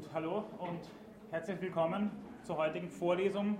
Gut, 0.00 0.14
hallo 0.14 0.44
und 0.60 0.80
herzlich 1.30 1.60
willkommen 1.60 2.10
zur 2.44 2.56
heutigen 2.56 2.88
Vorlesung 2.88 3.58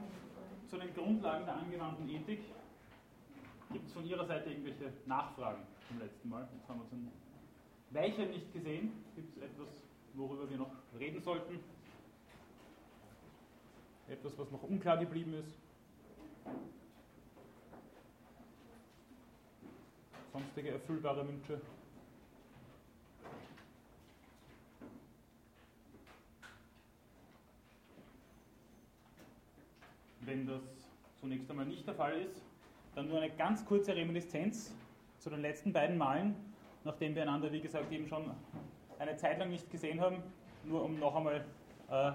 zu 0.69 0.79
den 0.79 0.95
Grundlagen 0.95 1.45
der 1.45 1.55
angewandten 1.55 2.09
Ethik. 2.09 2.41
Gibt 3.71 3.87
es 3.87 3.93
von 3.93 4.07
Ihrer 4.07 4.25
Seite 4.25 4.49
irgendwelche 4.49 4.91
Nachfragen 5.05 5.67
zum 5.87 5.99
letzten 5.99 6.31
Mal? 6.31 6.49
Jetzt 6.55 6.67
haben 6.67 6.79
wir 6.79 6.85
uns 6.85 6.93
ein 6.93 7.13
Weilchen 7.91 8.31
nicht 8.31 8.51
gesehen. 8.55 9.05
Gibt 9.15 9.37
es 9.37 9.43
etwas, 9.43 9.69
worüber 10.15 10.49
wir 10.49 10.57
noch 10.57 10.73
reden 10.99 11.21
sollten? 11.21 11.61
Etwas, 14.09 14.39
was 14.39 14.51
noch 14.51 14.63
unklar 14.63 14.97
geblieben 14.97 15.35
ist? 15.35 15.59
Sonstige 20.33 20.71
erfüllbare 20.71 21.29
Wünsche? 21.29 21.61
Wenn 30.31 30.47
das 30.47 30.63
zunächst 31.21 31.51
einmal 31.51 31.67
nicht 31.67 31.87
der 31.87 31.95
Fall 31.95 32.15
ist, 32.21 32.41
dann 32.95 33.09
nur 33.09 33.21
eine 33.21 33.31
ganz 33.31 33.65
kurze 33.65 33.95
Reminiszenz 33.95 34.73
zu 35.19 35.29
den 35.29 35.41
letzten 35.41 35.73
beiden 35.73 35.99
Malen, 35.99 36.37
nachdem 36.85 37.15
wir 37.15 37.23
einander, 37.23 37.53
wie 37.53 37.61
gesagt, 37.61 37.93
eben 37.93 38.07
schon 38.07 38.31
eine 38.99 39.17
Zeit 39.17 39.39
lang 39.39 39.51
nicht 39.51 39.69
gesehen 39.71 40.01
haben, 40.01 40.23
nur 40.65 40.85
um 40.85 40.99
noch 41.01 41.17
einmal 41.17 41.45
äh, 41.91 42.13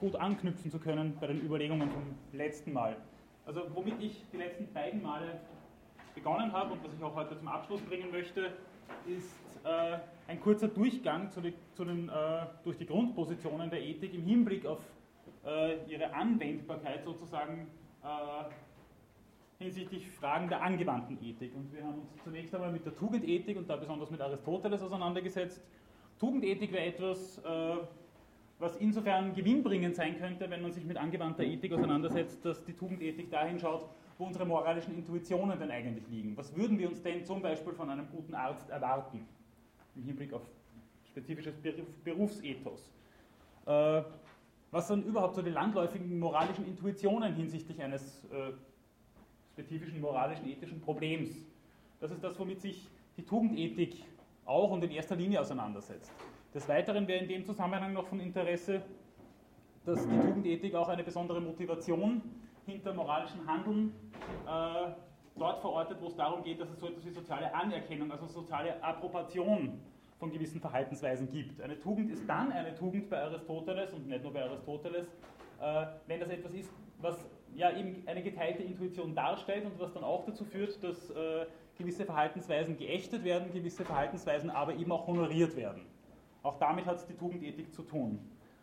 gut 0.00 0.16
anknüpfen 0.16 0.70
zu 0.70 0.78
können 0.80 1.16
bei 1.20 1.28
den 1.28 1.40
Überlegungen 1.40 1.88
vom 1.88 2.02
letzten 2.32 2.72
Mal. 2.72 2.96
Also 3.46 3.62
womit 3.74 3.94
ich 4.00 4.24
die 4.32 4.38
letzten 4.38 4.72
beiden 4.72 5.00
Male 5.00 5.40
begonnen 6.14 6.52
habe 6.52 6.72
und 6.72 6.84
was 6.84 6.92
ich 6.92 7.02
auch 7.02 7.14
heute 7.14 7.38
zum 7.38 7.48
Abschluss 7.48 7.80
bringen 7.82 8.10
möchte, 8.10 8.52
ist 9.06 9.32
äh, 9.64 9.98
ein 10.26 10.40
kurzer 10.40 10.68
Durchgang 10.68 11.30
zu, 11.30 11.40
die, 11.40 11.54
zu 11.74 11.84
den, 11.84 12.08
äh, 12.08 12.46
durch 12.64 12.76
die 12.76 12.86
Grundpositionen 12.86 13.70
der 13.70 13.82
Ethik 13.82 14.14
im 14.14 14.24
Hinblick 14.24 14.66
auf 14.66 14.80
ihre 15.88 16.12
Anwendbarkeit 16.14 17.04
sozusagen 17.04 17.66
äh, 18.02 18.44
hinsichtlich 19.62 20.10
Fragen 20.10 20.48
der 20.48 20.62
angewandten 20.62 21.18
Ethik. 21.22 21.54
Und 21.54 21.72
wir 21.72 21.84
haben 21.84 22.00
uns 22.00 22.22
zunächst 22.22 22.54
einmal 22.54 22.72
mit 22.72 22.84
der 22.84 22.94
Tugendethik 22.94 23.56
und 23.56 23.68
da 23.68 23.76
besonders 23.76 24.10
mit 24.10 24.20
Aristoteles 24.20 24.82
auseinandergesetzt. 24.82 25.62
Tugendethik 26.18 26.72
wäre 26.72 26.84
etwas, 26.84 27.38
äh, 27.38 27.76
was 28.58 28.76
insofern 28.76 29.34
gewinnbringend 29.34 29.96
sein 29.96 30.18
könnte, 30.18 30.48
wenn 30.50 30.62
man 30.62 30.72
sich 30.72 30.84
mit 30.84 30.96
angewandter 30.96 31.42
Ethik 31.42 31.72
auseinandersetzt, 31.72 32.44
dass 32.44 32.64
die 32.64 32.74
Tugendethik 32.74 33.30
dahin 33.30 33.58
schaut, 33.58 33.88
wo 34.18 34.24
unsere 34.24 34.44
moralischen 34.44 34.94
Intuitionen 34.94 35.58
denn 35.58 35.70
eigentlich 35.70 36.06
liegen. 36.08 36.36
Was 36.36 36.54
würden 36.56 36.78
wir 36.78 36.88
uns 36.88 37.02
denn 37.02 37.24
zum 37.24 37.42
Beispiel 37.42 37.72
von 37.72 37.90
einem 37.90 38.08
guten 38.10 38.34
Arzt 38.34 38.70
erwarten, 38.70 39.26
im 39.96 40.04
Hinblick 40.04 40.32
auf 40.32 40.42
spezifisches 41.10 41.54
Berufsethos? 42.04 42.90
Was 44.72 44.88
sind 44.88 45.04
überhaupt 45.04 45.36
so 45.36 45.42
die 45.42 45.50
landläufigen 45.50 46.18
moralischen 46.18 46.66
Intuitionen 46.66 47.34
hinsichtlich 47.34 47.80
eines 47.80 48.24
äh, 48.24 48.52
spezifischen 49.52 50.00
moralischen, 50.00 50.48
ethischen 50.48 50.80
Problems. 50.80 51.30
Das 52.00 52.10
ist 52.10 52.24
das, 52.24 52.38
womit 52.38 52.60
sich 52.62 52.88
die 53.16 53.22
Tugendethik 53.22 54.02
auch 54.46 54.70
und 54.70 54.82
in 54.82 54.90
erster 54.90 55.14
Linie 55.14 55.40
auseinandersetzt. 55.40 56.10
Des 56.54 56.68
Weiteren 56.68 57.06
wäre 57.06 57.22
in 57.22 57.28
dem 57.28 57.44
Zusammenhang 57.44 57.92
noch 57.92 58.06
von 58.06 58.18
Interesse, 58.18 58.82
dass 59.84 60.06
die 60.08 60.18
Tugendethik 60.18 60.74
auch 60.74 60.88
eine 60.88 61.04
besondere 61.04 61.40
Motivation 61.40 62.22
hinter 62.64 62.94
moralischem 62.94 63.46
Handeln 63.46 63.92
äh, 64.46 64.90
dort 65.36 65.58
verortet, 65.58 65.98
wo 66.00 66.06
es 66.06 66.16
darum 66.16 66.42
geht, 66.42 66.60
dass 66.60 66.70
es 66.70 66.80
so 66.80 66.86
etwas 66.88 67.04
wie 67.04 67.10
soziale 67.10 67.54
Anerkennung, 67.54 68.10
also 68.10 68.26
soziale 68.26 68.82
Approbation 68.82 69.80
von 70.22 70.30
gewissen 70.30 70.60
Verhaltensweisen 70.60 71.28
gibt. 71.28 71.60
Eine 71.60 71.80
Tugend 71.80 72.08
ist 72.08 72.28
dann 72.28 72.52
eine 72.52 72.72
Tugend 72.76 73.10
bei 73.10 73.20
Aristoteles 73.20 73.92
und 73.92 74.06
nicht 74.06 74.22
nur 74.22 74.32
bei 74.32 74.44
Aristoteles, 74.44 75.08
äh, 75.60 75.86
wenn 76.06 76.20
das 76.20 76.28
etwas 76.28 76.54
ist, 76.54 76.70
was 77.00 77.16
ja 77.56 77.76
eben 77.76 78.06
eine 78.06 78.22
geteilte 78.22 78.62
Intuition 78.62 79.16
darstellt 79.16 79.64
und 79.64 79.80
was 79.80 79.92
dann 79.92 80.04
auch 80.04 80.24
dazu 80.24 80.44
führt, 80.44 80.80
dass 80.80 81.10
äh, 81.10 81.46
gewisse 81.76 82.04
Verhaltensweisen 82.04 82.76
geächtet 82.76 83.24
werden, 83.24 83.52
gewisse 83.52 83.84
Verhaltensweisen 83.84 84.48
aber 84.48 84.76
eben 84.76 84.92
auch 84.92 85.08
honoriert 85.08 85.56
werden. 85.56 85.86
Auch 86.44 86.54
damit 86.54 86.86
hat 86.86 86.98
es 86.98 87.06
die 87.06 87.14
Tugendethik 87.14 87.74
zu 87.74 87.82
tun. 87.82 88.20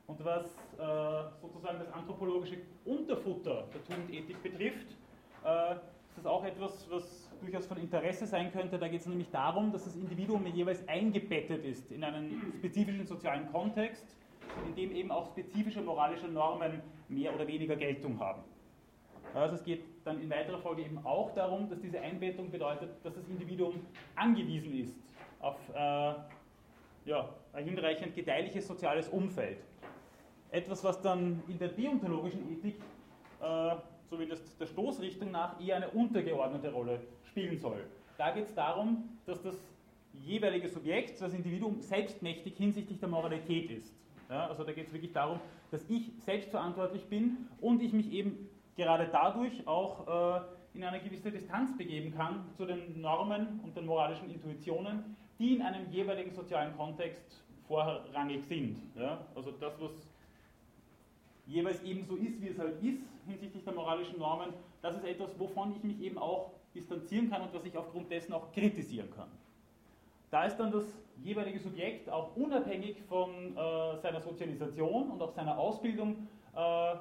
Und 0.07 0.23
was 0.23 0.45
äh, 0.45 1.29
sozusagen 1.41 1.79
das 1.79 1.91
anthropologische 1.91 2.55
Unterfutter 2.85 3.65
der 3.73 3.83
Tugendethik 3.83 4.41
betrifft, 4.41 4.91
ist 6.09 6.17
das 6.17 6.25
auch 6.25 6.43
etwas, 6.43 6.85
was 6.89 7.28
durchaus 7.41 7.65
von 7.65 7.77
Interesse 7.77 8.25
sein 8.25 8.51
könnte. 8.51 8.77
Da 8.77 8.87
geht 8.87 9.01
es 9.01 9.07
nämlich 9.07 9.29
darum, 9.29 9.71
dass 9.71 9.85
das 9.85 9.95
Individuum 9.95 10.45
jeweils 10.47 10.87
eingebettet 10.87 11.63
ist 11.65 11.91
in 11.91 12.03
einen 12.03 12.53
spezifischen 12.57 13.05
sozialen 13.05 13.51
Kontext, 13.51 14.05
in 14.67 14.75
dem 14.75 14.91
eben 14.91 15.11
auch 15.11 15.27
spezifische 15.27 15.81
moralische 15.81 16.27
Normen 16.27 16.81
mehr 17.07 17.33
oder 17.33 17.47
weniger 17.47 17.75
Geltung 17.75 18.19
haben. 18.19 18.43
Also 19.33 19.55
es 19.55 19.63
geht 19.63 19.83
dann 20.05 20.21
in 20.21 20.29
weiterer 20.29 20.57
Folge 20.57 20.83
eben 20.83 20.97
auch 21.05 21.33
darum, 21.33 21.69
dass 21.69 21.79
diese 21.79 21.99
Einbettung 21.99 22.49
bedeutet, 22.49 22.89
dass 23.03 23.13
das 23.13 23.27
Individuum 23.27 23.75
angewiesen 24.15 24.73
ist 24.73 24.95
auf 25.39 25.57
äh, 25.69 26.13
ja, 27.05 27.29
ein 27.53 27.63
hinreichend 27.65 28.15
gedeihliches 28.15 28.67
soziales 28.67 29.07
Umfeld. 29.09 29.59
Etwas, 30.51 30.83
was 30.83 31.01
dann 31.01 31.43
in 31.47 31.59
der 31.59 31.69
deontologischen 31.69 32.51
Ethik, 32.51 32.75
äh, 33.41 33.75
zumindest 34.09 34.59
der 34.59 34.65
Stoßrichtung 34.65 35.31
nach, 35.31 35.59
eher 35.61 35.75
eine 35.75 35.89
untergeordnete 35.89 36.71
Rolle 36.71 36.99
spielen 37.27 37.59
soll. 37.59 37.85
Da 38.17 38.31
geht 38.31 38.45
es 38.45 38.53
darum, 38.53 39.09
dass 39.25 39.41
das 39.41 39.55
jeweilige 40.25 40.67
Subjekt, 40.67 41.21
das 41.21 41.33
Individuum, 41.33 41.79
selbstmächtig 41.79 42.57
hinsichtlich 42.57 42.99
der 42.99 43.09
Moralität 43.09 43.71
ist. 43.71 43.93
Ja, 44.29 44.47
also 44.47 44.63
da 44.63 44.73
geht 44.73 44.87
es 44.87 44.93
wirklich 44.93 45.13
darum, 45.13 45.39
dass 45.71 45.89
ich 45.89 46.11
selbstverantwortlich 46.19 47.05
bin 47.05 47.37
und 47.61 47.81
ich 47.81 47.93
mich 47.93 48.11
eben 48.11 48.49
gerade 48.75 49.09
dadurch 49.11 49.67
auch 49.67 50.37
äh, 50.37 50.41
in 50.73 50.83
eine 50.83 51.01
gewisse 51.01 51.31
Distanz 51.31 51.75
begeben 51.77 52.13
kann 52.15 52.45
zu 52.55 52.65
den 52.65 53.01
Normen 53.01 53.59
und 53.63 53.75
den 53.75 53.85
moralischen 53.85 54.29
Intuitionen, 54.29 55.15
die 55.39 55.55
in 55.55 55.61
einem 55.61 55.89
jeweiligen 55.89 56.31
sozialen 56.31 56.75
Kontext 56.75 57.43
vorrangig 57.67 58.43
sind. 58.43 58.77
Ja, 58.95 59.25
also 59.35 59.51
das, 59.51 59.79
was 59.79 59.91
jeweils 61.47 61.81
eben 61.83 62.03
so 62.05 62.15
ist, 62.15 62.41
wie 62.41 62.47
es 62.49 62.59
halt 62.59 62.81
ist, 62.83 63.01
hinsichtlich 63.29 63.63
der 63.63 63.73
moralischen 63.73 64.19
Normen, 64.19 64.53
das 64.81 64.95
ist 64.95 65.05
etwas, 65.05 65.37
wovon 65.39 65.75
ich 65.75 65.83
mich 65.83 65.99
eben 66.01 66.17
auch 66.17 66.51
distanzieren 66.75 67.29
kann 67.29 67.41
und 67.41 67.53
was 67.53 67.65
ich 67.65 67.77
aufgrund 67.77 68.11
dessen 68.11 68.33
auch 68.33 68.51
kritisieren 68.51 69.09
kann. 69.15 69.29
Da 70.31 70.45
ist 70.45 70.57
dann 70.57 70.71
das 70.71 70.85
jeweilige 71.23 71.59
Subjekt 71.59 72.09
auch 72.09 72.35
unabhängig 72.35 73.01
von 73.07 73.57
äh, 73.57 73.97
seiner 73.97 74.21
Sozialisation 74.21 75.09
und 75.09 75.21
auch 75.21 75.31
seiner 75.31 75.57
Ausbildung 75.57 76.27
äh, 76.55 76.95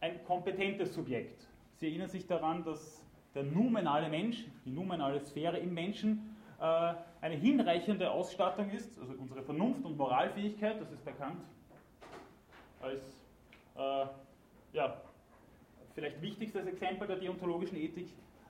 ein 0.00 0.24
kompetentes 0.24 0.94
Subjekt. 0.94 1.46
Sie 1.76 1.88
erinnern 1.88 2.08
sich 2.08 2.26
daran, 2.26 2.64
dass 2.64 3.04
der 3.34 3.44
numenale 3.44 4.08
Mensch, 4.08 4.44
die 4.64 4.70
numenale 4.70 5.20
Sphäre 5.20 5.58
im 5.58 5.72
Menschen, 5.72 6.36
äh, 6.60 6.94
eine 7.20 7.34
hinreichende 7.36 8.10
Ausstattung 8.10 8.70
ist, 8.70 8.98
also 8.98 9.14
unsere 9.18 9.42
Vernunft 9.42 9.84
und 9.84 9.96
Moralfähigkeit, 9.96 10.80
das 10.80 10.90
ist 10.92 11.04
bekannt 11.04 11.40
als 12.80 13.02
äh, 13.76 14.06
ja, 14.72 14.96
vielleicht 15.94 16.20
wichtigstes 16.20 16.66
Exempel 16.66 17.06
der 17.06 17.16
deontologischen 17.16 17.78
Ethik, 17.78 18.08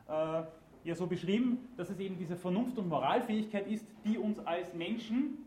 äh, 0.08 0.42
ja 0.84 0.94
so 0.94 1.06
beschrieben, 1.06 1.68
dass 1.76 1.90
es 1.90 1.98
eben 1.98 2.18
diese 2.18 2.36
Vernunft- 2.36 2.78
und 2.78 2.88
Moralfähigkeit 2.88 3.66
ist, 3.66 3.86
die 4.04 4.18
uns 4.18 4.38
als 4.40 4.74
Menschen 4.74 5.38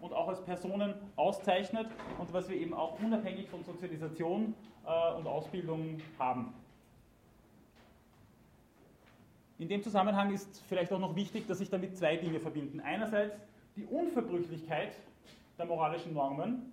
und 0.00 0.12
auch 0.12 0.28
als 0.28 0.42
Personen 0.44 0.94
auszeichnet 1.16 1.86
und 2.18 2.32
was 2.32 2.48
wir 2.48 2.56
eben 2.56 2.74
auch 2.74 2.98
unabhängig 3.00 3.48
von 3.48 3.62
Sozialisation 3.64 4.54
äh, 4.86 5.14
und 5.14 5.26
Ausbildung 5.26 5.98
haben. 6.18 6.54
In 9.58 9.68
dem 9.68 9.82
Zusammenhang 9.82 10.32
ist 10.32 10.62
vielleicht 10.68 10.92
auch 10.92 10.98
noch 10.98 11.14
wichtig, 11.14 11.46
dass 11.46 11.58
sich 11.58 11.70
damit 11.70 11.96
zwei 11.96 12.16
Dinge 12.16 12.40
verbinden. 12.40 12.80
Einerseits 12.80 13.36
die 13.76 13.84
Unverbrüchlichkeit 13.84 14.96
der 15.58 15.66
moralischen 15.66 16.12
Normen, 16.12 16.72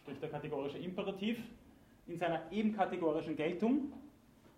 sprich 0.00 0.18
der 0.18 0.30
kategorische 0.30 0.78
Imperativ, 0.78 1.38
in 2.08 2.18
seiner 2.18 2.50
eben 2.50 2.72
kategorischen 2.72 3.36
Geltung 3.36 3.92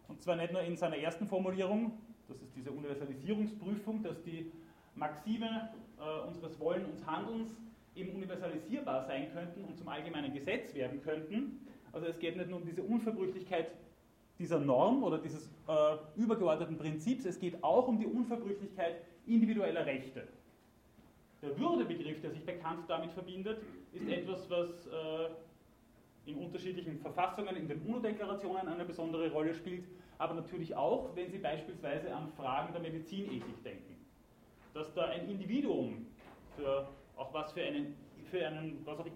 und 0.08 0.22
zwar 0.22 0.36
nicht 0.36 0.52
nur 0.52 0.62
in 0.62 0.76
seiner 0.76 0.96
ersten 0.96 1.26
Formulierung, 1.26 1.92
das 2.28 2.40
ist 2.42 2.54
diese 2.56 2.70
Universalisierungsprüfung, 2.70 4.02
dass 4.02 4.22
die 4.22 4.50
Maxime 4.94 5.70
äh, 5.98 6.26
unseres 6.26 6.58
Wollen 6.58 6.84
und 6.84 7.06
Handelns 7.06 7.50
eben 7.94 8.10
universalisierbar 8.14 9.04
sein 9.04 9.32
könnten 9.32 9.64
und 9.64 9.76
zum 9.76 9.88
allgemeinen 9.88 10.32
Gesetz 10.32 10.74
werden 10.74 11.02
könnten. 11.02 11.60
Also 11.92 12.06
es 12.06 12.18
geht 12.18 12.36
nicht 12.36 12.48
nur 12.48 12.60
um 12.60 12.66
diese 12.66 12.82
Unverbrüchlichkeit 12.82 13.72
dieser 14.38 14.58
Norm 14.58 15.02
oder 15.02 15.18
dieses 15.18 15.48
äh, 15.68 15.96
übergeordneten 16.16 16.78
Prinzips, 16.78 17.24
es 17.24 17.38
geht 17.38 17.62
auch 17.62 17.88
um 17.88 17.98
die 17.98 18.06
Unverbrüchlichkeit 18.06 18.96
individueller 19.26 19.84
Rechte. 19.84 20.26
Der 21.42 21.58
Würdebegriff, 21.58 22.20
der 22.20 22.30
sich 22.30 22.44
bekannt 22.44 22.84
damit 22.88 23.12
verbindet, 23.12 23.60
ist 23.92 24.08
etwas, 24.08 24.48
was 24.50 24.86
äh, 24.86 25.30
in 26.26 26.36
unterschiedlichen 26.36 26.98
Verfassungen, 26.98 27.56
in 27.56 27.68
den 27.68 27.82
UNO-Deklarationen 27.82 28.68
eine 28.68 28.84
besondere 28.84 29.30
Rolle 29.30 29.54
spielt, 29.54 29.84
aber 30.18 30.34
natürlich 30.34 30.74
auch, 30.76 31.14
wenn 31.16 31.30
Sie 31.30 31.38
beispielsweise 31.38 32.14
an 32.14 32.28
Fragen 32.28 32.72
der 32.72 32.82
Medizinethik 32.82 33.62
denken. 33.64 33.96
Dass 34.74 34.92
da 34.94 35.06
ein 35.06 35.28
Individuum 35.28 36.06
für 36.56 36.88
auch 37.16 37.32
was 37.34 37.52
für 37.52 37.62
einen, 37.62 37.96
für 38.30 38.46
einen 38.46 38.80
was 38.84 39.00
auch 39.00 39.06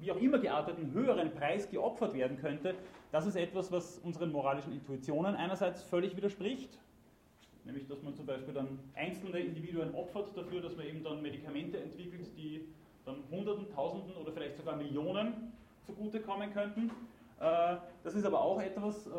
wie 0.00 0.12
auch 0.12 0.20
immer 0.20 0.38
gearteten 0.38 0.92
höheren 0.92 1.32
Preis 1.32 1.68
geopfert 1.70 2.14
werden 2.14 2.36
könnte, 2.38 2.74
das 3.10 3.26
ist 3.26 3.36
etwas, 3.36 3.72
was 3.72 3.98
unseren 3.98 4.30
moralischen 4.30 4.72
Intuitionen 4.72 5.34
einerseits 5.34 5.82
völlig 5.82 6.16
widerspricht, 6.16 6.78
nämlich 7.64 7.86
dass 7.88 8.02
man 8.02 8.14
zum 8.14 8.26
Beispiel 8.26 8.54
dann 8.54 8.78
einzelne 8.94 9.40
Individuen 9.40 9.94
opfert 9.94 10.36
dafür, 10.36 10.60
dass 10.60 10.76
man 10.76 10.86
eben 10.86 11.02
dann 11.02 11.22
Medikamente 11.22 11.80
entwickelt, 11.80 12.28
die 12.36 12.68
dann 13.04 13.16
Hunderten, 13.30 13.68
Tausenden 13.74 14.14
oder 14.16 14.32
vielleicht 14.32 14.56
sogar 14.56 14.76
Millionen 14.76 15.52
zugutekommen 15.88 16.52
könnten. 16.52 16.90
Äh, 17.40 17.76
das 18.04 18.14
ist 18.14 18.24
aber 18.24 18.40
auch 18.40 18.60
etwas, 18.60 19.06
äh, 19.06 19.10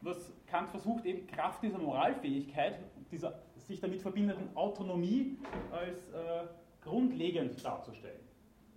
was 0.00 0.32
Kant 0.46 0.70
versucht, 0.70 1.04
eben 1.04 1.26
Kraft 1.26 1.62
dieser 1.62 1.78
Moralfähigkeit, 1.78 2.78
dieser 3.10 3.34
sich 3.66 3.80
damit 3.80 4.00
verbindenden 4.00 4.56
Autonomie 4.56 5.36
als 5.70 6.08
äh, 6.08 6.46
grundlegend 6.82 7.62
darzustellen. 7.62 8.20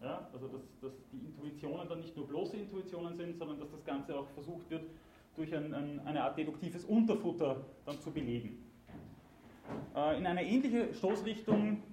Ja, 0.02 0.28
also 0.34 0.48
dass, 0.48 0.62
dass, 0.82 0.92
die 1.12 1.20
Intuitionen 1.20 1.88
dann 1.88 2.00
nicht 2.00 2.18
nur 2.18 2.28
bloße 2.28 2.58
Intuitionen 2.58 3.16
sind, 3.16 3.38
sondern 3.38 3.60
dass 3.60 3.70
das 3.70 3.86
Ganze 3.86 4.18
auch 4.18 4.28
versucht 4.30 4.70
wird, 4.70 4.84
durch 5.36 5.56
ein, 5.56 5.74
ein, 5.74 6.00
eine 6.06 6.24
Art 6.24 6.38
deduktives 6.38 6.84
Unterfutter 6.86 7.64
dann 7.86 8.00
zu 8.00 8.12
belegen. 8.12 8.66
Äh, 9.96 10.18
in 10.18 10.26
eine 10.26 10.44
ähnliche 10.44 10.94
Stoßrichtung 10.94 11.84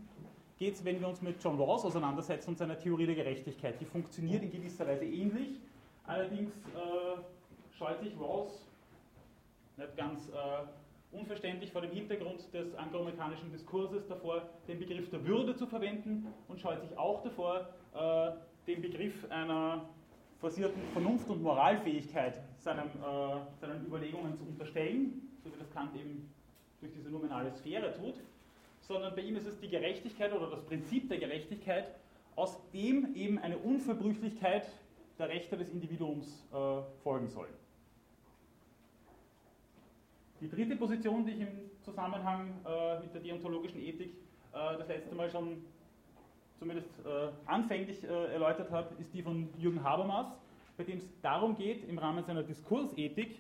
geht 0.59 0.75
es, 0.75 0.85
wenn 0.85 1.01
wir 1.01 1.09
uns 1.09 1.23
mit 1.23 1.43
John 1.43 1.61
Rawls 1.61 1.85
auseinandersetzen 1.85 2.51
und 2.51 2.59
seiner 2.59 2.79
Theorie 2.79 3.07
der 3.07 3.15
Gerechtigkeit. 3.15 3.81
Die 3.81 3.85
funktioniert 3.85 4.43
in 4.43 4.51
gewisser 4.51 4.87
Weise 4.87 5.05
ähnlich, 5.05 5.61
allerdings 6.05 6.53
äh, 6.75 7.77
scheut 7.77 8.01
sich 8.01 8.13
Rawls 8.19 8.67
nicht 9.77 9.97
ganz 9.97 10.29
äh, 10.29 11.17
unverständlich 11.17 11.71
vor 11.73 11.81
dem 11.81 11.93
Hintergrund 11.93 12.53
des 12.53 12.75
anglomechanischen 12.75 13.51
Diskurses 13.53 14.07
davor, 14.09 14.43
den 14.67 14.81
Begriff 14.81 15.09
der 15.11 15.25
Würde 15.25 15.55
zu 15.55 15.67
verwenden 15.67 16.27
und 16.49 16.61
scheut 16.61 16.81
sich 16.83 16.97
auch 16.99 17.23
davor, 17.23 17.69
äh, 17.95 18.33
den 18.67 18.83
Begriff 18.83 19.31
einer 19.31 19.89
forcierten 20.41 20.83
Vernunft- 20.93 21.31
und 21.31 21.43
Moralfähigkeit 21.43 22.41
seinem, 22.59 22.89
äh, 22.89 23.61
seinen 23.61 23.87
Überlegungen 23.87 24.37
zu 24.37 24.45
unterstellen, 24.45 25.23
so 25.43 25.53
wie 25.53 25.59
das 25.59 25.71
Kant 25.71 25.95
eben 25.95 26.29
durch 26.81 26.93
diese 26.93 27.11
nominale 27.11 27.53
Sphäre 27.53 27.93
tut, 27.95 28.15
sondern 28.89 29.15
bei 29.15 29.21
ihm 29.21 29.37
ist 29.37 29.47
es 29.47 29.61
die 29.61 29.69
Gerechtigkeit 29.69 30.33
oder 30.33 30.51
das 30.51 30.65
Prinzip 30.65 31.09
der 31.09 31.19
Gerechtigkeit, 31.19 31.95
aus 32.35 32.59
dem 32.73 33.15
eben 33.15 33.39
eine 33.39 33.59
Unverbrüchlichkeit 33.59 34.67
der 35.19 35.29
Rechte 35.29 35.57
des 35.57 35.69
Individuums 35.69 36.47
äh, 36.53 36.81
folgen 37.03 37.29
soll. 37.29 37.49
Die 40.41 40.49
dritte 40.49 40.77
Position, 40.77 41.27
die 41.27 41.33
ich 41.33 41.41
im 41.41 41.49
Zusammenhang 41.83 42.55
äh, 42.65 43.01
mit 43.01 43.13
der 43.13 43.21
deontologischen 43.21 43.81
Ethik 43.81 44.13
äh, 44.53 44.79
das 44.79 44.89
letzte 44.89 45.15
Mal 45.15 45.29
schon 45.29 45.65
zumindest 46.59 46.91
äh, 47.05 47.29
anfänglich 47.47 48.03
äh, 48.05 48.33
erläutert 48.33 48.71
habe, 48.71 48.95
ist 49.01 49.13
die 49.13 49.23
von 49.23 49.49
Jürgen 49.59 49.83
Habermas, 49.83 50.29
bei 50.77 50.85
dem 50.85 50.99
es 50.99 51.21
darum 51.21 51.57
geht, 51.57 51.87
im 51.89 51.99
Rahmen 51.99 52.25
seiner 52.25 52.43
Diskursethik 52.43 53.39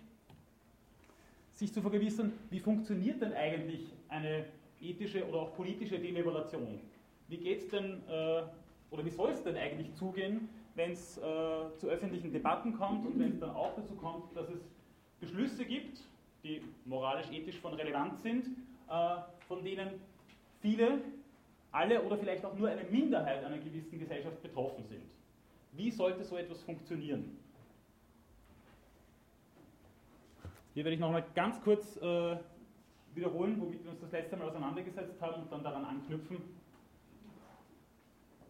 sich 1.52 1.72
zu 1.72 1.80
vergewissern, 1.80 2.32
wie 2.50 2.60
funktioniert 2.60 3.22
denn 3.22 3.32
eigentlich 3.32 3.92
eine 4.08 4.44
ethische 4.80 5.26
oder 5.26 5.38
auch 5.42 5.54
politische 5.54 5.98
Deliberation? 5.98 6.80
Wie 7.28 7.36
geht 7.36 7.60
es 7.60 7.68
denn 7.68 8.02
äh, 8.08 8.42
oder 8.90 9.04
wie 9.04 9.10
soll 9.10 9.30
es 9.30 9.42
denn 9.42 9.56
eigentlich 9.56 9.94
zugehen, 9.94 10.48
wenn 10.74 10.92
es 10.92 11.18
äh, 11.18 11.20
zu 11.76 11.88
öffentlichen 11.88 12.32
Debatten 12.32 12.72
kommt 12.74 13.06
und 13.06 13.18
wenn 13.18 13.32
es 13.32 13.40
dann 13.40 13.50
auch 13.50 13.74
dazu 13.76 13.94
kommt, 13.94 14.34
dass 14.36 14.48
es 14.48 14.60
Beschlüsse 15.20 15.64
gibt, 15.64 16.00
die 16.44 16.62
moralisch-ethisch 16.84 17.58
von 17.58 17.74
Relevanz 17.74 18.22
sind, 18.22 18.46
äh, 18.88 19.16
von 19.46 19.62
denen 19.64 20.00
viele, 20.60 21.00
alle 21.72 22.02
oder 22.02 22.16
vielleicht 22.16 22.44
auch 22.44 22.54
nur 22.54 22.68
eine 22.68 22.84
Minderheit 22.84 23.44
einer 23.44 23.58
gewissen 23.58 23.98
Gesellschaft 23.98 24.40
betroffen 24.42 24.84
sind. 24.84 25.02
Wie 25.72 25.90
sollte 25.90 26.24
so 26.24 26.36
etwas 26.36 26.62
funktionieren? 26.62 27.36
Hier 30.74 30.84
werde 30.84 30.94
ich 30.94 31.00
nochmal 31.00 31.24
ganz 31.34 31.60
kurz 31.62 31.96
äh, 31.96 32.36
wiederholen, 33.18 33.60
womit 33.60 33.84
wir 33.84 33.90
uns 33.90 34.00
das 34.00 34.12
letzte 34.12 34.36
Mal 34.36 34.48
auseinandergesetzt 34.48 35.20
haben 35.20 35.42
und 35.42 35.52
dann 35.52 35.62
daran 35.62 35.84
anknüpfen. 35.84 36.38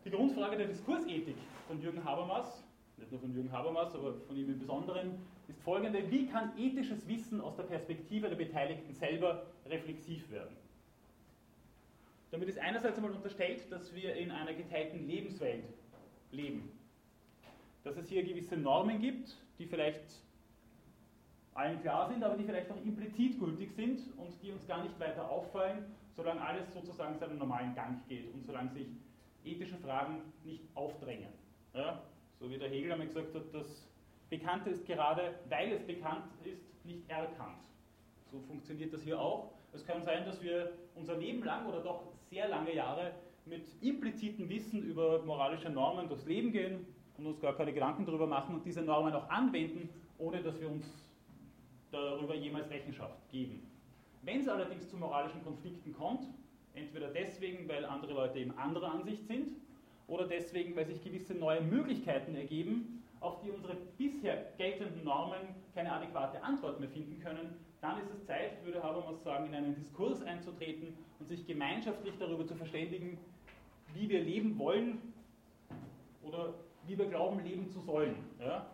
Die 0.04 0.10
Grundfrage 0.10 0.56
der 0.56 0.68
Diskursethik 0.68 1.36
von 1.66 1.80
Jürgen 1.80 2.04
Habermas, 2.04 2.64
nicht 2.96 3.10
nur 3.10 3.20
von 3.20 3.32
Jürgen 3.34 3.52
Habermas, 3.52 3.94
aber 3.94 4.14
von 4.26 4.36
ihm 4.36 4.50
im 4.50 4.58
Besonderen, 4.58 5.18
ist 5.48 5.60
folgende. 5.62 6.10
Wie 6.10 6.26
kann 6.26 6.52
ethisches 6.58 7.06
Wissen 7.08 7.40
aus 7.40 7.56
der 7.56 7.64
Perspektive 7.64 8.28
der 8.28 8.36
Beteiligten 8.36 8.92
selber 8.94 9.46
reflexiv 9.66 10.30
werden? 10.30 10.56
Damit 12.30 12.48
ist 12.48 12.58
einerseits 12.58 12.96
einmal 12.96 13.12
unterstellt, 13.12 13.70
dass 13.70 13.94
wir 13.94 14.14
in 14.14 14.30
einer 14.30 14.52
geteilten 14.52 15.06
Lebenswelt 15.06 15.64
leben. 16.30 16.70
Dass 17.84 17.96
es 17.96 18.08
hier 18.08 18.22
gewisse 18.22 18.56
Normen 18.56 19.00
gibt, 19.00 19.36
die 19.58 19.66
vielleicht 19.66 20.02
allen 21.58 21.80
klar 21.82 22.08
sind, 22.08 22.22
aber 22.22 22.36
die 22.36 22.44
vielleicht 22.44 22.70
auch 22.70 22.82
implizit 22.84 23.38
gültig 23.38 23.72
sind 23.72 24.00
und 24.16 24.32
die 24.42 24.52
uns 24.52 24.66
gar 24.66 24.82
nicht 24.82 24.98
weiter 25.00 25.28
auffallen, 25.28 25.84
solange 26.16 26.40
alles 26.40 26.72
sozusagen 26.72 27.18
seinen 27.18 27.38
normalen 27.38 27.74
Gang 27.74 28.06
geht 28.08 28.32
und 28.32 28.44
solange 28.44 28.70
sich 28.70 28.86
ethische 29.44 29.76
Fragen 29.78 30.20
nicht 30.44 30.62
aufdrängen. 30.74 31.32
Ja? 31.74 32.02
So 32.38 32.48
wie 32.48 32.58
der 32.58 32.68
Hegel 32.68 32.92
einmal 32.92 33.08
gesagt 33.08 33.34
hat, 33.34 33.42
das 33.52 33.88
Bekannte 34.30 34.70
ist 34.70 34.86
gerade, 34.86 35.34
weil 35.48 35.72
es 35.72 35.84
bekannt 35.84 36.26
ist, 36.44 36.84
nicht 36.84 37.08
erkannt. 37.10 37.64
So 38.30 38.40
funktioniert 38.40 38.92
das 38.92 39.02
hier 39.02 39.18
auch. 39.20 39.50
Es 39.72 39.84
kann 39.84 40.02
sein, 40.04 40.24
dass 40.24 40.40
wir 40.42 40.72
unser 40.94 41.16
Leben 41.16 41.42
lang 41.42 41.66
oder 41.66 41.80
doch 41.80 42.04
sehr 42.30 42.48
lange 42.48 42.74
Jahre 42.74 43.12
mit 43.46 43.64
implizitem 43.80 44.48
Wissen 44.48 44.82
über 44.82 45.22
moralische 45.24 45.70
Normen 45.70 46.08
durchs 46.08 46.26
Leben 46.26 46.52
gehen 46.52 46.86
und 47.16 47.26
uns 47.26 47.40
gar 47.40 47.56
keine 47.56 47.72
Gedanken 47.72 48.06
darüber 48.06 48.26
machen 48.26 48.54
und 48.54 48.64
diese 48.64 48.82
Normen 48.82 49.14
auch 49.14 49.28
anwenden, 49.28 49.88
ohne 50.18 50.42
dass 50.42 50.60
wir 50.60 50.70
uns 50.70 51.07
darüber 51.90 52.34
jemals 52.34 52.70
Rechenschaft 52.70 53.16
geben. 53.30 53.62
Wenn 54.22 54.40
es 54.40 54.48
allerdings 54.48 54.88
zu 54.88 54.96
moralischen 54.96 55.42
Konflikten 55.44 55.92
kommt, 55.94 56.26
entweder 56.74 57.08
deswegen, 57.08 57.68
weil 57.68 57.84
andere 57.84 58.12
Leute 58.14 58.38
eben 58.38 58.56
anderer 58.58 58.92
Ansicht 58.92 59.26
sind, 59.26 59.52
oder 60.06 60.26
deswegen, 60.26 60.74
weil 60.74 60.86
sich 60.86 61.02
gewisse 61.02 61.34
neue 61.34 61.60
Möglichkeiten 61.60 62.34
ergeben, 62.34 63.02
auf 63.20 63.40
die 63.42 63.50
unsere 63.50 63.74
bisher 63.96 64.52
geltenden 64.56 65.04
Normen 65.04 65.40
keine 65.74 65.92
adäquate 65.92 66.42
Antwort 66.42 66.80
mehr 66.80 66.88
finden 66.88 67.20
können, 67.22 67.54
dann 67.80 68.00
ist 68.00 68.10
es 68.10 68.26
Zeit, 68.26 68.64
würde 68.64 68.82
Habermas 68.82 69.22
sagen, 69.22 69.46
in 69.46 69.54
einen 69.54 69.74
Diskurs 69.74 70.22
einzutreten 70.22 70.94
und 71.20 71.28
sich 71.28 71.46
gemeinschaftlich 71.46 72.14
darüber 72.18 72.46
zu 72.46 72.54
verständigen, 72.54 73.18
wie 73.94 74.08
wir 74.08 74.20
leben 74.20 74.58
wollen 74.58 74.98
oder 76.22 76.54
wie 76.86 76.98
wir 76.98 77.06
glauben, 77.06 77.44
leben 77.44 77.68
zu 77.68 77.80
sollen. 77.80 78.16
Ja? 78.40 78.66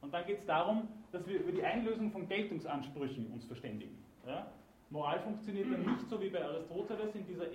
Und 0.00 0.12
dann 0.12 0.26
geht 0.26 0.38
es 0.38 0.46
darum, 0.46 0.88
dass 1.12 1.26
wir 1.26 1.40
über 1.40 1.52
die 1.52 1.62
Einlösung 1.62 2.10
von 2.10 2.28
Geltungsansprüchen 2.28 3.30
uns 3.32 3.44
verständigen. 3.44 3.96
Ja? 4.26 4.50
Moral 4.90 5.20
funktioniert 5.20 5.72
dann 5.72 5.80
nicht 5.80 6.08
so 6.08 6.20
wie 6.20 6.30
bei 6.30 6.44
Aristoteles 6.44 7.14
in 7.14 7.26
dieser 7.26 7.46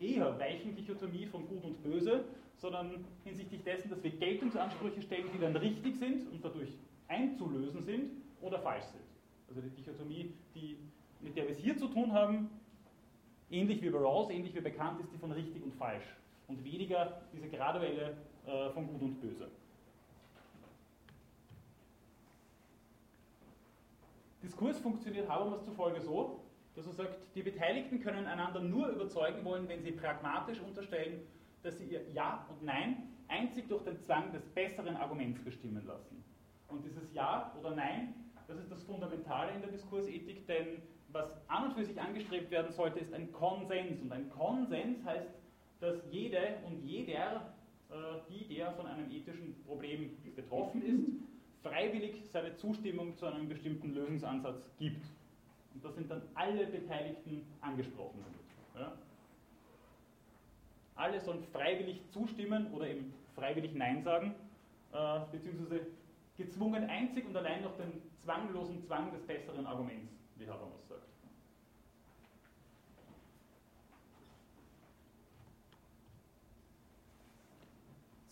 eher 0.00 0.38
weichen 0.38 0.74
Dichotomie 0.74 1.26
von 1.26 1.46
Gut 1.48 1.64
und 1.64 1.82
Böse, 1.82 2.24
sondern 2.56 3.04
hinsichtlich 3.24 3.62
dessen, 3.62 3.90
dass 3.90 4.02
wir 4.02 4.10
Geltungsansprüche 4.10 5.02
stellen, 5.02 5.28
die 5.34 5.40
dann 5.40 5.56
richtig 5.56 5.96
sind 5.96 6.30
und 6.30 6.44
dadurch 6.44 6.70
einzulösen 7.08 7.82
sind 7.84 8.10
oder 8.40 8.58
falsch 8.60 8.84
sind. 8.84 9.04
Also 9.48 9.60
die 9.62 9.70
Dichotomie, 9.70 10.34
die, 10.54 10.76
mit 11.20 11.36
der 11.36 11.44
wir 11.44 11.52
es 11.52 11.58
hier 11.58 11.76
zu 11.76 11.88
tun 11.88 12.12
haben, 12.12 12.50
ähnlich 13.50 13.80
wie 13.82 13.90
bei 13.90 13.98
Rawls, 13.98 14.30
ähnlich 14.30 14.54
wie 14.54 14.60
bekannt 14.60 15.00
ist, 15.00 15.12
die 15.12 15.18
von 15.18 15.32
richtig 15.32 15.62
und 15.62 15.74
falsch 15.74 16.04
und 16.48 16.62
weniger 16.64 17.22
diese 17.32 17.48
graduelle 17.48 18.16
äh, 18.46 18.70
von 18.70 18.86
Gut 18.88 19.02
und 19.02 19.20
Böse. 19.20 19.48
Diskurs 24.42 24.78
funktioniert 24.78 25.28
Habermas 25.28 25.64
zufolge 25.64 26.00
so, 26.00 26.40
dass 26.76 26.86
er 26.86 26.92
sagt, 26.92 27.18
die 27.34 27.42
Beteiligten 27.42 28.00
können 28.00 28.26
einander 28.26 28.60
nur 28.60 28.88
überzeugen 28.88 29.44
wollen, 29.44 29.68
wenn 29.68 29.82
sie 29.82 29.92
pragmatisch 29.92 30.60
unterstellen, 30.60 31.20
dass 31.62 31.78
sie 31.78 31.86
ihr 31.86 32.08
Ja 32.12 32.46
und 32.48 32.62
Nein 32.62 33.08
einzig 33.26 33.68
durch 33.68 33.82
den 33.82 33.98
Zwang 34.00 34.32
des 34.32 34.44
besseren 34.46 34.96
Arguments 34.96 35.40
bestimmen 35.42 35.84
lassen. 35.86 36.22
Und 36.68 36.84
dieses 36.84 37.12
Ja 37.12 37.52
oder 37.58 37.74
Nein, 37.74 38.14
das 38.46 38.58
ist 38.58 38.70
das 38.70 38.82
Fundamentale 38.84 39.52
in 39.52 39.60
der 39.60 39.70
Diskursethik, 39.70 40.46
denn 40.46 40.82
was 41.10 41.30
an 41.48 41.64
und 41.64 41.74
für 41.74 41.84
sich 41.84 42.00
angestrebt 42.00 42.50
werden 42.50 42.70
sollte, 42.72 43.00
ist 43.00 43.12
ein 43.12 43.32
Konsens. 43.32 44.00
Und 44.00 44.12
ein 44.12 44.28
Konsens 44.30 45.04
heißt, 45.04 45.28
dass 45.80 45.96
jede 46.10 46.58
und 46.66 46.84
jeder, 46.84 47.54
äh, 47.90 47.94
die 48.28 48.54
der 48.54 48.72
von 48.72 48.86
einem 48.86 49.10
ethischen 49.10 49.54
Problem 49.64 50.10
betroffen 50.36 50.82
ist, 50.82 51.27
freiwillig 51.62 52.28
seine 52.30 52.56
Zustimmung 52.56 53.16
zu 53.16 53.26
einem 53.26 53.48
bestimmten 53.48 53.94
Lösungsansatz 53.94 54.70
gibt. 54.78 55.04
Und 55.74 55.84
da 55.84 55.90
sind 55.90 56.10
dann 56.10 56.22
alle 56.34 56.66
Beteiligten 56.66 57.46
angesprochen. 57.60 58.24
Ja? 58.74 58.92
Alle 60.94 61.20
sollen 61.20 61.42
freiwillig 61.52 62.00
zustimmen 62.10 62.72
oder 62.72 62.88
eben 62.88 63.12
freiwillig 63.34 63.74
Nein 63.74 64.02
sagen, 64.02 64.34
äh, 64.92 65.20
beziehungsweise 65.30 65.86
gezwungen 66.36 66.84
einzig 66.88 67.26
und 67.26 67.36
allein 67.36 67.62
durch 67.62 67.76
den 67.76 67.92
zwanglosen 68.22 68.80
Zwang 68.82 69.12
des 69.12 69.22
besseren 69.22 69.66
Arguments, 69.66 70.12
wie 70.36 70.48
Habermas 70.48 70.88
sagt. 70.88 71.08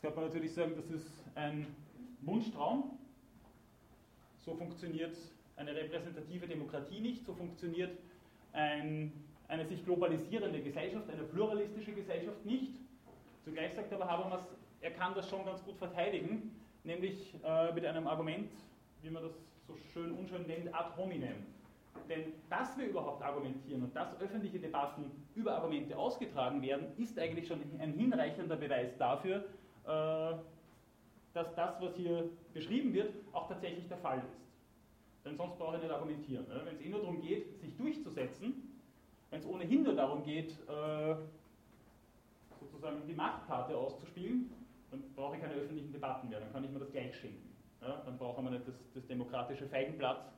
könnte 0.06 0.20
man 0.20 0.28
natürlich 0.28 0.54
sagen, 0.54 0.72
das 0.76 0.88
ist 0.88 1.10
ein 1.34 1.66
Wunschtraum. 2.20 2.96
So 4.46 4.54
funktioniert 4.54 5.16
eine 5.56 5.74
repräsentative 5.74 6.46
Demokratie 6.46 7.00
nicht, 7.00 7.26
so 7.26 7.34
funktioniert 7.34 7.98
ein, 8.52 9.12
eine 9.48 9.66
sich 9.66 9.84
globalisierende 9.84 10.62
Gesellschaft, 10.62 11.10
eine 11.10 11.24
pluralistische 11.24 11.92
Gesellschaft 11.92 12.46
nicht. 12.46 12.74
Zugleich 13.44 13.74
sagt 13.74 13.92
aber 13.92 14.08
Habermas, 14.08 14.46
er 14.80 14.92
kann 14.92 15.14
das 15.16 15.28
schon 15.28 15.44
ganz 15.44 15.64
gut 15.64 15.76
verteidigen, 15.78 16.54
nämlich 16.84 17.34
äh, 17.44 17.72
mit 17.72 17.84
einem 17.84 18.06
Argument, 18.06 18.52
wie 19.02 19.10
man 19.10 19.24
das 19.24 19.32
so 19.66 19.76
schön 19.92 20.12
unschön 20.12 20.46
nennt, 20.46 20.72
ad 20.72 20.96
hominem. 20.96 21.44
Denn 22.08 22.34
dass 22.48 22.78
wir 22.78 22.86
überhaupt 22.86 23.24
argumentieren 23.24 23.82
und 23.82 23.96
dass 23.96 24.20
öffentliche 24.20 24.60
Debatten 24.60 25.10
über 25.34 25.56
Argumente 25.56 25.98
ausgetragen 25.98 26.62
werden, 26.62 26.86
ist 26.98 27.18
eigentlich 27.18 27.48
schon 27.48 27.62
ein 27.80 27.94
hinreichender 27.94 28.54
Beweis 28.54 28.96
dafür, 28.96 29.44
äh, 29.86 30.34
dass 31.36 31.54
das, 31.54 31.80
was 31.80 31.94
hier 31.96 32.30
beschrieben 32.54 32.94
wird, 32.94 33.12
auch 33.32 33.46
tatsächlich 33.46 33.86
der 33.88 33.98
Fall 33.98 34.18
ist. 34.18 34.40
Denn 35.24 35.36
sonst 35.36 35.58
brauche 35.58 35.76
ich 35.76 35.82
nicht 35.82 35.92
argumentieren. 35.92 36.46
Wenn 36.48 36.74
es 36.74 36.80
eh 36.80 36.88
nur 36.88 37.00
darum 37.00 37.20
geht, 37.20 37.60
sich 37.60 37.76
durchzusetzen, 37.76 38.72
wenn 39.30 39.40
es 39.40 39.46
ohnehin 39.46 39.82
nur 39.82 39.94
darum 39.94 40.24
geht, 40.24 40.52
äh, 40.68 41.16
sozusagen 42.58 43.06
die 43.06 43.12
Machtkarte 43.12 43.76
auszuspielen, 43.76 44.50
dann 44.90 45.02
brauche 45.14 45.36
ich 45.36 45.42
keine 45.42 45.54
öffentlichen 45.54 45.92
Debatten 45.92 46.28
mehr, 46.30 46.40
dann 46.40 46.52
kann 46.52 46.64
ich 46.64 46.70
mir 46.70 46.78
das 46.78 46.90
gleich 46.90 47.14
schenken. 47.16 47.42
Dann 47.80 48.16
brauchen 48.18 48.44
wir 48.44 48.50
nicht 48.52 48.66
das, 48.66 48.74
das 48.94 49.06
demokratische 49.06 49.66
Feigenblatt 49.66 50.32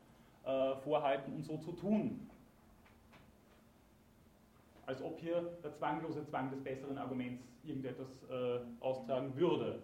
äh, 0.45 0.75
vorhalten 0.83 1.33
und 1.33 1.45
so 1.45 1.57
zu 1.59 1.73
tun. 1.73 2.29
Als 4.87 5.01
ob 5.03 5.21
hier 5.21 5.43
der 5.63 5.73
zwanglose 5.75 6.27
Zwang 6.27 6.51
des 6.51 6.63
besseren 6.63 6.99
Arguments 6.99 7.43
irgendetwas 7.63 8.09
äh, 8.31 8.61
austragen 8.81 9.37
würde. 9.37 9.83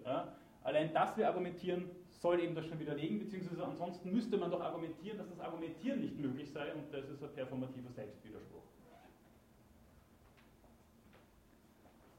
Allein, 0.65 0.93
dass 0.95 1.17
wir 1.17 1.29
argumentieren, 1.29 1.91
soll 2.09 2.41
eben 2.41 2.55
das 2.55 2.67
schon 2.67 2.81
widerlegen, 2.81 3.19
beziehungsweise 3.19 3.65
ansonsten 3.65 4.11
müsste 4.11 4.39
man 4.39 4.51
doch 4.51 4.61
argumentieren, 4.61 5.19
dass 5.19 5.29
das 5.29 5.39
Argumentieren 5.39 6.01
nicht 6.01 6.19
möglich 6.19 6.51
sei 6.51 6.73
und 6.73 6.93
das 6.93 7.09
ist 7.11 7.23
ein 7.23 7.33
performativer 7.35 7.93
Selbstwiderspruch. 7.93 8.63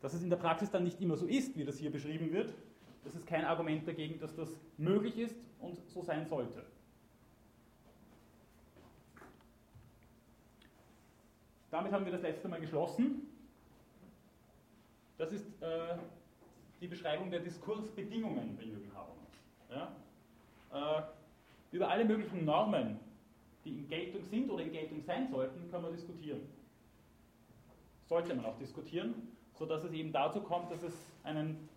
Dass 0.02 0.14
es 0.14 0.22
in 0.22 0.30
der 0.30 0.38
Praxis 0.38 0.70
dann 0.70 0.84
nicht 0.84 1.02
immer 1.02 1.18
so 1.18 1.26
ist, 1.26 1.58
wie 1.58 1.66
das 1.66 1.80
hier 1.80 1.92
beschrieben 1.92 2.32
wird, 2.32 2.54
das 3.04 3.16
ist 3.16 3.26
kein 3.26 3.46
Argument 3.46 3.88
dagegen, 3.88 4.20
dass 4.20 4.36
das 4.36 4.50
möglich 4.78 5.18
ist 5.18 5.36
und 5.60 5.80
so 5.90 6.04
sein 6.04 6.28
sollte. 6.28 6.64
Damit 11.72 11.92
haben 11.92 12.06
wir 12.06 12.12
das 12.12 12.22
letzte 12.22 12.48
Mal 12.48 12.62
geschlossen. 12.62 13.28
Das 15.18 15.32
ist 15.32 15.46
äh, 15.62 15.98
die 16.82 16.88
Beschreibung 16.88 17.30
der 17.32 17.40
Diskursbedingungen 17.40 18.56
bei 18.58 18.64
Jürgen 18.64 18.92
Habermas. 18.94 19.96
Ja? 20.72 21.00
Äh, 21.00 21.04
über 21.72 21.90
alle 21.90 22.06
möglichen 22.06 22.46
Normen, 22.46 23.00
die 23.64 23.80
in 23.80 23.88
Geltung 23.88 24.24
sind 24.26 24.50
oder 24.50 24.64
in 24.64 24.72
Geltung 24.72 25.02
sein 25.02 25.28
sollten, 25.30 25.70
kann 25.72 25.82
man 25.82 25.92
diskutieren. 25.94 26.42
Sollte 28.08 28.36
man 28.36 28.46
auch 28.46 28.58
diskutieren, 28.58 29.14
sodass 29.54 29.84
es 29.84 29.92
eben 29.94 30.12
dazu 30.12 30.42
kommt, 30.42 30.72
dass 30.72 30.84
es 30.84 30.94
einen 31.24 31.68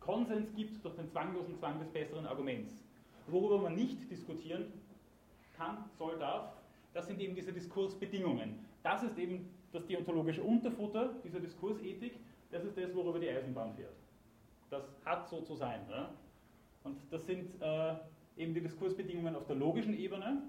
Konsens 0.00 0.54
gibt 0.54 0.84
durch 0.84 0.94
den 0.94 1.08
zwanglosen 1.08 1.56
Zwang 1.56 1.78
des 1.78 1.88
besseren 1.88 2.26
Arguments. 2.26 2.72
Worüber 3.26 3.58
man 3.58 3.74
nicht 3.74 4.10
diskutieren 4.10 4.72
kann, 5.56 5.84
soll, 5.98 6.18
darf, 6.18 6.52
das 6.94 7.06
sind 7.06 7.20
eben 7.20 7.34
diese 7.34 7.52
Diskursbedingungen. 7.52 8.58
Das 8.82 9.02
ist 9.02 9.18
eben 9.18 9.48
das 9.72 9.86
deontologische 9.86 10.42
Unterfutter 10.42 11.14
dieser 11.24 11.40
Diskursethik, 11.40 12.14
das 12.50 12.64
ist 12.64 12.76
das, 12.76 12.94
worüber 12.94 13.18
die 13.18 13.28
Eisenbahn 13.28 13.74
fährt. 13.74 13.94
Das 14.70 14.84
hat 15.04 15.28
so 15.28 15.40
zu 15.42 15.54
sein. 15.56 15.80
Ja? 15.90 16.10
Und 16.84 17.00
das 17.10 17.24
sind 17.26 17.60
äh, 17.60 17.94
eben 18.36 18.54
die 18.54 18.60
Diskursbedingungen 18.60 19.34
auf 19.36 19.46
der 19.46 19.56
logischen 19.56 19.98
Ebene. 19.98 20.42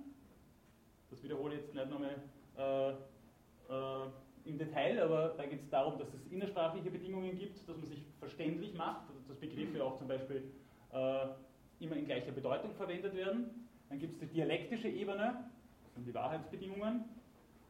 Das 1.09 1.23
wiederhole 1.23 1.55
ich 1.55 1.61
jetzt 1.61 1.73
nicht 1.73 1.89
nochmal 1.89 2.15
äh, 2.57 2.89
äh, 2.89 4.09
im 4.45 4.57
Detail, 4.57 5.01
aber 5.01 5.33
da 5.37 5.45
geht 5.45 5.61
es 5.61 5.69
darum, 5.69 5.97
dass 5.97 6.07
es 6.13 6.25
innersprachliche 6.31 6.89
Bedingungen 6.89 7.37
gibt, 7.37 7.67
dass 7.67 7.77
man 7.77 7.85
sich 7.85 8.03
verständlich 8.19 8.73
macht, 8.73 9.09
dass 9.27 9.37
Begriffe 9.37 9.83
auch 9.83 9.97
zum 9.97 10.07
Beispiel 10.07 10.51
äh, 10.93 11.27
immer 11.79 11.95
in 11.95 12.05
gleicher 12.05 12.31
Bedeutung 12.31 12.73
verwendet 12.73 13.15
werden. 13.15 13.67
Dann 13.89 13.99
gibt 13.99 14.13
es 14.13 14.19
die 14.19 14.33
dialektische 14.35 14.87
Ebene, 14.87 15.45
das 15.83 15.93
sind 15.95 16.07
die 16.07 16.13
Wahrheitsbedingungen. 16.13 17.05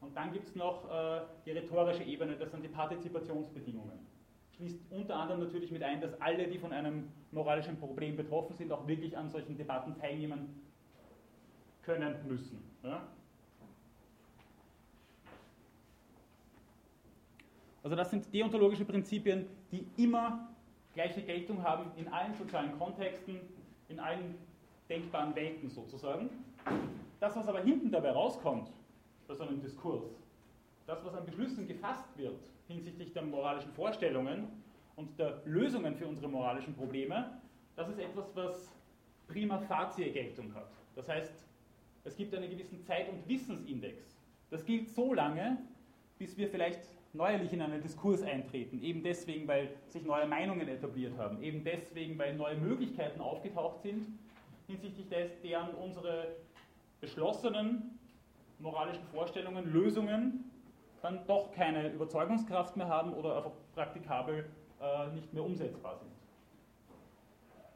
Und 0.01 0.15
dann 0.15 0.31
gibt 0.31 0.47
es 0.47 0.55
noch 0.55 0.89
äh, 0.89 1.21
die 1.45 1.51
rhetorische 1.51 2.03
Ebene, 2.03 2.37
das 2.37 2.51
sind 2.51 2.63
die 2.63 2.69
Partizipationsbedingungen. 2.69 4.08
Schließt 4.59 4.81
unter 4.89 5.15
anderem 5.15 5.39
natürlich 5.39 5.71
mit 5.71 5.81
ein, 5.83 6.01
dass 6.01 6.19
alle, 6.19 6.45
die 6.45 6.59
von 6.59 6.73
einem 6.73 7.09
moralischen 7.31 7.77
Problem 7.77 8.17
betroffen 8.17 8.57
sind, 8.57 8.73
auch 8.73 8.85
wirklich 8.85 9.15
an 9.15 9.29
solchen 9.29 9.55
Debatten 9.55 9.95
teilnehmen 9.95 10.61
können 11.81 12.13
müssen. 12.27 12.61
Ja? 12.83 13.07
Also 17.83 17.95
das 17.95 18.11
sind 18.11 18.33
deontologische 18.33 18.83
Prinzipien, 18.83 19.45
die 19.71 19.87
immer 19.95 20.49
gleiche 20.93 21.21
Geltung 21.21 21.63
haben 21.63 21.91
in 21.95 22.09
allen 22.09 22.33
sozialen 22.33 22.77
Kontexten, 22.77 23.39
in 23.87 23.97
allen 24.01 24.35
denkbaren 24.89 25.33
Welten 25.35 25.69
sozusagen. 25.69 26.29
Das, 27.21 27.33
was 27.33 27.47
aber 27.47 27.61
hinten 27.61 27.91
dabei 27.91 28.11
rauskommt, 28.11 28.69
bei 29.25 29.35
so 29.35 29.43
einem 29.43 29.61
Diskurs. 29.61 30.03
Das, 30.85 31.05
was 31.05 31.13
an 31.13 31.25
Beschlüssen 31.25 31.65
gefasst 31.65 32.09
wird 32.17 32.41
hinsichtlich 32.69 33.11
der 33.11 33.23
moralischen 33.23 33.71
Vorstellungen 33.73 34.47
und 34.95 35.19
der 35.19 35.41
Lösungen 35.45 35.95
für 35.95 36.07
unsere 36.07 36.29
moralischen 36.29 36.73
Probleme, 36.75 37.37
das 37.75 37.89
ist 37.89 37.99
etwas, 37.99 38.35
was 38.35 38.71
prima 39.27 39.57
facie 39.59 40.09
Geltung 40.11 40.53
hat. 40.53 40.69
Das 40.95 41.09
heißt, 41.09 41.33
es 42.05 42.15
gibt 42.15 42.33
einen 42.33 42.49
gewissen 42.49 42.81
Zeit- 42.83 43.09
und 43.09 43.27
Wissensindex. 43.27 44.03
Das 44.49 44.65
gilt 44.65 44.89
so 44.89 45.13
lange, 45.13 45.57
bis 46.17 46.37
wir 46.37 46.49
vielleicht 46.49 46.81
neuerlich 47.13 47.53
in 47.53 47.61
einen 47.61 47.81
Diskurs 47.81 48.21
eintreten. 48.21 48.81
Eben 48.83 49.03
deswegen, 49.03 49.47
weil 49.47 49.69
sich 49.87 50.03
neue 50.03 50.27
Meinungen 50.27 50.67
etabliert 50.67 51.17
haben. 51.17 51.41
Eben 51.41 51.63
deswegen, 51.63 52.17
weil 52.17 52.35
neue 52.35 52.55
Möglichkeiten 52.55 53.19
aufgetaucht 53.19 53.81
sind, 53.81 54.05
hinsichtlich 54.67 55.07
deren 55.43 55.73
unsere 55.75 56.35
beschlossenen 57.01 57.97
moralischen 58.59 59.03
Vorstellungen, 59.11 59.71
Lösungen 59.71 60.48
dann 61.01 61.25
doch 61.27 61.51
keine 61.51 61.89
Überzeugungskraft 61.89 62.75
mehr 62.77 62.87
haben 62.87 63.13
oder 63.13 63.37
einfach 63.37 63.51
praktikabel 63.73 64.49
äh, 64.81 65.07
nicht 65.13 65.33
mehr 65.33 65.43
umsetzbar 65.43 65.97
sind. 65.97 66.11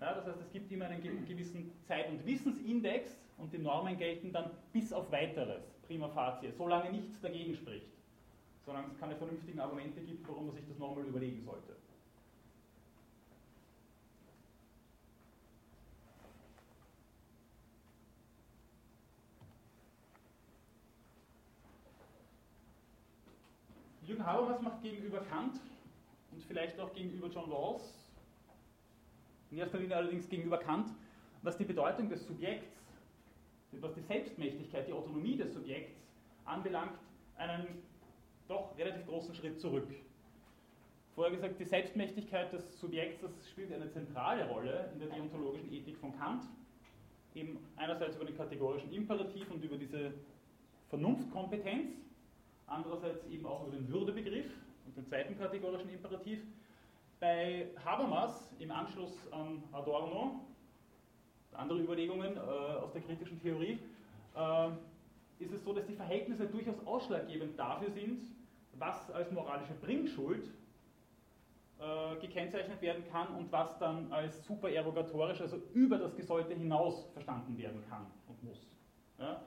Ja, 0.02 0.14
das 0.16 0.26
heißt, 0.26 0.42
es 0.42 0.52
gibt 0.52 0.72
immer 0.72 0.86
einen 0.86 1.02
gewissen 1.26 1.72
Zeit- 1.88 2.10
und 2.10 2.26
Wissensindex 2.26 3.18
und 3.38 3.54
die 3.54 3.58
Normen 3.58 3.98
gelten 3.98 4.34
dann 4.34 4.52
bis 4.74 4.92
auf 4.92 5.12
weiteres, 5.12 5.64
prima 5.88 6.10
facie, 6.10 6.52
solange 6.52 6.92
nichts 6.92 7.22
dagegen 7.22 7.56
spricht, 7.56 7.92
solange 8.66 8.88
es 8.88 9.00
keine 9.00 9.16
vernünftigen 9.16 9.60
Argumente 9.60 10.02
gibt, 10.02 10.28
warum 10.28 10.48
man 10.48 10.56
sich 10.56 10.68
das 10.68 10.78
nochmal 10.78 11.06
überlegen 11.06 11.42
sollte. 11.42 11.76
Jürgen 24.06 24.26
Habermas 24.26 24.62
macht 24.62 24.82
gegenüber 24.82 25.22
Kant 25.22 25.60
und 26.32 26.44
vielleicht 26.44 26.80
auch 26.80 26.94
gegenüber 26.94 27.28
John 27.28 27.50
Rawls, 27.52 27.94
in 29.52 29.58
erster 29.60 29.78
Linie 29.78 29.96
allerdings 29.96 30.28
gegenüber 30.28 30.58
Kant, 30.58 30.90
was 31.42 31.58
die 31.58 31.64
Bedeutung 31.64 32.10
des 32.10 32.26
Subjekts, 32.26 32.82
was 33.72 33.94
die 33.94 34.02
Selbstmächtigkeit, 34.02 34.88
die 34.88 34.94
Autonomie 34.94 35.38
des 35.38 35.54
Subjekts 35.54 35.96
anbelangt, 36.46 36.98
einen 37.38 37.68
doch 38.48 38.78
relativ 38.78 39.06
großen 39.06 39.34
Schritt 39.36 39.60
zurück. 39.60 39.88
Vorher 41.16 41.34
gesagt, 41.34 41.60
die 41.60 41.66
Selbstmächtigkeit 41.66 42.52
des 42.52 42.80
Subjekts, 42.80 43.22
das 43.22 43.32
spielt 43.50 43.72
eine 43.72 43.90
zentrale 43.90 44.48
Rolle 44.50 44.90
in 44.94 45.00
der 45.00 45.10
deontologischen 45.10 45.72
Ethik 45.72 45.98
von 45.98 46.18
Kant. 46.18 46.44
Eben 47.36 47.58
einerseits 47.78 48.16
über 48.16 48.26
den 48.26 48.36
kategorischen 48.36 48.92
Imperativ 48.92 49.50
und 49.52 49.64
über 49.64 49.78
diese 49.78 50.14
Vernunftkompetenz, 50.90 51.92
andererseits 52.74 53.26
eben 53.28 53.46
auch 53.46 53.68
über 53.68 53.76
den 53.76 53.88
Würdebegriff 53.88 54.52
und 54.86 54.98
den 54.98 55.06
zweiten 55.06 55.38
kategorischen 55.38 55.90
Imperativ. 55.90 56.40
Bei 57.20 57.68
Habermas 57.86 58.50
im 58.60 58.72
Anschluss 58.72 59.32
an 59.32 59.64
Adorno, 59.72 60.42
andere 61.54 61.80
Überlegungen 61.80 62.36
äh, 62.36 62.40
aus 62.40 62.92
der 62.92 63.02
kritischen 63.02 63.40
Theorie, 63.42 63.80
äh, 64.36 64.70
ist 65.40 65.54
es 65.54 65.64
so, 65.64 65.74
dass 65.74 65.86
die 65.86 65.96
Verhältnisse 65.96 66.48
durchaus 66.48 66.86
ausschlaggebend 66.86 67.58
dafür 67.58 67.92
sind, 67.92 68.22
was 68.78 69.12
als 69.12 69.32
moralische 69.32 69.74
Bringschuld 69.74 70.50
äh, 71.80 72.16
gekennzeichnet 72.20 72.82
werden 72.82 73.04
kann 73.12 73.28
und 73.36 73.52
was 73.52 73.78
dann 73.78 74.12
als 74.12 74.44
supererogatorisch, 74.46 75.42
also 75.42 75.58
über 75.74 75.98
das 75.98 76.16
Gesollte 76.16 76.54
hinaus 76.54 77.06
verstanden 77.14 77.58
werden 77.58 77.84
kann 77.90 78.08
und 78.28 78.44
muss. 78.44 78.68
Ja? 79.20 79.42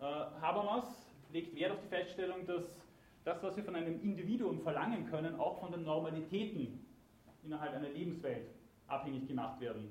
Äh, 0.00 0.40
Habermas 0.40 1.11
legt 1.32 1.54
Wert 1.56 1.72
auf 1.72 1.80
die 1.80 1.88
Feststellung, 1.88 2.46
dass 2.46 2.62
das, 3.24 3.42
was 3.42 3.56
wir 3.56 3.64
von 3.64 3.76
einem 3.76 4.02
Individuum 4.02 4.60
verlangen 4.60 5.08
können, 5.10 5.36
auch 5.36 5.60
von 5.60 5.72
den 5.72 5.84
Normalitäten 5.84 6.84
innerhalb 7.44 7.74
einer 7.74 7.88
Lebenswelt 7.88 8.48
abhängig 8.88 9.26
gemacht 9.26 9.60
werden 9.60 9.90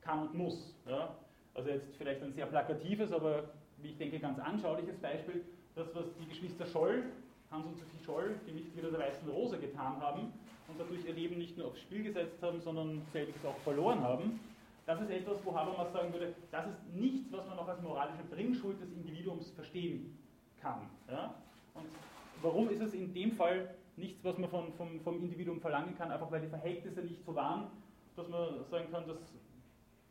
kann 0.00 0.28
und 0.28 0.34
muss. 0.34 0.74
Ja? 0.86 1.16
Also 1.54 1.70
jetzt 1.70 1.96
vielleicht 1.96 2.22
ein 2.22 2.32
sehr 2.32 2.46
plakatives, 2.46 3.12
aber 3.12 3.50
wie 3.78 3.88
ich 3.88 3.98
denke 3.98 4.18
ganz 4.18 4.38
anschauliches 4.38 4.96
Beispiel, 4.98 5.44
das 5.74 5.94
was 5.94 6.04
die 6.20 6.28
Geschwister 6.28 6.66
Scholl, 6.66 7.04
Hans 7.50 7.66
und 7.66 7.78
Sophie 7.78 8.04
Scholl, 8.04 8.34
die 8.46 8.52
Mitglieder 8.52 8.90
der 8.90 9.00
Weißen 9.00 9.28
Rose 9.28 9.58
getan 9.58 10.00
haben 10.00 10.32
und 10.68 10.78
dadurch 10.78 11.04
ihr 11.06 11.14
Leben 11.14 11.38
nicht 11.38 11.56
nur 11.56 11.68
aufs 11.68 11.80
Spiel 11.80 12.02
gesetzt 12.02 12.42
haben, 12.42 12.60
sondern 12.60 13.02
selbst 13.12 13.44
auch 13.46 13.56
verloren 13.58 14.00
haben, 14.00 14.40
das 14.86 15.00
ist 15.02 15.10
etwas, 15.10 15.44
wo 15.44 15.54
Habermas 15.54 15.92
sagen 15.92 16.12
würde, 16.12 16.34
das 16.50 16.66
ist 16.66 16.94
nichts, 16.94 17.30
was 17.30 17.46
man 17.46 17.58
auch 17.58 17.68
als 17.68 17.80
moralische 17.82 18.24
Bringschuld 18.30 18.80
des 18.80 18.90
Individuums 18.92 19.50
verstehen 19.50 20.18
kann. 20.60 20.88
Ja? 21.08 21.34
Und 21.74 21.86
warum 22.42 22.68
ist 22.70 22.80
es 22.80 22.94
in 22.94 23.12
dem 23.12 23.32
Fall 23.32 23.74
nichts, 23.96 24.24
was 24.24 24.38
man 24.38 24.48
von, 24.50 24.72
vom, 24.74 25.00
vom 25.00 25.20
Individuum 25.20 25.60
verlangen 25.60 25.96
kann, 25.96 26.10
einfach 26.10 26.30
weil 26.30 26.40
die 26.40 26.48
Verhältnisse 26.48 27.02
nicht 27.02 27.24
so 27.24 27.34
waren, 27.34 27.70
dass 28.16 28.28
man 28.28 28.64
sagen 28.70 28.90
kann, 28.90 29.06
das, 29.06 29.18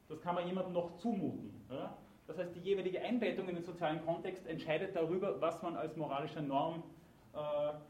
das 0.09 0.21
kann 0.21 0.35
man 0.35 0.47
jemandem 0.47 0.73
noch 0.73 0.97
zumuten. 0.97 1.53
Ja? 1.69 1.93
Das 2.27 2.37
heißt, 2.37 2.55
die 2.55 2.59
jeweilige 2.59 3.01
Einbettung 3.01 3.47
in 3.47 3.55
den 3.55 3.63
sozialen 3.63 4.03
Kontext 4.05 4.45
entscheidet 4.47 4.95
darüber, 4.95 5.39
was 5.39 5.61
man 5.61 5.77
als 5.77 5.95
moralische 5.95 6.41
Norm 6.41 6.83
äh, 7.33 7.37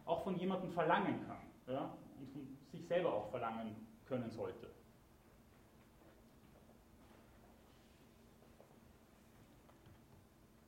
auch 0.06 0.24
von 0.24 0.38
jemandem 0.38 0.72
verlangen 0.72 1.26
kann 1.28 1.74
ja? 1.74 1.94
und 2.20 2.32
von 2.32 2.58
sich 2.72 2.86
selber 2.86 3.14
auch 3.14 3.30
verlangen 3.32 3.76
können 4.06 4.30
sollte. 4.30 4.77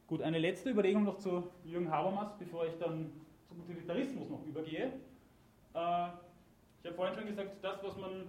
Gut, 0.09 0.23
eine 0.23 0.39
letzte 0.39 0.71
Überlegung 0.71 1.03
noch 1.03 1.19
zu 1.19 1.51
Jürgen 1.63 1.91
Habermas, 1.91 2.35
bevor 2.39 2.65
ich 2.65 2.75
dann 2.79 3.11
zum 3.47 3.59
Utilitarismus 3.59 4.27
noch 4.27 4.43
übergehe. 4.43 4.85
Äh, 4.85 6.07
ich 6.81 6.85
habe 6.87 6.95
vorhin 6.95 7.15
schon 7.15 7.27
gesagt, 7.27 7.51
das, 7.61 7.83
was 7.83 7.95
man 7.95 8.23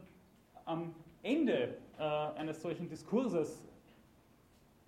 am 0.67 0.95
Ende 1.23 1.79
äh, 1.99 2.03
eines 2.03 2.61
solchen 2.61 2.87
Diskurses 2.87 3.63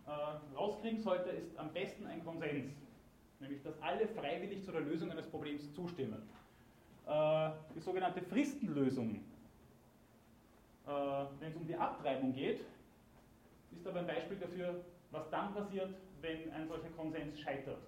äh, 0.07 0.11
rauskriegen 0.55 1.01
sollte, 1.01 1.31
ist 1.31 1.59
am 1.59 1.73
besten 1.73 2.07
ein 2.07 2.23
Konsens. 2.23 2.75
Nämlich, 3.41 3.63
dass 3.63 3.81
alle 3.81 4.07
freiwillig 4.07 4.63
zu 4.63 4.71
der 4.71 4.83
Lösung 4.83 5.11
eines 5.11 5.27
Problems 5.27 5.73
zustimmen. 5.73 6.23
die 7.75 7.81
sogenannte 7.81 8.21
Fristenlösung, 8.21 9.19
wenn 10.85 11.51
es 11.51 11.57
um 11.57 11.67
die 11.67 11.75
Abtreibung 11.75 12.33
geht, 12.33 12.61
ist 13.75 13.87
aber 13.87 14.01
ein 14.01 14.07
Beispiel 14.07 14.37
dafür, 14.37 14.85
was 15.11 15.29
dann 15.31 15.53
passiert, 15.55 15.93
wenn 16.23 16.53
ein 16.53 16.69
solcher 16.69 16.89
Konsens 16.91 17.39
scheitert. 17.41 17.83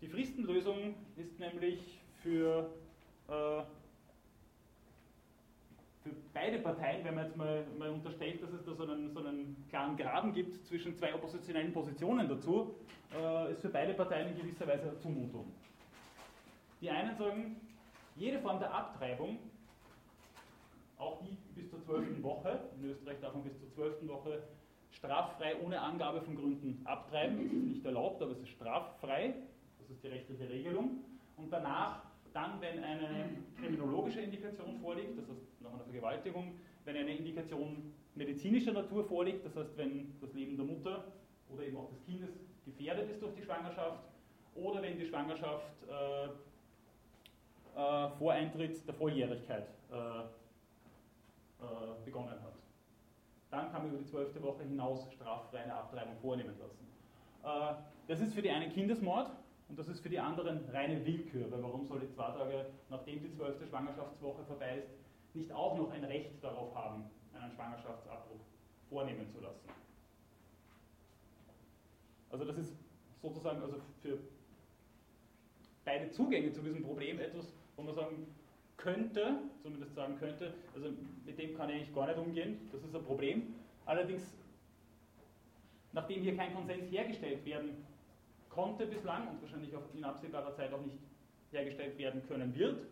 Die 0.00 0.08
Fristenlösung 0.08 0.94
ist 1.16 1.38
nämlich 1.38 2.00
für, 2.22 2.70
äh, 3.28 3.62
für 6.02 6.10
beide 6.32 6.58
Parteien, 6.60 7.04
wenn 7.04 7.14
man 7.14 7.24
jetzt 7.26 7.36
mal, 7.36 7.66
mal 7.78 7.90
unterstellt, 7.90 8.42
dass 8.42 8.52
es 8.52 8.64
da 8.64 8.74
so 8.74 8.84
einen, 8.84 9.12
so 9.12 9.20
einen 9.20 9.66
klaren 9.68 9.96
Graben 9.96 10.32
gibt 10.32 10.64
zwischen 10.66 10.96
zwei 10.96 11.14
oppositionellen 11.14 11.72
Positionen 11.72 12.28
dazu, 12.28 12.74
äh, 13.14 13.52
ist 13.52 13.60
für 13.60 13.70
beide 13.70 13.94
Parteien 13.94 14.28
in 14.28 14.36
gewisser 14.36 14.66
Weise 14.66 14.90
eine 14.90 14.98
Zumutung. 14.98 15.52
Die 16.80 16.90
einen 16.90 17.16
sagen, 17.16 17.56
jede 18.16 18.38
Form 18.40 18.58
der 18.58 18.72
Abtreibung, 18.72 19.38
auch 20.98 21.20
die 21.22 21.36
bis 21.54 21.70
zur 21.70 21.82
zwölften 21.82 22.22
Woche, 22.22 22.60
in 22.78 22.90
Österreich 22.90 23.20
darf 23.20 23.34
man 23.34 23.44
bis 23.44 23.58
zur 23.58 23.70
zwölften 23.72 24.08
Woche 24.08 24.42
straffrei 24.96 25.56
ohne 25.62 25.80
Angabe 25.80 26.20
von 26.22 26.34
Gründen 26.36 26.80
abtreiben. 26.84 27.36
Das 27.36 27.52
ist 27.52 27.64
nicht 27.64 27.84
erlaubt, 27.84 28.22
aber 28.22 28.32
es 28.32 28.40
ist 28.40 28.50
straffrei. 28.50 29.34
Das 29.78 29.90
ist 29.90 30.02
die 30.02 30.08
rechtliche 30.08 30.48
Regelung. 30.48 31.04
Und 31.36 31.52
danach, 31.52 32.02
dann, 32.32 32.60
wenn 32.60 32.82
eine 32.82 33.36
kriminologische 33.60 34.20
Indikation 34.20 34.78
vorliegt, 34.80 35.16
das 35.18 35.28
heißt 35.28 35.62
nach 35.62 35.74
einer 35.74 35.84
Vergewaltigung, 35.84 36.54
wenn 36.84 36.96
eine 36.96 37.16
Indikation 37.16 37.92
medizinischer 38.14 38.72
Natur 38.72 39.04
vorliegt, 39.04 39.44
das 39.44 39.54
heißt, 39.56 39.76
wenn 39.76 40.14
das 40.20 40.32
Leben 40.32 40.56
der 40.56 40.66
Mutter 40.66 41.04
oder 41.50 41.64
eben 41.64 41.76
auch 41.76 41.90
des 41.90 42.02
Kindes 42.04 42.30
gefährdet 42.64 43.10
ist 43.10 43.20
durch 43.22 43.34
die 43.34 43.42
Schwangerschaft, 43.42 44.02
oder 44.54 44.80
wenn 44.80 44.98
die 44.98 45.04
Schwangerschaft 45.04 45.74
äh, 45.88 46.28
äh, 47.78 48.08
vor 48.18 48.32
Eintritt 48.32 48.86
der 48.86 48.94
Volljährigkeit 48.94 49.68
äh, 49.92 49.94
äh 49.94 50.24
begonnen 52.04 52.30
hat 52.30 52.55
dann 53.50 53.70
kann 53.70 53.82
man 53.82 53.92
über 53.92 53.98
die 53.98 54.06
zwölfte 54.06 54.42
Woche 54.42 54.62
hinaus 54.64 55.06
straffrei 55.12 55.60
eine 55.60 55.74
Abtreibung 55.74 56.16
vornehmen 56.20 56.54
lassen. 56.58 56.86
Äh, 57.44 57.74
das 58.08 58.20
ist 58.20 58.34
für 58.34 58.42
die 58.42 58.50
einen 58.50 58.72
Kindesmord 58.72 59.30
und 59.68 59.78
das 59.78 59.88
ist 59.88 60.00
für 60.00 60.08
die 60.08 60.18
anderen 60.18 60.68
reine 60.70 61.04
Willkür, 61.04 61.50
weil 61.50 61.62
warum 61.62 61.86
soll 61.86 62.02
ich 62.02 62.12
zwei 62.12 62.30
Tage, 62.30 62.66
nachdem 62.90 63.22
die 63.22 63.30
zwölfte 63.30 63.66
Schwangerschaftswoche 63.66 64.44
vorbei 64.44 64.78
ist, 64.78 64.90
nicht 65.34 65.52
auch 65.52 65.76
noch 65.76 65.90
ein 65.90 66.04
Recht 66.04 66.42
darauf 66.42 66.74
haben, 66.74 67.04
einen 67.34 67.52
Schwangerschaftsabbruch 67.52 68.40
vornehmen 68.88 69.28
zu 69.28 69.40
lassen? 69.40 69.68
Also 72.30 72.44
das 72.44 72.58
ist 72.58 72.76
sozusagen 73.22 73.62
also 73.62 73.76
für 74.02 74.18
beide 75.84 76.10
Zugänge 76.10 76.52
zu 76.52 76.62
diesem 76.62 76.82
Problem 76.82 77.18
etwas, 77.20 77.52
wo 77.76 77.82
man 77.82 77.94
sagen 77.94 78.26
könnte, 78.76 79.38
zumindest 79.62 79.94
sagen 79.94 80.16
könnte, 80.18 80.54
also 80.74 80.88
mit 81.24 81.38
dem 81.38 81.56
kann 81.56 81.70
ich 81.70 81.76
eigentlich 81.76 81.94
gar 81.94 82.06
nicht 82.06 82.18
umgehen, 82.18 82.68
das 82.72 82.82
ist 82.82 82.94
ein 82.94 83.04
Problem. 83.04 83.54
Allerdings, 83.84 84.36
nachdem 85.92 86.22
hier 86.22 86.36
kein 86.36 86.54
Konsens 86.54 86.90
hergestellt 86.90 87.44
werden 87.44 87.84
konnte 88.48 88.86
bislang 88.86 89.28
und 89.28 89.42
wahrscheinlich 89.42 89.74
auch 89.76 89.82
in 89.94 90.02
absehbarer 90.02 90.54
Zeit 90.54 90.72
auch 90.72 90.80
nicht 90.80 90.98
hergestellt 91.52 91.98
werden 91.98 92.22
können 92.26 92.54
wird, 92.54 92.86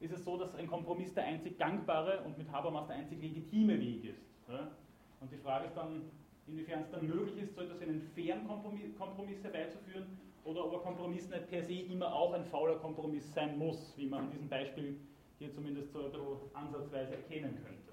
ist 0.00 0.12
es 0.12 0.24
so, 0.24 0.36
dass 0.36 0.54
ein 0.56 0.66
Kompromiss 0.66 1.14
der 1.14 1.24
einzig 1.24 1.58
gangbare 1.58 2.22
und 2.24 2.36
mit 2.36 2.50
Habermas 2.50 2.88
der 2.88 2.96
einzig 2.96 3.20
legitime 3.22 3.78
Weg 3.78 4.04
ist. 4.04 4.26
Und 5.20 5.30
die 5.30 5.36
Frage 5.36 5.66
ist 5.66 5.76
dann, 5.76 6.02
inwiefern 6.48 6.82
es 6.82 6.90
dann 6.90 7.06
möglich 7.06 7.44
ist, 7.44 7.54
so 7.54 7.60
etwas 7.60 7.80
wie 7.80 7.84
einen 7.84 8.02
fairen 8.14 8.46
Kompromiss, 8.48 9.44
herbeizuführen 9.44 10.06
oder 10.44 10.64
ob 10.64 10.74
ein 10.74 10.80
Kompromiss 10.80 11.28
nicht 11.28 11.48
per 11.48 11.62
se 11.62 11.74
immer 11.74 12.12
auch 12.12 12.32
ein 12.32 12.44
fauler 12.46 12.76
Kompromiss 12.76 13.32
sein 13.32 13.56
muss, 13.56 13.94
wie 13.96 14.06
man 14.06 14.24
an 14.24 14.30
diesem 14.32 14.48
Beispiel 14.48 14.96
hier 15.42 15.52
zumindest 15.52 15.92
so 15.92 15.98
ein 16.04 16.54
ansatzweise 16.54 17.16
erkennen 17.16 17.58
könnte. 17.64 17.92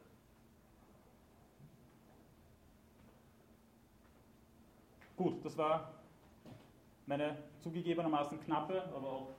Gut, 5.18 5.44
das 5.44 5.58
war 5.58 5.94
meine 7.08 7.38
zugegebenermaßen 7.60 8.40
knappe, 8.46 8.84
aber 8.96 9.08
auch 9.08 9.30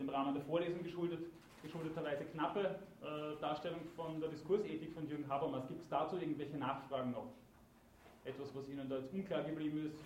dem 0.00 0.08
Rahmen 0.08 0.34
der 0.34 0.42
Vorlesung 0.42 0.82
geschuldet, 0.82 1.20
geschuldeterweise 1.62 2.24
knappe 2.24 2.80
äh, 3.00 3.40
Darstellung 3.40 3.80
von 3.94 4.20
der 4.20 4.28
Diskursethik 4.30 4.92
von 4.92 5.08
Jürgen 5.08 5.28
Habermas. 5.28 5.68
Gibt 5.68 5.82
es 5.82 5.88
dazu 5.88 6.16
irgendwelche 6.16 6.58
Nachfragen 6.58 7.12
noch? 7.12 7.28
Etwas, 8.24 8.52
was 8.56 8.68
Ihnen 8.68 8.88
da 8.88 8.98
jetzt 8.98 9.14
unklar 9.14 9.44
geblieben 9.44 9.86
ist? 9.86 9.98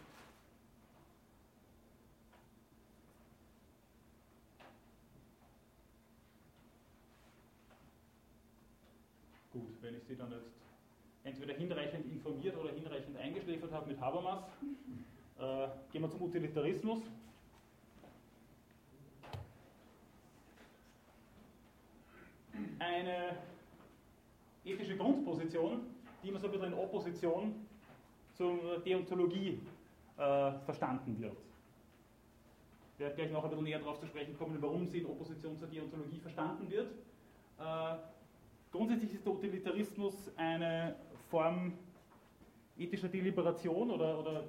Gut, 9.53 9.83
wenn 9.83 9.97
ich 9.97 10.05
Sie 10.05 10.15
dann 10.15 10.31
jetzt 10.31 10.53
entweder 11.25 11.55
hinreichend 11.55 12.07
informiert 12.07 12.57
oder 12.57 12.71
hinreichend 12.71 13.17
eingeschläfert 13.17 13.73
habe 13.73 13.89
mit 13.89 14.01
Habermas, 14.01 14.45
äh, 15.39 15.69
gehen 15.91 16.03
wir 16.03 16.11
zum 16.11 16.23
Utilitarismus. 16.23 17.03
Eine 22.79 23.37
ethische 24.65 24.97
Grundposition, 24.97 25.81
die 26.23 26.29
immer 26.29 26.39
so 26.39 26.47
ein 26.47 26.53
bisschen 26.53 26.73
in 26.73 26.75
Opposition 26.75 27.67
zur 28.35 28.79
Deontologie 28.85 29.61
äh, 30.17 30.53
verstanden 30.65 31.21
wird. 31.21 31.37
Ich 32.95 33.01
werde 33.01 33.17
gleich 33.17 33.33
noch 33.33 33.43
ein 33.43 33.51
bisschen 33.51 33.65
näher 33.65 33.81
darauf 33.81 33.99
zu 33.99 34.07
sprechen 34.07 34.37
kommen, 34.39 34.61
warum 34.61 34.87
sie 34.87 34.99
in 34.99 35.07
Opposition 35.07 35.59
zur 35.59 35.69
Deontologie 35.69 36.21
verstanden 36.21 36.71
wird. 36.71 36.93
Äh, 37.59 37.97
Grundsätzlich 38.71 39.15
ist 39.15 39.27
der 39.27 39.33
Utilitarismus 39.33 40.31
eine 40.37 40.95
Form 41.29 41.73
ethischer 42.79 43.09
Deliberation 43.09 43.91
oder, 43.91 44.19
oder 44.19 44.45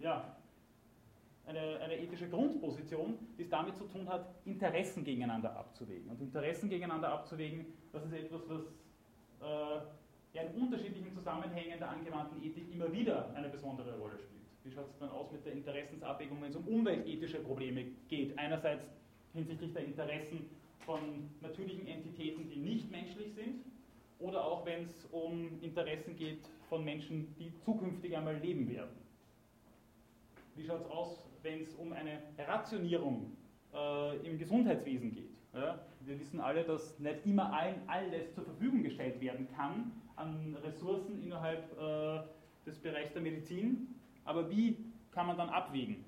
ja, 0.00 0.36
eine, 1.46 1.78
eine, 1.80 1.98
ethische 1.98 2.28
Grundposition, 2.28 3.18
die 3.38 3.42
es 3.42 3.48
damit 3.48 3.76
zu 3.76 3.84
tun 3.84 4.08
hat, 4.08 4.34
Interessen 4.44 5.04
gegeneinander 5.04 5.56
abzuwägen. 5.56 6.08
Und 6.10 6.20
Interessen 6.20 6.68
gegeneinander 6.68 7.10
abzuwägen, 7.10 7.66
das 7.92 8.04
ist 8.04 8.12
etwas, 8.12 8.42
was 8.48 8.62
äh, 9.42 10.40
in 10.40 10.62
unterschiedlichen 10.62 11.12
Zusammenhängen 11.12 11.78
der 11.78 11.90
angewandten 11.90 12.42
Ethik 12.42 12.72
immer 12.72 12.92
wieder 12.92 13.32
eine 13.34 13.48
besondere 13.48 13.96
Rolle 13.98 14.18
spielt. 14.18 14.42
Wie 14.64 14.70
schaut 14.70 14.88
es 14.90 14.98
dann 14.98 15.10
aus 15.10 15.30
mit 15.32 15.44
der 15.44 15.52
Interessensabwägung, 15.52 16.40
wenn 16.40 16.50
es 16.50 16.56
um 16.56 16.66
umweltethische 16.66 17.38
Probleme 17.40 17.84
geht? 18.08 18.38
Einerseits 18.38 18.90
hinsichtlich 19.34 19.72
der 19.72 19.84
Interessen 19.84 20.48
von 20.84 21.30
natürlichen 21.40 21.86
Entitäten, 21.86 22.48
die 22.48 22.58
nicht 22.58 22.90
menschlich 22.90 23.32
sind, 23.34 23.64
oder 24.18 24.44
auch 24.44 24.64
wenn 24.64 24.84
es 24.84 25.06
um 25.10 25.60
Interessen 25.62 26.16
geht 26.16 26.44
von 26.68 26.84
Menschen, 26.84 27.34
die 27.38 27.52
zukünftig 27.64 28.16
einmal 28.16 28.36
leben 28.36 28.68
werden. 28.68 28.96
Wie 30.54 30.64
schaut 30.64 30.80
es 30.80 30.86
aus, 30.86 31.26
wenn 31.42 31.62
es 31.62 31.74
um 31.74 31.92
eine 31.92 32.22
Rationierung 32.38 33.36
äh, 33.74 34.16
im 34.26 34.38
Gesundheitswesen 34.38 35.12
geht? 35.12 35.30
Ja? 35.54 35.80
wir 36.06 36.18
wissen 36.18 36.40
alle, 36.40 36.64
dass 36.64 36.98
nicht 36.98 37.26
immer 37.26 37.52
allen 37.52 37.76
alles 37.86 38.34
zur 38.34 38.44
Verfügung 38.44 38.82
gestellt 38.82 39.20
werden 39.20 39.48
kann 39.56 39.92
an 40.16 40.56
Ressourcen 40.62 41.22
innerhalb 41.22 41.72
äh, 41.78 42.22
des 42.66 42.78
Bereichs 42.78 43.12
der 43.12 43.22
Medizin. 43.22 43.94
Aber 44.24 44.50
wie 44.50 44.76
kann 45.10 45.26
man 45.26 45.36
dann 45.36 45.48
abwägen? 45.48 46.04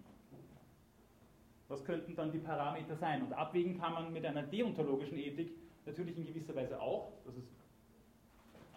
Was 1.74 1.84
könnten 1.84 2.14
dann 2.14 2.30
die 2.30 2.38
Parameter 2.38 2.94
sein? 2.94 3.20
Und 3.24 3.32
abwägen 3.32 3.80
kann 3.80 3.94
man 3.94 4.12
mit 4.12 4.24
einer 4.24 4.44
deontologischen 4.44 5.18
Ethik 5.18 5.50
natürlich 5.84 6.16
in 6.16 6.24
gewisser 6.24 6.54
Weise 6.54 6.80
auch. 6.80 7.10
Das, 7.24 7.36
ist, 7.36 7.48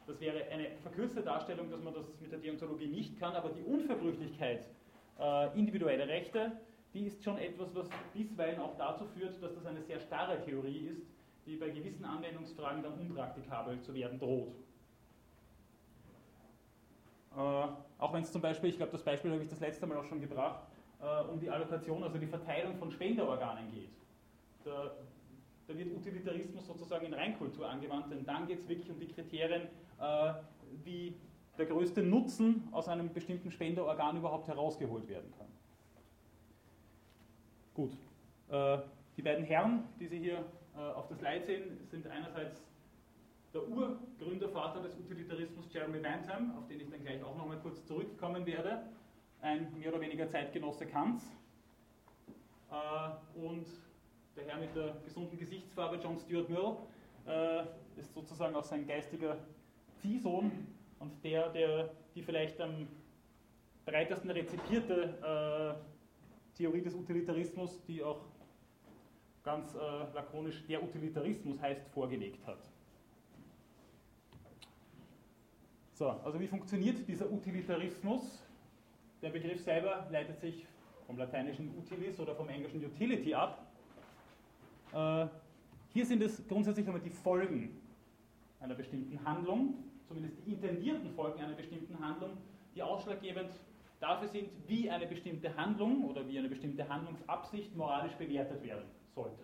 das 0.08 0.20
wäre 0.20 0.44
eine 0.50 0.72
verkürzte 0.82 1.22
Darstellung, 1.22 1.70
dass 1.70 1.84
man 1.84 1.94
das 1.94 2.08
mit 2.20 2.32
der 2.32 2.40
Deontologie 2.40 2.88
nicht 2.88 3.20
kann, 3.20 3.36
aber 3.36 3.50
die 3.50 3.62
Unverbrüchlichkeit 3.62 4.68
äh, 5.20 5.60
individueller 5.60 6.08
Rechte, 6.08 6.54
die 6.96 7.06
ist 7.06 7.24
schon 7.24 7.38
etwas, 7.38 7.76
was 7.76 7.88
bisweilen 8.16 8.60
auch 8.60 8.76
dazu 8.80 9.06
führt, 9.06 9.44
dass 9.44 9.54
das 9.54 9.68
eine 9.68 9.84
sehr 9.84 10.00
starre 10.00 10.44
Theorie 10.44 10.88
ist, 10.88 11.06
die 11.46 11.56
bei 11.56 11.70
gewissen 11.70 12.04
Anwendungsfragen 12.04 12.82
dann 12.82 12.94
unpraktikabel 12.94 13.80
zu 13.82 13.94
werden 13.94 14.18
droht. 14.18 14.56
Äh, 17.36 17.40
auch 18.00 18.12
wenn 18.12 18.24
es 18.24 18.32
zum 18.32 18.42
Beispiel, 18.42 18.72
ich 18.72 18.78
glaube, 18.78 18.92
das 18.92 19.04
Beispiel 19.04 19.32
habe 19.32 19.44
ich 19.44 19.50
das 19.50 19.60
letzte 19.60 19.86
Mal 19.86 19.98
auch 19.98 20.06
schon 20.06 20.20
gebracht, 20.20 20.67
um 21.32 21.40
die 21.40 21.50
Allokation, 21.50 22.04
also 22.04 22.18
die 22.18 22.28
Verteilung 22.28 22.76
von 22.78 22.92
Spenderorganen 22.92 23.72
geht. 23.72 23.92
Da, 24.64 24.92
da 25.68 25.78
wird 25.78 25.96
Utilitarismus 25.96 26.66
sozusagen 26.66 27.06
in 27.06 27.14
Reinkultur 27.14 27.70
angewandt, 27.70 28.12
denn 28.12 28.26
dann 28.26 28.48
geht 28.48 28.60
es 28.60 28.68
wirklich 28.68 28.90
um 28.90 29.00
die 29.00 29.08
Kriterien, 29.08 29.64
äh, 30.00 30.34
wie 30.84 31.16
der 31.58 31.66
größte 31.66 32.02
Nutzen 32.04 32.68
aus 32.72 32.88
einem 32.88 33.14
bestimmten 33.14 33.52
Spenderorgan 33.52 34.18
überhaupt 34.18 34.48
herausgeholt 34.48 35.08
werden 35.08 35.32
kann. 35.38 35.48
Gut, 37.74 37.98
äh, 38.50 38.80
die 39.18 39.22
beiden 39.22 39.46
Herren, 39.46 39.84
die 40.00 40.08
Sie 40.08 40.20
hier 40.20 40.46
äh, 40.76 40.80
auf 40.80 41.08
der 41.08 41.18
Slide 41.18 41.46
sehen, 41.46 41.88
sind 41.90 42.08
einerseits 42.08 42.64
der 43.54 43.68
Urgründervater 43.68 44.82
des 44.82 44.96
Utilitarismus 44.96 45.72
Jeremy 45.74 46.00
Bentham, 46.00 46.56
auf 46.58 46.68
den 46.68 46.82
ich 46.82 46.90
dann 46.90 47.04
gleich 47.04 47.24
auch 47.24 47.36
nochmal 47.36 47.58
kurz 47.60 47.86
zurückkommen 47.86 48.46
werde, 48.46 48.84
ein 49.42 49.78
mehr 49.78 49.90
oder 49.90 50.02
weniger 50.02 50.28
Zeitgenosse 50.28 50.86
Kants. 50.86 51.26
Äh, 52.72 53.40
und 53.40 53.66
der 54.36 54.46
Herr 54.46 54.60
mit 54.60 54.76
der 54.76 54.96
gesunden 55.04 55.38
Gesichtsfarbe, 55.38 55.98
John 55.98 56.18
Stuart 56.20 56.50
Mill, 56.50 56.76
äh, 57.28 57.64
ist 58.00 58.14
sozusagen 58.14 58.56
auch 58.56 58.64
sein 58.64 58.86
geistiger 58.88 59.38
Ziehsohn 60.02 60.52
und 61.00 61.24
der, 61.24 61.50
der 61.50 61.90
die 62.16 62.22
vielleicht 62.22 62.60
am 62.62 62.88
breitesten 63.86 64.32
rezipierte 64.32 65.78
äh, 65.84 66.58
Theorie 66.58 66.82
des 66.82 66.96
Utilitarismus, 66.96 67.84
die 67.88 68.04
auch 68.04 68.22
ganz 69.44 69.74
äh, 69.76 69.80
lakonisch 70.14 70.66
der 70.68 70.84
Utilitarismus 70.84 71.62
heißt, 71.62 71.88
vorgelegt 71.90 72.46
hat. 72.46 72.60
So, 75.94 76.10
also 76.10 76.40
wie 76.40 76.48
funktioniert 76.48 77.08
dieser 77.08 77.32
Utilitarismus? 77.32 78.44
Der 79.22 79.30
Begriff 79.30 79.62
selber 79.62 80.08
leitet 80.12 80.40
sich 80.40 80.66
vom 81.08 81.18
lateinischen 81.18 81.76
utilis 81.78 82.20
oder 82.20 82.36
vom 82.36 82.50
englischen 82.50 82.84
utility 82.84 83.34
ab. 83.34 83.66
Äh, 84.94 85.28
hier 85.94 86.06
sind 86.06 86.22
es 86.22 86.48
grundsätzlich 86.48 86.86
einmal 86.86 87.02
die 87.02 87.10
Folgen 87.10 87.82
einer 88.60 88.76
bestimmten 88.76 89.24
Handlung, 89.26 89.76
zumindest 90.08 90.38
die 90.46 90.54
intendierten 90.54 91.10
Folgen 91.12 91.42
einer 91.42 91.56
bestimmten 91.56 92.00
Handlung, 92.00 92.38
die 92.76 92.84
ausschlaggebend 92.84 93.52
dafür 94.00 94.28
sind, 94.28 94.50
wie 94.68 94.90
eine 94.90 95.08
bestimmte 95.08 95.56
Handlung 95.56 96.06
oder 96.06 96.28
wie 96.28 96.38
eine 96.38 96.50
bestimmte 96.50 96.88
Handlungsabsicht 96.88 97.76
moralisch 97.76 98.14
bewertet 98.14 98.64
werden 98.64 98.86
sollte. 99.16 99.44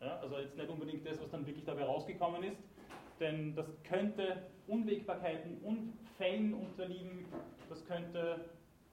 Ja, 0.00 0.18
also 0.18 0.38
jetzt 0.38 0.56
nicht 0.56 0.68
unbedingt 0.68 1.06
das, 1.06 1.20
was 1.20 1.30
dann 1.30 1.46
wirklich 1.46 1.64
dabei 1.64 1.84
rausgekommen 1.84 2.42
ist, 2.42 2.62
denn 3.20 3.54
das 3.54 3.66
könnte 3.84 4.42
Unwägbarkeiten 4.66 5.58
und 5.62 5.92
Fällen 6.18 6.54
unterliegen, 6.54 7.24
das 7.74 7.84
könnte, 7.86 8.44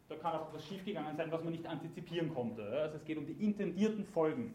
da 0.10 0.16
kann 0.16 0.34
auch 0.34 0.48
etwas 0.50 0.68
schiefgegangen 0.68 1.16
sein, 1.16 1.32
was 1.32 1.44
man 1.44 1.54
nicht 1.54 1.66
antizipieren 1.66 2.34
konnte. 2.34 2.64
Also 2.64 2.98
es 2.98 3.06
geht 3.06 3.18
um 3.18 3.26
die 3.26 3.34
intendierten 3.34 4.06
Folgen. 4.06 4.54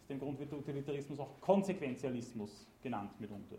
Aus 0.00 0.08
dem 0.08 0.20
Grund 0.20 0.38
wird 0.38 0.50
der 0.52 0.58
Utilitarismus 0.58 1.18
auch 1.18 1.40
Konsequenzialismus 1.40 2.66
genannt 2.82 3.18
mitunter. 3.20 3.56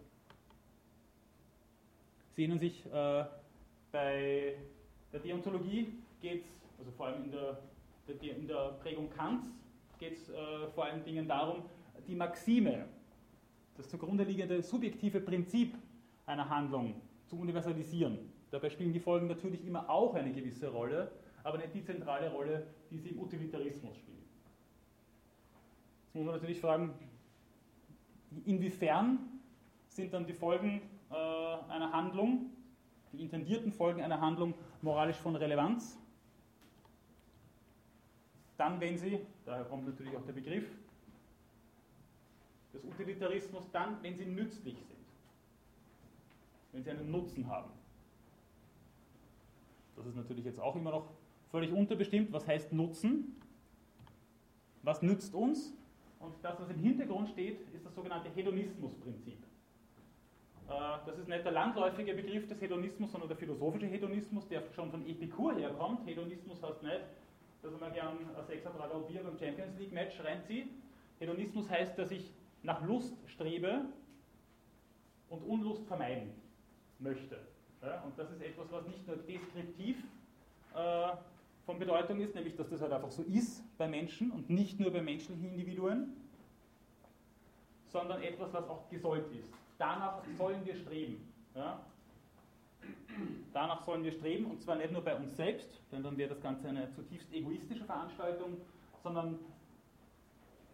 Sie 2.36 2.44
erinnern 2.44 2.60
sich, 2.60 2.86
äh, 2.86 3.26
bei 3.92 4.56
der 5.12 5.20
Deontologie 5.20 5.94
geht 6.22 6.44
es, 6.44 6.80
also 6.80 6.92
vor 6.92 7.08
allem 7.08 7.26
in 7.26 7.32
der, 7.32 7.58
in 8.22 8.48
der 8.48 8.78
Prägung 8.82 9.10
Kants, 9.10 9.48
geht 10.00 10.14
es 10.14 10.30
äh, 10.30 10.68
vor 10.74 10.86
allen 10.86 11.04
Dingen 11.04 11.28
darum, 11.28 11.64
die 12.08 12.16
Maxime, 12.16 12.86
das 13.78 13.90
zugrunde 13.90 14.24
liegende 14.24 14.62
subjektive 14.62 15.20
Prinzip 15.20 15.74
einer 16.26 16.48
Handlung 16.50 17.02
zu 17.26 17.38
universalisieren. 17.40 18.35
Dabei 18.56 18.70
spielen 18.70 18.94
die 18.94 19.02
Folgen 19.02 19.28
natürlich 19.28 19.66
immer 19.66 19.90
auch 19.90 20.14
eine 20.16 20.32
gewisse 20.32 20.70
Rolle, 20.70 21.12
aber 21.44 21.58
nicht 21.58 21.74
die 21.74 21.84
zentrale 21.84 22.32
Rolle, 22.32 22.66
die 22.90 22.98
sie 22.98 23.10
im 23.10 23.20
Utilitarismus 23.20 23.98
spielen. 23.98 24.24
Jetzt 26.06 26.16
muss 26.16 26.24
man 26.24 26.36
natürlich 26.36 26.62
fragen, 26.62 26.94
inwiefern 28.46 29.20
sind 29.90 30.14
dann 30.14 30.26
die 30.26 30.32
Folgen 30.32 30.82
äh, 31.12 31.14
einer 31.14 31.92
Handlung, 31.92 32.52
die 33.12 33.24
intendierten 33.24 33.74
Folgen 33.74 34.02
einer 34.02 34.22
Handlung 34.22 34.54
moralisch 34.82 35.18
von 35.18 35.36
Relevanz? 35.36 35.98
Dann, 38.56 38.80
wenn 38.80 38.98
sie, 38.98 39.20
daher 39.46 39.66
kommt 39.66 39.86
natürlich 39.86 40.16
auch 40.16 40.26
der 40.26 40.32
Begriff, 40.32 40.70
des 42.74 42.86
Utilitarismus 42.86 43.70
dann, 43.74 44.02
wenn 44.02 44.16
sie 44.16 44.26
nützlich 44.26 44.78
sind 44.78 44.96
wenn 46.72 46.84
sie 46.84 46.90
einen 46.90 47.10
Nutzen 47.10 47.48
haben. 47.48 47.72
Das 49.96 50.06
ist 50.06 50.16
natürlich 50.16 50.46
jetzt 50.46 50.60
auch 50.60 50.76
immer 50.76 50.92
noch 50.92 51.10
völlig 51.50 51.72
unterbestimmt. 51.72 52.32
Was 52.34 52.48
heißt 52.48 52.74
Nutzen? 52.74 53.36
Was 54.84 55.02
nützt 55.02 55.34
uns? 55.34 55.74
Und 56.20 56.34
das, 56.42 56.60
was 56.60 56.70
im 56.70 56.80
Hintergrund 56.80 57.30
steht, 57.30 57.60
ist 57.74 57.86
das 57.86 57.96
sogenannte 57.96 58.30
Hedonismusprinzip. 58.30 59.38
Äh, 60.68 60.72
das 61.06 61.18
ist 61.18 61.28
nicht 61.28 61.46
der 61.46 61.52
landläufige 61.52 62.14
Begriff 62.14 62.48
des 62.48 62.62
Hedonismus, 62.62 63.12
sondern 63.12 63.30
der 63.30 63.38
philosophische 63.38 63.86
Hedonismus, 63.88 64.48
der 64.48 64.64
schon 64.74 64.92
von 64.92 65.06
Epikur 65.08 65.56
herkommt. 65.56 66.06
Hedonismus 66.06 66.62
heißt 66.62 66.84
nicht, 66.84 67.02
dass 67.62 67.80
man 67.80 67.94
gern 67.94 68.18
ein 68.36 68.46
Sechser 68.46 68.72
Bier 69.08 69.24
beim 69.24 69.38
Champions 69.38 69.78
League 69.78 69.92
Match 69.92 70.24
reinzieht. 70.24 70.70
Hedonismus 71.20 71.70
heißt, 71.70 71.98
dass 71.98 72.12
ich 72.12 72.32
nach 72.64 72.84
Lust 72.86 73.16
strebe 73.28 73.86
und 75.30 75.44
Unlust 75.44 75.86
vermeiden 75.88 76.32
möchte. 77.00 77.38
Ja, 77.86 78.02
und 78.02 78.18
das 78.18 78.32
ist 78.32 78.42
etwas, 78.42 78.72
was 78.72 78.88
nicht 78.88 79.06
nur 79.06 79.18
deskriptiv 79.18 79.98
äh, 80.74 81.08
von 81.66 81.78
Bedeutung 81.78 82.20
ist, 82.20 82.34
nämlich 82.34 82.56
dass 82.56 82.70
das 82.70 82.82
halt 82.82 82.92
einfach 82.92 83.12
so 83.12 83.22
ist 83.24 83.64
bei 83.78 83.88
Menschen 83.88 84.32
und 84.32 84.50
nicht 84.50 84.80
nur 84.80 84.92
bei 84.92 85.02
menschlichen 85.02 85.46
Individuen, 85.46 86.16
sondern 87.88 88.22
etwas, 88.24 88.52
was 88.54 88.68
auch 88.68 88.90
gesollt 88.90 89.26
ist. 89.32 89.50
Danach 89.78 90.22
sollen 90.38 90.66
wir 90.66 90.76
streben. 90.76 91.32
Ja? 91.54 91.80
Danach 93.54 93.84
sollen 93.84 94.04
wir 94.04 94.12
streben 94.12 94.46
und 94.46 94.62
zwar 94.62 94.76
nicht 94.76 94.92
nur 94.92 95.02
bei 95.02 95.16
uns 95.16 95.36
selbst, 95.36 95.70
denn 95.92 96.04
dann 96.04 96.18
wäre 96.18 96.30
das 96.30 96.42
Ganze 96.42 96.68
eine 96.68 96.92
zutiefst 96.92 97.32
egoistische 97.32 97.86
Veranstaltung, 97.86 98.58
sondern 99.04 99.40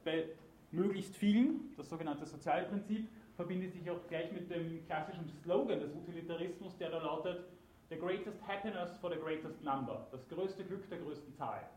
bei 0.04 0.30
möglichst 0.72 1.16
vielen, 1.16 1.74
das 1.78 1.90
sogenannte 1.90 2.26
Sozialprinzip, 2.26 3.08
verbindet 3.42 3.74
sich 3.74 3.90
auch 3.90 4.08
gleich 4.08 4.32
mit 4.32 4.52
dem 4.52 4.86
klassischen 4.86 5.28
Slogan 5.42 5.80
des 5.80 5.92
Utilitarismus, 5.96 6.78
der 6.78 6.92
da 6.92 7.00
lautet, 7.00 7.46
The 7.90 7.98
greatest 7.98 8.40
happiness 8.48 8.96
for 9.02 9.10
the 9.10 9.20
greatest 9.20 9.64
number. 9.64 10.08
Das 10.12 10.22
größte 10.30 10.64
Glück 10.64 10.88
der 10.90 11.00
größten 11.00 11.34
Zahl. 11.34 11.68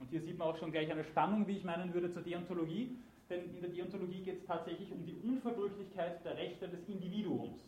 Und 0.00 0.08
hier 0.08 0.22
sieht 0.22 0.38
man 0.38 0.48
auch 0.48 0.56
schon 0.56 0.72
gleich 0.72 0.90
eine 0.90 1.04
Spannung, 1.04 1.46
wie 1.46 1.58
ich 1.58 1.64
meinen 1.64 1.92
würde, 1.92 2.10
zur 2.10 2.22
Deontologie, 2.22 2.96
denn 3.28 3.54
in 3.54 3.60
der 3.60 3.70
Deontologie 3.70 4.22
geht 4.22 4.38
es 4.38 4.46
tatsächlich 4.46 4.90
um 4.90 5.04
die 5.04 5.14
Unverbrüchlichkeit 5.22 6.24
der 6.24 6.38
Rechte 6.38 6.68
des 6.68 6.88
Individuums. 6.88 7.60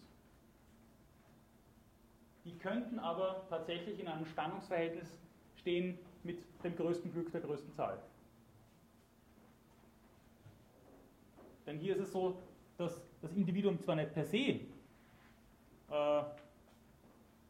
Die 2.47 2.57
könnten 2.57 2.99
aber 2.99 3.47
tatsächlich 3.51 4.01
in 4.01 4.09
einem 4.09 4.25
Spannungsverhältnis 4.25 5.21
stehen 5.59 5.99
mit 6.23 6.39
dem 6.65 6.75
größten 6.75 7.13
Glück 7.13 7.31
der 7.33 7.43
größten 7.43 7.73
Zahl. 7.75 8.03
Denn 11.67 11.79
hier 11.79 11.95
ist 11.95 12.03
es 12.03 12.13
so, 12.13 12.37
dass 12.77 13.01
das 13.23 13.33
Individuum 13.33 13.79
zwar 13.81 13.97
nicht 13.97 14.13
per 14.13 14.25
se 14.25 14.61
äh, 15.91 16.23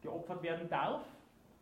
geopfert 0.03 0.43
werden 0.43 0.69
darf, 0.69 1.03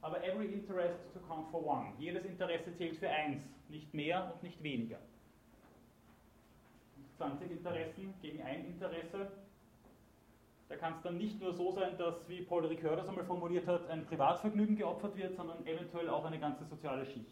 aber 0.01 0.23
every 0.25 0.47
interest 0.47 0.99
to 1.15 1.21
count 1.21 1.49
for 1.51 1.65
one. 1.65 1.93
Jedes 1.99 2.25
Interesse 2.25 2.75
zählt 2.75 2.97
für 2.97 3.09
eins, 3.09 3.43
nicht 3.69 3.95
mehr 3.95 4.33
und 4.35 4.43
nicht 4.43 4.62
weniger. 4.62 4.99
20 7.17 7.51
Interessen 7.51 8.15
gegen 8.21 8.43
ein 8.43 8.67
Interesse. 8.67 9.31
Da 10.69 10.77
kann 10.77 10.95
es 10.95 11.03
dann 11.03 11.19
nicht 11.19 11.41
nur 11.41 11.53
so 11.53 11.71
sein, 11.71 11.97
dass, 11.99 12.29
wie 12.29 12.43
Paul 12.43 12.67
Ricoeur 12.67 12.97
das 12.97 13.09
einmal 13.09 13.25
formuliert 13.25 13.67
hat, 13.67 13.88
ein 13.91 14.05
Privatvergnügen 14.07 14.75
geopfert 14.75 15.17
wird, 15.17 15.37
sondern 15.37 15.65
eventuell 15.67 16.09
auch 16.09 16.25
eine 16.25 16.41
ganze 16.41 16.65
soziale 16.65 17.05
Schicht. 17.07 17.31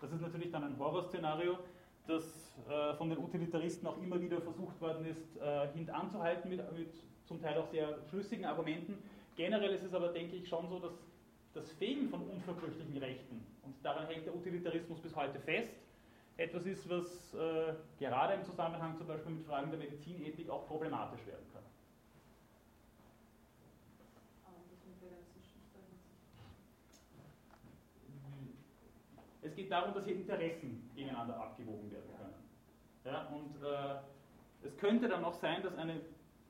Das 0.00 0.12
ist 0.12 0.20
natürlich 0.20 0.50
dann 0.52 0.64
ein 0.64 0.78
Horrorszenario, 0.78 1.58
das 2.06 2.45
äh, 2.68 2.94
von 2.94 3.08
den 3.10 3.18
Utilitaristen 3.18 3.86
auch 3.86 3.98
immer 3.98 4.20
wieder 4.20 4.40
versucht 4.40 4.80
worden 4.80 5.06
ist, 5.06 5.36
äh, 5.36 5.68
hintanzuhalten 5.74 6.50
mit, 6.50 6.60
mit 6.72 6.92
zum 7.26 7.40
Teil 7.40 7.58
auch 7.58 7.68
sehr 7.68 7.98
schlüssigen 8.08 8.44
Argumenten. 8.44 8.98
Generell 9.36 9.74
ist 9.74 9.84
es 9.84 9.94
aber, 9.94 10.08
denke 10.08 10.36
ich, 10.36 10.48
schon 10.48 10.68
so, 10.68 10.78
dass 10.78 10.92
das 11.54 11.70
Fehlen 11.72 12.08
von 12.08 12.22
unverbrüchlichen 12.22 12.96
Rechten, 12.98 13.44
und 13.62 13.74
daran 13.82 14.06
hängt 14.06 14.26
der 14.26 14.34
Utilitarismus 14.34 15.00
bis 15.00 15.14
heute 15.14 15.38
fest, 15.40 15.72
etwas 16.36 16.66
ist, 16.66 16.88
was 16.88 17.34
äh, 17.34 17.74
gerade 17.98 18.34
im 18.34 18.44
Zusammenhang 18.44 18.96
zum 18.96 19.06
Beispiel 19.06 19.32
mit 19.32 19.46
Fragen 19.46 19.70
der 19.70 19.78
Medizinethik 19.78 20.50
auch 20.50 20.66
problematisch 20.66 21.24
werden 21.26 21.46
kann. 21.52 21.62
Es 29.42 29.54
geht 29.54 29.70
darum, 29.70 29.94
dass 29.94 30.04
hier 30.04 30.16
Interessen 30.16 30.90
gegeneinander 30.94 31.36
abgewogen 31.36 31.90
werden. 31.90 32.15
Ja, 33.06 33.28
und 33.28 33.62
äh, 33.62 34.66
es 34.66 34.76
könnte 34.78 35.08
dann 35.08 35.24
auch 35.24 35.34
sein, 35.34 35.62
dass 35.62 35.78
eine 35.78 36.00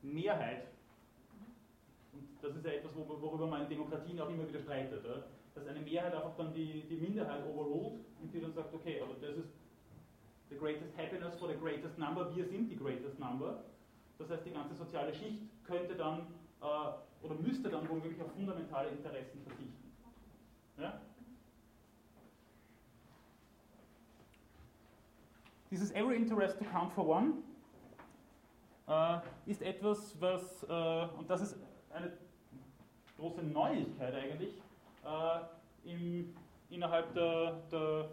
Mehrheit, 0.01 0.63
und 2.13 2.27
das 2.41 2.55
ist 2.55 2.65
ja 2.65 2.71
etwas, 2.71 2.95
worüber 2.95 3.45
man 3.45 3.61
in 3.61 3.69
Demokratien 3.69 4.19
auch 4.19 4.29
immer 4.29 4.47
wieder 4.47 4.61
streitet, 4.61 5.05
ja, 5.05 5.23
dass 5.53 5.67
eine 5.67 5.81
Mehrheit 5.81 6.15
einfach 6.15 6.35
dann 6.35 6.53
die, 6.53 6.81
die 6.89 6.95
Minderheit 6.95 7.45
overruled 7.45 7.99
und 8.21 8.33
die 8.33 8.41
dann 8.41 8.53
sagt, 8.53 8.73
okay, 8.73 8.99
aber 9.01 9.13
das 9.21 9.37
ist 9.37 9.53
the 10.49 10.55
greatest 10.55 10.97
happiness 10.97 11.35
for 11.37 11.47
the 11.47 11.59
greatest 11.59 11.97
number, 11.99 12.35
wir 12.35 12.45
sind 12.45 12.69
die 12.69 12.75
greatest 12.75 13.19
number. 13.19 13.63
Das 14.17 14.29
heißt, 14.29 14.45
die 14.45 14.51
ganze 14.51 14.73
soziale 14.73 15.13
Schicht 15.13 15.43
könnte 15.63 15.95
dann 15.95 16.21
äh, 16.61 17.25
oder 17.25 17.35
müsste 17.35 17.69
dann 17.69 17.87
womöglich 17.87 18.19
auf 18.19 18.31
fundamentale 18.31 18.89
Interessen 18.89 19.43
verzichten. 19.43 19.93
Ja? 20.77 21.01
Dieses 25.69 25.91
Every 25.91 26.15
Interest 26.15 26.57
to 26.57 26.65
Count 26.65 26.93
for 26.93 27.07
One 27.07 27.33
äh, 28.87 29.17
ist 29.45 29.61
etwas, 29.61 30.15
was, 30.19 30.63
äh, 30.63 31.07
und 31.17 31.29
das 31.29 31.41
ist 31.41 31.57
eine 31.91 32.13
große 33.17 33.43
Neuigkeit 33.43 34.13
eigentlich, 34.13 34.61
äh, 35.03 35.91
im, 35.91 36.33
innerhalb 36.69 37.13
der, 37.13 37.59
der, 37.71 38.09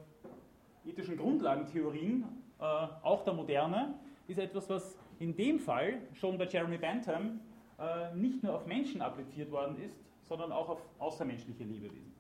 ethischen 0.87 1.17
Grundlagentheorien, 1.17 2.25
äh, 2.59 2.65
auch 2.65 3.25
der 3.25 3.33
Moderne, 3.33 3.95
ist 4.29 4.39
etwas, 4.39 4.69
was 4.69 4.99
in 5.19 5.35
dem 5.35 5.59
Fall 5.59 6.01
schon 6.13 6.37
bei 6.37 6.47
Jeremy 6.47 6.77
Bentham 6.77 7.41
äh, 7.79 8.15
nicht 8.15 8.43
nur 8.43 8.55
auf 8.55 8.67
Menschen 8.67 9.01
appliziert 9.01 9.51
worden 9.51 9.81
ist, 9.81 9.97
sondern 10.25 10.53
auch 10.53 10.69
auf 10.69 10.83
außermenschliche 10.99 11.65
Lebewesen. 11.65 12.13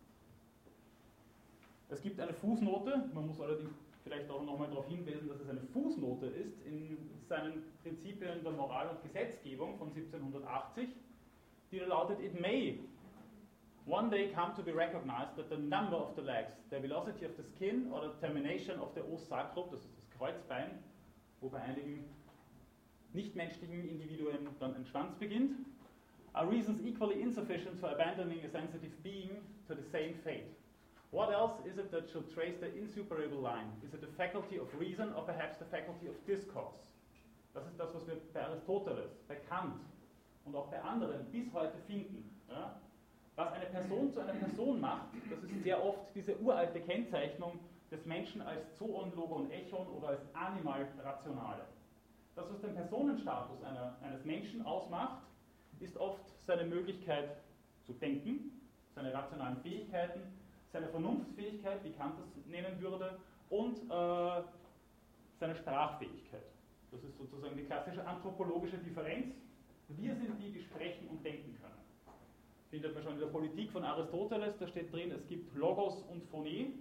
Es 1.88 2.00
gibt 2.00 2.18
eine 2.20 2.32
Fußnote, 2.32 3.10
man 3.12 3.26
muss 3.26 3.40
allerdings 3.40 3.74
vielleicht 4.04 4.30
auch 4.30 4.44
nochmal 4.44 4.68
darauf 4.68 4.86
hinweisen, 4.86 5.28
dass 5.28 5.40
es 5.40 5.48
eine 5.48 5.62
Fußnote 5.72 6.26
ist 6.26 6.60
in 6.66 6.98
seinen 7.26 7.64
Prinzipien 7.82 8.44
der 8.44 8.52
Moral 8.52 8.88
und 8.90 9.02
Gesetzgebung 9.02 9.76
von 9.78 9.88
1780, 9.88 10.90
die 11.72 11.78
lautet, 11.78 12.20
it 12.20 12.38
may 12.38 12.78
one 13.86 14.10
day 14.10 14.30
come 14.32 14.54
to 14.54 14.62
be 14.62 14.72
recognized 14.72 15.34
that 15.36 15.48
the 15.48 15.56
number 15.56 15.96
of 15.96 16.14
the 16.14 16.22
legs, 16.22 16.52
the 16.70 16.78
velocity 16.78 17.24
of 17.24 17.32
the 17.36 17.42
skin 17.42 17.90
or 17.92 18.02
the 18.02 18.20
termination 18.20 18.78
of 18.78 18.94
the 18.94 19.00
os 19.00 19.26
sacrum, 19.26 19.70
das 19.70 19.80
ist 19.80 19.96
das 19.96 20.10
Kreuzbein, 20.10 20.70
wo 21.40 21.48
bei 21.48 21.60
einigen 21.60 22.04
nichtmenschlichen 23.14 23.88
Individuen 23.88 24.48
dann 24.60 24.74
ein 24.74 24.84
Schwanz 24.84 25.14
beginnt, 25.16 25.52
are 26.34 26.46
reasons 26.46 26.80
equally 26.84 27.22
insufficient 27.22 27.78
for 27.78 27.88
abandoning 27.90 28.44
a 28.44 28.48
sensitive 28.48 28.92
being 29.02 29.30
to 29.66 29.74
the 29.74 29.84
same 29.90 30.14
fate. 30.24 30.52
What 31.14 31.30
else 31.32 31.54
is 31.64 31.78
it 31.78 31.92
that 31.92 32.10
should 32.10 32.34
trace 32.34 32.56
the 32.58 32.74
insuperable 32.76 33.38
line? 33.38 33.70
Is 33.86 33.94
it 33.94 34.00
the 34.00 34.10
faculty 34.18 34.58
of 34.58 34.66
reason 34.76 35.12
or 35.14 35.22
perhaps 35.22 35.56
the 35.60 35.64
faculty 35.66 36.08
of 36.08 36.16
discourse? 36.26 36.74
Das 37.54 37.64
ist 37.68 37.78
das, 37.78 37.94
was 37.94 38.04
wir 38.08 38.16
bei 38.32 38.42
Aristoteles, 38.42 39.12
bei 39.28 39.36
Kant 39.48 39.78
und 40.44 40.56
auch 40.56 40.66
bei 40.72 40.82
anderen 40.82 41.24
bis 41.30 41.52
heute 41.52 41.78
finden. 41.86 42.28
Ja? 42.48 42.80
Was 43.36 43.52
eine 43.52 43.66
Person 43.66 44.12
zu 44.12 44.18
einer 44.18 44.32
Person 44.32 44.80
macht, 44.80 45.06
das 45.30 45.38
ist 45.44 45.62
sehr 45.62 45.84
oft 45.84 46.12
diese 46.16 46.36
uralte 46.40 46.80
Kennzeichnung 46.80 47.60
des 47.92 48.04
Menschen 48.06 48.42
als 48.42 48.76
Zoon, 48.76 49.12
Logon, 49.14 49.48
Echon 49.52 49.86
oder 49.86 50.08
als 50.08 50.22
Animal 50.34 50.88
Rationale. 51.00 51.64
Das, 52.34 52.50
was 52.50 52.60
den 52.60 52.74
Personenstatus 52.74 53.62
einer, 53.62 53.94
eines 54.02 54.24
Menschen 54.24 54.66
ausmacht, 54.66 55.22
ist 55.78 55.96
oft 55.96 56.24
seine 56.44 56.64
Möglichkeit 56.64 57.36
zu 57.84 57.92
denken, 57.92 58.60
seine 58.96 59.14
rationalen 59.14 59.58
Fähigkeiten, 59.58 60.20
seine 60.74 60.88
Vernunftsfähigkeit, 60.88 61.84
wie 61.84 61.92
Kant 61.92 62.16
das 62.18 62.46
nennen 62.46 62.80
würde, 62.80 63.16
und 63.48 63.78
äh, 63.78 64.42
seine 65.38 65.54
Sprachfähigkeit. 65.54 66.42
Das 66.90 67.02
ist 67.04 67.16
sozusagen 67.16 67.56
die 67.56 67.62
klassische 67.62 68.04
anthropologische 68.04 68.78
Differenz. 68.78 69.36
Wir 69.88 70.16
sind 70.16 70.36
die, 70.40 70.50
die 70.50 70.62
sprechen 70.62 71.06
und 71.08 71.24
denken 71.24 71.56
können. 71.60 71.74
Findet 72.70 72.92
man 72.92 73.04
schon 73.04 73.14
in 73.14 73.20
der 73.20 73.26
Politik 73.28 73.70
von 73.70 73.84
Aristoteles, 73.84 74.58
da 74.58 74.66
steht 74.66 74.92
drin, 74.92 75.12
es 75.12 75.24
gibt 75.28 75.54
Logos 75.54 76.02
und 76.10 76.24
Phonie. 76.24 76.74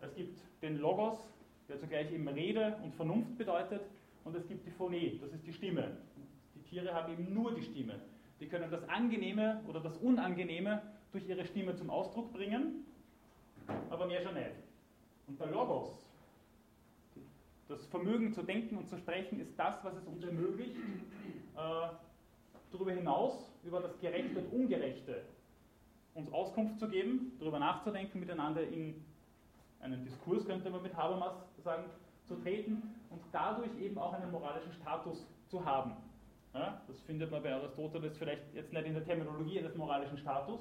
Es 0.00 0.14
gibt 0.16 0.40
den 0.60 0.78
Logos, 0.78 1.18
der 1.68 1.78
zugleich 1.78 2.10
eben 2.10 2.26
Rede 2.26 2.76
und 2.82 2.94
Vernunft 2.96 3.38
bedeutet, 3.38 3.82
und 4.24 4.34
es 4.34 4.46
gibt 4.48 4.66
die 4.66 4.70
Phonie, 4.70 5.18
das 5.20 5.32
ist 5.32 5.46
die 5.46 5.52
Stimme. 5.52 5.96
Die 6.54 6.62
Tiere 6.62 6.92
haben 6.94 7.12
eben 7.12 7.32
nur 7.32 7.54
die 7.54 7.62
Stimme. 7.62 8.00
Die 8.40 8.48
können 8.48 8.70
das 8.70 8.88
Angenehme 8.88 9.62
oder 9.68 9.80
das 9.80 9.96
Unangenehme 9.98 10.82
durch 11.12 11.28
ihre 11.28 11.44
Stimme 11.44 11.76
zum 11.76 11.90
Ausdruck 11.90 12.32
bringen, 12.32 12.84
aber 13.90 14.06
mehr 14.06 14.22
schon 14.22 14.34
nicht. 14.34 14.50
Und 15.26 15.38
der 15.38 15.46
Logos, 15.48 16.04
das 17.68 17.86
Vermögen 17.86 18.32
zu 18.32 18.42
denken 18.42 18.76
und 18.76 18.88
zu 18.88 18.96
sprechen, 18.98 19.40
ist 19.40 19.58
das, 19.58 19.82
was 19.84 19.94
es 19.96 20.06
uns 20.06 20.22
ermöglicht, 20.22 20.76
äh, 21.56 21.88
darüber 22.72 22.92
hinaus, 22.92 23.50
über 23.64 23.80
das 23.80 23.98
Gerechte 24.00 24.40
und 24.40 24.52
Ungerechte, 24.52 25.22
uns 26.14 26.32
Auskunft 26.32 26.78
zu 26.78 26.88
geben, 26.88 27.32
darüber 27.38 27.58
nachzudenken, 27.58 28.20
miteinander 28.20 28.62
in 28.62 29.02
einen 29.80 30.04
Diskurs, 30.04 30.44
könnte 30.46 30.70
man 30.70 30.82
mit 30.82 30.94
Habermas 30.96 31.34
sagen, 31.62 31.84
zu 32.26 32.36
treten 32.36 32.82
und 33.14 33.22
dadurch 33.32 33.70
eben 33.80 33.96
auch 33.98 34.12
einen 34.12 34.30
moralischen 34.30 34.72
Status 34.72 35.24
zu 35.48 35.64
haben. 35.64 35.96
Ja, 36.52 36.80
das 36.86 37.00
findet 37.02 37.30
man 37.30 37.42
bei 37.42 37.52
Aristoteles 37.52 38.16
vielleicht 38.16 38.54
jetzt 38.54 38.72
nicht 38.72 38.86
in 38.86 38.94
der 38.94 39.04
Terminologie 39.04 39.58
eines 39.58 39.74
moralischen 39.74 40.18
Status, 40.18 40.60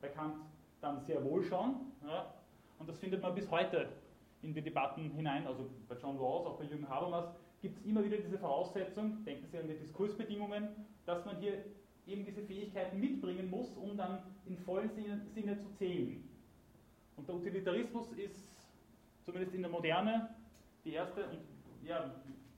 bei 0.00 0.08
Kant 0.08 0.36
dann 0.80 1.00
sehr 1.00 1.22
wohl 1.24 1.42
schon. 1.44 1.76
Ja, 2.06 2.32
und 2.78 2.88
das 2.88 2.98
findet 2.98 3.22
man 3.22 3.34
bis 3.34 3.50
heute 3.50 3.88
in 4.42 4.54
die 4.54 4.62
Debatten 4.62 5.10
hinein, 5.10 5.46
also 5.46 5.68
bei 5.88 5.96
John 5.96 6.16
Rawls, 6.16 6.46
auch 6.46 6.58
bei 6.58 6.64
Jürgen 6.64 6.88
Habermas, 6.88 7.26
gibt 7.60 7.76
es 7.76 7.84
immer 7.84 8.04
wieder 8.04 8.18
diese 8.18 8.38
Voraussetzung, 8.38 9.24
denken 9.24 9.46
Sie 9.50 9.58
an 9.58 9.66
die 9.66 9.74
Diskursbedingungen, 9.74 10.68
dass 11.06 11.24
man 11.24 11.38
hier 11.38 11.64
eben 12.06 12.24
diese 12.24 12.42
Fähigkeiten 12.42 13.00
mitbringen 13.00 13.50
muss, 13.50 13.76
um 13.76 13.96
dann 13.96 14.22
in 14.46 14.56
vollen 14.58 14.90
Sinne, 14.90 15.20
Sinne 15.34 15.58
zu 15.58 15.68
zählen. 15.72 16.22
Und 17.16 17.28
der 17.28 17.34
Utilitarismus 17.34 18.12
ist 18.12 18.48
zumindest 19.24 19.54
in 19.54 19.62
der 19.62 19.70
Moderne 19.70 20.30
die 20.88 20.94
erste 20.94 21.24
und 21.24 21.38
ja, 21.86 22.10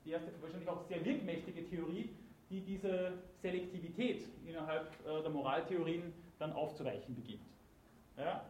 die 0.05 0.13
erste 0.13 0.31
wahrscheinlich 0.41 0.69
auch 0.69 0.83
sehr 0.89 1.05
wirkmächtige 1.05 1.69
Theorie, 1.69 2.11
die 2.49 2.61
diese 2.61 3.13
Selektivität 3.43 4.25
innerhalb 4.47 4.89
äh, 5.07 5.23
der 5.23 5.31
Moraltheorien 5.31 6.13
dann 6.39 6.53
aufzuweichen 6.53 7.15
beginnt. 7.15 7.43
Ja? 8.17 8.45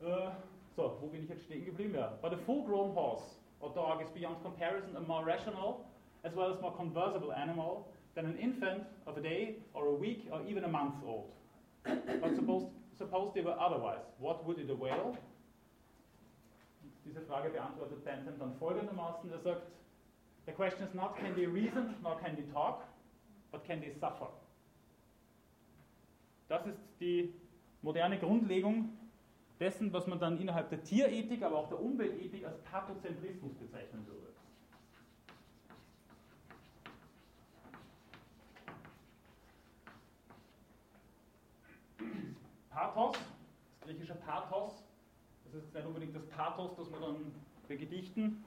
Äh, 0.00 0.30
so, 0.74 0.98
wo 1.00 1.06
bin 1.06 1.24
ich 1.24 1.28
jetzt 1.30 1.44
stehen 1.44 1.64
geblieben? 1.64 1.94
Ja. 1.94 2.18
But 2.20 2.34
a 2.34 2.36
full-grown 2.36 2.94
horse 2.94 3.24
or 3.60 3.72
dog 3.72 4.02
is 4.02 4.10
beyond 4.10 4.42
comparison 4.42 4.94
a 4.96 5.00
more 5.00 5.24
rational 5.24 5.86
as 6.22 6.34
well 6.34 6.52
as 6.52 6.60
more 6.60 6.72
conversable 6.76 7.32
animal 7.32 7.88
than 8.14 8.26
an 8.26 8.36
infant 8.38 8.84
of 9.06 9.16
a 9.16 9.20
day 9.20 9.56
or 9.72 9.86
a 9.86 9.94
week 9.94 10.28
or 10.30 10.42
even 10.46 10.64
a 10.64 10.68
month 10.68 10.94
old. 11.06 11.32
But 11.84 12.34
suppose, 12.34 12.68
suppose 12.98 13.32
they 13.34 13.42
were 13.42 13.58
otherwise, 13.58 14.00
what 14.18 14.44
would 14.44 14.58
it 14.58 14.68
avail? 14.68 15.16
Diese 17.06 17.22
Frage 17.22 17.50
beantwortet 17.50 18.04
Bentham 18.04 18.38
dann 18.38 18.54
folgendermaßen. 18.56 19.30
Er 19.30 19.38
sagt, 19.38 19.62
the 20.44 20.52
question 20.52 20.86
is 20.86 20.92
not 20.92 21.16
can 21.16 21.34
they 21.34 21.46
reason 21.46 21.94
nor 22.02 22.18
can 22.18 22.34
they 22.34 22.44
talk, 22.52 22.84
but 23.52 23.64
can 23.64 23.80
they 23.80 23.92
suffer? 23.92 24.28
Das 26.48 26.66
ist 26.66 26.78
die 27.00 27.32
moderne 27.82 28.18
Grundlegung 28.18 28.90
dessen, 29.60 29.92
was 29.92 30.06
man 30.06 30.18
dann 30.18 30.38
innerhalb 30.38 30.68
der 30.68 30.82
Tierethik, 30.82 31.42
aber 31.42 31.58
auch 31.58 31.68
der 31.68 31.80
Umweltethik 31.80 32.44
als 32.44 32.58
Pathozentrismus 32.62 33.54
bezeichnen 33.54 34.06
würde. 34.06 34.26
Pathos, 42.70 43.16
das 43.80 43.88
griechische 43.88 44.14
Pathos, 44.16 44.85
ist 45.56 45.74
nicht 45.74 45.86
unbedingt 45.86 46.14
das 46.14 46.26
Pathos, 46.26 46.76
das 46.76 46.90
man 46.90 47.00
dann 47.00 47.16
bei 47.68 47.76
Gedichten 47.76 48.44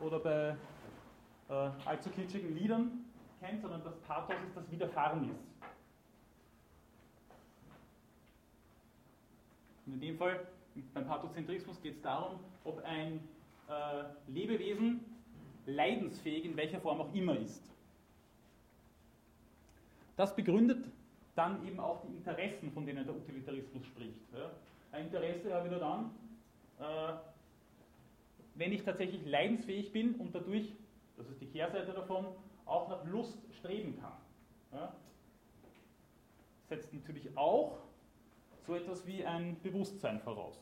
oder 0.00 0.18
bei 0.18 0.56
äh, 1.48 1.70
allzu 1.84 2.10
kitschigen 2.10 2.56
Liedern 2.56 3.04
kennt, 3.40 3.60
sondern 3.62 3.82
das 3.84 3.96
Pathos 4.00 4.36
ist 4.46 4.56
das 4.56 4.70
Widerfahren. 4.70 5.30
Und 9.86 9.94
in 9.94 10.00
dem 10.00 10.16
Fall, 10.16 10.46
beim 10.94 11.06
Pathozentrismus 11.06 11.80
geht 11.82 11.96
es 11.96 12.02
darum, 12.02 12.38
ob 12.64 12.82
ein 12.84 13.20
äh, 13.68 14.04
Lebewesen 14.28 15.00
leidensfähig 15.66 16.44
in 16.44 16.56
welcher 16.56 16.80
Form 16.80 17.00
auch 17.00 17.12
immer 17.14 17.36
ist. 17.36 17.62
Das 20.16 20.34
begründet 20.34 20.84
dann 21.34 21.66
eben 21.66 21.80
auch 21.80 22.02
die 22.02 22.14
Interessen, 22.14 22.70
von 22.72 22.84
denen 22.84 23.04
der 23.06 23.14
Utilitarismus 23.14 23.86
spricht. 23.86 24.20
Ja. 24.34 24.50
Ein 24.92 25.06
Interesse 25.06 25.52
habe 25.54 25.66
ich 25.66 25.70
nur 25.70 25.80
dann, 25.80 26.10
wenn 28.54 28.72
ich 28.72 28.82
tatsächlich 28.82 29.24
leidensfähig 29.26 29.92
bin 29.92 30.14
und 30.16 30.34
dadurch, 30.34 30.72
das 31.16 31.28
ist 31.28 31.40
die 31.40 31.46
Kehrseite 31.46 31.92
davon, 31.92 32.26
auch 32.66 32.88
nach 32.88 33.04
Lust 33.04 33.38
streben 33.58 33.98
kann. 34.00 34.12
Ja. 34.72 34.94
Setzt 36.68 36.92
natürlich 36.92 37.36
auch 37.36 37.78
so 38.66 38.74
etwas 38.74 39.06
wie 39.06 39.24
ein 39.24 39.60
Bewusstsein 39.62 40.20
voraus. 40.20 40.58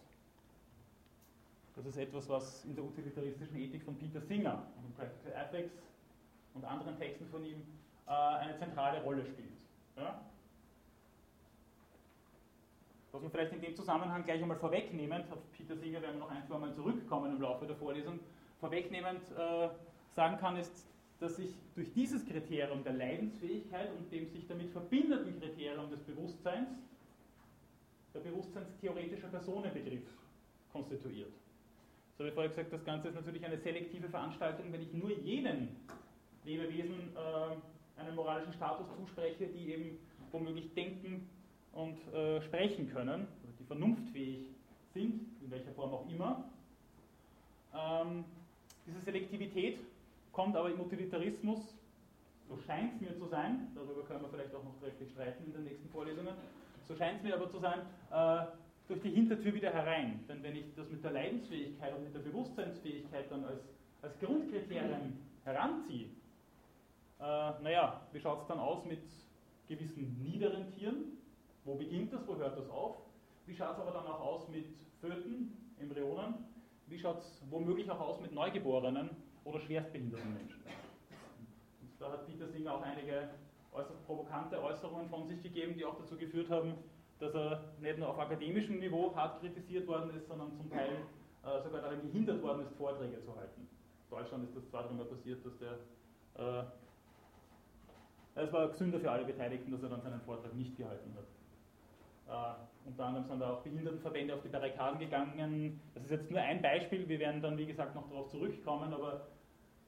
Das 1.77 1.87
ist 1.87 1.97
etwas, 1.97 2.29
was 2.29 2.65
in 2.65 2.75
der 2.75 2.85
utilitaristischen 2.85 3.57
Ethik 3.57 3.83
von 3.85 3.97
Peter 3.97 4.21
Singer 4.21 4.67
und 4.83 4.97
Practical 4.97 5.33
Ethics 5.33 5.73
und 6.55 6.65
anderen 6.65 6.99
Texten 6.99 7.27
von 7.29 7.45
ihm 7.45 7.63
äh, 8.07 8.11
eine 8.11 8.59
zentrale 8.59 9.03
Rolle 9.03 9.25
spielt. 9.25 9.59
Ja? 9.97 10.21
Was 13.13 13.23
man 13.23 13.31
vielleicht 13.31 13.53
in 13.53 13.61
dem 13.61 13.75
Zusammenhang 13.75 14.25
gleich 14.25 14.41
einmal 14.41 14.57
vorwegnehmend, 14.57 15.31
auf 15.33 15.39
Peter 15.53 15.77
Singer 15.77 16.01
werden 16.01 16.17
wir 16.17 16.27
noch 16.27 16.31
ein, 16.31 16.45
zwei 16.47 16.59
Mal 16.59 16.73
zurückkommen 16.73 17.33
im 17.33 17.43
Laufe 17.43 17.67
der 17.67 17.75
Vorlesung, 17.75 18.21
vorwegnehmend 18.61 19.23
äh, 19.37 19.69
sagen 20.15 20.39
kann, 20.39 20.57
ist, 20.57 20.87
dass 21.19 21.37
sich 21.37 21.55
durch 21.75 21.93
dieses 21.93 22.25
Kriterium 22.25 22.85
der 22.85 22.93
Leidensfähigkeit 22.93 23.91
und 23.97 24.11
dem 24.13 24.29
sich 24.29 24.47
damit 24.47 24.71
verbindenden 24.71 25.39
Kriterium 25.41 25.91
des 25.91 26.01
Bewusstseins 26.01 26.69
der 28.15 28.21
bewusstseinstheoretische 28.21 29.29
Personenbegriff 29.29 30.03
konstituiert. 30.73 31.33
So 32.17 32.25
wie 32.25 32.31
vorher 32.31 32.51
gesagt, 32.51 32.73
das 32.73 32.85
Ganze 32.85 33.09
ist 33.09 33.15
natürlich 33.15 33.45
eine 33.45 33.59
selektive 33.59 34.09
Veranstaltung, 34.09 34.73
wenn 34.73 34.83
ich 34.83 34.93
nur 34.93 35.11
jenen 35.11 35.77
Lebewesen 36.45 37.15
äh, 37.17 38.01
einen 38.01 38.15
moralischen 38.15 38.53
Status 38.53 38.87
zuspreche, 38.97 39.47
die 39.47 39.73
eben 39.73 39.99
womöglich 40.31 40.73
denken 40.75 41.29
und 41.73 41.99
äh, 42.13 42.41
sprechen 42.43 42.91
können, 42.93 43.27
also 43.43 43.55
die 43.59 43.65
vernunftfähig 43.65 44.47
sind, 44.93 45.27
in 45.43 45.51
welcher 45.51 45.73
Form 45.73 45.93
auch 45.93 46.09
immer. 46.09 46.45
Ähm, 47.75 48.25
diese 48.87 49.01
Selektivität 49.01 49.79
kommt 50.33 50.57
aber 50.57 50.71
im 50.71 50.81
Utilitarismus, 50.81 51.75
so 52.49 52.59
scheint 52.67 52.95
es 52.95 53.01
mir 53.01 53.17
zu 53.17 53.27
sein, 53.27 53.69
darüber 53.75 54.03
können 54.03 54.23
wir 54.23 54.29
vielleicht 54.29 54.55
auch 54.55 54.65
noch 54.65 54.77
trefflich 54.81 55.11
streiten 55.11 55.45
in 55.45 55.53
den 55.53 55.65
nächsten 55.65 55.89
Vorlesungen, 55.91 56.35
so 56.89 56.97
scheint 56.97 57.19
es 57.19 57.23
mir 57.23 57.35
aber 57.35 57.49
zu 57.49 57.61
sein, 57.61 57.81
äh, 58.11 58.47
durch 58.89 59.03
die 59.03 59.11
Hintertür 59.11 59.55
wieder 59.55 59.73
herein. 59.73 60.25
Denn 60.29 60.43
wenn 60.43 60.57
ich 60.57 60.75
das 60.75 60.91
mit 60.91 61.05
der 61.05 61.13
Leidensfähigkeit 61.13 61.95
und 61.95 62.03
mit 62.03 62.15
der 62.15 62.21
Bewusstseinsfähigkeit 62.21 63.31
dann 63.31 63.45
als, 63.45 63.63
als 64.03 64.19
Grundkriterien 64.19 65.19
heranziehe, 65.45 66.09
äh, 67.21 67.63
naja, 67.63 68.01
wie 68.13 68.21
schaut 68.21 68.41
es 68.43 68.49
dann 68.49 68.59
aus 68.59 68.85
mit 68.85 69.03
gewissen 69.69 70.21
niederen 70.25 70.75
Tieren? 70.75 71.20
Wo 71.65 71.75
beginnt 71.75 72.13
das, 72.13 72.27
wo 72.27 72.37
hört 72.37 72.57
das 72.57 72.69
auf? 72.71 72.97
Wie 73.47 73.55
schaut 73.55 73.73
es 73.73 73.81
aber 73.81 73.93
dann 73.93 74.07
auch 74.07 74.21
aus 74.21 74.49
mit 74.49 74.67
Föten, 75.01 75.75
Embryonen? 75.79 76.35
Wie 76.87 76.99
schaut 76.99 77.19
es 77.19 77.43
womöglich 77.51 77.91
auch 77.91 78.01
aus 78.01 78.21
mit 78.21 78.33
Neugeborenen 78.33 79.11
oder 79.45 79.61
schwerstbehinderten 79.61 80.35
Menschen? 80.35 80.61
Und 81.83 81.91
da 82.01 82.13
hat 82.13 82.27
Peter 82.27 82.49
Singer 82.49 82.75
auch 82.75 82.83
einige 82.83 83.31
äußerst 83.73 84.05
provokante 84.07 84.63
Äußerungen 84.63 85.09
von 85.09 85.27
sich 85.27 85.43
gegeben, 85.43 85.75
die 85.77 85.85
auch 85.85 85.97
dazu 85.97 86.17
geführt 86.17 86.51
haben, 86.51 86.75
dass 87.21 87.35
er 87.35 87.73
nicht 87.81 87.99
nur 87.99 88.09
auf 88.09 88.19
akademischem 88.19 88.79
Niveau 88.79 89.15
hart 89.15 89.41
kritisiert 89.41 89.87
worden 89.87 90.11
ist, 90.17 90.27
sondern 90.27 90.53
zum 90.57 90.71
Teil 90.71 90.91
äh, 91.45 91.63
sogar 91.63 91.83
daran 91.83 92.01
gehindert 92.03 92.43
worden 92.43 92.63
ist, 92.63 92.73
Vorträge 92.77 93.21
zu 93.21 93.37
halten. 93.37 93.61
In 93.61 94.17
Deutschland 94.17 94.45
ist 94.45 94.57
das 94.57 94.69
zwar 94.69 94.85
dreimal 94.85 95.05
passiert, 95.05 95.45
dass 95.45 95.57
der 95.59 95.73
äh, 96.35 96.65
es 98.35 98.53
war 98.53 98.69
gesünder 98.69 99.01
für 99.01 99.11
alle 99.11 99.25
Beteiligten, 99.25 99.71
dass 99.73 99.83
er 99.83 99.89
dann 99.89 100.03
seinen 100.03 100.21
Vortrag 100.23 100.55
nicht 100.55 100.77
gehalten 100.77 101.15
hat. 101.17 101.27
Uh, 102.31 102.55
unter 102.87 103.07
anderem 103.07 103.27
sind 103.27 103.41
da 103.41 103.55
auch 103.55 103.63
Behindertenverbände 103.63 104.35
auf 104.35 104.43
die 104.43 104.49
Barrikaden 104.49 105.01
gegangen. 105.01 105.81
Das 105.95 106.05
ist 106.05 106.11
jetzt 106.11 106.31
nur 106.31 106.41
ein 106.41 106.63
Beispiel, 106.63 107.09
wir 107.09 107.19
werden 107.19 107.43
dann, 107.43 107.59
wie 107.59 107.67
gesagt, 107.67 107.97
noch 107.97 108.09
darauf 108.09 108.31
zurückkommen, 108.31 108.93
aber 108.95 109.27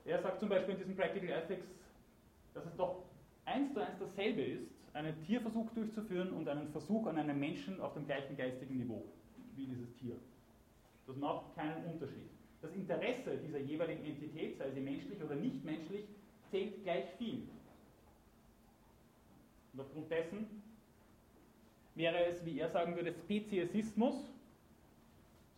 er 0.05 0.21
sagt 0.21 0.41
zum 0.41 0.49
Beispiel 0.49 0.75
in 0.75 0.81
diesem 0.81 0.97
Practical 0.97 1.29
Ethics, 1.29 1.67
dass 2.53 2.67
es 2.67 2.77
doch 2.77 3.05
eins 3.45 3.73
zu 3.73 3.81
eins 3.81 3.97
dasselbe 4.01 4.43
ist, 4.43 4.67
einen 4.93 5.23
Tierversuch 5.23 5.71
durchzuführen 5.71 6.33
und 6.33 6.49
einen 6.49 6.69
Versuch 6.69 7.07
an 7.07 7.17
einem 7.17 7.39
Menschen 7.39 7.81
auf 7.81 7.95
dem 7.95 8.07
gleichen 8.07 8.37
geistigen 8.37 8.77
Niveau 8.77 9.05
wie 9.55 9.67
dieses 9.67 9.95
Tier. 9.97 10.17
Das 11.07 11.17
macht 11.17 11.55
keinen 11.55 11.85
Unterschied. 11.85 12.29
Das 12.61 12.73
Interesse 12.73 13.39
dieser 13.39 13.59
jeweiligen 13.59 14.05
Entität, 14.05 14.59
sei 14.59 14.71
sie 14.71 14.81
menschlich 14.81 15.23
oder 15.23 15.37
nicht 15.37 15.65
menschlich, 15.65 16.07
zählt 16.51 16.83
gleich 16.83 17.07
viel. 17.19 17.49
Und 19.73 19.81
aufgrund 19.81 20.11
dessen 20.11 20.63
wäre 21.95 22.25
es, 22.27 22.45
wie 22.45 22.59
er 22.59 22.71
sagen 22.71 22.97
würde, 22.97 23.13
Speziesismus, 23.13 24.15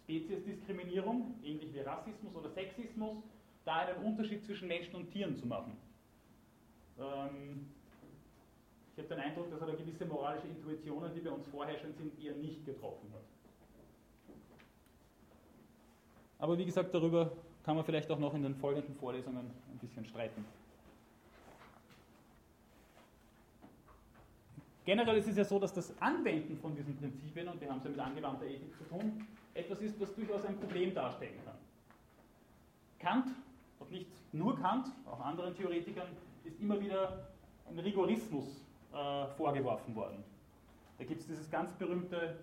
Speziesdiskriminierung, 0.05 1.35
ähnlich 1.43 1.73
wie 1.73 1.81
Rassismus 1.81 2.35
oder 2.35 2.51
Sexismus, 2.51 3.17
da 3.65 3.77
einen 3.77 4.05
Unterschied 4.05 4.45
zwischen 4.45 4.69
Menschen 4.69 4.95
und 4.97 5.11
Tieren 5.11 5.37
zu 5.37 5.47
machen. 5.47 5.77
Ähm, 6.99 7.67
ich 8.93 8.99
habe 8.99 9.09
den 9.09 9.19
Eindruck, 9.19 9.51
dass 9.51 9.61
er 9.61 9.67
da 9.69 9.75
gewisse 9.75 10.05
moralische 10.05 10.47
Intuitionen, 10.47 11.13
die 11.15 11.21
bei 11.21 11.31
uns 11.31 11.47
vorherrschend 11.49 11.97
sind, 11.97 12.23
eher 12.23 12.35
nicht 12.35 12.65
getroffen 12.65 13.11
hat. 13.13 13.23
Aber 16.39 16.59
wie 16.59 16.65
gesagt, 16.65 16.95
darüber 16.95 17.33
kann 17.65 17.77
man 17.77 17.85
vielleicht 17.85 18.11
auch 18.11 18.19
noch 18.19 18.35
in 18.35 18.43
den 18.43 18.55
folgenden 18.55 18.95
Vorlesungen 18.95 19.51
ein 19.73 19.79
bisschen 19.79 20.05
streiten. 20.05 20.45
Generell 24.85 25.17
ist 25.17 25.29
es 25.29 25.37
ja 25.37 25.45
so, 25.45 25.59
dass 25.59 25.73
das 25.73 25.97
Anwenden 26.01 26.59
von 26.59 26.75
diesen 26.75 26.97
Prinzipien, 26.97 27.49
und 27.49 27.61
wir 27.61 27.71
haben 27.71 27.79
es 27.79 27.85
ja 27.85 27.91
mit 27.91 28.01
angewandter 28.01 28.45
Ethik 28.45 28.77
zu 28.77 28.85
tun, 28.85 29.27
etwas 29.55 29.81
ist, 29.81 29.99
was 30.01 30.15
durchaus 30.15 30.45
ein 30.45 30.59
Problem 30.59 30.95
darstellen 30.95 31.39
kann. 31.45 31.55
Kant, 32.99 33.35
und 33.79 33.91
nicht 33.91 34.11
nur 34.33 34.59
Kant, 34.59 34.89
auch 35.07 35.21
anderen 35.21 35.55
Theoretikern, 35.55 36.09
ist 36.45 36.61
immer 36.61 36.79
wieder 36.81 37.29
ein 37.69 37.79
Rigorismus 37.79 38.65
äh, 38.93 39.27
vorgeworfen 39.37 39.95
worden. 39.95 40.23
Da 40.99 41.05
gibt 41.05 41.21
es 41.21 41.27
dieses 41.27 41.51
ganz 41.51 41.73
berühmte 41.75 42.37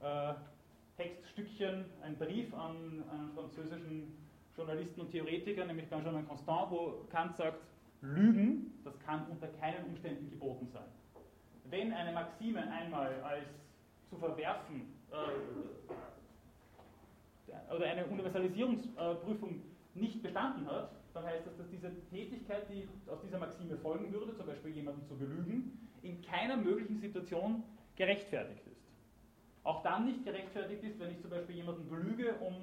äh, 0.00 0.34
Textstückchen, 0.96 1.84
ein 2.02 2.16
Brief 2.16 2.52
an 2.54 3.04
einen 3.10 3.32
französischen 3.34 4.16
Journalisten 4.56 5.00
und 5.00 5.10
Theoretiker, 5.10 5.64
nämlich 5.64 5.88
Benjamin 5.88 6.26
Constant, 6.26 6.70
wo 6.70 7.04
Kant 7.10 7.36
sagt, 7.36 7.58
Lügen, 8.02 8.72
das 8.84 8.98
kann 9.00 9.26
unter 9.30 9.48
keinen 9.48 9.84
Umständen 9.86 10.30
geboten 10.30 10.68
sein. 10.72 10.84
Wenn 11.74 11.92
eine 11.92 12.12
Maxime 12.12 12.70
einmal 12.70 13.20
als 13.24 13.46
zu 14.08 14.16
verwerfen 14.16 14.94
äh, 15.10 15.16
oder 17.74 17.86
eine 17.86 18.06
Universalisierungsprüfung 18.06 19.60
nicht 19.94 20.22
bestanden 20.22 20.70
hat, 20.70 20.92
dann 21.14 21.24
heißt 21.24 21.44
das, 21.44 21.56
dass 21.56 21.68
diese 21.70 21.90
Tätigkeit, 22.10 22.70
die 22.70 22.88
aus 23.10 23.20
dieser 23.24 23.40
Maxime 23.40 23.76
folgen 23.78 24.12
würde, 24.12 24.36
zum 24.36 24.46
Beispiel 24.46 24.70
jemanden 24.70 25.04
zu 25.08 25.16
belügen, 25.16 25.90
in 26.02 26.22
keiner 26.22 26.56
möglichen 26.56 27.00
Situation 27.00 27.64
gerechtfertigt 27.96 28.64
ist. 28.68 28.86
Auch 29.64 29.82
dann 29.82 30.04
nicht 30.06 30.24
gerechtfertigt 30.24 30.84
ist, 30.84 31.00
wenn 31.00 31.10
ich 31.10 31.20
zum 31.22 31.30
Beispiel 31.30 31.56
jemanden 31.56 31.88
belüge, 31.88 32.34
um 32.34 32.54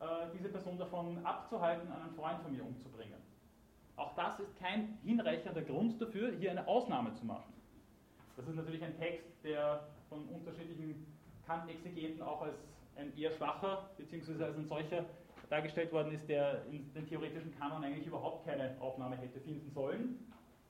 äh, 0.00 0.30
diese 0.32 0.48
Person 0.48 0.78
davon 0.78 1.22
abzuhalten, 1.26 1.92
einen 1.92 2.14
Freund 2.14 2.40
von 2.40 2.52
mir 2.52 2.64
umzubringen. 2.64 3.20
Auch 3.96 4.14
das 4.14 4.40
ist 4.40 4.58
kein 4.58 4.96
hinreichender 5.04 5.60
Grund 5.60 6.00
dafür, 6.00 6.32
hier 6.38 6.52
eine 6.52 6.66
Ausnahme 6.66 7.12
zu 7.12 7.26
machen. 7.26 7.55
Das 8.36 8.46
ist 8.46 8.54
natürlich 8.54 8.84
ein 8.84 8.98
Text, 8.98 9.26
der 9.42 9.88
von 10.08 10.26
unterschiedlichen 10.28 11.06
Kant-Exegeten 11.46 12.22
auch 12.22 12.42
als 12.42 12.56
ein 12.96 13.16
eher 13.16 13.30
schwacher, 13.32 13.90
beziehungsweise 13.96 14.44
als 14.44 14.56
ein 14.56 14.66
solcher 14.66 15.04
dargestellt 15.48 15.92
worden 15.92 16.12
ist, 16.12 16.28
der 16.28 16.64
in 16.66 16.92
den 16.92 17.06
theoretischen 17.06 17.56
Kanon 17.58 17.84
eigentlich 17.84 18.06
überhaupt 18.06 18.46
keine 18.46 18.76
Aufnahme 18.80 19.16
hätte 19.16 19.40
finden 19.40 19.70
sollen. 19.70 20.18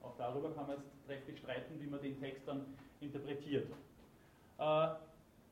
Auch 0.03 0.17
darüber 0.19 0.53
kann 0.55 0.67
man 0.67 0.77
jetzt 0.77 1.07
trefflich 1.07 1.39
streiten, 1.39 1.81
wie 1.81 1.87
man 1.87 2.01
den 2.03 2.21
Text 2.21 2.47
dann 2.47 2.67
interpretiert. 3.01 3.71
Äh, 4.59 4.89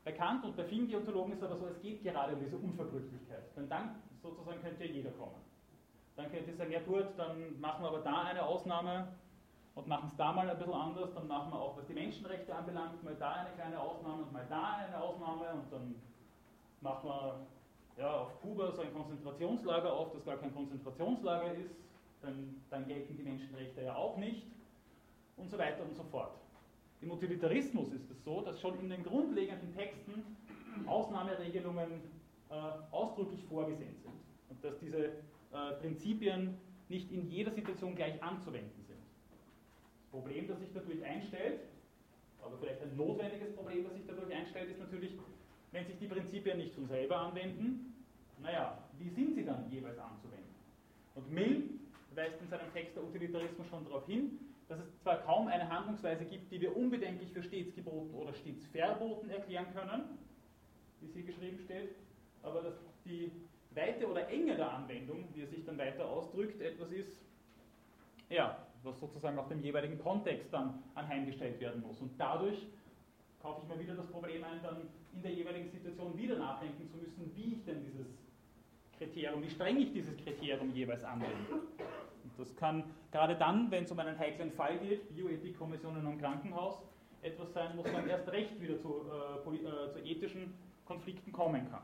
bei 0.03 0.11
Kant 0.11 0.45
und 0.45 0.55
bei 0.55 0.63
vielen 0.65 0.87
Deontologen 0.87 1.33
ist 1.33 1.43
aber 1.43 1.57
so, 1.57 1.65
es 1.67 1.81
geht 1.81 2.03
gerade 2.03 2.33
um 2.33 2.39
diese 2.39 2.57
Unverbrüchlichkeit. 2.57 3.43
Denn 3.57 3.67
dann 3.67 3.95
sozusagen 4.21 4.61
könnte 4.61 4.85
ja 4.85 4.91
jeder 4.91 5.11
kommen. 5.11 5.41
Dann 6.15 6.31
könnte 6.31 6.51
ich 6.51 6.57
sagen, 6.57 6.71
ja 6.71 6.81
gut, 6.81 7.07
dann 7.17 7.59
machen 7.59 7.83
wir 7.83 7.89
aber 7.89 7.99
da 7.99 8.23
eine 8.23 8.43
Ausnahme 8.43 9.07
und 9.75 9.87
machen 9.87 10.09
es 10.09 10.15
da 10.17 10.31
mal 10.31 10.49
ein 10.49 10.57
bisschen 10.57 10.73
anders. 10.73 11.13
Dann 11.13 11.27
machen 11.27 11.51
wir 11.51 11.59
auch, 11.59 11.77
was 11.77 11.85
die 11.85 11.93
Menschenrechte 11.93 12.55
anbelangt, 12.55 13.03
mal 13.03 13.15
da 13.15 13.33
eine 13.33 13.49
kleine 13.51 13.79
Ausnahme 13.79 14.23
und 14.23 14.33
mal 14.33 14.45
da 14.49 14.77
eine 14.77 14.99
Ausnahme 14.99 15.51
und 15.53 15.71
dann 15.71 15.95
machen 16.81 17.09
wir 17.09 17.47
ja, 17.97 18.11
auf 18.11 18.41
Kuba 18.41 18.71
so 18.71 18.81
ein 18.81 18.93
Konzentrationslager 18.93 19.93
auf, 19.93 20.11
das 20.13 20.25
gar 20.25 20.37
kein 20.37 20.53
Konzentrationslager 20.53 21.53
ist, 21.53 21.75
dann, 22.21 22.61
dann 22.69 22.87
gelten 22.87 23.15
die 23.15 23.23
Menschenrechte 23.23 23.83
ja 23.83 23.95
auch 23.95 24.17
nicht 24.17 24.47
und 25.37 25.49
so 25.49 25.57
weiter 25.57 25.83
und 25.83 25.95
so 25.95 26.03
fort. 26.03 26.37
Im 27.01 27.11
Utilitarismus 27.11 27.91
ist 27.91 28.09
es 28.09 28.23
so, 28.23 28.41
dass 28.41 28.59
schon 28.59 28.79
in 28.79 28.89
den 28.89 29.03
grundlegenden 29.03 29.73
Texten 29.75 30.35
Ausnahmeregelungen 30.87 32.01
äh, 32.49 32.53
ausdrücklich 32.91 33.43
vorgesehen 33.45 33.95
sind 34.01 34.13
und 34.49 34.63
dass 34.63 34.77
diese 34.79 35.05
äh, 35.07 35.73
Prinzipien 35.79 36.57
nicht 36.89 37.11
in 37.11 37.29
jeder 37.29 37.51
Situation 37.51 37.95
gleich 37.95 38.21
anzuwenden 38.21 38.83
sind. 38.83 38.84
Problem, 40.15 40.47
das 40.47 40.59
sich 40.59 40.69
dadurch 40.73 41.03
einstellt, 41.03 41.59
aber 42.41 42.57
vielleicht 42.57 42.81
ein 42.81 42.95
notwendiges 42.95 43.53
Problem, 43.53 43.83
das 43.83 43.93
sich 43.95 44.07
dadurch 44.07 44.33
einstellt, 44.33 44.71
ist 44.71 44.79
natürlich, 44.79 45.11
wenn 45.73 45.85
sich 45.85 45.97
die 45.99 46.07
Prinzipien 46.07 46.57
nicht 46.57 46.73
von 46.73 46.87
selber 46.87 47.17
anwenden, 47.17 47.93
naja, 48.41 48.77
wie 48.97 49.09
sind 49.09 49.35
sie 49.35 49.43
dann 49.43 49.69
jeweils 49.69 49.99
anzuwenden? 49.99 50.55
Und 51.15 51.29
Mill 51.31 51.69
weist 52.13 52.39
in 52.41 52.47
seinem 52.47 52.71
Text 52.71 52.95
der 52.95 53.03
Utilitarismus 53.03 53.67
schon 53.67 53.83
darauf 53.83 54.05
hin, 54.05 54.39
dass 54.69 54.79
es 54.79 55.01
zwar 55.03 55.17
kaum 55.23 55.49
eine 55.49 55.67
Handlungsweise 55.69 56.23
gibt, 56.23 56.49
die 56.49 56.61
wir 56.61 56.75
unbedenklich 56.75 57.31
für 57.33 57.43
stets 57.43 57.75
geboten 57.75 58.13
oder 58.13 58.33
stets 58.35 58.65
verboten 58.67 59.29
erklären 59.29 59.67
können, 59.73 60.17
wie 61.01 61.07
sie 61.07 61.23
geschrieben 61.23 61.59
steht, 61.65 61.89
aber 62.41 62.61
dass 62.61 62.75
die 63.03 63.31
Weite 63.71 64.07
oder 64.07 64.29
Enge 64.29 64.55
der 64.55 64.71
Anwendung, 64.71 65.25
wie 65.33 65.41
er 65.41 65.47
sich 65.47 65.65
dann 65.65 65.77
weiter 65.77 66.05
ausdrückt, 66.05 66.61
etwas 66.61 66.89
ist, 66.91 67.17
ja, 68.29 68.64
was 68.85 68.99
sozusagen 68.99 69.37
auch 69.39 69.47
dem 69.47 69.61
jeweiligen 69.61 69.99
Kontext 69.99 70.53
dann 70.53 70.83
anheimgestellt 70.93 71.59
werden 71.59 71.81
muss. 71.81 71.99
Und 72.01 72.11
dadurch 72.17 72.67
kaufe 73.41 73.61
ich 73.63 73.75
mir 73.75 73.81
wieder 73.81 73.95
das 73.95 74.07
Problem 74.07 74.43
ein, 74.43 74.61
dann 74.63 74.87
in 75.13 75.21
der 75.21 75.31
jeweiligen 75.31 75.69
Situation 75.69 76.17
wieder 76.17 76.37
nachdenken 76.37 76.87
zu 76.89 76.97
müssen, 76.97 77.31
wie 77.35 77.53
ich 77.53 77.65
denn 77.65 77.83
dieses 77.83 78.07
Kriterium, 78.97 79.43
wie 79.43 79.49
streng 79.49 79.77
ich 79.77 79.91
dieses 79.93 80.15
Kriterium 80.17 80.73
jeweils 80.73 81.03
anwende. 81.03 81.35
Und 81.51 82.31
das 82.37 82.55
kann 82.55 82.83
gerade 83.11 83.35
dann, 83.35 83.69
wenn 83.71 83.83
es 83.83 83.91
um 83.91 83.99
einen 83.99 84.17
heiklen 84.17 84.51
Fall 84.51 84.77
geht, 84.79 85.13
Bioethikkommissionen 85.15 86.05
und 86.05 86.19
Krankenhaus, 86.19 86.81
etwas 87.21 87.51
sein, 87.53 87.71
wo 87.75 87.83
man 87.91 88.07
erst 88.07 88.31
recht 88.31 88.59
wieder 88.61 88.79
zu, 88.79 89.05
äh, 89.11 89.55
äh, 89.55 89.91
zu 89.91 89.99
ethischen 89.99 90.53
Konflikten 90.85 91.31
kommen 91.31 91.69
kann. 91.69 91.81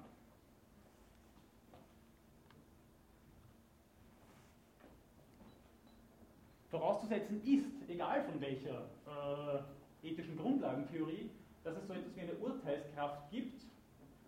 Vorauszusetzen 6.71 7.43
ist, 7.43 7.89
egal 7.89 8.23
von 8.23 8.39
welcher 8.39 8.87
äh, 9.05 10.07
ethischen 10.07 10.37
Grundlagentheorie, 10.37 11.29
dass 11.63 11.77
es 11.77 11.87
so 11.87 11.93
etwas 11.93 12.15
wie 12.15 12.21
eine 12.21 12.33
Urteilskraft 12.35 13.29
gibt, 13.29 13.61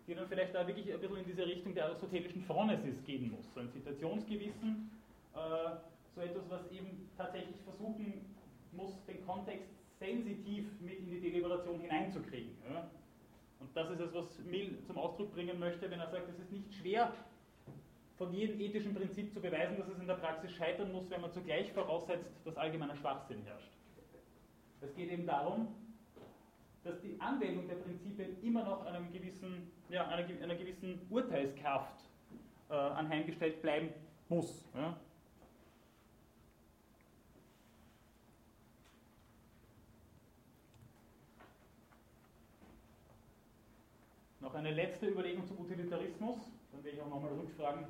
die 0.05 0.13
dann 0.13 0.27
vielleicht 0.27 0.53
da 0.53 0.67
wirklich 0.67 0.93
ein 0.93 0.99
bisschen 0.99 1.17
in 1.17 1.25
diese 1.25 1.45
Richtung 1.45 1.73
der 1.73 1.85
aristotelischen 1.85 2.43
Phronesis 2.43 3.03
gehen 3.05 3.31
muss. 3.31 3.51
So 3.53 3.61
ein 3.61 3.69
Situationsgewissen, 3.69 4.91
äh, 5.33 5.37
so 6.13 6.21
etwas, 6.21 6.43
was 6.49 6.71
eben 6.71 7.09
tatsächlich 7.17 7.55
versuchen 7.61 8.25
muss, 8.73 8.91
den 9.05 9.25
Kontext 9.25 9.69
sensitiv 9.99 10.65
mit 10.81 10.99
in 10.99 11.09
die 11.09 11.21
Deliberation 11.21 11.79
hineinzukriegen. 11.79 12.51
Ja? 12.69 12.89
Und 13.61 13.69
das 13.73 13.89
ist 13.91 14.01
es, 14.01 14.13
was 14.13 14.39
Mill 14.39 14.77
zum 14.85 14.97
Ausdruck 14.97 15.33
bringen 15.33 15.57
möchte, 15.57 15.89
wenn 15.89 15.99
er 15.99 16.11
sagt, 16.11 16.27
es 16.29 16.39
ist 16.39 16.51
nicht 16.51 16.73
schwer, 16.73 17.13
von 18.17 18.33
jedem 18.33 18.59
ethischen 18.59 18.93
Prinzip 18.93 19.33
zu 19.33 19.41
beweisen, 19.41 19.77
dass 19.77 19.87
es 19.87 19.99
in 19.99 20.07
der 20.07 20.15
Praxis 20.15 20.51
scheitern 20.51 20.91
muss, 20.91 21.09
wenn 21.09 21.21
man 21.21 21.31
zugleich 21.31 21.71
voraussetzt, 21.73 22.31
dass 22.45 22.55
allgemeiner 22.57 22.95
Schwachsinn 22.95 23.43
herrscht. 23.43 23.71
Es 24.81 24.93
geht 24.95 25.11
eben 25.11 25.25
darum, 25.25 25.67
dass 26.83 26.99
die 27.01 27.19
Anwendung 27.19 27.67
der 27.67 27.75
Prinzipien 27.75 28.41
immer 28.43 28.63
noch 28.63 28.85
einem 28.85 29.11
gewissen, 29.11 29.71
ja, 29.89 30.07
einer, 30.07 30.27
einer 30.41 30.55
gewissen 30.55 31.01
Urteilskraft 31.09 32.03
äh, 32.69 32.73
anheimgestellt 32.73 33.61
bleiben 33.61 33.89
muss. 34.27 34.65
Ja. 34.75 34.97
Noch 44.41 44.53
eine 44.55 44.71
letzte 44.71 45.07
Überlegung 45.07 45.47
zum 45.47 45.59
Utilitarismus, 45.59 46.37
dann 46.73 46.83
werde 46.83 46.97
ich 46.97 47.01
auch 47.01 47.09
nochmal 47.09 47.31
rückfragen, 47.31 47.85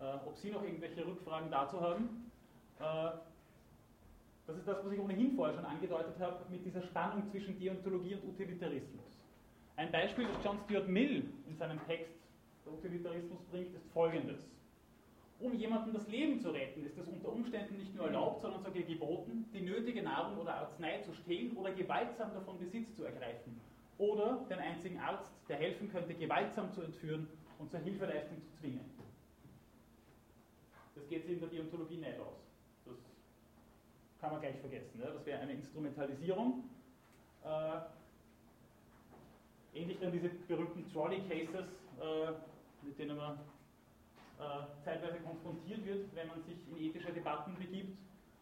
ob 0.00 0.36
Sie 0.36 0.50
noch 0.50 0.62
irgendwelche 0.62 1.06
Rückfragen 1.06 1.50
dazu 1.50 1.80
haben. 1.80 2.30
Äh, 2.78 3.10
das 4.46 4.56
ist 4.56 4.66
das, 4.66 4.84
was 4.84 4.92
ich 4.92 4.98
ohnehin 4.98 5.34
vorher 5.36 5.54
schon 5.56 5.64
angedeutet 5.64 6.18
habe, 6.18 6.38
mit 6.50 6.64
dieser 6.64 6.82
Spannung 6.82 7.28
zwischen 7.30 7.58
Deontologie 7.58 8.14
und 8.14 8.24
Utilitarismus. 8.24 9.04
Ein 9.76 9.92
Beispiel, 9.92 10.26
das 10.26 10.42
John 10.42 10.58
Stuart 10.64 10.88
Mill 10.88 11.28
in 11.46 11.56
seinem 11.56 11.84
Text 11.86 12.14
der 12.64 12.72
Utilitarismus 12.72 13.42
bringt, 13.50 13.74
ist 13.74 13.86
folgendes. 13.92 14.40
Um 15.40 15.54
jemandem 15.54 15.94
das 15.94 16.08
Leben 16.08 16.40
zu 16.40 16.50
retten, 16.50 16.84
ist 16.84 16.98
es 16.98 17.06
unter 17.06 17.28
Umständen 17.28 17.76
nicht 17.76 17.94
nur 17.94 18.06
erlaubt, 18.06 18.40
sondern 18.40 18.64
sogar 18.64 18.82
geboten, 18.82 19.44
die 19.54 19.60
nötige 19.60 20.02
Nahrung 20.02 20.38
oder 20.38 20.54
Arznei 20.54 21.00
zu 21.02 21.12
stehlen 21.14 21.56
oder 21.56 21.70
gewaltsam 21.72 22.34
davon 22.34 22.58
Besitz 22.58 22.92
zu 22.96 23.04
ergreifen. 23.04 23.60
Oder 23.98 24.44
den 24.50 24.58
einzigen 24.58 24.98
Arzt, 24.98 25.30
der 25.48 25.58
helfen 25.58 25.90
könnte, 25.92 26.14
gewaltsam 26.14 26.72
zu 26.72 26.82
entführen 26.82 27.28
und 27.58 27.70
zur 27.70 27.80
Hilfeleistung 27.80 28.40
zu 28.42 28.50
zwingen. 28.60 28.97
Das 31.08 31.16
geht 31.16 31.26
sich 31.26 31.34
in 31.34 31.40
der 31.40 31.48
Deontologie 31.48 31.96
nicht 31.96 32.20
aus 32.20 32.48
kann 34.20 34.32
man 34.32 34.40
gleich 34.40 34.56
vergessen. 34.56 35.00
Ja? 35.00 35.10
Das 35.10 35.24
wäre 35.24 35.40
eine 35.40 35.52
Instrumentalisierung. 35.52 36.64
Äh, 37.44 37.80
ähnlich 39.74 39.98
dann 40.00 40.12
diese 40.12 40.28
berühmten 40.28 40.90
Trolley 40.92 41.20
Cases, 41.28 41.66
äh, 42.00 42.32
mit 42.82 42.98
denen 42.98 43.16
man 43.16 43.34
äh, 44.38 44.84
zeitweise 44.84 45.18
konfrontiert 45.20 45.84
wird, 45.84 46.14
wenn 46.14 46.28
man 46.28 46.42
sich 46.42 46.56
in 46.68 46.78
ethische 46.78 47.12
Debatten 47.12 47.54
begibt. 47.56 47.96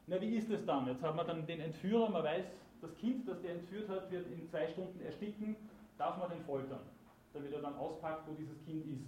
Na, 0.07 0.21
wie 0.21 0.37
ist 0.37 0.51
es 0.51 0.65
dann? 0.65 0.87
Jetzt 0.87 1.03
hat 1.03 1.15
man 1.15 1.27
dann 1.27 1.47
den 1.47 1.61
Entführer, 1.61 2.09
man 2.09 2.25
weiß, 2.25 2.45
das 2.81 2.97
Kind, 2.97 3.29
das 3.29 3.41
der 3.43 3.53
entführt 3.53 3.89
hat, 3.89 4.11
wird 4.11 4.27
in 4.31 4.49
zwei 4.49 4.69
Stunden 4.69 5.01
ersticken, 5.01 5.57
darf 5.99 6.19
man 6.19 6.31
den 6.31 6.43
foltern, 6.45 6.81
damit 7.33 7.53
er 7.53 7.61
dann 7.61 7.75
auspackt, 7.77 8.29
wo 8.29 8.35
dieses 8.35 8.63
Kind 8.65 8.87
ist. 8.87 9.07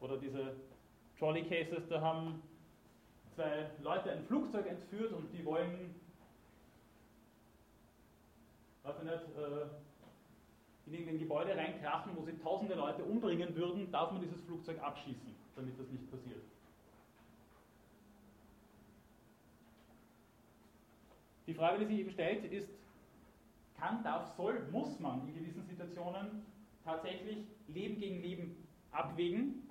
Oder 0.00 0.18
diese 0.18 0.54
Trolley 1.18 1.44
Cases, 1.44 1.82
da 1.88 2.00
haben 2.00 2.42
zwei 3.34 3.70
Leute 3.82 4.12
ein 4.12 4.24
Flugzeug 4.24 4.66
entführt 4.66 5.12
und 5.12 5.32
die 5.32 5.44
wollen, 5.44 5.94
weiß 8.82 8.96
ich 8.98 9.04
nicht, 9.04 9.36
äh, 9.36 9.66
in 10.86 10.92
irgendein 10.92 11.18
Gebäude 11.18 11.56
reinkrachen, 11.56 12.12
wo 12.16 12.24
sie 12.24 12.38
tausende 12.38 12.74
Leute 12.74 13.02
umbringen 13.02 13.54
würden, 13.56 13.90
darf 13.90 14.12
man 14.12 14.20
dieses 14.20 14.40
Flugzeug 14.42 14.80
abschießen, 14.82 15.34
damit 15.56 15.78
das 15.78 15.88
nicht 15.88 16.10
passiert. 16.10 16.42
Die 21.46 21.54
Frage, 21.54 21.78
die 21.78 21.86
sich 21.86 21.98
eben 22.00 22.10
stellt, 22.10 22.44
ist, 22.52 22.68
kann, 23.78 24.02
darf, 24.02 24.34
soll, 24.36 24.66
muss 24.70 24.98
man 25.00 25.26
in 25.28 25.34
gewissen 25.34 25.64
Situationen 25.66 26.44
tatsächlich 26.84 27.46
Leben 27.68 27.98
gegen 27.98 28.22
Leben 28.22 28.66
abwägen 28.90 29.65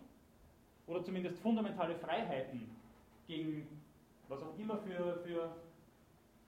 oder 0.87 1.03
zumindest 1.03 1.39
fundamentale 1.39 1.95
Freiheiten 1.95 2.69
gegen 3.27 3.67
was 4.27 4.41
auch 4.41 4.57
immer 4.57 4.77
für, 4.77 5.19
für 5.25 5.55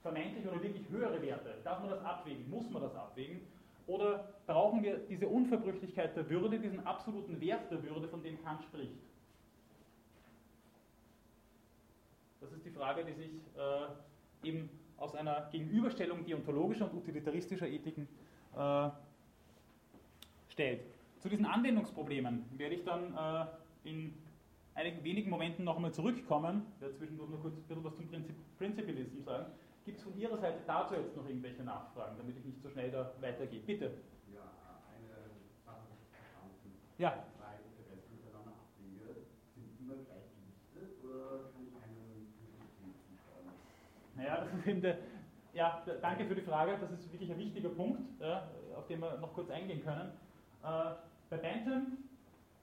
vermeintlich 0.01 0.47
oder 0.47 0.61
wirklich 0.61 0.87
höhere 0.89 1.21
Werte. 1.21 1.55
Darf 1.63 1.79
man 1.79 1.89
das 1.89 2.03
abwägen? 2.03 2.49
Muss 2.49 2.69
man 2.69 2.81
das 2.81 2.95
abwägen? 2.95 3.41
Oder 3.87 4.33
brauchen 4.45 4.83
wir 4.83 4.97
diese 4.97 5.27
Unverbrüchlichkeit 5.27 6.15
der 6.15 6.29
Würde, 6.29 6.59
diesen 6.59 6.85
absoluten 6.85 7.39
Wert 7.39 7.71
der 7.71 7.81
Würde, 7.83 8.07
von 8.07 8.21
dem 8.21 8.41
Kant 8.43 8.63
spricht? 8.63 8.99
Das 12.41 12.51
ist 12.51 12.65
die 12.65 12.71
Frage, 12.71 13.05
die 13.05 13.13
sich 13.13 13.41
äh, 13.57 14.47
eben 14.47 14.69
aus 14.97 15.15
einer 15.15 15.49
Gegenüberstellung 15.51 16.25
deontologischer 16.25 16.91
und 16.91 16.97
utilitaristischer 16.97 17.67
Ethiken 17.67 18.07
äh, 18.55 18.89
stellt. 20.49 20.81
Zu 21.19 21.29
diesen 21.29 21.45
Anwendungsproblemen 21.45 22.45
werde 22.57 22.75
ich 22.75 22.83
dann 22.83 23.15
äh, 23.15 23.89
in 23.89 24.13
einigen 24.77 25.03
wenigen 25.03 25.29
Momenten 25.29 25.65
noch 25.65 25.75
einmal 25.75 25.91
zurückkommen, 25.91 26.61
ich 26.75 26.81
werde 26.81 26.95
zwischendurch 26.95 27.29
noch 27.31 27.41
kurz 27.41 27.55
ein 27.57 27.63
bisschen 27.63 27.83
was 27.83 27.95
zum 27.95 28.07
Prinzip, 28.07 28.35
Prinzipialismus 28.57 29.25
sagen. 29.25 29.45
Gibt 29.85 29.97
es 29.97 30.03
von 30.03 30.15
Ihrer 30.17 30.37
Seite 30.37 30.59
dazu 30.67 30.93
jetzt 30.95 31.15
noch 31.17 31.25
irgendwelche 31.27 31.63
Nachfragen, 31.63 32.15
damit 32.17 32.37
ich 32.37 32.45
nicht 32.45 32.61
so 32.61 32.69
schnell 32.69 32.91
da 32.91 33.11
weitergehe? 33.19 33.61
Bitte. 33.61 33.85
Ja, 34.33 34.41
eine 34.93 35.33
Sache 35.65 35.81
verstanden. 36.11 36.77
Ja. 36.99 37.25
Zwei 37.37 37.57
Interessen 37.57 38.21
miteinander 38.21 38.51
abwäge, 38.53 39.25
sind 39.55 39.79
immer 39.81 39.95
gleich 40.05 40.29
gewichtet 40.29 41.03
oder 41.03 41.49
kann 41.49 41.65
ich 41.65 41.73
einen? 41.81 42.27
Naja, 44.15 44.45
das 44.45 44.53
ist 44.59 44.67
eben 44.67 44.81
der, 44.81 44.97
ja, 45.53 45.83
danke 46.01 46.25
für 46.25 46.35
die 46.35 46.41
Frage, 46.41 46.77
das 46.79 46.91
ist 46.91 47.11
wirklich 47.11 47.31
ein 47.31 47.39
wichtiger 47.39 47.69
Punkt, 47.69 48.21
auf 48.75 48.85
den 48.87 48.99
wir 48.99 49.17
noch 49.17 49.33
kurz 49.33 49.49
eingehen 49.49 49.83
können. 49.83 50.11
Äh, 50.63 50.95
bei 51.29 51.37
Bentham 51.37 51.97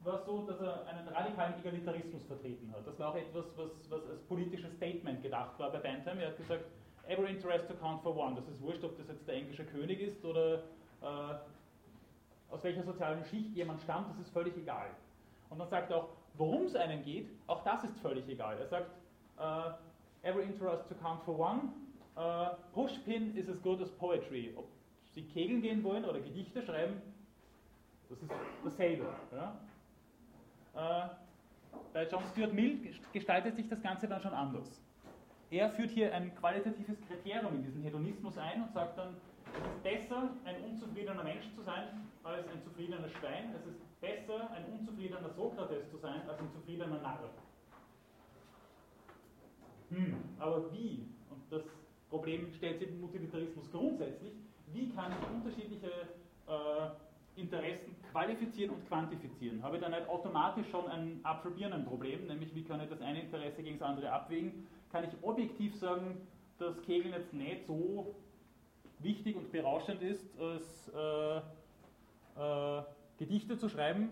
war 0.04 0.20
es 0.20 0.26
so, 0.26 0.42
dass 0.42 0.60
er 0.60 0.86
einen 0.86 1.06
radikalen 1.08 1.54
Egalitarismus 1.60 2.24
vertreten 2.24 2.72
hat. 2.72 2.86
Das 2.86 2.98
war 2.98 3.10
auch 3.10 3.16
etwas, 3.16 3.46
was, 3.56 3.70
was 3.90 4.06
als 4.08 4.22
politisches 4.22 4.72
Statement 4.74 5.22
gedacht 5.22 5.58
war 5.58 5.70
bei 5.70 5.78
Bentham. 5.78 6.18
Er 6.18 6.28
hat 6.28 6.36
gesagt, 6.36 6.64
every 7.06 7.30
interest 7.30 7.68
to 7.68 7.74
count 7.74 8.02
for 8.02 8.16
one. 8.16 8.34
Das 8.34 8.46
ist 8.48 8.60
wurscht, 8.60 8.82
ob 8.84 8.96
das 8.96 9.08
jetzt 9.08 9.26
der 9.26 9.36
englische 9.36 9.64
König 9.64 10.00
ist 10.00 10.24
oder 10.24 10.62
äh, 11.02 11.34
aus 12.50 12.62
welcher 12.62 12.82
sozialen 12.82 13.24
Schicht 13.24 13.54
jemand 13.54 13.80
stammt, 13.82 14.10
das 14.10 14.18
ist 14.18 14.30
völlig 14.32 14.56
egal. 14.56 14.90
Und 15.50 15.58
dann 15.58 15.68
sagt 15.68 15.90
er 15.90 15.98
auch, 15.98 16.08
worum 16.34 16.64
es 16.64 16.74
einem 16.74 17.02
geht, 17.04 17.28
auch 17.46 17.62
das 17.64 17.84
ist 17.84 17.98
völlig 18.00 18.28
egal. 18.28 18.58
Er 18.58 18.66
sagt, 18.66 18.90
uh, 19.38 19.72
every 20.22 20.44
interest 20.44 20.88
to 20.88 20.94
count 20.96 21.22
for 21.22 21.38
one, 21.38 21.72
uh, 22.16 22.56
pushpin 22.72 23.36
is 23.36 23.48
as 23.48 23.60
good 23.62 23.80
as 23.80 23.90
poetry. 23.92 24.52
Ob 24.56 24.66
Sie 25.14 25.22
kegeln 25.22 25.62
gehen 25.62 25.84
wollen 25.84 26.04
oder 26.04 26.20
Gedichte 26.20 26.62
schreiben, 26.62 27.00
Das 28.08 28.22
ist 28.22 28.30
dasselbe. 28.64 29.06
Ja? 29.32 29.56
Äh, 30.74 31.08
bei 31.92 32.08
John 32.08 32.22
Stuart 32.32 32.52
Mill 32.52 32.90
gestaltet 33.12 33.56
sich 33.56 33.68
das 33.68 33.80
Ganze 33.82 34.08
dann 34.08 34.20
schon 34.20 34.32
anders. 34.32 34.80
Er 35.50 35.70
führt 35.70 35.90
hier 35.90 36.12
ein 36.12 36.34
qualitatives 36.34 37.00
Kriterium 37.06 37.54
in 37.54 37.62
diesen 37.62 37.82
Hedonismus 37.82 38.36
ein 38.38 38.62
und 38.62 38.72
sagt 38.72 38.98
dann, 38.98 39.14
es 39.52 39.60
ist 39.60 39.82
besser, 39.82 40.30
ein 40.44 40.64
unzufriedener 40.64 41.22
Mensch 41.22 41.44
zu 41.54 41.62
sein, 41.62 42.08
als 42.24 42.48
ein 42.48 42.62
zufriedener 42.64 43.08
Schwein. 43.08 43.54
Es 43.54 43.64
ist 43.66 44.00
besser, 44.00 44.50
ein 44.50 44.64
unzufriedener 44.72 45.30
Sokrates 45.30 45.88
zu 45.90 45.98
sein, 45.98 46.22
als 46.28 46.40
ein 46.40 46.50
zufriedener 46.50 47.00
Narr. 47.00 47.30
Hm, 49.90 50.16
aber 50.40 50.72
wie? 50.72 51.06
Und 51.30 51.42
das 51.50 51.62
Problem 52.10 52.50
stellt 52.56 52.80
sich 52.80 52.88
im 52.88 53.04
Utilitarismus 53.04 53.70
grundsätzlich. 53.70 54.32
Wie 54.72 54.90
kann 54.90 55.12
ich 55.12 55.36
unterschiedliche 55.36 55.90
äh, 56.48 56.88
Interessen 57.36 57.96
qualifizieren 58.10 58.74
und 58.74 58.86
quantifizieren? 58.88 59.62
Habe 59.62 59.76
ich 59.76 59.82
dann 59.82 59.92
nicht 59.92 60.08
automatisch 60.08 60.68
schon 60.70 60.86
ein 60.88 61.20
Apfel-Birnen-Problem, 61.22 62.26
nämlich 62.26 62.54
wie 62.54 62.62
kann 62.64 62.80
ich 62.80 62.88
das 62.88 63.00
eine 63.00 63.22
Interesse 63.22 63.62
gegen 63.62 63.78
das 63.78 63.88
andere 63.88 64.12
abwägen? 64.12 64.66
Kann 64.92 65.04
ich 65.04 65.10
objektiv 65.22 65.74
sagen, 65.76 66.16
dass 66.58 66.80
Kegeln 66.82 67.12
jetzt 67.12 67.32
nicht 67.32 67.66
so 67.66 68.14
wichtig 69.00 69.36
und 69.36 69.50
berauschend 69.50 70.02
ist, 70.02 70.26
als 70.38 70.92
äh, 70.94 71.38
äh, 72.40 72.82
Gedichte 73.18 73.58
zu 73.58 73.68
schreiben, 73.68 74.10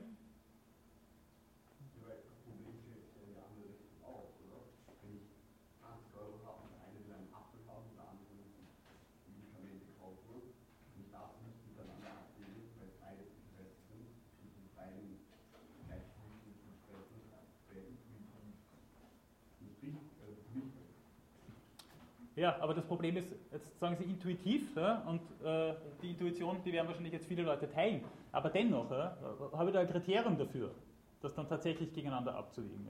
Ja, 22.43 22.57
aber 22.59 22.74
das 22.74 22.84
Problem 22.84 23.16
ist, 23.16 23.32
jetzt 23.53 23.78
sagen 23.78 23.95
Sie 23.95 24.03
intuitiv, 24.03 24.74
ja, 24.74 25.05
und 25.07 25.20
äh, 25.47 25.74
die 26.03 26.11
Intuition, 26.11 26.61
die 26.64 26.72
werden 26.72 26.88
wahrscheinlich 26.88 27.12
jetzt 27.12 27.28
viele 27.28 27.45
Leute 27.45 27.70
teilen, 27.70 28.03
aber 28.32 28.51
dennoch 28.51 28.90
ja, 28.90 29.16
habe 29.53 29.66
ich 29.66 29.72
da 29.72 29.78
ein 29.78 29.88
Kriterium 29.88 30.36
dafür, 30.36 30.72
das 31.20 31.32
dann 31.36 31.49
tatsächlich 31.49 31.93
gegeneinander 31.93 32.34
abzuwiegen. 32.34 32.84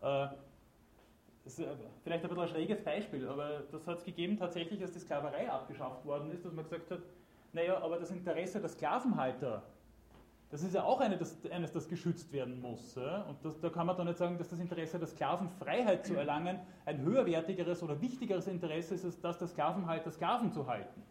Ja. 0.00 0.24
Äh, 0.24 0.28
ist 1.44 1.62
vielleicht 2.02 2.24
ein 2.24 2.28
bisschen 2.30 2.42
ein 2.42 2.48
schräges 2.48 2.82
Beispiel, 2.82 3.28
aber 3.28 3.64
das 3.70 3.86
hat 3.86 3.98
es 3.98 4.04
gegeben 4.04 4.38
tatsächlich, 4.38 4.80
als 4.80 4.92
die 4.92 5.00
Sklaverei 5.00 5.50
abgeschafft 5.50 6.06
worden 6.06 6.30
ist, 6.30 6.46
dass 6.46 6.54
man 6.54 6.64
gesagt 6.64 6.90
hat, 6.90 7.00
naja, 7.52 7.82
aber 7.82 7.98
das 7.98 8.10
Interesse 8.10 8.58
der 8.58 8.70
Sklavenhalter 8.70 9.64
das 10.50 10.62
ist 10.62 10.74
ja 10.74 10.84
auch 10.84 11.00
eine, 11.00 11.18
das, 11.18 11.36
eines, 11.50 11.72
das 11.72 11.88
geschützt 11.88 12.32
werden 12.32 12.60
muss. 12.60 12.94
Ja? 12.94 13.22
Und 13.22 13.44
das, 13.44 13.60
da 13.60 13.68
kann 13.68 13.86
man 13.86 13.96
doch 13.96 14.04
nicht 14.04 14.16
sagen, 14.16 14.38
dass 14.38 14.48
das 14.48 14.58
Interesse 14.60 14.98
der 14.98 15.08
Sklaven, 15.08 15.48
Freiheit 15.50 16.06
zu 16.06 16.14
erlangen, 16.16 16.58
ein 16.86 17.02
höherwertigeres 17.02 17.82
oder 17.82 18.00
wichtigeres 18.00 18.46
Interesse 18.46 18.94
ist, 18.94 19.04
als 19.04 19.20
das 19.20 19.38
der 19.38 19.48
Sklavenhalter, 19.48 20.10
Sklaven 20.10 20.50
zu 20.52 20.66
halten. 20.66 21.02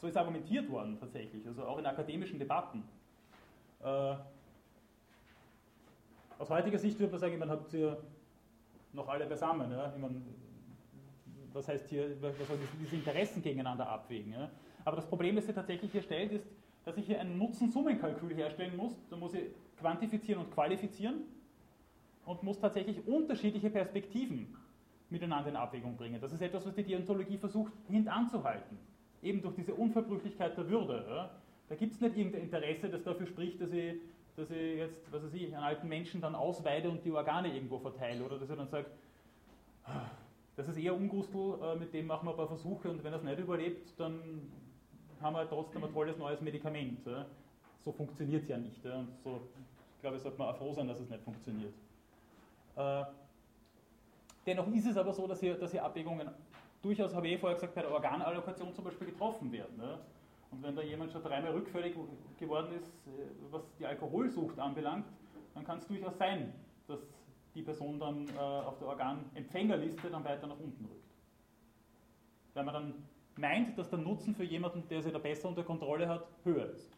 So 0.00 0.06
ist 0.06 0.16
argumentiert 0.16 0.70
worden 0.70 0.98
tatsächlich, 1.00 1.46
also 1.46 1.64
auch 1.64 1.78
in 1.78 1.86
akademischen 1.86 2.38
Debatten. 2.38 2.84
Äh, 3.82 4.14
aus 6.38 6.50
heutiger 6.50 6.78
Sicht 6.78 6.98
würde 6.98 7.12
man 7.12 7.20
sagen, 7.20 7.38
man 7.38 7.50
hat 7.50 7.70
hier 7.70 7.96
noch 8.92 9.08
alle 9.08 9.26
beisammen. 9.26 9.70
Ja? 9.72 9.92
Meine, 9.98 10.22
was 11.52 11.66
heißt 11.68 11.88
hier, 11.88 12.20
was 12.20 12.36
soll 12.46 12.58
diese 12.80 12.96
Interessen 12.96 13.42
gegeneinander 13.42 13.88
abwägen? 13.88 14.32
Ja? 14.32 14.50
Aber 14.84 14.96
das 14.96 15.06
Problem, 15.06 15.34
das 15.34 15.46
sich 15.46 15.54
tatsächlich 15.54 15.90
hier 15.90 16.02
stellt, 16.02 16.32
ist, 16.32 16.46
dass 16.84 16.96
ich 16.96 17.06
hier 17.06 17.20
ein 17.20 17.38
Nutzen-Summen-Kalkül 17.38 18.34
herstellen 18.34 18.76
muss. 18.76 18.92
Da 19.10 19.16
muss 19.16 19.34
ich 19.34 19.44
quantifizieren 19.78 20.44
und 20.44 20.52
qualifizieren 20.52 21.22
und 22.26 22.42
muss 22.42 22.58
tatsächlich 22.58 23.06
unterschiedliche 23.06 23.70
Perspektiven 23.70 24.56
miteinander 25.10 25.50
in 25.50 25.56
Abwägung 25.56 25.96
bringen. 25.96 26.20
Das 26.20 26.32
ist 26.32 26.42
etwas, 26.42 26.66
was 26.66 26.74
die 26.74 26.84
Deontologie 26.84 27.38
versucht 27.38 27.72
hintanzuhalten. 27.88 28.78
Eben 29.22 29.42
durch 29.42 29.54
diese 29.54 29.74
Unverbrüchlichkeit 29.74 30.56
der 30.56 30.68
Würde. 30.68 31.04
Ja. 31.08 31.30
Da 31.68 31.74
gibt 31.74 31.94
es 31.94 32.00
nicht 32.00 32.16
irgendein 32.16 32.42
Interesse, 32.42 32.88
das 32.88 33.02
dafür 33.02 33.26
spricht, 33.26 33.60
dass 33.60 33.72
ich, 33.72 33.94
dass 34.36 34.50
ich 34.50 34.76
jetzt, 34.76 35.10
was 35.12 35.24
weiß 35.24 35.34
ich, 35.34 35.46
einen 35.46 35.64
alten 35.64 35.88
Menschen 35.88 36.20
dann 36.20 36.34
ausweide 36.34 36.90
und 36.90 37.04
die 37.04 37.12
Organe 37.12 37.54
irgendwo 37.54 37.78
verteile. 37.78 38.24
Oder 38.24 38.38
dass 38.38 38.50
ich 38.50 38.56
dann 38.56 38.68
sage, 38.68 38.86
das 40.56 40.68
ist 40.68 40.76
eher 40.76 40.94
Ungustel, 40.94 41.58
äh, 41.62 41.76
mit 41.76 41.92
dem 41.92 42.06
machen 42.06 42.26
wir 42.26 42.30
ein 42.30 42.36
paar 42.36 42.46
Versuche 42.46 42.90
und 42.90 43.02
wenn 43.02 43.12
es 43.12 43.22
nicht 43.22 43.38
überlebt, 43.38 43.98
dann 43.98 44.50
haben 45.24 45.34
wir 45.34 45.48
trotzdem 45.48 45.82
ein 45.82 45.92
tolles 45.92 46.18
neues 46.18 46.40
Medikament. 46.42 47.00
So 47.80 47.92
funktioniert 47.92 48.42
es 48.42 48.48
ja 48.48 48.58
nicht. 48.58 48.80
So, 48.82 49.40
ich 49.96 50.00
glaube, 50.00 50.18
sollte 50.18 50.38
man 50.38 50.48
auch 50.48 50.56
froh 50.56 50.72
sein, 50.74 50.86
dass 50.86 51.00
es 51.00 51.08
nicht 51.08 51.22
funktioniert. 51.24 51.72
Äh, 52.76 53.04
dennoch 54.46 54.68
ist 54.68 54.86
es 54.86 54.96
aber 54.96 55.12
so, 55.12 55.26
dass 55.26 55.40
hier, 55.40 55.54
dass 55.54 55.70
hier 55.70 55.82
Abwägungen 55.82 56.28
durchaus, 56.82 57.14
habe 57.14 57.26
ich 57.26 57.34
eh 57.34 57.38
vorher 57.38 57.56
gesagt, 57.56 57.74
bei 57.74 57.80
der 57.80 57.90
Organallokation 57.90 58.74
zum 58.74 58.84
Beispiel 58.84 59.08
getroffen 59.08 59.50
werden. 59.50 59.80
Und 60.50 60.62
wenn 60.62 60.76
da 60.76 60.82
jemand 60.82 61.10
schon 61.10 61.22
dreimal 61.22 61.52
rückfällig 61.52 61.96
geworden 62.38 62.74
ist, 62.76 62.88
äh, 63.06 63.30
was 63.50 63.62
die 63.78 63.86
Alkoholsucht 63.86 64.58
anbelangt, 64.58 65.06
dann 65.54 65.64
kann 65.64 65.78
es 65.78 65.86
durchaus 65.86 66.18
sein, 66.18 66.52
dass 66.86 67.00
die 67.54 67.62
Person 67.62 67.98
dann 67.98 68.28
äh, 68.28 68.38
auf 68.38 68.78
der 68.78 68.88
Organempfängerliste 68.88 70.10
dann 70.10 70.22
weiter 70.24 70.46
nach 70.46 70.58
unten 70.58 70.84
rückt. 70.84 71.14
Weil 72.52 72.64
man 72.64 72.74
dann 72.74 72.94
meint, 73.36 73.76
dass 73.78 73.90
der 73.90 73.98
Nutzen 73.98 74.34
für 74.34 74.44
jemanden, 74.44 74.86
der 74.88 75.02
sich 75.02 75.12
da 75.12 75.18
besser 75.18 75.48
unter 75.48 75.64
Kontrolle 75.64 76.08
hat, 76.08 76.26
höher 76.44 76.70
ist. 76.70 76.90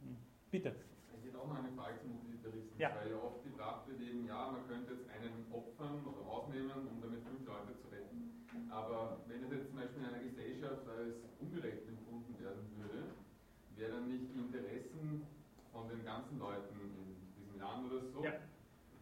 Hm. 0.00 0.16
Bitte. 0.50 0.74
Ich 1.18 1.26
hätte 1.26 1.38
auch 1.40 1.48
noch 1.48 1.58
eine 1.58 1.72
Frage 1.72 1.98
zum 2.00 2.16
Utilitaristen, 2.20 2.78
ja. 2.78 2.90
weil 2.94 3.10
ja 3.10 3.16
oft 3.16 3.42
gebracht 3.42 3.88
wird 3.88 4.00
eben, 4.00 4.26
ja, 4.26 4.52
man 4.52 4.66
könnte 4.68 4.94
jetzt 4.94 5.08
einen 5.08 5.46
opfern 5.50 6.04
oder 6.04 6.20
rausnehmen, 6.26 6.86
um 6.88 7.00
damit 7.00 7.22
fünf 7.24 7.46
Leute 7.46 7.72
zu 7.80 7.88
retten. 7.88 8.44
Aber 8.70 9.18
wenn 9.26 9.42
es 9.42 9.50
jetzt 9.50 9.68
zum 9.68 9.76
Beispiel 9.76 10.02
in 10.02 10.08
einer 10.08 10.22
Gesellschaft 10.22 10.86
als 10.88 11.16
ungerecht 11.40 11.88
empfunden 11.88 12.36
werden 12.38 12.64
würde, 12.76 13.08
wäre 13.76 13.92
dann 13.92 14.08
nicht 14.08 14.30
die 14.34 14.38
Interessen 14.38 15.26
von 15.72 15.88
den 15.88 16.04
ganzen 16.04 16.38
Leuten 16.38 16.78
in 16.78 17.18
diesem 17.34 17.58
Land 17.58 17.90
oder 17.90 18.00
so, 18.12 18.22
ja. 18.22 18.38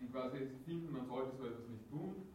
die 0.00 0.08
quasi 0.08 0.48
finden, 0.64 0.92
man 0.92 1.06
sollte 1.06 1.36
so 1.36 1.44
etwas 1.44 1.68
nicht 1.68 1.90
tun, 1.90 2.32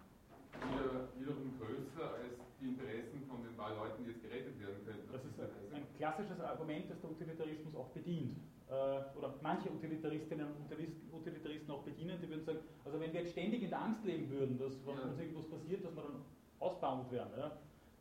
wieder, 0.54 1.10
wiederum 1.18 1.58
größer 1.58 2.14
als 2.22 2.38
die 2.62 2.70
Interessen 2.70 3.26
von 3.28 3.44
den 3.44 3.57
paar 3.68 3.76
Leuten, 3.86 4.04
die 4.04 4.12
jetzt 4.12 4.22
gerettet 4.22 4.60
werden 4.60 4.80
könnten. 4.86 5.12
Das 5.12 5.24
ist 5.24 5.40
ein 5.40 5.88
klassisches 5.98 6.40
Argument, 6.40 6.90
das 6.90 7.02
der 7.02 7.12
Utilitarismus 7.12 7.76
auch 7.76 7.90
bedient. 7.90 8.38
Äh, 8.70 8.74
oder 9.18 9.36
manche 9.42 9.72
Utilitaristinnen 9.72 10.48
und 10.48 11.14
Utilitaristen 11.14 11.72
auch 11.72 11.84
bedienen, 11.84 12.20
die 12.22 12.30
würden 12.30 12.44
sagen, 12.44 12.60
also 12.84 13.00
wenn 13.00 13.14
wir 13.14 13.22
jetzt 13.22 13.32
ständig 13.32 13.64
in 13.64 13.70
der 13.70 13.82
Angst 13.82 14.04
leben 14.04 14.30
würden, 14.30 14.58
dass 14.58 14.86
wenn 14.86 14.96
ja. 14.96 15.04
uns 15.04 15.20
irgendwas 15.20 15.48
passiert, 15.50 15.86
dass 15.86 15.96
wir 15.96 16.04
dann 16.04 16.22
ausbauend 16.60 17.12
werden, 17.12 17.32
ja, 17.38 17.52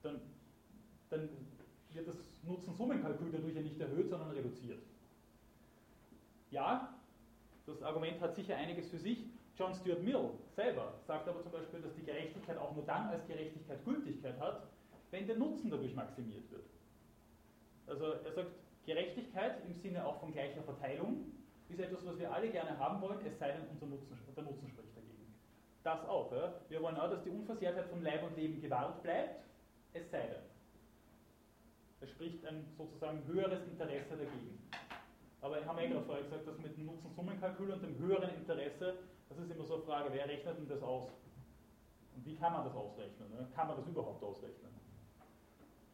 dann, 0.03 0.21
dann 1.11 1.29
wird 1.93 2.09
das 2.09 2.17
Nutzen-Summen-Kalkül 2.43 3.31
dadurch 3.33 3.55
ja 3.55 3.62
nicht 3.62 3.81
erhöht, 3.81 4.11
sondern 4.11 4.31
reduziert. 4.31 4.83
Ja, 6.51 6.95
das 7.67 7.83
Argument 7.83 8.21
hat 8.21 8.35
sicher 8.35 8.57
einiges 8.57 8.89
für 8.89 8.99
sich, 8.99 9.27
John 9.57 9.73
Stuart 9.75 10.03
Mill 10.03 10.31
selber 10.55 10.93
sagt 11.07 11.27
aber 11.29 11.43
zum 11.43 11.53
Beispiel, 11.53 11.81
dass 11.81 11.95
die 11.95 12.05
Gerechtigkeit 12.05 12.59
auch 12.59 12.75
nur 12.75 12.85
dann 12.85 13.09
als 13.09 13.27
Gerechtigkeit 13.27 13.83
Gültigkeit 13.85 14.39
hat, 14.39 14.69
wenn 15.17 15.27
der 15.27 15.37
Nutzen 15.37 15.71
dadurch 15.71 15.95
maximiert 15.95 16.51
wird. 16.51 16.67
Also 17.87 18.05
er 18.12 18.33
sagt, 18.33 18.51
Gerechtigkeit 18.85 19.64
im 19.64 19.73
Sinne 19.73 20.07
auch 20.07 20.21
von 20.21 20.31
gleicher 20.31 20.62
Verteilung 20.62 21.33
ist 21.71 21.81
etwas, 21.81 22.05
was 22.05 22.19
wir 22.19 22.33
alle 22.33 22.51
gerne 22.51 22.79
haben 22.79 23.01
wollen, 23.01 23.19
es 23.27 23.39
sei 23.39 23.53
denn, 23.53 23.67
unser 23.73 23.87
Nutzen, 23.87 24.19
der 24.37 24.45
Nutzen 24.45 24.69
spricht 24.69 24.95
dagegen. 24.95 25.35
Das 25.83 26.05
auch. 26.07 26.31
Ja? 26.33 26.61
Wir 26.69 26.83
wollen 26.83 26.97
auch, 26.97 27.11
dass 27.11 27.23
die 27.25 27.31
Unversehrtheit 27.31 27.89
von 27.89 28.03
Leib 28.03 28.25
und 28.25 28.37
Leben 28.37 28.61
gewahrt 28.61 29.03
bleibt, 29.03 29.43
es 29.95 30.11
sei 30.11 30.27
denn. 30.27 30.43
Es 32.03 32.11
spricht 32.11 32.45
ein 32.47 32.67
sozusagen 32.77 33.25
höheres 33.27 33.67
Interesse 33.67 34.11
dagegen. 34.11 34.69
Aber 35.41 35.61
ich 35.61 35.67
habe 35.67 35.83
ja 35.83 35.89
gerade 35.89 36.05
vorher 36.05 36.25
gesagt, 36.25 36.47
dass 36.47 36.59
mit 36.59 36.77
dem 36.77 36.87
Nutzen-Summen-Kalkül 36.87 37.73
und 37.73 37.83
dem 37.83 37.99
höheren 37.99 38.35
Interesse 38.35 38.99
das 39.29 39.39
ist 39.39 39.51
immer 39.51 39.64
so 39.64 39.75
eine 39.75 39.83
Frage, 39.83 40.11
wer 40.12 40.29
rechnet 40.29 40.57
denn 40.57 40.69
das 40.69 40.83
aus? 40.83 41.11
Und 42.14 42.25
wie 42.25 42.37
kann 42.37 42.53
man 42.53 42.64
das 42.64 42.75
ausrechnen? 42.75 43.29
Ne? 43.31 43.49
Kann 43.57 43.67
man 43.67 43.77
das 43.77 43.87
überhaupt 43.87 44.23
ausrechnen? 44.23 44.71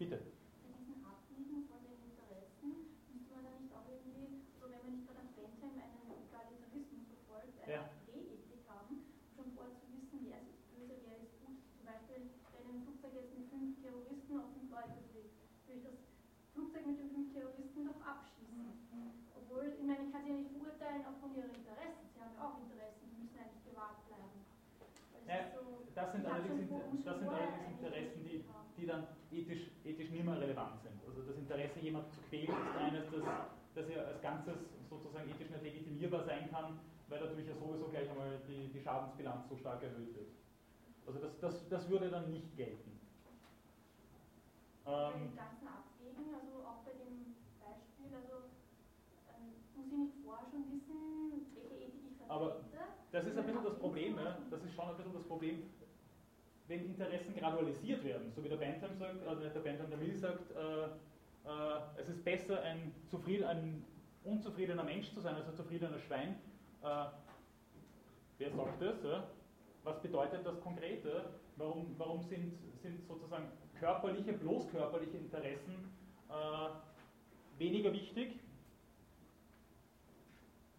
Bitte. 0.02 0.18
Bei 0.18 0.74
diesen 0.82 0.98
Abwiegen 1.06 1.62
von 1.70 1.78
den 1.86 1.94
Interessen 2.10 2.90
müsste 3.06 3.38
man 3.38 3.46
dann 3.46 3.54
nicht 3.62 3.70
auch 3.70 3.86
irgendwie, 3.86 4.42
so 4.58 4.66
wenn 4.66 4.82
man 4.82 4.98
nicht 4.98 5.06
gerade 5.06 5.22
am 5.22 5.30
Bentheim 5.30 5.78
einen 5.78 6.26
Egalitarismus 6.26 7.06
verfolgt, 7.06 7.54
eine 7.62 7.70
ja. 7.70 7.86
Drehethik 8.10 8.66
haben, 8.66 9.06
schon 9.30 9.54
vorher 9.54 9.78
zu 9.78 9.86
wissen, 9.94 10.26
wer 10.26 10.42
ist 10.42 10.58
böse, 10.74 11.06
wer 11.06 11.22
ist 11.22 11.38
gut. 11.38 11.54
Zum 11.54 11.86
Beispiel, 11.86 12.34
wenn 12.34 12.66
ein 12.66 12.82
Flugzeug 12.82 13.14
jetzt 13.14 13.30
mit 13.30 13.46
fünf 13.46 13.78
Terroristen 13.78 14.34
auf 14.42 14.50
fünf 14.50 14.74
Leute 14.74 14.98
fliegt, 15.06 15.38
würde 15.70 15.78
ich 15.78 15.86
das 15.86 15.98
Flugzeug 16.50 16.82
mit 16.82 16.98
den 16.98 17.10
fünf 17.14 17.30
Terroristen 17.30 17.86
doch 17.86 18.02
abschießen. 18.02 18.58
Obwohl, 19.38 19.70
ich 19.70 19.86
meine, 19.86 20.02
ich 20.02 20.10
kann 20.10 20.26
sie 20.26 20.34
ja 20.34 20.42
nicht 20.42 20.50
beurteilen 20.50 21.06
aufgrund 21.06 21.38
ihrer 21.38 21.54
Interessen. 21.54 22.10
Sie 22.10 22.18
haben 22.18 22.34
ja 22.34 22.42
auch 22.42 22.58
Interessen 22.58 22.82
das 25.94 26.12
sind 26.12 26.26
allerdings, 26.26 26.68
das 27.04 27.18
sind 27.18 27.28
allerdings 27.28 27.80
Interessen, 27.80 28.24
die, 28.24 29.94
mehr 30.24 30.40
relevant 30.40 30.80
sind. 30.82 30.98
Also 31.06 31.22
das 31.22 31.36
Interesse, 31.36 31.80
jemanden 31.80 32.10
zu 32.10 32.20
quälen, 32.28 32.50
ist 32.50 32.76
eines, 32.78 33.04
das 33.10 33.22
dass 33.74 33.88
er 33.88 34.06
als 34.06 34.20
Ganzes 34.20 34.56
sozusagen 34.90 35.28
ethisch 35.28 35.50
nicht 35.50 35.62
legitimierbar 35.62 36.24
sein 36.24 36.50
kann, 36.50 36.78
weil 37.08 37.20
dadurch 37.20 37.46
ja 37.46 37.54
sowieso 37.54 37.88
gleich 37.88 38.08
einmal 38.10 38.38
die, 38.46 38.68
die 38.68 38.80
Schadensbilanz 38.80 39.48
so 39.48 39.56
stark 39.56 39.82
erhöht 39.82 40.14
wird. 40.14 40.28
Also 41.06 41.18
das, 41.18 41.38
das, 41.40 41.68
das 41.68 41.88
würde 41.88 42.10
dann 42.10 42.30
nicht 42.30 42.54
gelten. 42.56 43.00
Bei 44.84 45.12
den 45.12 45.36
ganzen 45.36 45.68
Abwägen, 45.68 46.34
also 46.34 46.66
auch 46.66 46.82
bei 46.84 46.92
dem 46.92 47.38
Beispiel, 47.62 48.10
also 48.12 48.50
ähm, 49.30 49.54
muss 49.76 49.86
ich 49.86 49.98
nicht 49.98 50.14
vorher 50.24 50.46
schon 50.50 50.66
wissen, 50.68 51.30
welche 51.30 51.86
Ethik 51.86 52.02
ich 52.10 52.16
vertrete? 52.18 52.34
Aber 52.34 52.60
das 53.12 53.24
ist 53.24 53.36
ein 53.38 53.46
bisschen 53.46 53.64
das 53.64 53.78
Problem, 53.78 54.16
ja? 54.16 54.36
das 54.50 54.62
ist 54.64 54.74
schon 54.74 54.88
ein 54.88 54.96
bisschen 54.96 55.14
das 55.14 55.24
Problem, 55.24 55.70
wenn 56.68 56.86
Interessen 56.86 57.34
gradualisiert 57.34 58.04
werden, 58.04 58.32
so 58.34 58.42
wie 58.42 58.48
der 58.48 58.56
Bentham 58.56 58.96
sagt, 58.96 59.26
also 59.26 59.42
der 59.42 59.60
Bentham 59.60 59.90
der 59.90 59.98
Mill 59.98 60.16
sagt, 60.16 60.50
äh, 60.52 60.84
äh, 61.44 62.00
es 62.00 62.08
ist 62.08 62.24
besser, 62.24 62.62
ein, 62.62 62.94
zufrieden, 63.10 63.44
ein 63.44 63.84
unzufriedener 64.24 64.84
Mensch 64.84 65.12
zu 65.12 65.20
sein, 65.20 65.34
als 65.34 65.48
ein 65.48 65.56
zufriedener 65.56 65.98
Schwein. 65.98 66.36
Äh, 66.82 67.06
wer 68.38 68.50
sagt 68.50 68.80
das? 68.80 69.02
Ja? 69.02 69.28
Was 69.84 70.00
bedeutet 70.00 70.46
das 70.46 70.60
konkret? 70.60 71.04
Ja? 71.04 71.24
Warum, 71.56 71.94
warum 71.98 72.22
sind, 72.22 72.54
sind, 72.80 73.06
sozusagen 73.06 73.48
körperliche, 73.78 74.32
bloß 74.32 74.70
körperliche 74.70 75.16
Interessen 75.16 75.92
äh, 76.28 77.58
weniger 77.58 77.92
wichtig? 77.92 78.38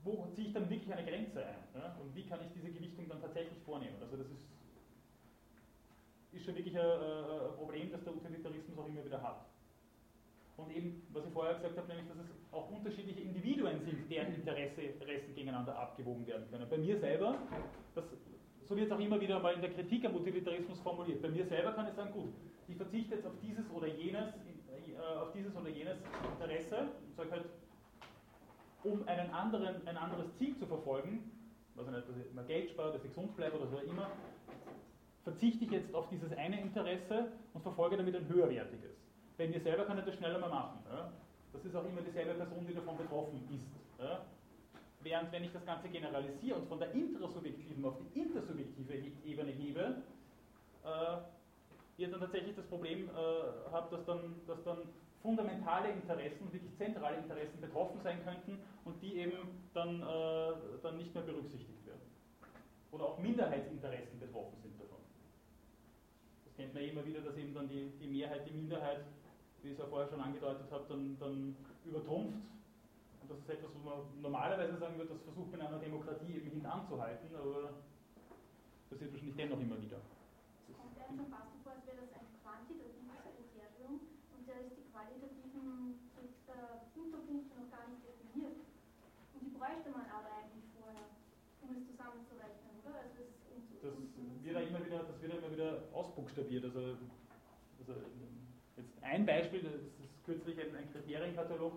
Wo 0.03 0.27
ziehe 0.33 0.47
ich 0.47 0.53
dann 0.53 0.69
wirklich 0.69 0.91
eine 0.91 1.05
Grenze 1.09 1.45
ein? 1.45 1.63
Ja? 1.75 1.97
Und 2.01 2.15
wie 2.15 2.23
kann 2.23 2.39
ich 2.41 2.51
diese 2.53 2.71
Gewichtung 2.71 3.07
dann 3.09 3.21
tatsächlich 3.21 3.59
vornehmen? 3.63 3.95
Also 4.01 4.17
das 4.17 4.27
ist, 4.27 4.47
ist 6.33 6.45
schon 6.45 6.55
wirklich 6.55 6.77
ein, 6.77 6.85
ein 6.85 7.55
Problem, 7.55 7.91
das 7.91 8.03
der 8.03 8.13
Utilitarismus 8.13 8.77
auch 8.77 8.87
immer 8.87 9.05
wieder 9.05 9.21
hat. 9.21 9.45
Und 10.57 10.69
eben, 10.75 11.01
was 11.11 11.25
ich 11.25 11.33
vorher 11.33 11.55
gesagt 11.55 11.77
habe, 11.77 11.87
nämlich, 11.87 12.07
dass 12.07 12.17
es 12.17 12.31
auch 12.51 12.69
unterschiedliche 12.69 13.21
Individuen 13.21 13.79
sind, 13.81 14.09
deren 14.09 14.35
Interessen 14.35 15.33
gegeneinander 15.33 15.77
abgewogen 15.77 16.27
werden 16.27 16.45
können. 16.51 16.67
Bei 16.69 16.77
mir 16.77 16.97
selber, 16.99 17.35
das, 17.95 18.05
so 18.65 18.75
wird 18.75 18.87
es 18.87 18.91
auch 18.91 18.99
immer 18.99 19.19
wieder 19.19 19.39
mal 19.39 19.53
in 19.55 19.61
der 19.61 19.71
Kritik 19.71 20.05
am 20.05 20.15
Utilitarismus 20.15 20.79
formuliert. 20.81 21.21
Bei 21.21 21.29
mir 21.29 21.45
selber 21.45 21.71
kann 21.73 21.87
ich 21.87 21.95
sagen, 21.95 22.11
gut, 22.13 22.33
ich 22.67 22.77
verzichte 22.77 23.15
jetzt 23.15 23.25
auf 23.25 23.33
dieses 23.41 23.69
oder 23.71 23.87
jenes, 23.87 24.29
äh, 24.29 25.17
auf 25.19 25.31
dieses 25.33 25.55
oder 25.55 25.69
jenes 25.69 25.97
Interesse 26.33 26.87
und 27.07 27.15
sage 27.15 27.31
halt, 27.31 27.45
um 28.83 29.07
einen 29.07 29.31
anderen, 29.31 29.87
ein 29.87 29.97
anderes 29.97 30.35
Ziel 30.37 30.55
zu 30.57 30.67
verfolgen, 30.67 31.31
also 31.75 31.89
nicht, 31.89 32.07
dass 32.07 32.15
ich 32.17 32.33
mal 32.33 32.45
Geld 32.45 32.69
spare, 32.69 32.93
dass 32.93 33.03
ich 33.03 33.09
gesund 33.09 33.35
bleibe 33.35 33.57
oder 33.57 33.67
so 33.67 33.77
immer, 33.79 34.11
verzichte 35.23 35.65
ich 35.65 35.71
jetzt 35.71 35.93
auf 35.93 36.09
dieses 36.09 36.31
eine 36.33 36.59
Interesse 36.59 37.31
und 37.53 37.61
verfolge 37.61 37.97
damit 37.97 38.15
ein 38.15 38.27
höherwertiges. 38.27 38.91
Bei 39.37 39.47
mir 39.47 39.61
selber 39.61 39.85
kann 39.85 39.97
ich 39.97 40.05
das 40.05 40.15
schneller 40.15 40.39
mal 40.39 40.49
machen. 40.49 40.79
Ja? 40.89 41.11
Das 41.53 41.63
ist 41.65 41.75
auch 41.75 41.85
immer 41.85 42.01
dieselbe 42.01 42.33
Person, 42.33 42.65
die 42.67 42.73
davon 42.73 42.97
betroffen 42.97 43.41
ist. 43.53 43.67
Ja? 43.99 44.25
Während 45.01 45.31
wenn 45.31 45.43
ich 45.43 45.51
das 45.51 45.65
Ganze 45.65 45.89
generalisiere 45.89 46.55
und 46.57 46.67
von 46.67 46.79
der 46.79 46.91
intrasubjektiven 46.91 47.83
auf 47.85 47.95
die 47.97 48.19
intersubjektive 48.19 48.93
Ebene 49.25 49.51
hebe, 49.51 49.95
äh, 50.83 51.17
ihr 51.97 52.09
dann 52.09 52.19
tatsächlich 52.19 52.55
das 52.55 52.65
Problem 52.65 53.09
äh, 53.09 53.71
habt, 53.71 53.91
dass 53.93 54.05
dann, 54.05 54.35
dass 54.47 54.63
dann 54.63 54.79
fundamentale 55.21 55.89
Interessen, 55.89 56.51
wirklich 56.51 56.75
zentrale 56.77 57.17
Interessen 57.17 57.59
betroffen 57.61 57.99
sein 58.03 58.23
könnten 58.25 58.59
und 58.83 59.01
die 59.01 59.17
eben 59.17 59.33
dann, 59.73 60.01
äh, 60.01 60.53
dann 60.81 60.97
nicht 60.97 61.13
mehr 61.13 61.23
berücksichtigt 61.23 61.85
werden. 61.85 62.01
Oder 62.91 63.05
auch 63.05 63.19
Minderheitsinteressen 63.19 64.19
betroffen 64.19 64.57
sind 64.61 64.79
davon. 64.79 64.92
Kennt 66.55 66.73
man 66.73 66.83
immer 66.83 67.05
wieder, 67.05 67.21
dass 67.21 67.35
eben 67.37 67.53
dann 67.53 67.67
die, 67.67 67.91
die 67.99 68.07
Mehrheit 68.07 68.47
die 68.47 68.53
Minderheit 68.53 69.03
wie 69.63 69.69
ich 69.69 69.73
es 69.73 69.79
ja 69.79 69.87
vorher 69.87 70.09
schon 70.09 70.19
angedeutet 70.19 70.67
habe, 70.69 70.83
dann, 70.89 71.17
dann 71.19 71.55
übertrumpft. 71.87 72.43
Und 73.23 73.31
das 73.31 73.39
ist 73.39 73.49
etwas, 73.49 73.71
wo 73.71 73.79
man 73.79 74.03
normalerweise 74.19 74.75
sagen 74.75 74.97
würde, 74.99 75.15
das 75.15 75.23
versucht 75.23 75.51
man 75.51 75.61
in 75.61 75.67
einer 75.67 75.79
Demokratie 75.79 76.35
eben 76.35 76.51
hintanzuhalten, 76.51 77.31
aber 77.31 77.79
passiert 78.91 79.15
wahrscheinlich 79.15 79.39
dennoch 79.39 79.59
immer 79.63 79.79
wieder. 79.79 80.03
Das 80.67 80.75
ein 81.07 82.27
quantitatives 82.43 83.15
Kriterium 83.39 84.03
und 84.35 84.43
da 84.43 84.53
ist 84.59 84.75
die 84.75 84.87
qualitativen 84.91 85.95
äh, 86.19 86.83
Unterpunkte 86.99 87.55
noch 87.55 87.71
gar 87.71 87.87
nicht 87.87 88.03
definiert. 88.03 88.59
Und 89.31 89.39
die 89.47 89.55
bräuchte 89.55 89.95
man 89.95 90.03
aber 90.11 90.43
eigentlich 90.43 90.67
vorher, 90.75 91.07
um 91.63 91.71
es 91.71 91.87
zusammenzurechnen, 91.87 92.83
oder? 92.83 92.99
Also 92.99 93.15
das, 93.15 93.31
das 93.79 93.95
wird 94.43 94.59
immer 94.59 94.83
wieder, 94.83 95.07
das 95.07 95.17
wird 95.23 95.31
immer 95.31 95.51
wieder 95.51 95.87
ausbuchstabiert. 96.13 96.65
Also, 96.65 96.79
also 97.79 98.01
ein 99.01 99.25
Beispiel, 99.25 99.61
das 99.61 99.73
ist 99.73 100.25
kürzlich 100.25 100.57
ein, 100.59 100.75
ein 100.75 100.91
Kriterienkatalog 100.91 101.73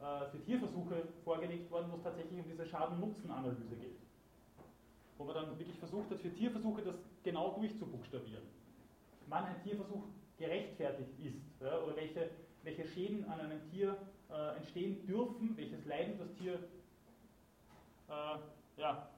äh, 0.00 0.30
für 0.30 0.44
Tierversuche 0.44 1.08
vorgelegt 1.24 1.70
worden, 1.70 1.86
wo 1.90 1.96
es 1.96 2.02
tatsächlich 2.02 2.38
um 2.38 2.48
diese 2.48 2.66
Schaden-Nutzen-Analyse 2.66 3.76
geht. 3.76 3.98
Wo 5.16 5.24
man 5.24 5.34
dann 5.34 5.58
wirklich 5.58 5.78
versucht 5.78 6.10
hat, 6.10 6.20
für 6.20 6.32
Tierversuche 6.32 6.82
das 6.82 6.94
genau 7.24 7.54
durchzubuchstabieren. 7.56 8.44
Wann 9.26 9.44
ein 9.44 9.62
Tierversuch 9.62 10.04
gerechtfertigt 10.38 11.10
ist 11.18 11.60
ja, 11.60 11.82
oder 11.82 11.96
welche, 11.96 12.30
welche 12.62 12.86
Schäden 12.86 13.24
an 13.28 13.40
einem 13.40 13.70
Tier 13.70 13.96
äh, 14.30 14.56
entstehen 14.56 15.04
dürfen, 15.06 15.56
welches 15.56 15.84
Leiden 15.86 16.18
das 16.18 16.32
Tier 16.36 16.54
äh, 18.08 18.80
ja, 18.80 19.08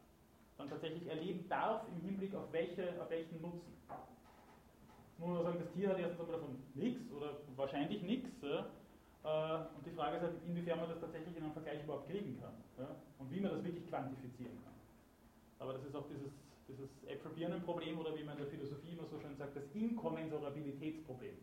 dann 0.57 0.69
tatsächlich 0.69 1.07
erleben 1.07 1.47
darf 1.49 1.87
im 1.89 2.01
Hinblick 2.01 2.35
auf, 2.35 2.51
welche, 2.53 3.01
auf 3.01 3.11
welchen 3.11 3.41
Nutzen 3.43 3.71
muss 5.21 5.29
man 5.29 5.45
sagen, 5.45 5.59
das 5.61 5.73
Tier 5.73 5.91
hat 5.91 5.99
erstens 5.99 6.21
einmal 6.21 6.41
davon 6.41 6.57
nichts 6.75 7.13
oder 7.13 7.37
wahrscheinlich 7.57 8.03
nichts. 8.03 8.31
Ja? 8.43 8.67
Äh, 9.23 9.77
und 9.77 9.87
die 9.87 9.93
Frage 9.93 10.17
ist 10.17 10.23
halt, 10.23 10.35
inwiefern 10.47 10.81
man 10.81 10.89
das 10.89 11.01
tatsächlich 11.01 11.37
in 11.37 11.45
einem 11.45 11.53
Vergleich 11.53 11.85
überhaupt 11.85 12.09
kriegen 12.09 12.41
kann 12.41 12.55
ja? 12.79 12.97
und 13.19 13.31
wie 13.31 13.41
man 13.41 13.53
das 13.53 13.63
wirklich 13.63 13.87
quantifizieren 13.89 14.57
kann. 14.65 14.73
Aber 15.59 15.75
das 15.75 15.85
ist 15.85 15.95
auch 15.95 16.09
dieses, 16.09 16.33
dieses 16.69 16.89
Äpfel-Birnen-Problem 17.07 17.99
oder 17.99 18.17
wie 18.17 18.25
man 18.25 18.39
in 18.39 18.45
der 18.45 18.51
Philosophie 18.51 18.93
immer 18.93 19.07
so 19.11 19.21
schön 19.21 19.37
sagt, 19.37 19.57
das 19.57 19.65
Inkommensurabilitätsproblem. 19.75 21.37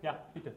Ja, 0.00 0.26
bitte. 0.32 0.54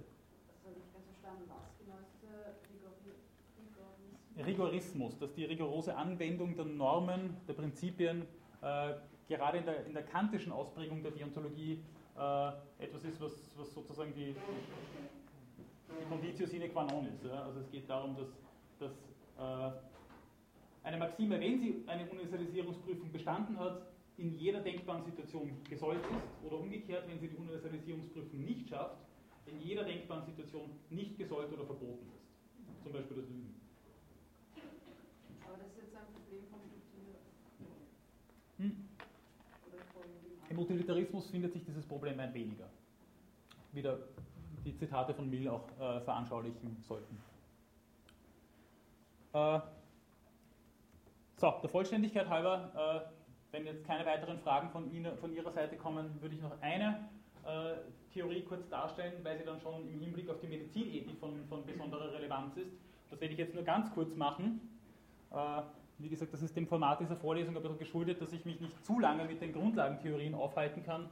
Rigorismus, 4.48 5.18
dass 5.20 5.34
die 5.34 5.46
rigorose 5.46 5.96
Anwendung 5.96 6.56
der 6.56 6.66
Normen, 6.66 7.38
der 7.48 7.54
Prinzipien, 7.54 8.24
äh, 8.62 8.94
gerade 9.28 9.60
in 9.60 9.66
der, 9.66 9.86
in 9.86 9.94
der, 9.94 10.04
kantischen 10.04 10.52
Ausprägung 10.52 11.04
der 11.04 11.12
Deontologie 11.12 11.84
äh, 12.18 12.48
etwas 12.80 13.04
ist, 13.04 13.22
was, 13.22 13.52
was 13.58 13.74
sozusagen 13.74 14.14
die, 14.14 14.34
die 14.34 16.06
Conditio 16.10 16.48
sine 16.48 16.70
qua 16.70 16.86
non 16.86 17.08
ist. 17.08 17.24
Ja? 17.24 17.44
Also 17.44 17.60
es 17.60 17.70
geht 17.70 17.90
darum, 17.90 18.16
dass, 18.16 18.30
dass 18.80 18.94
äh, 19.38 19.78
eine 20.84 20.98
Maxime, 20.98 21.40
wenn 21.40 21.60
sie 21.60 21.84
eine 21.86 22.10
Universalisierungsprüfung 22.10 23.12
bestanden 23.12 23.60
hat, 23.60 23.82
in 24.18 24.34
jeder 24.36 24.62
denkbaren 24.62 25.04
Situation 25.04 25.52
gesollt 25.70 26.00
ist 26.00 26.46
oder 26.46 26.60
umgekehrt, 26.60 27.08
wenn 27.08 27.20
sie 27.20 27.28
die 27.28 27.36
Universalisierungsprüfung 27.36 28.44
nicht 28.44 28.70
schafft, 28.70 28.98
in 29.46 29.60
jeder 29.62 29.84
denkbaren 29.84 30.26
Situation 30.26 30.72
nicht 30.90 31.18
gesollt 31.18 31.52
oder 31.54 31.66
verboten 31.66 32.08
ist. 32.16 32.84
Zum 32.84 32.94
Beispiel 32.94 33.18
das 33.18 33.30
Lügen. 33.30 33.54
Hm. 38.58 38.88
Im 40.58 40.64
Utilitarismus 40.64 41.30
findet 41.30 41.54
sich 41.54 41.64
dieses 41.64 41.86
Problem 41.86 42.20
ein 42.20 42.34
weniger. 42.34 42.68
Wieder 43.74 44.00
die 44.66 44.76
Zitate 44.76 45.14
von 45.14 45.30
Mill 45.30 45.48
auch 45.48 45.70
äh, 45.80 46.02
veranschaulichen 46.02 46.78
sollten. 46.82 47.16
Äh, 49.34 49.60
so, 51.36 51.54
der 51.62 51.70
Vollständigkeit 51.70 52.28
halber, 52.28 52.72
äh, 53.06 53.56
wenn 53.56 53.68
jetzt 53.68 53.86
keine 53.86 54.04
weiteren 54.04 54.40
Fragen 54.40 54.72
von, 54.72 54.92
Ihnen, 54.92 55.16
von 55.20 55.32
Ihrer 55.32 55.52
Seite 55.52 55.78
kommen, 55.78 56.20
würde 56.24 56.34
ich 56.34 56.42
noch 56.42 56.60
eine 56.60 57.08
äh, 57.46 57.76
Theorie 58.12 58.42
kurz 58.42 58.68
darstellen, 58.68 59.14
weil 59.22 59.38
sie 59.38 59.46
dann 59.46 59.62
schon 59.62 59.88
im 59.88 60.00
Hinblick 60.00 60.28
auf 60.28 60.40
die 60.40 60.48
Medizinethik 60.48 61.20
von, 61.20 61.46
von 61.48 61.68
besonderer 61.68 62.12
Relevanz 62.14 62.58
ist. 62.58 62.72
Das 63.12 63.22
werde 63.22 63.34
ich 63.34 63.40
jetzt 63.40 63.54
nur 63.54 63.64
ganz 63.64 63.94
kurz 63.94 64.16
machen. 64.16 64.60
Wie 66.00 66.10
gesagt, 66.10 66.32
das 66.32 66.44
ist 66.44 66.56
dem 66.56 66.68
Format 66.68 67.00
dieser 67.00 67.16
Vorlesung 67.16 67.56
ein 67.56 67.62
bisschen 67.62 67.80
geschuldet, 67.80 68.22
dass 68.22 68.32
ich 68.32 68.46
mich 68.46 68.60
nicht 68.62 68.86
zu 68.86 69.00
lange 69.00 69.26
mit 69.26 69.42
den 69.42 69.52
Grundlagentheorien 69.52 70.36
aufhalten 70.36 70.84
kann. 70.84 71.10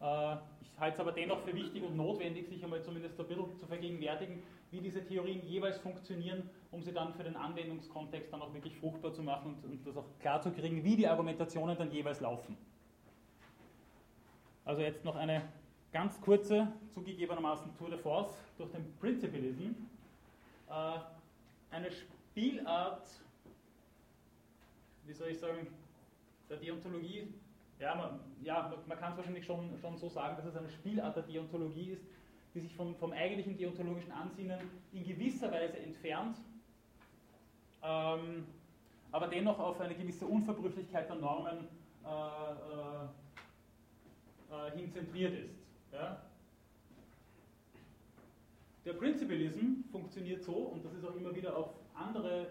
Äh, 0.00 0.36
ich 0.62 0.78
halte 0.78 0.94
es 0.94 1.00
aber 1.00 1.12
dennoch 1.12 1.40
für 1.40 1.52
wichtig 1.52 1.82
und 1.82 1.96
notwendig, 1.96 2.48
sich 2.48 2.62
einmal 2.62 2.80
zumindest 2.82 3.18
ein 3.18 3.26
bisschen 3.26 3.58
zu 3.58 3.66
vergegenwärtigen, 3.66 4.42
wie 4.70 4.80
diese 4.80 5.04
Theorien 5.04 5.42
jeweils 5.44 5.78
funktionieren, 5.78 6.48
um 6.70 6.80
sie 6.80 6.92
dann 6.92 7.12
für 7.14 7.24
den 7.24 7.34
Anwendungskontext 7.34 8.32
dann 8.32 8.40
auch 8.40 8.54
wirklich 8.54 8.76
fruchtbar 8.76 9.12
zu 9.12 9.22
machen 9.22 9.54
und, 9.54 9.64
und 9.64 9.86
das 9.86 9.96
auch 9.96 10.06
klar 10.20 10.40
zu 10.40 10.52
kriegen, 10.52 10.84
wie 10.84 10.94
die 10.94 11.08
Argumentationen 11.08 11.76
dann 11.76 11.90
jeweils 11.90 12.20
laufen. 12.20 12.56
Also 14.64 14.82
jetzt 14.82 15.04
noch 15.04 15.16
eine 15.16 15.42
ganz 15.92 16.20
kurze, 16.20 16.72
zugegebenermaßen 16.90 17.76
Tour 17.76 17.90
de 17.90 17.98
Force 17.98 18.32
durch 18.56 18.70
den 18.70 18.96
Principalism. 19.00 19.72
Äh, 20.68 20.98
eine 21.72 21.90
Spielart 21.90 23.02
wie 25.10 25.14
soll 25.14 25.28
ich 25.28 25.40
sagen, 25.40 25.66
der 26.48 26.58
Deontologie 26.58 27.34
Ja, 27.80 27.96
man, 27.96 28.20
ja, 28.42 28.72
man 28.86 28.98
kann 28.98 29.10
es 29.12 29.16
wahrscheinlich 29.18 29.44
schon, 29.44 29.76
schon 29.80 29.96
so 29.96 30.08
sagen, 30.08 30.36
dass 30.36 30.46
es 30.46 30.56
eine 30.56 30.70
Spielart 30.70 31.16
der 31.16 31.24
Deontologie 31.24 31.90
ist, 31.92 32.04
die 32.54 32.60
sich 32.60 32.74
vom, 32.76 32.94
vom 32.94 33.12
eigentlichen 33.12 33.56
deontologischen 33.56 34.12
Ansinnen 34.12 34.60
in 34.92 35.02
gewisser 35.04 35.50
Weise 35.50 35.78
entfernt, 35.78 36.36
ähm, 37.82 38.46
aber 39.10 39.26
dennoch 39.26 39.58
auf 39.58 39.80
eine 39.80 39.96
gewisse 39.96 40.26
Unverbrüchlichkeit 40.26 41.08
der 41.08 41.16
Normen 41.16 41.66
äh, 42.04 42.08
äh, 42.08 43.06
äh, 44.68 44.76
hin 44.76 44.92
zentriert 44.92 45.34
ist. 45.34 45.56
Ja? 45.92 46.22
Der 48.84 48.92
Principalism 48.92 49.82
funktioniert 49.90 50.44
so, 50.44 50.52
und 50.52 50.84
das 50.84 50.94
ist 50.94 51.04
auch 51.04 51.16
immer 51.16 51.34
wieder 51.34 51.56
auf 51.56 51.79
andere 52.00 52.46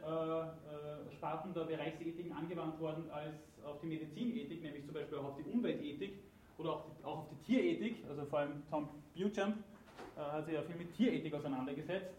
äh, 1.08 1.10
äh, 1.10 1.16
Sparten 1.16 1.54
der 1.54 1.66
Bereichsethiken 1.66 2.32
angewandt 2.32 2.80
worden 2.80 3.10
als 3.12 3.36
auf 3.66 3.80
die 3.82 3.88
Medizinethik, 3.88 4.62
nämlich 4.62 4.86
zum 4.86 4.94
Beispiel 4.94 5.18
auch 5.18 5.26
auf 5.26 5.38
die 5.38 5.50
Umweltethik 5.50 6.14
oder 6.58 6.74
auch, 6.74 6.86
die, 6.86 7.04
auch 7.04 7.18
auf 7.20 7.28
die 7.30 7.46
Tierethik, 7.46 8.04
also 8.08 8.26
vor 8.26 8.40
allem 8.40 8.64
Tom 8.70 8.90
Beauchamp 9.16 9.58
äh, 10.16 10.20
hat 10.20 10.46
sich 10.46 10.56
ja 10.56 10.62
viel 10.62 10.76
mit 10.76 10.94
Tierethik 10.96 11.34
auseinandergesetzt. 11.34 12.14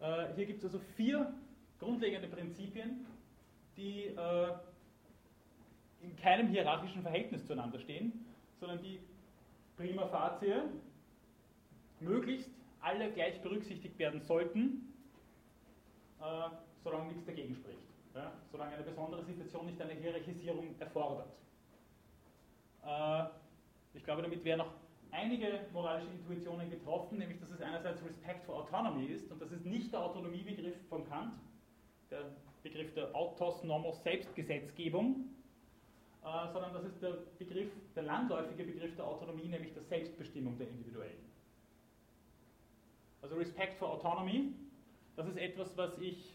Äh, 0.00 0.34
hier 0.34 0.46
gibt 0.46 0.58
es 0.58 0.64
also 0.66 0.80
vier 0.96 1.32
grundlegende 1.78 2.28
Prinzipien, 2.28 3.06
die 3.76 4.06
äh, 4.06 4.52
in 6.02 6.16
keinem 6.16 6.48
hierarchischen 6.48 7.02
Verhältnis 7.02 7.46
zueinander 7.46 7.78
stehen, 7.78 8.24
sondern 8.60 8.82
die 8.82 9.00
prima 9.76 10.06
facie 10.06 10.54
möglichst 12.00 12.50
alle 12.80 13.10
gleich 13.12 13.40
berücksichtigt 13.42 13.98
werden 13.98 14.20
sollten, 14.20 14.91
solange 16.82 17.08
nichts 17.08 17.24
dagegen 17.26 17.54
spricht. 17.54 17.78
Ja? 18.14 18.32
Solange 18.50 18.74
eine 18.74 18.84
besondere 18.84 19.24
Situation 19.24 19.66
nicht 19.66 19.80
eine 19.80 19.94
Hierarchisierung 19.94 20.74
erfordert. 20.78 21.28
Äh, 22.84 23.24
ich 23.94 24.04
glaube, 24.04 24.22
damit 24.22 24.44
wären 24.44 24.58
noch 24.58 24.72
einige 25.10 25.66
moralische 25.72 26.12
Intuitionen 26.12 26.70
getroffen, 26.70 27.18
nämlich 27.18 27.38
dass 27.40 27.50
es 27.50 27.60
einerseits 27.60 28.02
Respect 28.04 28.44
for 28.44 28.56
Autonomy 28.56 29.06
ist 29.06 29.30
und 29.30 29.40
das 29.40 29.52
ist 29.52 29.64
nicht 29.64 29.92
der 29.92 30.02
Autonomiebegriff 30.04 30.76
von 30.88 31.06
Kant, 31.08 31.34
der 32.10 32.24
Begriff 32.62 32.92
der 32.94 33.14
Autos 33.14 33.62
Nomos 33.64 34.02
Selbstgesetzgebung, 34.02 35.28
äh, 36.24 36.52
sondern 36.52 36.72
das 36.72 36.84
ist 36.84 37.02
der 37.02 37.18
Begriff, 37.38 37.70
der 37.94 38.04
landläufige 38.04 38.64
Begriff 38.64 38.94
der 38.96 39.06
Autonomie, 39.06 39.48
nämlich 39.48 39.74
der 39.74 39.82
Selbstbestimmung 39.82 40.56
der 40.58 40.68
Individuellen. 40.68 41.30
Also 43.20 43.36
Respect 43.36 43.74
for 43.78 43.90
Autonomy, 43.90 44.52
das 45.16 45.26
ist 45.26 45.36
etwas, 45.36 45.76
was 45.76 45.98
ich 45.98 46.32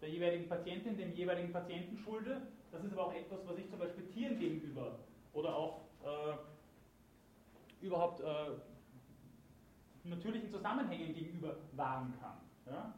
der 0.00 0.10
jeweiligen 0.10 0.48
Patientin, 0.48 0.96
dem 0.96 1.12
jeweiligen 1.14 1.52
Patienten 1.52 1.98
schulde. 1.98 2.42
Das 2.70 2.84
ist 2.84 2.92
aber 2.92 3.06
auch 3.06 3.14
etwas, 3.14 3.40
was 3.46 3.58
ich 3.58 3.68
zum 3.70 3.78
Beispiel 3.78 4.04
Tieren 4.08 4.38
gegenüber 4.38 4.98
oder 5.32 5.54
auch 5.54 5.80
äh, 6.04 7.84
überhaupt 7.84 8.20
äh, 8.20 8.24
natürlichen 10.04 10.50
Zusammenhängen 10.50 11.14
gegenüber 11.14 11.56
wahren 11.72 12.12
kann. 12.20 12.38
Ja? 12.66 12.94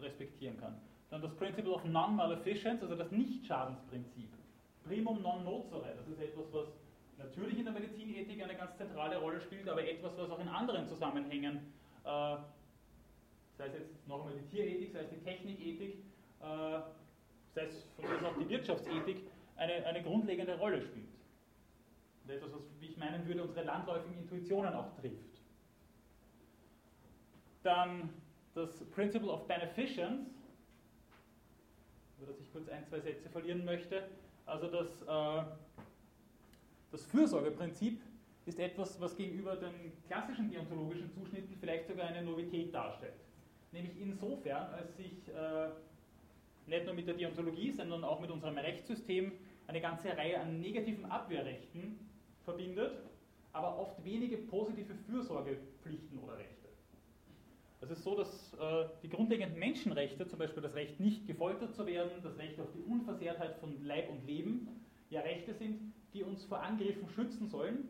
Respektieren 0.00 0.58
kann. 0.58 0.80
Dann 1.10 1.22
das 1.22 1.34
Principle 1.36 1.72
of 1.72 1.84
Non-Maleficence, 1.84 2.82
also 2.82 2.94
das 2.94 3.10
Nichtschadensprinzip. 3.10 4.30
Primum 4.84 5.22
non 5.22 5.44
nocere, 5.44 5.94
das 5.96 6.08
ist 6.08 6.20
etwas, 6.20 6.44
was 6.52 6.66
natürlich 7.18 7.58
in 7.58 7.64
der 7.64 7.72
Medizinethik 7.74 8.42
eine 8.42 8.56
ganz 8.56 8.76
zentrale 8.76 9.18
Rolle 9.18 9.40
spielt, 9.40 9.68
aber 9.68 9.86
etwas, 9.86 10.16
was 10.16 10.30
auch 10.30 10.40
in 10.40 10.48
anderen 10.48 10.88
Zusammenhängen, 10.88 11.72
äh, 12.04 12.36
sei 13.62 13.68
es 13.68 13.74
jetzt 13.74 14.08
noch 14.08 14.20
einmal 14.20 14.34
die 14.34 14.48
Tierethik, 14.48 14.92
sei 14.92 15.00
es 15.00 15.10
die 15.10 15.20
Technikethik, 15.20 15.98
äh, 16.40 16.80
sei 17.54 17.64
es 17.64 17.84
von 17.94 18.04
mir 18.04 18.28
auch 18.28 18.36
die 18.36 18.48
Wirtschaftsethik, 18.48 19.18
eine, 19.56 19.86
eine 19.86 20.02
grundlegende 20.02 20.58
Rolle 20.58 20.80
spielt. 20.80 21.06
Und 22.24 22.30
etwas, 22.30 22.52
was, 22.52 22.62
wie 22.80 22.86
ich 22.86 22.96
meinen 22.96 23.26
würde, 23.26 23.42
unsere 23.42 23.64
landläufigen 23.64 24.18
Intuitionen 24.18 24.74
auch 24.74 24.92
trifft. 25.00 25.40
Dann 27.62 28.10
das 28.54 28.84
Principle 28.90 29.30
of 29.30 29.46
Beneficence, 29.46 30.28
über 32.18 32.26
das 32.26 32.40
ich 32.40 32.52
kurz 32.52 32.68
ein, 32.68 32.84
zwei 32.86 33.00
Sätze 33.00 33.28
verlieren 33.28 33.64
möchte. 33.64 34.08
Also 34.44 34.68
das 34.68 35.02
äh, 35.02 35.44
das 36.90 37.04
Fürsorgeprinzip 37.06 38.02
ist 38.44 38.58
etwas, 38.58 39.00
was 39.00 39.16
gegenüber 39.16 39.56
den 39.56 39.92
klassischen 40.06 40.50
deontologischen 40.50 41.10
Zuschnitten 41.10 41.56
vielleicht 41.58 41.86
sogar 41.86 42.08
eine 42.08 42.22
Novität 42.22 42.74
darstellt. 42.74 43.14
Nämlich 43.72 43.98
insofern, 44.00 44.72
als 44.74 44.96
sich 44.96 45.28
äh, 45.28 45.70
nicht 46.66 46.84
nur 46.84 46.94
mit 46.94 47.06
der 47.06 47.14
Deontologie, 47.14 47.72
sondern 47.72 48.04
auch 48.04 48.20
mit 48.20 48.30
unserem 48.30 48.58
Rechtssystem 48.58 49.32
eine 49.66 49.80
ganze 49.80 50.16
Reihe 50.16 50.40
an 50.40 50.60
negativen 50.60 51.06
Abwehrrechten 51.06 51.98
verbindet, 52.44 52.92
aber 53.52 53.78
oft 53.78 54.04
wenige 54.04 54.36
positive 54.36 54.94
Fürsorgepflichten 55.06 56.18
oder 56.18 56.38
Rechte. 56.38 56.68
Es 57.80 57.90
ist 57.90 58.04
so, 58.04 58.14
dass 58.14 58.54
äh, 58.54 58.84
die 59.02 59.08
grundlegenden 59.08 59.58
Menschenrechte, 59.58 60.26
zum 60.28 60.38
Beispiel 60.38 60.62
das 60.62 60.74
Recht 60.74 61.00
nicht 61.00 61.26
gefoltert 61.26 61.74
zu 61.74 61.84
werden, 61.86 62.10
das 62.22 62.38
Recht 62.38 62.60
auf 62.60 62.68
die 62.72 62.82
Unversehrtheit 62.82 63.56
von 63.56 63.84
Leib 63.84 64.08
und 64.10 64.24
Leben, 64.24 64.68
ja 65.10 65.20
Rechte 65.20 65.52
sind, 65.54 65.92
die 66.14 66.22
uns 66.22 66.44
vor 66.44 66.62
Angriffen 66.62 67.08
schützen 67.08 67.48
sollen 67.48 67.88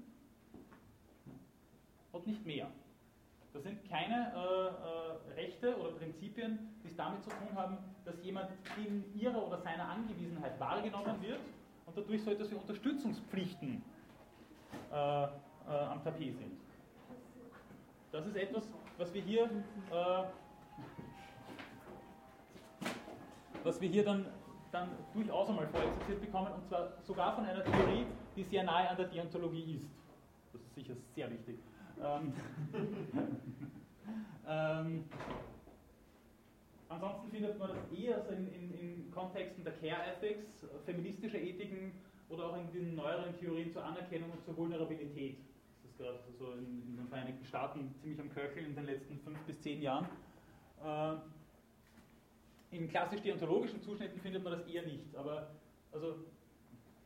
und 2.12 2.26
nicht 2.26 2.44
mehr. 2.46 2.70
Das 3.52 3.62
sind 3.62 3.86
keine 3.88 4.32
äh, 4.34 5.38
äh, 5.38 5.40
Rechte 5.40 5.76
oder 5.78 5.92
Prinzipien, 5.92 6.58
die 6.82 6.88
es 6.88 6.96
damit 6.96 7.22
zu 7.22 7.30
tun 7.30 7.54
haben, 7.54 7.78
dass 8.04 8.22
jemand 8.22 8.50
in 8.78 9.04
ihrer 9.14 9.46
oder 9.46 9.58
seiner 9.58 9.88
Angewiesenheit 9.88 10.58
wahrgenommen 10.58 11.20
wird 11.20 11.40
und 11.86 11.96
dadurch 11.96 12.22
so 12.22 12.30
etwas 12.30 12.50
wie 12.50 12.54
Unterstützungspflichten 12.54 13.82
äh, 14.90 14.94
äh 14.94 15.28
am 15.66 16.02
Tapet 16.02 16.36
sind. 16.36 16.58
Das 18.10 18.26
ist 18.26 18.36
etwas, 18.36 18.64
was 18.96 19.12
wir 19.12 19.22
hier, 19.22 19.44
äh, 19.44 20.24
was 23.62 23.80
wir 23.80 23.88
hier 23.88 24.04
dann 24.04 24.26
dann 24.72 24.88
durchaus 25.12 25.50
einmal 25.50 25.66
vorexerziert 25.68 26.20
bekommen, 26.20 26.50
und 26.52 26.66
zwar 26.66 26.92
sogar 27.02 27.34
von 27.34 27.44
einer 27.44 27.62
Theorie, 27.62 28.06
die 28.34 28.42
sehr 28.42 28.64
nahe 28.64 28.88
an 28.88 28.96
der 28.96 29.06
Deontologie 29.06 29.74
ist. 29.74 29.90
Das 30.52 30.62
ist 30.62 30.74
sicher 30.74 30.94
sehr 31.14 31.30
wichtig. 31.30 31.58
Ähm, 32.04 32.32
ähm, 34.48 35.04
ansonsten 36.88 37.30
findet 37.30 37.58
man 37.58 37.68
das 37.68 37.98
eher 37.98 38.20
so 38.22 38.30
in, 38.30 38.48
in, 38.52 38.74
in, 38.74 39.10
Kontexten 39.10 39.62
der 39.62 39.74
Care 39.74 40.16
Ethics, 40.16 40.66
feministischer 40.84 41.38
Ethiken 41.38 41.92
oder 42.28 42.46
auch 42.46 42.56
in 42.56 42.72
den 42.72 42.94
neueren 42.94 43.36
Theorien 43.38 43.70
zur 43.70 43.84
Anerkennung 43.84 44.30
und 44.30 44.42
zur 44.44 44.56
Vulnerabilität. 44.56 45.36
Das 45.82 45.90
ist 45.90 45.98
gerade 45.98 46.18
so 46.38 46.52
in, 46.52 46.82
in 46.88 46.96
den 46.96 47.08
Vereinigten 47.08 47.44
Staaten 47.44 47.94
ziemlich 48.00 48.20
am 48.20 48.30
Köcheln 48.30 48.66
in 48.66 48.74
den 48.74 48.86
letzten 48.86 49.18
fünf 49.18 49.38
bis 49.40 49.60
zehn 49.60 49.82
Jahren. 49.82 50.06
Äh, 50.82 51.16
in 52.72 52.88
klassisch-deontologischen 52.88 53.82
Zuschnitten 53.82 54.18
findet 54.20 54.42
man 54.42 54.54
das 54.54 54.66
eher 54.66 54.82
nicht. 54.82 55.14
Aber 55.14 55.50
also, 55.92 56.24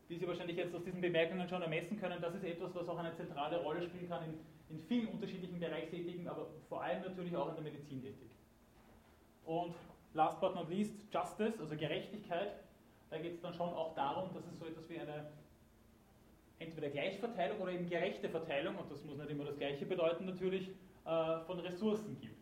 wie 0.09 0.17
Sie 0.17 0.27
wahrscheinlich 0.27 0.57
jetzt 0.57 0.75
aus 0.75 0.85
diesen 0.85 1.01
Bemerkungen 1.01 1.49
schon 1.49 1.61
ermessen 1.61 1.99
können, 1.99 2.21
das 2.21 2.35
ist 2.37 2.45
etwas, 2.45 2.73
was 2.75 2.89
auch 2.89 2.99
eine 2.99 3.13
zentrale 3.15 3.61
Rolle 3.63 3.83
spielen 3.83 4.09
kann 4.09 4.25
in, 4.25 4.35
in 4.69 4.81
vielen 4.81 5.09
unterschiedlichen 5.09 5.61
Bereichsethiken, 5.61 6.27
aber 6.29 6.49
vor 6.69 6.83
allem 6.83 7.03
natürlich 7.03 7.37
auch 7.37 7.49
in 7.49 7.55
der 7.55 7.65
Medizinethik. 7.65 8.31
Und 9.45 9.75
last 10.15 10.41
but 10.41 10.55
not 10.55 10.69
least, 10.69 10.93
Justice, 11.13 11.59
also 11.61 11.77
Gerechtigkeit. 11.77 12.53
Da 13.11 13.19
geht 13.19 13.35
es 13.35 13.41
dann 13.41 13.55
schon 13.55 13.69
auch 13.69 13.95
darum, 13.95 14.35
dass 14.35 14.45
es 14.47 14.59
so 14.59 14.67
etwas 14.67 14.89
wie 14.89 14.99
eine 14.99 15.31
entweder 16.59 16.89
Gleichverteilung 16.89 17.61
oder 17.61 17.73
eben 17.73 17.89
gerechte 17.89 18.29
Verteilung, 18.29 18.77
und 18.77 18.91
das 18.91 19.05
muss 19.05 19.19
nicht 19.19 19.31
immer 19.31 19.45
das 19.45 19.59
Gleiche 19.59 19.87
bedeuten 19.87 20.25
natürlich, 20.25 20.71
äh, 21.05 21.41
von 21.47 21.61
Ressourcen 21.61 22.19
gibt. 22.21 22.37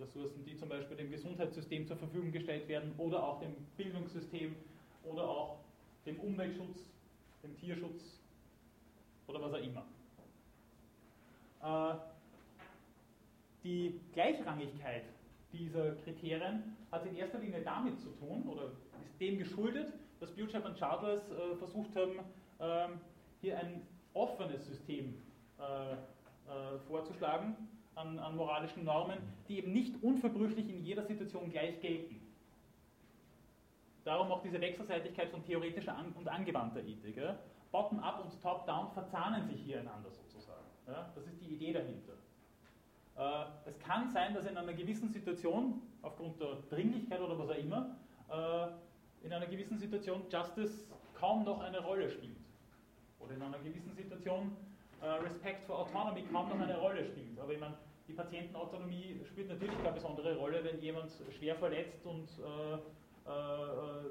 Ressourcen, 0.00 0.44
die 0.44 0.56
zum 0.56 0.68
Beispiel 0.68 0.96
dem 0.96 1.10
Gesundheitssystem 1.10 1.86
zur 1.86 1.96
Verfügung 1.96 2.32
gestellt 2.32 2.68
werden 2.68 2.92
oder 2.98 3.22
auch 3.22 3.40
dem 3.40 3.54
Bildungssystem 3.76 4.54
oder 5.04 5.28
auch 5.28 5.58
dem 6.04 6.18
Umweltschutz, 6.20 6.90
dem 7.42 7.56
Tierschutz 7.56 8.20
oder 9.26 9.40
was 9.42 9.52
auch 9.52 9.58
immer. 9.58 9.84
Äh, 11.62 11.98
die 13.64 14.00
Gleichrangigkeit 14.12 15.04
dieser 15.52 15.92
Kriterien 15.96 16.76
hat 16.92 17.06
in 17.06 17.16
erster 17.16 17.38
Linie 17.38 17.62
damit 17.62 17.98
zu 18.00 18.10
tun 18.10 18.44
oder 18.48 18.66
ist 18.66 19.20
dem 19.20 19.38
geschuldet, 19.38 19.92
dass 20.20 20.30
Beauchamp 20.32 20.66
und 20.66 20.78
Charters 20.78 21.22
äh, 21.30 21.56
versucht 21.56 21.94
haben, 21.96 22.20
ähm, 22.60 23.00
hier 23.40 23.58
ein 23.58 23.82
offenes 24.14 24.66
System 24.66 25.14
äh, 25.58 25.96
vorzuschlagen, 26.86 27.56
an, 27.96 28.18
an 28.18 28.36
moralischen 28.36 28.84
Normen, 28.84 29.18
die 29.48 29.58
eben 29.58 29.72
nicht 29.72 30.02
unverbrüchlich 30.02 30.68
in 30.68 30.84
jeder 30.84 31.02
Situation 31.02 31.50
gleich 31.50 31.80
gelten. 31.80 32.20
Darum 34.04 34.30
auch 34.30 34.42
diese 34.42 34.60
Wechselseitigkeit 34.60 35.30
von 35.30 35.44
theoretischer 35.44 35.96
und 36.14 36.28
angewandter 36.28 36.80
Ethik. 36.80 37.16
Bottom-up 37.72 38.24
und 38.24 38.42
Top-down 38.42 38.90
verzahnen 38.92 39.46
sich 39.46 39.60
hier 39.60 39.80
einander 39.80 40.10
sozusagen. 40.10 40.64
Ja. 40.86 41.10
Das 41.14 41.26
ist 41.26 41.40
die 41.40 41.54
Idee 41.54 41.72
dahinter. 41.72 42.12
Äh, 43.16 43.68
es 43.68 43.78
kann 43.78 44.08
sein, 44.10 44.34
dass 44.34 44.46
in 44.46 44.56
einer 44.56 44.72
gewissen 44.72 45.08
Situation, 45.08 45.82
aufgrund 46.02 46.40
der 46.40 46.56
Dringlichkeit 46.70 47.20
oder 47.20 47.38
was 47.38 47.50
auch 47.50 47.56
immer, 47.56 47.96
äh, 48.30 49.26
in 49.26 49.32
einer 49.32 49.46
gewissen 49.46 49.78
Situation 49.78 50.22
Justice 50.30 50.88
kaum 51.18 51.44
noch 51.44 51.60
eine 51.60 51.80
Rolle 51.80 52.10
spielt. 52.10 52.36
Oder 53.20 53.34
in 53.34 53.42
einer 53.42 53.58
gewissen 53.58 53.94
Situation 53.94 54.56
äh, 55.00 55.06
Respect 55.06 55.64
for 55.64 55.80
Autonomy 55.80 56.22
kaum 56.32 56.48
noch 56.48 56.60
eine 56.60 56.78
Rolle 56.78 57.04
spielt. 57.04 57.38
Aber 57.38 57.52
ich 57.52 57.60
meine, 57.60 57.74
die 58.06 58.12
Patientenautonomie 58.12 59.20
spielt 59.26 59.48
natürlich 59.48 59.76
keine 59.78 59.92
besondere 59.92 60.36
Rolle, 60.36 60.62
wenn 60.62 60.80
jemand 60.80 61.10
schwer 61.36 61.56
verletzt 61.56 62.06
und 62.06 62.28
äh, 62.38 62.74
äh, 62.74 64.06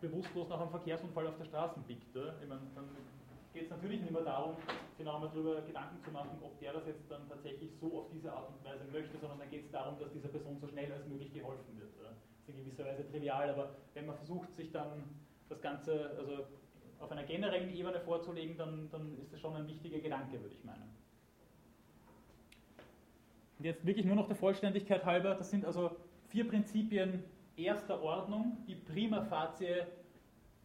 bewusstlos 0.00 0.48
nach 0.48 0.60
einem 0.60 0.70
Verkehrsunfall 0.70 1.26
auf 1.26 1.36
der 1.36 1.44
Straße 1.44 1.80
biegt. 1.86 2.14
Ich 2.14 2.48
meine, 2.48 2.62
dann 2.74 2.88
geht 3.52 3.64
es 3.64 3.70
natürlich 3.70 4.00
nicht 4.00 4.12
mehr 4.12 4.22
darum, 4.22 4.56
genau 4.96 5.16
einmal 5.16 5.30
darüber 5.30 5.60
Gedanken 5.62 6.02
zu 6.02 6.10
machen, 6.10 6.30
ob 6.42 6.58
der 6.60 6.72
das 6.72 6.86
jetzt 6.86 7.10
dann 7.10 7.28
tatsächlich 7.28 7.70
so 7.80 8.00
auf 8.00 8.06
diese 8.12 8.32
Art 8.32 8.48
und 8.48 8.64
Weise 8.64 8.84
möchte, 8.92 9.18
sondern 9.18 9.38
dann 9.38 9.50
geht 9.50 9.64
es 9.64 9.70
darum, 9.70 9.98
dass 9.98 10.12
dieser 10.12 10.28
Person 10.28 10.58
so 10.60 10.68
schnell 10.68 10.92
als 10.92 11.06
möglich 11.06 11.32
geholfen 11.32 11.78
wird. 11.78 11.90
Das 12.00 12.54
ist 12.54 12.58
in 12.60 12.64
gewisser 12.64 12.84
Weise 12.84 13.10
trivial, 13.10 13.50
aber 13.50 13.70
wenn 13.94 14.06
man 14.06 14.16
versucht, 14.16 14.54
sich 14.54 14.70
dann 14.70 15.04
das 15.48 15.60
Ganze 15.60 16.10
also 16.18 16.46
auf 17.00 17.10
einer 17.10 17.24
generellen 17.24 17.74
Ebene 17.74 18.00
vorzulegen, 18.00 18.56
dann, 18.56 18.88
dann 18.90 19.18
ist 19.22 19.32
das 19.32 19.40
schon 19.40 19.54
ein 19.54 19.66
wichtiger 19.66 19.98
Gedanke, 19.98 20.40
würde 20.40 20.54
ich 20.54 20.64
meinen. 20.64 20.94
Und 23.58 23.64
jetzt 23.64 23.84
wirklich 23.84 24.06
nur 24.06 24.16
noch 24.16 24.28
der 24.28 24.36
Vollständigkeit 24.36 25.04
halber, 25.04 25.34
das 25.34 25.50
sind 25.50 25.64
also 25.64 25.96
vier 26.28 26.46
Prinzipien 26.46 27.24
erster 27.58 28.00
Ordnung, 28.02 28.58
die 28.66 28.74
prima 28.74 29.22
facie 29.22 29.82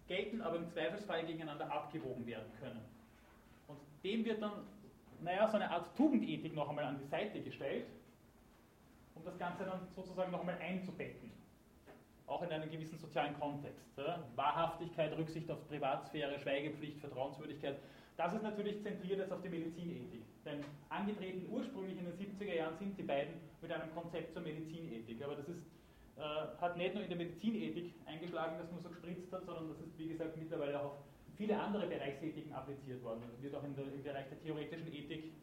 gelten, 0.08 0.42
aber 0.42 0.58
im 0.58 0.68
Zweifelsfall 0.68 1.26
gegeneinander 1.26 1.72
abgewogen 1.72 2.26
werden 2.26 2.52
können. 2.60 2.82
Und 3.68 3.80
dem 4.04 4.26
wird 4.26 4.42
dann, 4.42 4.52
naja, 5.22 5.48
so 5.48 5.56
eine 5.56 5.70
Art 5.70 5.96
Tugendethik 5.96 6.54
noch 6.54 6.70
einmal 6.70 6.86
an 6.86 7.00
die 7.00 7.08
Seite 7.08 7.42
gestellt, 7.42 7.86
um 9.16 9.24
das 9.24 9.38
Ganze 9.38 9.64
dann 9.64 9.88
sozusagen 9.96 10.32
noch 10.32 10.42
einmal 10.42 10.58
einzubetten. 10.58 11.32
Auch 12.26 12.42
in 12.42 12.52
einem 12.52 12.70
gewissen 12.70 12.98
sozialen 12.98 13.38
Kontext. 13.40 13.86
Ja? 13.98 14.24
Wahrhaftigkeit, 14.36 15.16
Rücksicht 15.18 15.50
auf 15.52 15.68
Privatsphäre, 15.68 16.40
Schweigepflicht, 16.40 17.00
Vertrauenswürdigkeit. 17.00 17.78
Das 18.16 18.34
ist 18.34 18.44
natürlich 18.44 18.82
zentriert 18.82 19.20
jetzt 19.20 19.32
auf 19.32 19.42
die 19.42 19.50
Medizinethik. 19.50 20.24
Denn 20.46 20.64
angetreten 20.90 21.48
ursprünglich 21.52 21.98
in 21.98 22.06
den 22.06 22.18
70er 22.18 22.54
Jahren 22.54 22.78
sind 22.78 22.98
die 22.98 23.04
beiden 23.04 23.36
mit 23.62 23.72
einem 23.72 23.94
Konzept 23.94 24.34
zur 24.34 24.42
Medizinethik. 24.42 25.22
Aber 25.24 25.36
das 25.36 25.48
ist 25.48 25.64
äh, 26.16 26.22
hat 26.62 26.78
nicht 26.78 26.94
nur 26.94 27.04
in 27.04 27.10
der 27.10 27.18
Medizinethik 27.18 27.94
eingeschlagen, 28.06 28.58
dass 28.60 28.72
man 28.72 28.82
so 28.82 28.90
gespritzt 28.90 29.32
hat, 29.32 29.46
sondern 29.46 29.70
das 29.70 29.80
ist, 29.80 29.98
wie 29.98 30.08
gesagt, 30.08 30.38
mittlerweile 30.38 30.80
auch 30.80 30.86
auf 30.86 30.98
viele 31.36 31.60
andere 31.60 31.88
Bereichsethiken 31.88 32.54
appliziert 32.54 33.04
worden. 33.04 33.22
Das 33.32 33.42
wird 33.42 33.56
auch 33.56 33.64
der, 33.64 33.94
im 33.94 34.04
Bereich 34.04 34.30
der 34.30 34.40
theoretischen 34.40 34.94
Ethik 34.94 35.34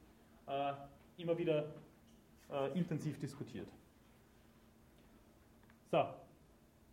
äh, 0.47 0.73
immer 1.17 1.37
wieder 1.37 1.75
äh, 2.53 2.79
intensiv 2.79 3.19
diskutiert. 3.19 3.67
So, 5.91 6.05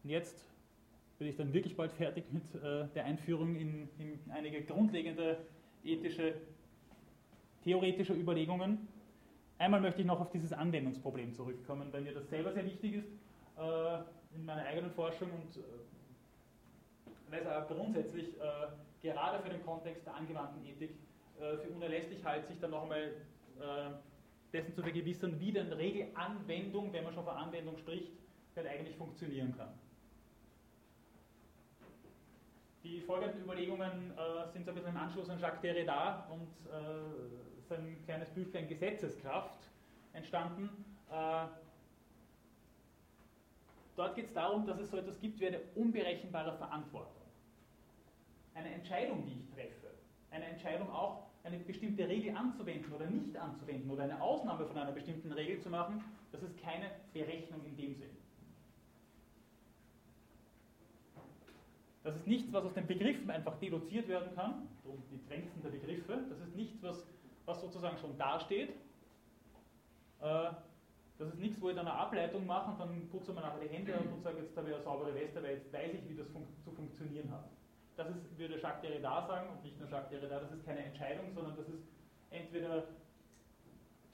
und 0.04 0.10
jetzt 0.10 0.44
bin 1.20 1.28
ich 1.28 1.36
dann 1.36 1.54
wirklich 1.54 1.76
bald 1.76 1.92
fertig 1.92 2.26
mit 2.32 2.56
äh, 2.56 2.88
der 2.96 3.06
Einführung 3.06 3.56
in, 3.56 3.88
in 4.00 4.20
einige 4.32 4.64
grundlegende 4.64 5.38
ethische, 5.84 6.34
theoretische 7.64 8.14
Überlegungen. 8.14 8.88
Einmal 9.60 9.82
möchte 9.82 10.02
ich 10.02 10.08
noch 10.08 10.20
auf 10.20 10.32
dieses 10.32 10.52
Anwendungsproblem 10.52 11.34
zurückkommen, 11.34 11.94
weil 11.94 12.02
mir 12.02 12.14
das 12.14 12.28
selber 12.30 12.54
sehr 12.54 12.66
wichtig 12.66 12.96
ist 12.96 13.08
in 14.36 14.46
meiner 14.46 14.66
eigenen 14.66 14.92
Forschung 14.92 15.32
und 15.32 15.58
äh, 15.58 15.62
weil 17.30 17.42
es 17.42 17.48
auch 17.48 17.68
grundsätzlich 17.68 18.40
äh, 18.40 18.68
gerade 19.02 19.42
für 19.44 19.50
den 19.50 19.64
Kontext 19.66 20.06
der 20.06 20.16
angewandten 20.16 20.66
Ethik 20.66 20.92
für 21.38 21.70
unerlässlich 21.70 22.26
halte, 22.26 22.48
sich 22.48 22.60
dann 22.60 22.72
noch 22.72 22.82
einmal 22.82 23.12
dessen 24.52 24.74
zu 24.74 24.82
vergewissern, 24.82 25.40
wie 25.40 25.52
denn 25.52 25.72
Regelanwendung, 25.72 26.92
wenn 26.92 27.04
man 27.04 27.14
schon 27.14 27.24
von 27.24 27.36
Anwendung 27.36 27.78
spricht, 27.78 28.12
denn 28.56 28.66
eigentlich 28.66 28.96
funktionieren 28.96 29.56
kann. 29.56 29.70
Die 32.84 33.02
folgenden 33.02 33.44
Überlegungen 33.44 34.14
äh, 34.18 34.48
sind 34.54 34.66
so 34.66 34.72
ein 34.72 34.76
bisschen 34.76 34.92
im 34.92 34.98
Anschluss 34.98 35.30
an 35.30 35.40
Jacques 35.40 35.62
Derrida 35.62 36.26
und 36.32 36.48
äh, 36.72 37.68
sein 37.68 37.98
kleines 38.06 38.30
Büchlein 38.30 38.68
Gesetzeskraft 38.68 39.60
entstanden. 40.14 40.70
Äh, 41.12 41.48
Dort 43.98 44.16
geht 44.16 44.28
es 44.28 44.34
darum, 44.34 44.66
dass 44.68 44.80
es 44.80 44.92
so 44.92 44.98
etwas 44.98 45.20
gibt 45.20 45.40
wie 45.40 45.48
eine 45.48 45.60
unberechenbare 45.74 46.56
Verantwortung. 46.56 47.24
Eine 48.54 48.70
Entscheidung, 48.70 49.26
die 49.26 49.40
ich 49.40 49.50
treffe, 49.56 49.88
eine 50.30 50.46
Entscheidung 50.46 50.90
auch, 50.92 51.24
eine 51.44 51.58
bestimmte 51.58 52.08
Regel 52.08 52.36
anzuwenden 52.36 52.94
oder 52.94 53.08
nicht 53.08 53.36
anzuwenden 53.36 53.90
oder 53.90 54.04
eine 54.04 54.22
Ausnahme 54.22 54.66
von 54.68 54.78
einer 54.78 54.92
bestimmten 54.92 55.32
Regel 55.32 55.60
zu 55.62 55.70
machen, 55.70 56.04
das 56.32 56.44
ist 56.44 56.62
keine 56.62 56.92
Berechnung 57.12 57.66
in 57.66 57.76
dem 57.76 57.96
Sinn. 57.96 58.16
Das 62.04 62.16
ist 62.16 62.28
nichts, 62.28 62.54
was 62.54 62.66
aus 62.66 62.74
den 62.74 62.86
Begriffen 62.86 63.30
einfach 63.32 63.58
deduziert 63.60 64.08
werden 64.08 64.34
kann, 64.36 64.68
die 65.12 65.28
drängendsten 65.28 65.64
der 65.64 65.72
Begriffe. 65.72 66.24
Das 66.30 66.40
ist 66.40 66.56
nichts, 66.56 66.84
was, 66.84 67.04
was 67.46 67.62
sozusagen 67.62 67.98
schon 67.98 68.16
dasteht. 68.18 68.70
Äh, 70.22 70.52
das 71.18 71.30
ist 71.30 71.40
nichts, 71.40 71.62
wo 71.62 71.70
ich 71.70 71.76
dann 71.76 71.88
eine 71.88 71.98
Ableitung 71.98 72.46
mache 72.46 72.72
und 72.72 72.80
dann 72.80 73.10
putze 73.10 73.34
mir 73.34 73.42
nachher 73.42 73.60
die 73.60 73.70
Hände 73.70 73.94
und 73.98 74.22
sage, 74.22 74.40
jetzt 74.40 74.56
habe 74.56 74.70
ich 74.70 74.76
eine 74.76 74.84
saubere 74.84 75.14
Weste, 75.16 75.42
weil 75.42 75.56
jetzt 75.56 75.74
weiß 75.74 75.94
ich, 75.94 76.10
wie 76.10 76.16
das 76.16 76.28
fun 76.30 76.44
zu 76.64 76.72
funktionieren 76.72 77.32
hat. 77.32 77.50
Das 77.96 78.10
ist, 78.10 78.38
würde 78.38 78.60
Jacques 78.60 78.82
Derrida 78.82 79.26
sagen, 79.26 79.50
und 79.50 79.64
nicht 79.64 79.80
nur 79.80 79.90
Jacques 79.90 80.10
Derrida, 80.10 80.40
das 80.40 80.52
ist 80.52 80.64
keine 80.66 80.86
Entscheidung, 80.86 81.32
sondern 81.34 81.56
das 81.58 81.68
ist 81.68 81.84
entweder 82.30 82.84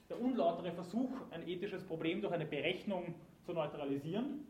der 0.08 0.20
unlautere 0.20 0.72
Versuch, 0.72 1.10
ein 1.30 1.46
ethisches 1.46 1.84
Problem 1.84 2.22
durch 2.22 2.32
eine 2.32 2.46
Berechnung 2.46 3.14
zu 3.44 3.52
neutralisieren, 3.52 4.46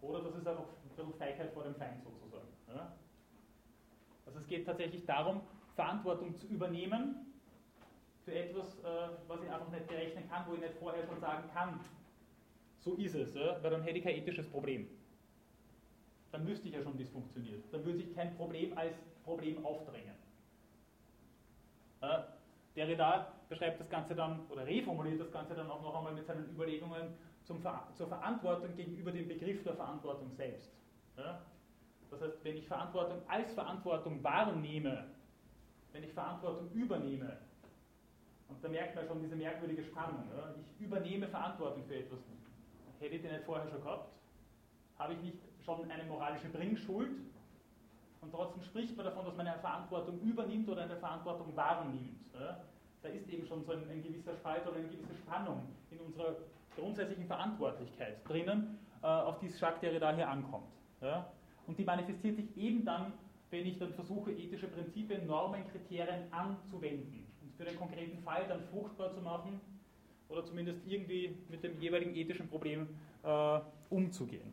oder 0.00 0.20
das 0.20 0.34
ist 0.36 0.46
einfach 0.46 0.64
ein 0.64 0.88
bisschen 0.88 1.14
Feigheit 1.14 1.52
vor 1.52 1.64
dem 1.64 1.74
Feind 1.74 2.02
sozusagen. 2.04 2.48
Ja? 2.68 2.92
Also 4.26 4.38
es 4.38 4.46
geht 4.46 4.66
tatsächlich 4.66 5.04
darum, 5.06 5.40
Verantwortung 5.74 6.36
zu 6.36 6.46
übernehmen 6.46 7.31
für 8.24 8.34
etwas, 8.34 8.78
äh, 8.78 9.08
was 9.26 9.42
ich 9.42 9.50
einfach 9.50 9.70
nicht 9.70 9.86
berechnen 9.86 10.28
kann, 10.28 10.44
wo 10.46 10.54
ich 10.54 10.60
nicht 10.60 10.74
vorher 10.78 11.04
schon 11.06 11.20
sagen 11.20 11.48
kann, 11.52 11.80
so 12.80 12.94
ist 12.94 13.14
es, 13.14 13.34
weil 13.34 13.70
dann 13.70 13.82
hätte 13.82 13.98
ich 13.98 14.04
kein 14.04 14.16
ethisches 14.16 14.48
Problem. 14.48 14.88
Dann 16.32 16.46
wüsste 16.46 16.68
ich 16.68 16.74
ja 16.74 16.82
schon, 16.82 16.98
wie 16.98 17.02
es 17.02 17.10
funktioniert. 17.10 17.62
Dann 17.72 17.84
würde 17.84 17.98
sich 17.98 18.14
kein 18.14 18.34
Problem 18.36 18.76
als 18.76 18.96
Problem 19.24 19.64
aufdrängen. 19.64 20.14
Derrida 22.74 23.32
beschreibt 23.48 23.78
das 23.80 23.88
Ganze 23.88 24.14
dann 24.14 24.46
oder 24.48 24.66
reformuliert 24.66 25.20
das 25.20 25.30
Ganze 25.30 25.54
dann 25.54 25.70
auch 25.70 25.82
noch 25.82 25.94
einmal 25.94 26.14
mit 26.14 26.26
seinen 26.26 26.48
Überlegungen 26.50 27.14
zum 27.44 27.60
Ver 27.60 27.86
zur 27.94 28.08
Verantwortung 28.08 28.74
gegenüber 28.74 29.12
dem 29.12 29.28
Begriff 29.28 29.62
der 29.62 29.74
Verantwortung 29.74 30.32
selbst. 30.32 30.72
Das 32.10 32.20
heißt, 32.20 32.42
wenn 32.42 32.56
ich 32.56 32.66
Verantwortung 32.66 33.22
als 33.28 33.52
Verantwortung 33.52 34.22
wahrnehme, 34.24 35.04
wenn 35.92 36.02
ich 36.02 36.12
Verantwortung 36.12 36.70
übernehme, 36.72 37.38
und 38.52 38.62
da 38.62 38.68
merkt 38.68 38.94
man 38.94 39.06
schon 39.06 39.20
diese 39.20 39.36
merkwürdige 39.36 39.82
Spannung. 39.84 40.24
Oder? 40.32 40.54
Ich 40.78 40.84
übernehme 40.84 41.26
Verantwortung 41.28 41.84
für 41.84 41.96
etwas. 41.96 42.18
Hätte 43.00 43.14
ich 43.16 43.22
den 43.22 43.32
nicht 43.32 43.44
vorher 43.44 43.68
schon 43.68 43.82
gehabt? 43.82 44.12
Habe 44.98 45.14
ich 45.14 45.22
nicht 45.22 45.38
schon 45.64 45.90
eine 45.90 46.04
moralische 46.04 46.48
Bringschuld? 46.48 47.10
Und 48.20 48.30
trotzdem 48.30 48.62
spricht 48.62 48.96
man 48.96 49.06
davon, 49.06 49.24
dass 49.24 49.36
man 49.36 49.46
eine 49.46 49.58
Verantwortung 49.58 50.20
übernimmt 50.20 50.68
oder 50.68 50.82
eine 50.82 50.96
Verantwortung 50.96 51.56
wahrnimmt. 51.56 52.20
Ja? 52.34 52.60
Da 53.02 53.08
ist 53.08 53.28
eben 53.28 53.46
schon 53.46 53.64
so 53.64 53.72
ein, 53.72 53.88
ein, 53.90 54.02
gewisser 54.02 54.36
Spalt 54.36 54.66
oder 54.66 54.76
eine 54.76 54.88
gewisse 54.88 55.16
Spannung 55.16 55.66
in 55.90 55.98
unserer 55.98 56.36
grundsätzlichen 56.76 57.26
Verantwortlichkeit 57.26 58.28
drinnen, 58.28 58.78
äh, 59.02 59.06
auf 59.06 59.38
die 59.40 59.48
Jacques 59.48 59.80
Derrida 59.80 60.14
hier 60.14 60.28
ankommt. 60.28 60.70
Ja? 61.00 61.32
Und 61.66 61.78
die 61.78 61.84
manifestiert 61.84 62.36
sich 62.36 62.56
eben 62.56 62.84
dann, 62.84 63.12
wenn 63.50 63.66
ich 63.66 63.78
dann 63.78 63.92
versuche, 63.94 64.30
ethische 64.30 64.68
Prinzipien, 64.68 65.26
Normen, 65.26 65.66
Kriterien 65.68 66.32
anzuwenden 66.32 67.31
für 67.56 67.64
den 67.64 67.76
konkreten 67.76 68.18
Fall 68.22 68.46
dann 68.48 68.62
fruchtbar 68.72 69.12
zu 69.12 69.20
machen 69.20 69.60
oder 70.28 70.44
zumindest 70.44 70.80
irgendwie 70.86 71.36
mit 71.48 71.62
dem 71.62 71.80
jeweiligen 71.80 72.14
ethischen 72.14 72.48
Problem 72.48 72.88
äh, 73.22 73.60
umzugehen. 73.90 74.52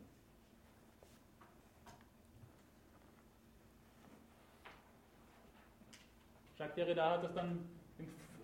Jacques 6.58 6.74
Derrida 6.74 7.12
hat 7.12 7.24
das 7.24 7.34
dann 7.34 7.64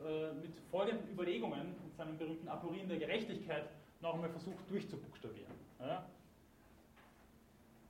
äh, 0.06 0.32
mit 0.40 0.52
folgenden 0.70 1.10
Überlegungen 1.10 1.74
in 1.84 1.92
seinen 1.96 2.16
berühmten 2.16 2.48
Aporien 2.48 2.88
der 2.88 2.98
Gerechtigkeit 2.98 3.68
noch 4.00 4.14
einmal 4.14 4.30
versucht 4.30 4.70
durchzubuchstabieren. 4.70 5.52
Ja? 5.80 6.06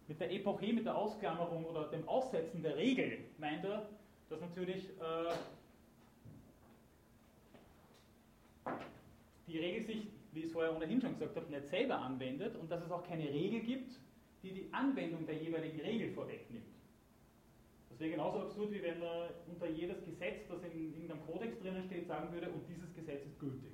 Mit 0.08 0.20
der 0.20 0.32
Epoche, 0.32 0.72
mit 0.72 0.84
der 0.84 0.96
Ausklammerung 0.96 1.64
oder 1.64 1.88
dem 1.88 2.08
Aussetzen 2.08 2.62
der 2.62 2.76
Regel 2.76 3.18
meint 3.38 3.64
er, 3.64 3.86
dass 4.28 4.40
natürlich 4.40 4.88
äh, 5.00 5.34
die 9.46 9.58
Regel 9.58 9.84
sich, 9.84 10.08
wie 10.32 10.40
ich 10.40 10.46
es 10.46 10.52
vorher 10.52 10.74
ohnehin 10.74 11.00
schon 11.00 11.12
gesagt 11.12 11.36
habe, 11.36 11.50
nicht 11.50 11.66
selber 11.68 11.98
anwendet 11.98 12.56
und 12.56 12.70
dass 12.70 12.84
es 12.84 12.90
auch 12.90 13.04
keine 13.04 13.28
Regel 13.28 13.60
gibt, 13.60 13.98
die 14.42 14.52
die 14.52 14.68
Anwendung 14.72 15.26
der 15.26 15.36
jeweiligen 15.36 15.80
Regel 15.80 16.10
vorwegnimmt. 16.10 16.66
Das 17.90 18.00
wäre 18.00 18.10
genauso 18.10 18.40
absurd, 18.40 18.72
wie 18.72 18.82
wenn 18.82 18.98
man 18.98 19.30
unter 19.46 19.68
jedes 19.70 20.04
Gesetz, 20.04 20.46
das 20.48 20.62
in 20.64 20.92
irgendeinem 20.92 21.24
Kodex 21.24 21.58
drinnen 21.60 21.82
steht, 21.84 22.06
sagen 22.06 22.30
würde, 22.32 22.50
und 22.50 22.68
dieses 22.68 22.94
Gesetz 22.94 23.24
ist 23.24 23.38
gültig. 23.38 23.72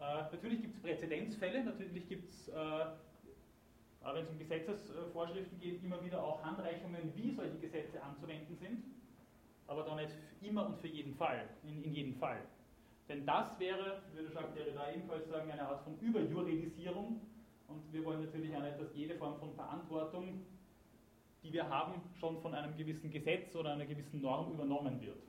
Äh, 0.00 0.22
natürlich 0.32 0.62
gibt 0.62 0.74
es 0.74 0.82
Präzedenzfälle, 0.82 1.62
natürlich 1.62 2.08
gibt 2.08 2.28
es, 2.30 2.48
äh, 2.48 2.86
wenn 4.02 4.24
es 4.24 4.30
um 4.30 4.38
Gesetzesvorschriften 4.38 5.60
geht, 5.60 5.84
immer 5.84 6.02
wieder 6.04 6.24
auch 6.24 6.42
Handreichungen, 6.42 7.12
wie 7.14 7.30
solche 7.30 7.58
Gesetze 7.58 8.02
anzuwenden 8.02 8.56
sind, 8.56 8.82
aber 9.70 9.84
doch 9.84 9.94
nicht 9.94 10.10
immer 10.42 10.66
und 10.66 10.78
für 10.78 10.88
jeden 10.88 11.14
Fall, 11.14 11.48
in, 11.62 11.82
in 11.84 11.94
jedem 11.94 12.14
Fall. 12.16 12.42
Denn 13.08 13.24
das 13.24 13.58
wäre, 13.58 14.02
würde 14.12 14.34
Jacques 14.34 14.52
Derrida 14.54 14.92
ebenfalls 14.92 15.28
sagen, 15.28 15.50
eine 15.50 15.62
Art 15.62 15.84
von 15.84 15.96
Überjuridisierung 16.00 17.20
und 17.68 17.92
wir 17.92 18.04
wollen 18.04 18.24
natürlich 18.24 18.54
auch 18.54 18.62
nicht, 18.62 18.80
dass 18.80 18.94
jede 18.94 19.14
Form 19.14 19.38
von 19.38 19.54
Verantwortung, 19.54 20.44
die 21.44 21.52
wir 21.52 21.68
haben, 21.68 22.02
schon 22.18 22.40
von 22.42 22.52
einem 22.52 22.76
gewissen 22.76 23.10
Gesetz 23.10 23.54
oder 23.54 23.72
einer 23.72 23.86
gewissen 23.86 24.20
Norm 24.20 24.52
übernommen 24.52 25.00
wird. 25.00 25.22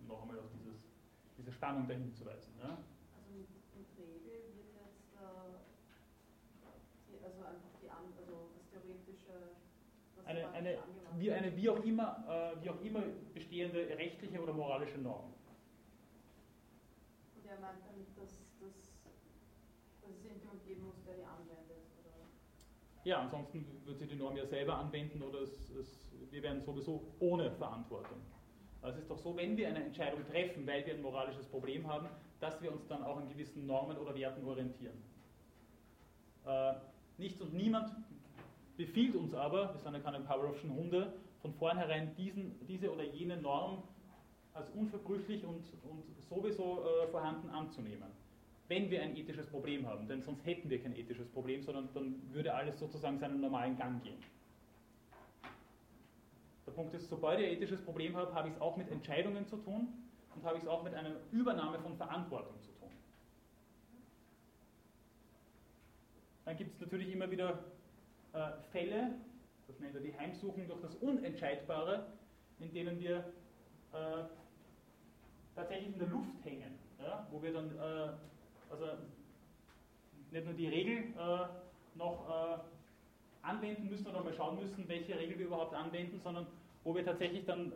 Um 0.00 0.08
noch 0.08 0.22
einmal 0.22 0.38
auf 0.38 0.50
dieses, 0.58 0.76
diese 1.38 1.52
Spannung 1.52 1.86
dahin 1.86 2.12
zu 2.14 2.24
weisen. 2.24 2.54
Ja? 2.62 2.78
eine, 10.24 10.48
eine, 10.50 10.78
wie, 11.18 11.32
eine 11.32 11.56
wie, 11.56 11.68
auch 11.68 11.82
immer, 11.84 12.54
äh, 12.58 12.62
wie 12.62 12.70
auch 12.70 12.80
immer 12.82 13.02
bestehende 13.34 13.88
rechtliche 13.96 14.40
oder 14.40 14.52
moralische 14.52 14.98
Norm. 14.98 15.32
Und 17.36 17.46
er 17.46 17.60
meint 17.60 17.78
damit, 17.86 18.08
dass, 18.16 18.44
dass, 18.60 18.72
dass 20.04 20.16
es 20.16 20.24
irgendjemand 20.24 20.64
geben 20.64 20.84
muss, 20.84 21.02
der 21.04 21.14
die 21.14 21.24
anwendet? 21.24 21.82
Oder? 22.00 22.26
Ja, 23.04 23.20
ansonsten 23.20 23.66
wird 23.84 23.98
sie 23.98 24.06
die 24.06 24.16
Norm 24.16 24.36
ja 24.36 24.46
selber 24.46 24.76
anwenden 24.76 25.22
oder 25.22 25.40
es, 25.40 25.70
es, 25.70 26.12
wir 26.30 26.42
werden 26.42 26.60
sowieso 26.60 27.02
ohne 27.20 27.50
Verantwortung. 27.50 28.18
Also 28.82 28.96
es 28.96 29.02
ist 29.04 29.10
doch 29.10 29.18
so, 29.18 29.36
wenn 29.36 29.56
wir 29.56 29.68
eine 29.68 29.84
Entscheidung 29.84 30.26
treffen, 30.26 30.66
weil 30.66 30.84
wir 30.84 30.94
ein 30.94 31.02
moralisches 31.02 31.46
Problem 31.46 31.86
haben, 31.86 32.08
dass 32.40 32.60
wir 32.60 32.72
uns 32.72 32.86
dann 32.88 33.04
auch 33.04 33.16
an 33.16 33.28
gewissen 33.28 33.64
Normen 33.64 33.96
oder 33.96 34.14
Werten 34.14 34.44
orientieren. 34.44 35.00
Äh, 36.44 36.74
nichts 37.18 37.40
und 37.40 37.54
niemand 37.54 37.94
befiehlt 38.86 39.14
uns 39.14 39.32
aber, 39.32 39.72
wir 39.72 39.80
sind 39.80 39.94
ja 39.94 40.00
keine 40.00 40.20
Pavlovschen 40.20 40.74
Hunde, 40.74 41.12
von 41.40 41.54
vornherein 41.54 42.14
diesen, 42.16 42.54
diese 42.66 42.92
oder 42.92 43.04
jene 43.04 43.36
Norm 43.36 43.82
als 44.54 44.70
unverbrüchlich 44.70 45.44
und, 45.44 45.64
und 45.88 46.02
sowieso 46.28 46.82
äh, 46.84 47.06
vorhanden 47.08 47.48
anzunehmen. 47.50 48.08
Wenn 48.68 48.90
wir 48.90 49.02
ein 49.02 49.16
ethisches 49.16 49.46
Problem 49.46 49.86
haben, 49.86 50.08
denn 50.08 50.22
sonst 50.22 50.44
hätten 50.44 50.68
wir 50.68 50.82
kein 50.82 50.96
ethisches 50.96 51.28
Problem, 51.28 51.62
sondern 51.62 51.88
dann 51.94 52.14
würde 52.32 52.54
alles 52.54 52.78
sozusagen 52.78 53.18
seinen 53.18 53.40
normalen 53.40 53.76
Gang 53.76 54.02
gehen. 54.02 54.18
Der 56.66 56.72
Punkt 56.72 56.94
ist, 56.94 57.08
sobald 57.08 57.40
ich 57.40 57.46
ein 57.46 57.52
ethisches 57.52 57.82
Problem 57.82 58.16
habe, 58.16 58.34
habe 58.34 58.48
ich 58.48 58.54
es 58.54 58.60
auch 58.60 58.76
mit 58.76 58.90
Entscheidungen 58.90 59.46
zu 59.46 59.56
tun 59.58 59.88
und 60.34 60.44
habe 60.44 60.56
ich 60.56 60.62
es 60.62 60.68
auch 60.68 60.82
mit 60.82 60.94
einer 60.94 61.16
Übernahme 61.30 61.78
von 61.80 61.96
Verantwortung 61.96 62.54
zu 62.60 62.70
tun. 62.72 62.88
Dann 66.44 66.56
gibt 66.56 66.74
es 66.74 66.80
natürlich 66.80 67.12
immer 67.12 67.30
wieder 67.30 67.58
Fälle, 68.70 69.14
das 69.66 69.78
nennt 69.80 69.94
er 69.94 70.00
die 70.00 70.16
Heimsuchung 70.16 70.66
durch 70.66 70.80
das 70.80 70.94
Unentscheidbare, 70.96 72.06
in 72.60 72.72
denen 72.72 72.98
wir 73.00 73.18
äh, 73.92 74.24
tatsächlich 75.54 75.92
in 75.92 75.98
der 75.98 76.08
Luft 76.08 76.44
hängen, 76.44 76.78
ja, 76.98 77.26
wo 77.30 77.42
wir 77.42 77.52
dann 77.52 77.70
äh, 77.76 78.12
also 78.70 78.86
nicht 80.30 80.44
nur 80.44 80.54
die 80.54 80.68
Regel 80.68 81.12
äh, 81.14 81.98
noch 81.98 82.28
äh, 82.28 83.46
anwenden 83.46 83.90
müssen 83.90 84.06
oder 84.06 84.24
mal 84.24 84.32
schauen 84.32 84.58
müssen, 84.58 84.88
welche 84.88 85.18
Regel 85.18 85.38
wir 85.38 85.46
überhaupt 85.46 85.74
anwenden, 85.74 86.20
sondern 86.22 86.46
wo 86.84 86.94
wir 86.94 87.04
tatsächlich 87.04 87.44
dann 87.44 87.72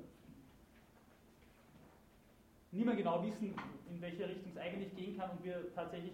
nicht 2.72 2.84
mehr 2.84 2.96
genau 2.96 3.22
wissen, 3.22 3.54
in 3.90 4.00
welche 4.00 4.28
Richtung 4.28 4.52
es 4.52 4.58
eigentlich 4.58 4.94
gehen 4.96 5.18
kann 5.18 5.30
und 5.30 5.44
wir 5.44 5.74
tatsächlich 5.74 6.12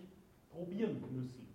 probieren 0.50 1.00
müssen 1.12 1.51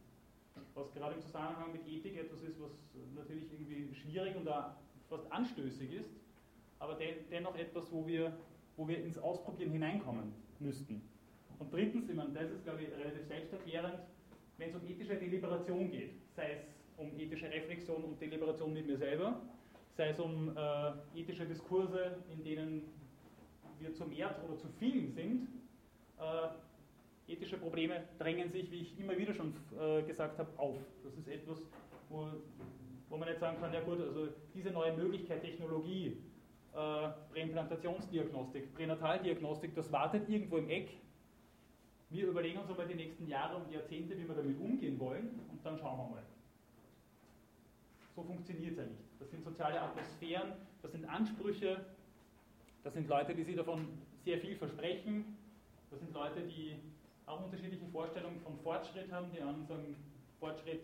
was 0.78 0.94
gerade 0.94 1.16
im 1.16 1.22
Zusammenhang 1.22 1.72
mit 1.72 1.88
Ethik 1.88 2.18
etwas 2.18 2.42
ist, 2.44 2.62
was 2.62 2.72
natürlich 3.16 3.52
irgendwie 3.52 3.94
schwierig 3.96 4.36
und 4.36 4.48
auch 4.48 4.72
fast 5.10 5.30
anstößig 5.32 5.92
ist, 5.94 6.10
aber 6.80 6.94
den, 6.94 7.16
dennoch 7.32 7.56
etwas, 7.56 7.92
wo 7.92 8.06
wir, 8.06 8.32
wo 8.76 8.88
wir 8.88 9.04
ins 9.04 9.18
Ausprobieren 9.18 9.72
hineinkommen 9.72 10.34
müssten. 10.60 11.02
Und 11.60 11.74
drittens, 11.74 12.08
ich 12.08 12.16
meine, 12.16 12.32
das 12.32 12.52
ist, 12.52 12.64
glaube 12.64 12.84
ich, 12.84 12.92
relativ 12.92 13.26
selbsterklärend, 13.26 14.00
wenn 14.58 14.70
es 14.70 14.76
um 14.76 14.88
ethische 14.88 15.16
Deliberation 15.16 15.90
geht, 15.90 16.12
sei 16.36 16.54
es 16.54 16.68
um 16.98 17.18
ethische 17.18 17.50
Reflexion 17.50 18.04
und 18.04 18.22
Deliberation 18.22 18.74
mit 18.74 18.86
mir 18.86 18.98
selber, 18.98 19.42
sei 19.96 20.10
es 20.10 20.20
um 20.20 20.56
äh, 20.56 21.20
ethische 21.20 21.46
Diskurse, 21.46 22.18
in 22.32 22.44
denen 22.44 22.84
wir 23.80 23.94
zu 23.94 24.06
mehr 24.06 24.36
oder 24.44 24.58
zu 24.58 24.68
vielen 24.80 25.12
sind, 25.12 25.48
äh, 26.20 26.50
ethische 27.28 27.58
Probleme 27.58 28.04
drängen 28.18 28.50
sich, 28.50 28.72
wie 28.72 28.82
ich 28.82 29.00
immer 29.00 29.18
wieder 29.18 29.34
schon 29.34 29.54
äh, 29.80 30.02
gesagt 30.04 30.40
habe, 30.40 30.50
auf. 30.58 30.78
Das 31.04 31.14
ist 31.16 31.28
etwas, 31.28 31.62
wo, 32.10 32.28
wo 33.10 33.18
man 33.18 33.28
nicht 33.28 33.40
sagen 33.40 33.58
kann, 33.60 33.74
ja 33.74 33.82
gut, 33.82 34.00
also 34.00 34.28
diese 34.54 34.72
neue 34.72 34.96
Möglichkeit, 34.96 35.42
Technologie, 35.42 36.18
äh, 36.74 37.10
Präimplantationsdiagnostik, 37.34 38.74
Pränataldiagnostik, 38.76 39.76
das 39.76 39.92
wartet 39.92 40.30
irgendwo 40.30 40.58
im 40.58 40.70
Eck. 40.70 40.90
Wir 42.10 42.28
überlegen 42.28 42.60
uns 42.60 42.70
einmal 42.70 42.88
die 42.88 42.96
nächsten 42.96 43.28
Jahre 43.28 43.58
und 43.58 43.70
Jahrzehnte, 43.72 44.18
wie 44.18 44.28
wir 44.28 44.36
damit 44.36 44.60
umgehen 44.60 44.98
wollen 45.00 45.40
und 45.52 45.66
dann 45.66 45.78
schauen 45.78 45.98
wir 45.98 46.10
mal. 46.16 46.24
So 48.16 48.24
funktioniert 48.24 48.72
es 48.72 48.78
ja 48.78 48.86
nicht. 48.86 49.02
Das 49.20 49.30
sind 49.30 49.44
soziale 49.44 49.82
Atmosphären, 49.82 50.54
das 50.82 50.92
sind 50.94 51.04
Ansprüche, 51.06 51.86
das 52.84 52.94
sind 52.94 53.10
Leute, 53.10 53.36
die 53.36 53.44
sich 53.44 53.56
davon 53.58 53.88
sehr 54.24 54.40
viel 54.40 54.56
versprechen, 54.56 55.38
das 55.92 56.00
sind 56.00 56.14
Leute, 56.14 56.42
die 56.42 56.78
auch 57.28 57.44
unterschiedliche 57.44 57.86
Vorstellungen 57.88 58.40
von 58.40 58.58
Fortschritt 58.58 59.12
haben. 59.12 59.28
Die 59.32 59.42
einen 59.42 59.66
sagen, 59.68 59.96
Fortschritt 60.40 60.82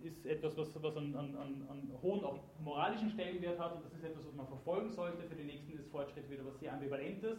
ist 0.00 0.26
etwas, 0.26 0.56
was, 0.56 0.82
was 0.82 0.96
einen, 0.96 1.16
einen, 1.16 1.36
einen, 1.36 1.92
hohen 2.02 2.24
auch 2.24 2.38
moralischen 2.62 3.10
Stellenwert 3.10 3.58
hat 3.58 3.74
und 3.74 3.84
das 3.84 3.92
ist 3.94 4.04
etwas, 4.04 4.26
was 4.26 4.34
man 4.34 4.46
verfolgen 4.46 4.90
sollte. 4.90 5.22
Für 5.24 5.34
die 5.34 5.44
nächsten 5.44 5.72
ist 5.78 5.90
Fortschritt 5.90 6.30
wieder 6.30 6.44
was 6.44 6.58
sehr 6.58 6.72
Ambivalentes. 6.72 7.38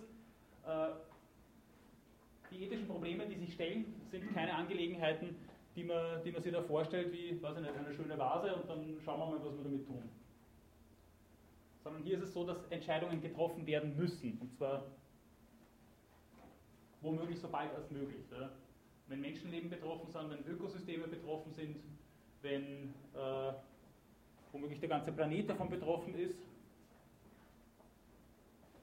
Äh, 0.66 0.90
die 2.52 2.64
ethischen 2.64 2.88
Probleme, 2.88 3.28
die 3.28 3.36
sich 3.36 3.54
stellen, 3.54 3.94
sind 4.10 4.34
keine 4.34 4.54
Angelegenheiten, 4.56 5.36
die 5.76 5.84
man, 5.84 6.24
die 6.24 6.32
man 6.32 6.42
sich 6.42 6.52
da 6.52 6.62
vorstellt, 6.64 7.14
wie 7.14 7.42
weiß 7.42 7.58
ich 7.58 7.62
nicht, 7.62 7.78
eine 7.78 7.94
schöne 7.94 8.18
Vase 8.18 8.56
und 8.56 8.70
dann 8.70 8.98
schauen 9.04 9.20
wir 9.20 9.26
mal, 9.26 9.46
was 9.46 9.56
wir 9.58 9.64
damit 9.64 9.86
tun. 9.86 10.10
Sondern 11.84 12.04
hier 12.04 12.18
ist 12.18 12.24
es 12.24 12.34
so, 12.34 12.46
dass 12.46 12.66
Entscheidungen 12.70 13.22
getroffen 13.22 13.66
werden 13.68 13.96
müssen. 13.96 14.38
Und 14.42 14.54
zwar 14.54 14.84
womöglich 17.02 17.40
so 17.40 17.48
bald 17.48 17.74
als 17.76 17.90
möglich. 17.92 18.26
Ja. 18.32 18.50
Wenn 19.08 19.22
Menschenleben 19.22 19.70
betroffen 19.70 20.12
sind, 20.12 20.30
wenn 20.30 20.46
Ökosysteme 20.46 21.08
betroffen 21.08 21.52
sind, 21.54 21.78
wenn 22.42 22.94
äh, 23.16 23.54
womöglich 24.52 24.80
der 24.80 24.90
ganze 24.90 25.12
Planet 25.12 25.50
davon 25.50 25.70
betroffen 25.70 26.16
ist, 26.16 26.40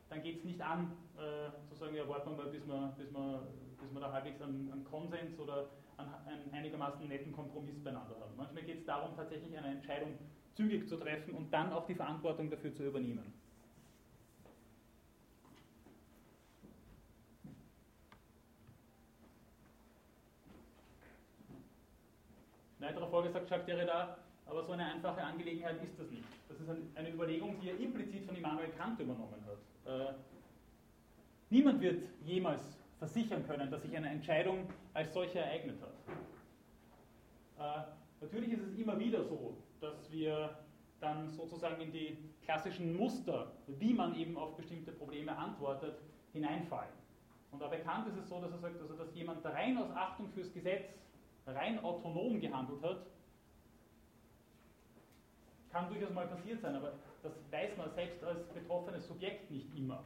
dann 0.09 0.23
geht 0.23 0.39
es 0.39 0.45
nicht 0.45 0.61
an, 0.61 0.93
äh, 1.17 1.69
zu 1.69 1.75
sagen, 1.75 1.95
ja, 1.95 2.09
warten 2.09 2.31
wir 2.31 2.37
mal, 2.37 2.51
bis 2.51 2.67
wir, 2.67 2.95
bis 2.97 3.13
wir, 3.13 3.47
bis 3.81 3.93
wir 3.93 4.01
da 4.01 4.13
halbwegs 4.13 4.41
einen, 4.41 4.71
einen 4.73 4.85
Konsens 4.85 5.39
oder 5.39 5.69
einen, 5.97 6.15
einen, 6.27 6.53
einigermaßen 6.53 7.07
netten 7.09 7.33
Kompromiss 7.33 7.83
beieinander 7.83 8.15
haben. 8.21 8.37
Manchmal 8.37 8.63
geht 8.63 8.81
es 8.81 8.85
darum, 8.85 9.17
tatsächlich 9.17 9.57
eine 9.57 9.69
Entscheidung 9.69 10.19
zügig 10.55 10.89
zu 10.89 10.97
treffen 10.97 11.35
und 11.35 11.53
dann 11.53 11.73
auch 11.73 11.87
die 11.87 11.95
Verantwortung 11.95 12.51
dafür 12.51 12.75
zu 12.75 12.87
übernehmen. 12.87 13.33
Weiterer 22.87 23.09
Folge 23.09 23.31
sagt 23.31 23.51
Jacques 23.51 23.67
Derrida, 23.67 24.17
aber 24.47 24.63
so 24.63 24.73
eine 24.73 24.85
einfache 24.85 25.23
Angelegenheit 25.23 25.83
ist 25.83 25.99
das 25.99 26.09
nicht. 26.11 26.29
Das 26.49 26.61
ist 26.61 26.69
eine 26.95 27.11
Überlegung, 27.11 27.59
die 27.61 27.71
er 27.71 27.81
implizit 27.81 28.25
von 28.25 28.37
Immanuel 28.37 28.69
Kant 28.79 29.01
übernommen 29.01 29.45
hat. 29.45 29.91
Äh, 29.93 30.15
niemand 31.51 31.81
wird 31.81 32.05
jemals 32.25 32.63
versichern 32.99 33.45
können, 33.47 33.71
dass 33.71 33.83
sich 33.83 33.97
eine 33.97 34.09
Entscheidung 34.09 34.69
als 34.95 35.13
solche 35.13 35.41
ereignet 35.41 35.79
hat. 35.83 35.95
Äh, 37.59 38.25
natürlich 38.25 38.53
ist 38.53 38.63
es 38.63 38.79
immer 38.79 38.99
wieder 38.99 39.25
so, 39.25 39.57
dass 39.81 40.11
wir 40.13 40.51
dann 41.01 41.29
sozusagen 41.29 41.81
in 41.83 41.93
die 41.93 42.17
klassischen 42.45 42.97
Muster, 42.97 43.53
wie 43.67 43.93
man 43.93 44.15
eben 44.15 44.37
auf 44.37 44.57
bestimmte 44.57 44.93
Probleme 44.93 45.37
antwortet, 45.37 45.99
hineinfallen. 46.33 46.95
Und 47.51 47.63
auch 47.63 47.71
bekannt 47.71 48.07
ist 48.09 48.17
es 48.17 48.29
so, 48.29 48.41
dass 48.41 48.53
er 48.53 48.59
sagt, 48.59 48.81
also 48.81 48.95
dass 48.95 49.15
jemand 49.15 49.45
rein 49.45 49.77
aus 49.77 49.91
Achtung 49.91 50.29
fürs 50.29 50.53
Gesetz 50.53 50.95
rein 51.47 51.83
autonom 51.83 52.41
gehandelt 52.41 52.83
hat, 52.83 53.07
kann 55.71 55.89
durchaus 55.89 56.13
mal 56.13 56.27
passiert 56.27 56.61
sein, 56.61 56.75
aber 56.75 56.95
das 57.23 57.33
weiß 57.51 57.77
man 57.77 57.91
selbst 57.93 58.23
als 58.25 58.47
betroffenes 58.49 59.07
Subjekt 59.07 59.51
nicht 59.51 59.75
immer. 59.77 60.03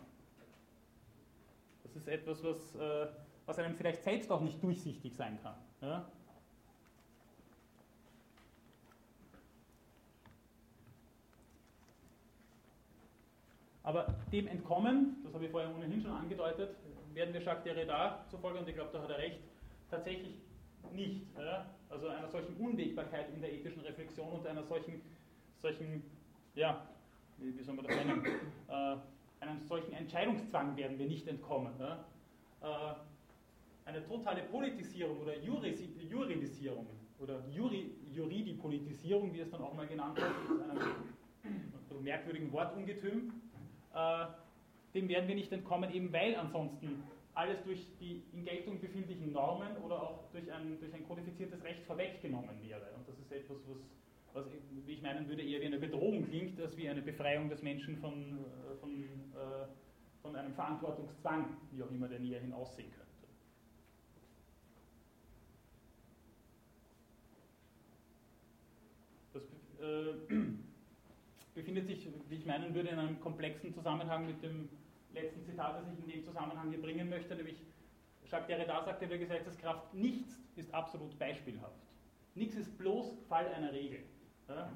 Das 1.83 1.97
ist 1.97 2.09
etwas, 2.09 2.43
was, 2.43 2.75
äh, 2.75 3.09
was 3.47 3.59
einem 3.59 3.75
vielleicht 3.75 4.03
selbst 4.03 4.31
auch 4.31 4.41
nicht 4.41 4.63
durchsichtig 4.63 5.15
sein 5.15 5.39
kann. 5.43 5.55
Ja? 5.81 6.11
Aber 13.83 14.15
dem 14.31 14.47
entkommen, 14.47 15.17
das 15.25 15.35
habe 15.35 15.47
ich 15.47 15.51
vorher 15.51 15.75
ohnehin 15.75 16.01
schon 16.01 16.13
angedeutet, 16.13 16.77
werden 17.15 17.35
wir 17.35 17.43
Jacques 17.43 17.65
Derrida 17.65 18.25
zufolge, 18.29 18.61
und 18.61 18.69
ich 18.69 18.75
glaube, 18.75 18.91
da 18.93 19.03
hat 19.03 19.11
er 19.11 19.19
recht, 19.19 19.41
tatsächlich 19.91 20.37
nicht. 20.93 21.23
Ja? 21.37 21.67
Also 21.89 22.09
einer 22.09 22.29
solchen 22.29 22.57
Unwägbarkeit 22.57 23.33
in 23.35 23.41
der 23.41 23.53
ethischen 23.53 23.83
Reflexion 23.83 24.29
und 24.29 24.47
einer 24.47 24.63
solchen, 24.63 25.01
solchen 25.59 26.03
ja, 26.55 26.87
wie, 27.39 27.57
wie 27.59 27.63
soll 27.63 27.75
man 27.75 27.87
das 27.87 27.97
nennen, 27.97 28.25
äh, 28.69 28.97
einem 29.41 29.61
solchen 29.63 29.93
Entscheidungszwang 29.93 30.77
werden 30.77 30.99
wir 30.99 31.07
nicht 31.07 31.27
entkommen. 31.27 31.73
Äh, 31.81 32.67
eine 33.85 34.05
totale 34.07 34.43
Politisierung 34.43 35.21
oder 35.21 35.37
Juris, 35.39 35.81
Juridisierung 36.09 36.87
oder 37.19 37.43
Juri, 37.49 37.91
Juridipolitisierung, 38.13 39.33
wie 39.33 39.41
es 39.41 39.51
dann 39.51 39.63
auch 39.63 39.75
mal 39.75 39.87
genannt 39.87 40.17
wird, 40.17 40.31
ist 40.31 40.71
einem 41.93 42.05
merkwürdigen 42.05 42.53
Wortungetüm, 42.53 43.33
äh, 43.95 44.27
dem 44.95 45.09
werden 45.09 45.29
wir 45.29 45.35
nicht 45.35 45.53
entkommen, 45.53 45.93
eben 45.93 46.13
weil 46.13 46.35
ansonsten 46.37 47.03
alles 47.41 47.63
durch 47.65 47.87
die 47.99 48.23
in 48.35 48.45
Geltung 48.45 48.79
befindlichen 48.81 49.33
Normen 49.33 49.75
oder 49.79 50.03
auch 50.03 50.31
durch 50.31 50.53
ein, 50.53 50.79
durch 50.79 50.93
ein 50.93 51.05
kodifiziertes 51.09 51.63
Recht 51.65 51.83
vorweggenommen 51.85 52.63
wäre. 52.63 52.93
Und 52.95 53.09
das 53.09 53.19
ist 53.19 53.33
etwas, 53.33 53.57
was, 53.67 53.79
was, 54.35 54.53
wie 54.85 54.93
ich 54.93 55.01
meinen 55.01 55.27
würde, 55.27 55.43
eher 55.43 55.63
wie 55.63 55.67
eine 55.67 55.79
Bedrohung 55.79 56.27
klingt, 56.27 56.61
als 56.61 56.77
wie 56.77 56.89
eine 56.89 57.01
Befreiung 57.01 57.49
des 57.49 57.63
Menschen 57.63 57.97
von, 57.97 58.13
äh, 58.13 58.77
von, 58.79 58.93
äh, 58.93 59.67
von 60.21 60.37
einem 60.37 60.53
Verantwortungszwang, 60.53 61.57
wie 61.73 61.83
auch 61.83 61.91
immer 61.91 62.09
der 62.09 62.21
näher 62.21 62.41
hin 62.41 62.53
aussehen 62.53 62.91
könnte. 62.93 63.11
Das 69.33 69.43
äh, 69.81 70.35
befindet 71.55 71.87
sich, 71.87 72.07
wie 72.29 72.35
ich 72.35 72.45
meinen 72.45 72.75
würde, 72.75 72.91
in 72.91 72.99
einem 72.99 73.19
komplexen 73.19 73.73
Zusammenhang 73.73 74.27
mit 74.27 74.43
dem 74.43 74.69
letzten 75.13 75.45
Zitat, 75.45 75.81
das 75.81 75.93
ich 75.93 75.99
in 76.05 76.11
dem 76.11 76.25
Zusammenhang 76.25 76.71
hier 76.71 76.81
bringen 76.81 77.09
möchte, 77.09 77.35
nämlich 77.35 77.63
Jacques 78.31 78.47
Derrida 78.47 78.83
sagte 78.85 79.09
der 79.09 79.19
Gesetzeskraft, 79.19 79.93
nichts 79.93 80.41
ist 80.57 80.73
absolut 80.73 81.19
beispielhaft. 81.19 81.81
Nichts 82.35 82.57
ist 82.57 82.79
bloß 82.79 83.17
Fall 83.29 83.49
einer 83.49 83.73
Regel. 83.73 84.01
Ja? 84.49 84.71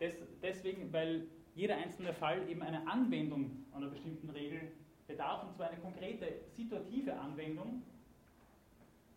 Des, 0.00 0.14
deswegen, 0.42 0.90
weil 0.92 1.26
jeder 1.54 1.76
einzelne 1.76 2.14
Fall 2.14 2.48
eben 2.48 2.62
eine 2.62 2.86
Anwendung 2.88 3.66
einer 3.72 3.88
bestimmten 3.88 4.30
Regel 4.30 4.72
bedarf, 5.06 5.44
und 5.44 5.54
zwar 5.54 5.68
eine 5.68 5.80
konkrete 5.80 6.26
situative 6.52 7.18
Anwendung. 7.18 7.82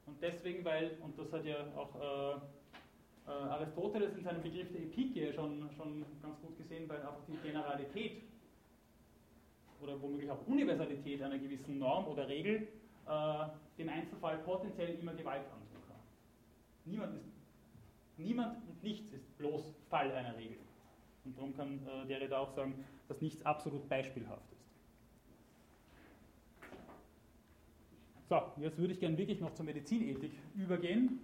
Und 0.06 0.22
deswegen, 0.22 0.66
weil, 0.66 0.98
und 1.02 1.18
das 1.18 1.32
hat 1.32 1.46
ja 1.46 1.66
auch 1.78 1.96
äh, 1.96 3.30
äh, 3.30 3.32
Aristoteles 3.32 4.18
in 4.18 4.24
seinem 4.24 4.42
Begriff 4.42 4.70
der 4.74 4.82
Epike 4.82 5.32
schon, 5.34 5.70
schon 5.78 6.06
ganz 6.22 6.42
gut 6.42 6.58
gesehen, 6.58 6.90
weil 6.90 7.06
auch 7.06 7.24
die 7.26 7.38
Generalität 7.38 8.24
oder 9.84 10.02
womöglich 10.02 10.30
auch 10.30 10.46
Universalität 10.48 11.22
einer 11.22 11.38
gewissen 11.38 11.78
Norm 11.78 12.08
oder 12.08 12.28
Regel 12.28 12.68
äh, 13.08 13.46
dem 13.78 13.90
Einzelfall 13.90 14.38
potenziell 14.40 14.98
immer 15.00 15.14
Gewalt 15.14 15.46
antun 15.46 15.82
kann. 15.88 16.00
Niemand, 16.86 17.16
ist, 17.16 17.26
niemand 18.18 18.58
und 18.68 18.84
nichts 18.84 19.12
ist 19.12 19.38
bloß 19.38 19.74
Fall 19.90 20.12
einer 20.12 20.36
Regel. 20.38 20.58
Und 21.26 21.38
darum 21.38 21.56
kann 21.56 21.80
äh, 21.86 22.08
Derrida 22.08 22.40
auch 22.40 22.52
sagen, 22.52 22.84
dass 23.08 23.22
nichts 23.22 23.46
absolut 23.46 23.88
beispielhaft 23.88 24.52
ist. 24.52 24.64
So, 28.30 28.42
jetzt 28.58 28.78
würde 28.78 28.94
ich 28.94 29.00
gerne 29.00 29.18
wirklich 29.18 29.40
noch 29.40 29.54
zur 29.54 29.66
Medizinethik 29.66 30.32
übergehen, 30.56 31.20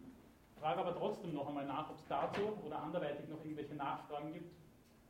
frage 0.60 0.82
aber 0.82 0.96
trotzdem 0.96 1.34
noch 1.34 1.48
einmal 1.48 1.66
nach, 1.66 1.90
ob 1.90 1.98
es 1.98 2.06
dazu 2.08 2.42
oder 2.66 2.82
anderweitig 2.82 3.28
noch 3.30 3.40
irgendwelche 3.44 3.76
Nachfragen 3.76 4.34
gibt. 4.34 4.54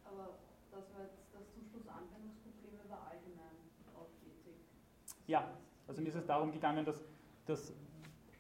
Aber 0.06 0.30
das 0.72 0.86
war 0.94 1.02
jetzt 1.02 1.18
das 1.34 1.44
zum 1.54 1.66
Schluss 1.66 1.88
Anwendungsprobleme 1.88 2.88
war 2.90 3.10
allgemein 3.10 3.58
auf 3.96 4.08
Ethik. 4.22 4.62
Ja, 5.30 5.48
also 5.88 6.02
mir 6.02 6.10
ist 6.10 6.16
es 6.16 6.26
darum 6.26 6.52
gegangen, 6.52 6.84
dass, 6.86 7.06
dass 7.46 7.72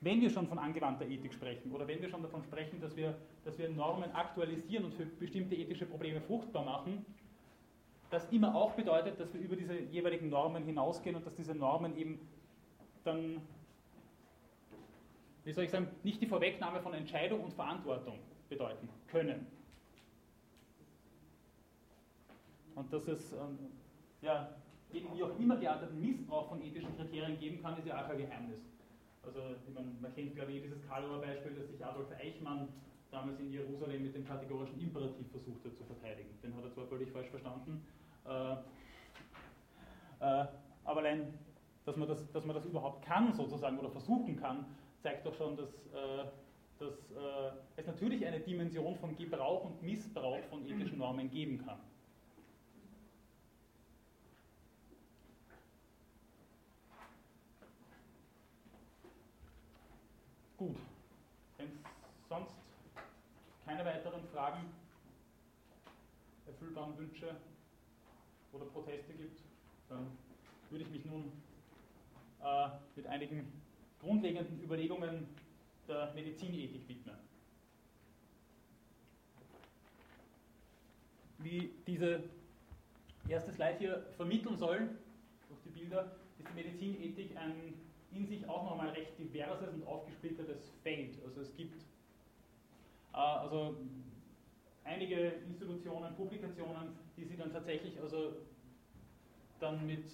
wenn 0.01 0.21
wir 0.21 0.29
schon 0.31 0.47
von 0.47 0.57
angewandter 0.57 1.05
Ethik 1.05 1.31
sprechen 1.33 1.71
oder 1.71 1.87
wenn 1.87 2.01
wir 2.01 2.09
schon 2.09 2.23
davon 2.23 2.41
sprechen, 2.41 2.81
dass 2.81 2.95
wir, 2.95 3.15
dass 3.45 3.59
wir 3.59 3.69
Normen 3.69 4.11
aktualisieren 4.11 4.85
und 4.85 4.95
für 4.95 5.05
bestimmte 5.05 5.53
ethische 5.53 5.85
Probleme 5.85 6.19
fruchtbar 6.19 6.65
machen, 6.65 7.05
das 8.09 8.27
immer 8.31 8.55
auch 8.55 8.73
bedeutet, 8.73 9.19
dass 9.19 9.31
wir 9.35 9.39
über 9.39 9.55
diese 9.55 9.77
jeweiligen 9.77 10.29
Normen 10.29 10.63
hinausgehen 10.63 11.15
und 11.15 11.23
dass 11.27 11.35
diese 11.35 11.53
Normen 11.53 11.95
eben 11.95 12.19
dann, 13.03 13.39
wie 15.43 15.51
soll 15.51 15.65
ich 15.65 15.69
sagen, 15.69 15.89
nicht 16.03 16.19
die 16.19 16.27
Vorwegnahme 16.27 16.81
von 16.81 16.95
Entscheidung 16.95 17.43
und 17.43 17.53
Verantwortung 17.53 18.17
bedeuten 18.49 18.89
können. 19.09 19.45
Und 22.73 22.91
dass 22.91 23.07
es 23.07 23.31
ähm, 23.33 23.59
ja, 24.23 24.49
wie 24.91 25.23
auch 25.23 25.37
immer 25.39 25.57
gearteten 25.57 26.01
Missbrauch 26.01 26.49
von 26.49 26.61
ethischen 26.61 26.95
Kriterien 26.97 27.39
geben 27.39 27.61
kann, 27.61 27.77
ist 27.77 27.87
ja 27.87 28.01
auch 28.01 28.07
kein 28.07 28.17
Geheimnis. 28.17 28.59
Also 29.23 29.39
man, 29.73 29.97
man 30.01 30.13
kennt, 30.15 30.35
glaube 30.35 30.51
ich, 30.51 30.63
dieses 30.63 30.81
Karlauer 30.87 31.21
Beispiel, 31.21 31.53
dass 31.53 31.67
sich 31.69 31.85
Adolf 31.85 32.07
Eichmann 32.19 32.69
damals 33.11 33.39
in 33.39 33.51
Jerusalem 33.51 34.03
mit 34.03 34.15
dem 34.15 34.25
kategorischen 34.25 34.79
Imperativ 34.79 35.29
versucht 35.31 35.65
hat 35.65 35.75
zu 35.75 35.83
verteidigen. 35.83 36.29
Den 36.43 36.55
hat 36.55 36.63
er 36.63 36.71
zwar 36.71 36.85
völlig 36.85 37.11
falsch 37.11 37.29
verstanden, 37.29 37.85
äh, 38.25 38.53
äh, 40.19 40.45
aber 40.83 40.99
allein, 40.99 41.33
dass 41.85 41.95
man, 41.95 42.07
das, 42.07 42.31
dass 42.31 42.45
man 42.45 42.55
das 42.55 42.65
überhaupt 42.65 43.05
kann, 43.05 43.33
sozusagen, 43.33 43.79
oder 43.79 43.89
versuchen 43.89 44.35
kann, 44.35 44.65
zeigt 45.01 45.25
doch 45.25 45.33
schon, 45.35 45.55
dass, 45.55 45.69
äh, 45.87 46.25
dass 46.77 47.11
äh, 47.11 47.51
es 47.77 47.87
natürlich 47.87 48.25
eine 48.25 48.39
Dimension 48.39 48.95
von 48.95 49.15
Gebrauch 49.15 49.65
und 49.65 49.81
Missbrauch 49.81 50.43
von 50.49 50.65
ethischen 50.65 50.97
Normen 50.97 51.29
geben 51.29 51.63
kann. 51.65 51.79
Gut, 60.59 60.75
wenn 61.55 61.67
es 61.67 61.77
sonst 62.27 62.53
keine 63.65 63.85
weiteren 63.85 64.21
Fragen, 64.33 64.65
erfüllbaren 66.45 66.97
Wünsche 66.97 67.33
oder 68.51 68.65
Proteste 68.65 69.13
gibt, 69.13 69.39
dann 69.87 70.05
würde 70.69 70.83
ich 70.83 70.89
mich 70.91 71.05
nun 71.05 71.31
äh, 72.43 72.67
mit 72.97 73.07
einigen 73.07 73.49
grundlegenden 74.01 74.61
Überlegungen 74.61 75.27
der 75.87 76.13
Medizinethik 76.13 76.89
widmen. 76.89 77.15
Wie 81.37 81.71
diese 81.87 82.21
erste 83.29 83.53
Slide 83.53 83.77
hier 83.79 84.05
vermitteln 84.17 84.57
soll, 84.57 84.89
durch 85.47 85.61
die 85.61 85.69
Bilder, 85.69 86.17
ist 86.37 86.49
die 86.49 86.53
Medizinethik 86.53 87.37
ein 87.37 87.88
in 88.11 88.27
sich 88.27 88.47
auch 88.47 88.63
nochmal 88.63 88.89
recht 88.89 89.17
diverses 89.17 89.73
und 89.73 89.85
aufgesplittertes 89.85 90.71
Feld. 90.83 91.17
Also 91.25 91.41
es 91.41 91.55
gibt 91.55 91.81
äh, 93.13 93.17
also 93.17 93.77
einige 94.83 95.33
Institutionen, 95.47 96.15
Publikationen, 96.15 96.97
die 97.17 97.25
sich 97.25 97.37
dann 97.37 97.51
tatsächlich 97.51 97.99
also 98.01 98.33
dann 99.59 99.85
mit 99.85 100.05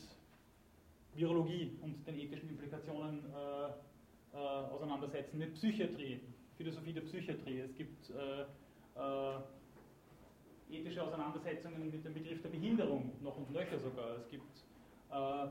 Virologie 1.15 1.77
und 1.81 2.05
den 2.05 2.19
ethischen 2.19 2.49
Implikationen 2.49 3.23
äh, 3.33 3.69
äh, 4.35 4.37
auseinandersetzen, 4.37 5.37
mit 5.37 5.53
Psychiatrie, 5.53 6.19
Philosophie 6.57 6.93
der 6.93 7.01
Psychiatrie. 7.01 7.59
Es 7.59 7.75
gibt 7.75 8.09
äh, 8.09 8.41
äh, 8.99 9.39
ethische 10.69 11.03
Auseinandersetzungen 11.03 11.89
mit 11.89 12.03
dem 12.03 12.13
Begriff 12.13 12.41
der 12.41 12.49
Behinderung, 12.49 13.11
noch 13.21 13.37
und 13.37 13.51
nöcher 13.51 13.79
sogar. 13.79 14.17
Es 14.17 14.27
gibt 14.29 14.65
äh, 15.11 15.47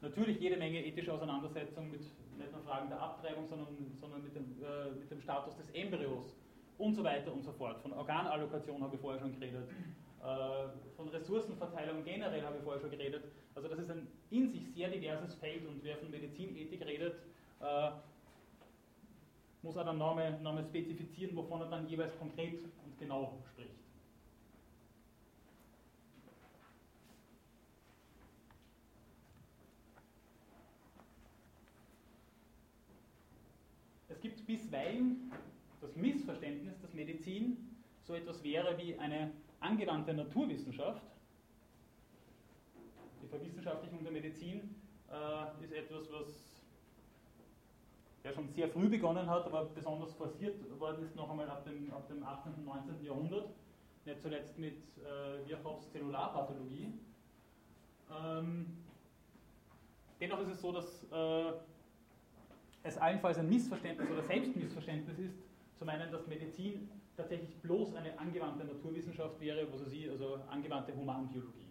natürlich 0.00 0.40
jede 0.40 0.56
Menge 0.56 0.84
ethische 0.84 1.12
Auseinandersetzungen 1.12 1.90
mit 1.90 2.00
nicht 2.00 2.52
nur 2.52 2.62
Fragen 2.62 2.88
der 2.88 3.00
Abtreibung, 3.00 3.46
sondern, 3.46 3.68
sondern 3.94 4.22
mit, 4.22 4.34
dem, 4.34 4.44
äh, 4.62 4.90
mit 4.90 5.10
dem 5.10 5.20
Status 5.20 5.56
des 5.56 5.70
Embryos 5.70 6.36
und 6.78 6.94
so 6.94 7.02
weiter 7.02 7.32
und 7.32 7.42
so 7.42 7.52
fort. 7.52 7.80
Von 7.80 7.92
Organallokation 7.92 8.82
habe 8.82 8.94
ich 8.94 9.00
vorher 9.00 9.20
schon 9.20 9.32
geredet. 9.32 9.68
Äh, 10.22 10.96
von 10.96 11.08
Ressourcenverteilung 11.08 12.04
generell 12.04 12.42
habe 12.42 12.56
ich 12.58 12.62
vorher 12.62 12.80
schon 12.80 12.90
geredet. 12.90 13.24
Also 13.54 13.68
das 13.68 13.78
ist 13.78 13.90
ein 13.90 14.06
in 14.30 14.50
sich 14.50 14.62
sehr 14.74 14.88
diverses 14.88 15.34
Feld 15.36 15.66
und 15.66 15.82
wer 15.82 15.96
von 15.96 16.10
Medizinethik 16.10 16.84
redet, 16.84 17.14
äh, 17.60 17.90
muss 19.62 19.76
auch 19.76 19.84
dann 19.84 19.98
nochmal, 19.98 20.38
nochmal 20.40 20.64
spezifizieren, 20.64 21.36
wovon 21.36 21.60
er 21.60 21.70
dann 21.70 21.88
jeweils 21.88 22.16
konkret 22.18 22.62
und 22.62 22.98
genau 22.98 23.38
spricht. 23.52 23.85
Bisweilen 34.46 35.32
das 35.80 35.96
Missverständnis, 35.96 36.80
dass 36.80 36.94
Medizin 36.94 37.56
so 38.04 38.14
etwas 38.14 38.42
wäre 38.42 38.78
wie 38.78 38.96
eine 38.98 39.32
angewandte 39.60 40.14
Naturwissenschaft. 40.14 41.02
Die 43.22 43.28
Verwissenschaftlichung 43.28 44.02
der 44.02 44.12
Medizin 44.12 44.74
äh, 45.10 45.64
ist 45.64 45.72
etwas, 45.72 46.10
was 46.12 46.62
ja 48.24 48.32
schon 48.32 48.48
sehr 48.48 48.68
früh 48.68 48.88
begonnen 48.88 49.28
hat, 49.28 49.46
aber 49.46 49.66
besonders 49.66 50.12
forciert 50.14 50.56
worden 50.80 51.04
ist 51.04 51.14
noch 51.16 51.30
einmal 51.30 51.48
ab 51.48 51.64
dem, 51.64 51.92
ab 51.92 52.08
dem 52.08 52.22
18. 52.22 52.54
und 52.54 52.64
19. 52.64 53.04
Jahrhundert, 53.04 53.48
nicht 54.04 54.20
zuletzt 54.20 54.58
mit 54.58 54.78
äh, 54.98 55.48
Virchow's 55.48 55.90
Zellularpathologie. 55.90 56.92
Ähm, 58.10 58.66
dennoch 60.20 60.40
ist 60.40 60.48
es 60.48 60.60
so, 60.60 60.72
dass 60.72 61.04
äh, 61.04 61.52
es 62.96 63.02
allenfalls 63.02 63.38
ein 63.38 63.48
Missverständnis 63.48 64.10
oder 64.10 64.22
Selbstmissverständnis 64.22 65.18
ist, 65.18 65.36
zu 65.78 65.84
meinen, 65.84 66.10
dass 66.10 66.26
Medizin 66.26 66.88
tatsächlich 67.16 67.54
bloß 67.56 67.94
eine 67.94 68.18
angewandte 68.18 68.64
Naturwissenschaft 68.64 69.38
wäre, 69.40 69.66
was 69.72 69.90
Sie, 69.90 70.08
also 70.08 70.38
angewandte 70.50 70.94
Humanbiologie. 70.96 71.68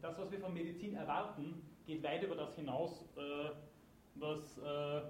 Das, 0.00 0.18
was 0.18 0.30
wir 0.30 0.38
von 0.38 0.54
Medizin 0.54 0.94
erwarten, 0.94 1.62
geht 1.86 2.02
weit 2.02 2.22
über 2.22 2.36
das 2.36 2.54
hinaus, 2.54 3.04
äh, 3.16 3.50
was, 4.16 4.58
äh, 4.58 5.00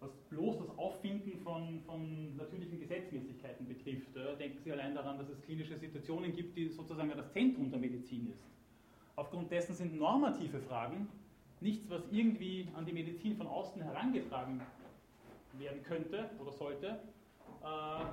was 0.00 0.16
bloß 0.30 0.58
das 0.58 0.78
Auffinden 0.78 1.38
von, 1.40 1.80
von 1.80 2.36
natürlichen 2.36 2.78
Gesetzmäßigkeiten 2.78 3.66
betrifft. 3.66 4.14
Ja. 4.14 4.34
Denken 4.34 4.58
Sie 4.62 4.72
allein 4.72 4.94
daran, 4.94 5.18
dass 5.18 5.28
es 5.28 5.40
klinische 5.42 5.76
Situationen 5.76 6.32
gibt, 6.34 6.56
die 6.56 6.68
sozusagen 6.68 7.10
das 7.10 7.32
Zentrum 7.32 7.70
der 7.70 7.80
Medizin 7.80 8.30
ist. 8.30 8.44
Aufgrund 9.16 9.50
dessen 9.50 9.74
sind 9.74 9.96
normative 9.96 10.60
Fragen 10.60 11.08
nichts, 11.60 11.88
was 11.90 12.02
irgendwie 12.10 12.68
an 12.74 12.86
die 12.86 12.92
Medizin 12.92 13.36
von 13.36 13.46
außen 13.46 13.82
herangetragen 13.82 14.60
werden 15.58 15.82
könnte 15.82 16.30
oder 16.38 16.52
sollte, 16.52 17.00
äh, 17.62 18.04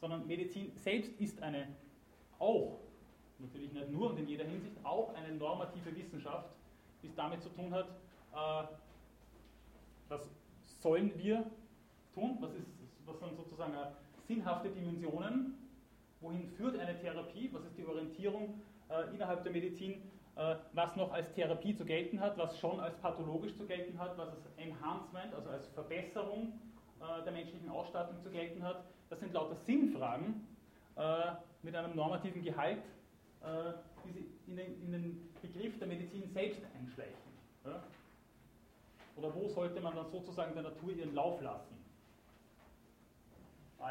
sondern 0.00 0.26
Medizin 0.26 0.72
selbst 0.76 1.12
ist 1.20 1.42
eine 1.42 1.68
auch, 2.38 2.78
natürlich 3.38 3.72
nicht 3.72 3.90
nur 3.90 4.10
und 4.10 4.18
in 4.18 4.28
jeder 4.28 4.44
Hinsicht, 4.44 4.76
auch 4.82 5.14
eine 5.14 5.34
normative 5.34 5.94
Wissenschaft, 5.96 6.50
die 7.02 7.06
es 7.06 7.14
damit 7.14 7.42
zu 7.42 7.48
tun 7.50 7.72
hat, 7.72 7.88
äh, 8.32 8.66
was 10.08 10.28
sollen 10.80 11.12
wir 11.18 11.46
tun, 12.14 12.36
was, 12.40 12.52
ist, 12.54 12.68
was 13.06 13.18
sind 13.18 13.36
sozusagen 13.36 13.74
äh, 13.74 13.86
sinnhafte 14.26 14.68
Dimensionen, 14.70 15.54
wohin 16.20 16.48
führt 16.48 16.78
eine 16.78 16.98
Therapie, 16.98 17.48
was 17.52 17.64
ist 17.64 17.76
die 17.78 17.86
Orientierung 17.86 18.60
äh, 18.88 19.14
innerhalb 19.14 19.42
der 19.42 19.52
Medizin, 19.52 20.02
was 20.72 20.96
noch 20.96 21.12
als 21.12 21.32
Therapie 21.32 21.76
zu 21.76 21.84
gelten 21.84 22.20
hat, 22.20 22.36
was 22.36 22.58
schon 22.58 22.80
als 22.80 22.96
pathologisch 22.96 23.56
zu 23.56 23.66
gelten 23.66 23.98
hat, 23.98 24.18
was 24.18 24.28
als 24.30 24.46
Enhancement, 24.56 25.32
also 25.32 25.48
als 25.48 25.66
Verbesserung 25.68 26.58
äh, 27.00 27.22
der 27.22 27.32
menschlichen 27.32 27.68
Ausstattung 27.68 28.20
zu 28.20 28.30
gelten 28.30 28.62
hat. 28.62 28.84
Das 29.10 29.20
sind 29.20 29.32
lauter 29.32 29.54
Sinnfragen 29.54 30.46
äh, 30.96 31.32
mit 31.62 31.76
einem 31.76 31.94
normativen 31.94 32.42
Gehalt, 32.42 32.82
die 34.06 34.12
sich 34.12 34.24
in 34.46 34.56
den, 34.56 35.30
Begriff 35.42 35.78
der 35.78 35.86
Medizin 35.86 36.26
selbst 36.32 36.62
einschleichen. 36.78 37.14
Oder 39.16 39.34
wo 39.34 39.48
sollte 39.48 39.82
man 39.82 39.94
dann 39.94 40.10
sozusagen 40.10 40.54
der 40.54 40.62
Natur 40.62 40.92
ihren 40.92 41.14
Lauf 41.14 41.42
lassen? 41.42 41.74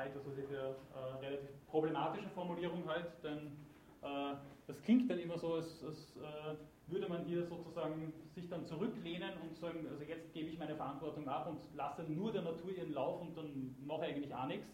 etwas, 0.02 0.26
was 0.26 0.38
ich 0.38 0.48
für 0.48 0.76
äh, 0.76 1.26
relativ 1.26 1.50
problematische 1.68 2.30
Formulierung 2.30 2.84
halt, 2.88 3.06
denn 3.24 3.56
äh, 4.02 4.36
das 4.74 4.82
klingt 4.84 5.10
dann 5.10 5.20
immer 5.20 5.38
so, 5.38 5.54
als, 5.54 5.84
als 5.84 6.18
äh, 6.18 6.92
würde 6.92 7.08
man 7.08 7.26
hier 7.26 7.46
sozusagen 7.46 8.12
sich 8.34 8.50
dann 8.50 8.66
zurücklehnen 8.66 9.32
und 9.42 9.56
sagen, 9.56 9.86
also 9.90 10.04
jetzt 10.04 10.34
gebe 10.34 10.50
ich 10.50 10.58
meine 10.58 10.76
Verantwortung 10.76 11.28
ab 11.28 11.48
und 11.48 11.60
lasse 11.76 12.04
nur 12.04 12.32
der 12.32 12.42
Natur 12.42 12.72
ihren 12.76 12.92
Lauf 12.92 13.22
und 13.22 13.38
dann 13.38 13.76
mache 13.86 14.08
ich 14.08 14.16
eigentlich 14.16 14.34
auch 14.34 14.48
nichts. 14.48 14.68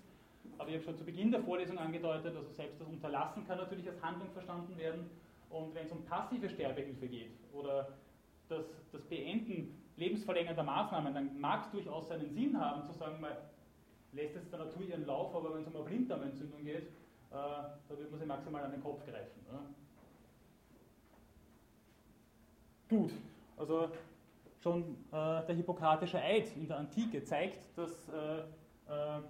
Aber 0.57 0.69
ich 0.69 0.75
habe 0.75 0.85
schon 0.85 0.95
zu 0.95 1.03
Beginn 1.03 1.31
der 1.31 1.41
Vorlesung 1.41 1.77
angedeutet, 1.77 2.33
also 2.35 2.49
selbst 2.51 2.79
das 2.79 2.87
Unterlassen 2.87 3.45
kann 3.45 3.57
natürlich 3.57 3.87
als 3.89 4.01
Handlung 4.01 4.29
verstanden 4.31 4.77
werden. 4.77 5.09
Und 5.49 5.75
wenn 5.75 5.85
es 5.85 5.91
um 5.91 6.03
passive 6.05 6.49
Sterbehilfe 6.49 7.07
geht 7.07 7.31
oder 7.53 7.89
das, 8.47 8.65
das 8.91 9.01
Beenden 9.03 9.83
lebensverlängernder 9.97 10.63
Maßnahmen, 10.63 11.13
dann 11.13 11.39
mag 11.39 11.65
es 11.65 11.71
durchaus 11.71 12.07
seinen 12.07 12.29
Sinn 12.29 12.59
haben, 12.59 12.83
zu 12.83 12.93
sagen, 12.93 13.19
man 13.19 13.33
lässt 14.13 14.35
jetzt 14.35 14.51
der 14.51 14.59
Natur 14.59 14.81
ihren 14.83 15.05
Lauf, 15.05 15.35
aber 15.35 15.53
wenn 15.53 15.61
es 15.61 15.67
um 15.67 15.75
eine 15.75 15.85
Blinddarmentzündung 15.85 16.63
geht, 16.63 16.87
äh, 16.87 16.87
da 17.31 17.77
wird 17.89 18.09
man 18.09 18.19
sich 18.19 18.27
maximal 18.27 18.63
an 18.63 18.71
den 18.71 18.81
Kopf 18.81 19.05
greifen. 19.05 19.45
Gut, 22.89 23.11
also 23.55 23.89
schon 24.61 24.81
äh, 25.11 25.45
der 25.45 25.55
Hippokratische 25.55 26.19
Eid 26.19 26.55
in 26.57 26.67
der 26.67 26.77
Antike 26.77 27.23
zeigt, 27.23 27.77
dass 27.77 28.09
äh, 28.09 28.39
äh, 28.39 29.21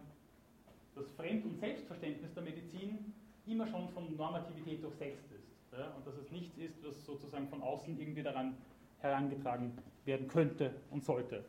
das 0.95 1.11
Fremd- 1.11 1.45
und 1.45 1.60
Selbstverständnis 1.60 2.34
der 2.34 2.44
Medizin 2.44 3.14
immer 3.45 3.68
schon 3.68 3.90
von 3.90 4.15
Normativität 4.15 4.81
durchsetzt 4.81 5.30
ist. 5.34 5.49
Ja, 5.77 5.94
und 5.95 6.07
dass 6.07 6.15
es 6.15 6.31
nichts 6.31 6.57
ist, 6.57 6.84
was 6.86 7.06
sozusagen 7.06 7.48
von 7.49 7.61
außen 7.61 7.99
irgendwie 7.99 8.23
daran 8.23 8.56
herangetragen 8.99 9.77
werden 10.06 10.27
könnte 10.30 10.73
und 10.90 11.03
sollte. 11.03 11.44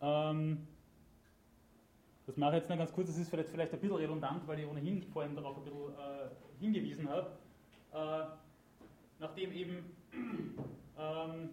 Ähm, 0.00 0.66
das 2.26 2.36
mache 2.38 2.56
ich 2.56 2.62
jetzt 2.62 2.70
noch 2.70 2.78
ganz 2.78 2.92
kurz, 2.92 3.08
das 3.08 3.18
ist 3.18 3.28
vielleicht, 3.28 3.50
vielleicht 3.50 3.72
ein 3.74 3.80
bisschen 3.80 3.96
redundant, 3.96 4.46
weil 4.48 4.60
ich 4.60 4.66
ohnehin 4.66 5.02
vorhin 5.02 5.36
darauf 5.36 5.58
ein 5.58 5.64
bisschen 5.64 5.90
äh, 5.90 6.58
hingewiesen 6.58 7.08
habe. 7.08 7.30
Äh, 7.92 8.43
nachdem 9.24 9.52
eben 9.52 9.96
ähm, 10.98 11.50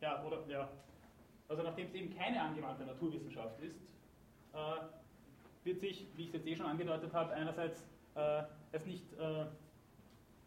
ja, 0.00 0.24
oder, 0.24 0.44
ja, 0.48 0.68
also 1.48 1.62
nachdem 1.62 1.86
es 1.86 1.94
eben 1.94 2.16
keine 2.16 2.42
angewandte 2.42 2.84
Naturwissenschaft 2.84 3.60
ist, 3.60 3.78
äh, 4.52 4.80
wird 5.64 5.80
sich, 5.80 6.08
wie 6.16 6.22
ich 6.22 6.28
es 6.28 6.34
jetzt 6.34 6.46
eh 6.46 6.56
schon 6.56 6.66
angedeutet 6.66 7.12
habe, 7.12 7.32
einerseits 7.32 7.84
äh, 8.16 8.42
es 8.72 8.84
nicht 8.84 9.12
äh, 9.12 9.46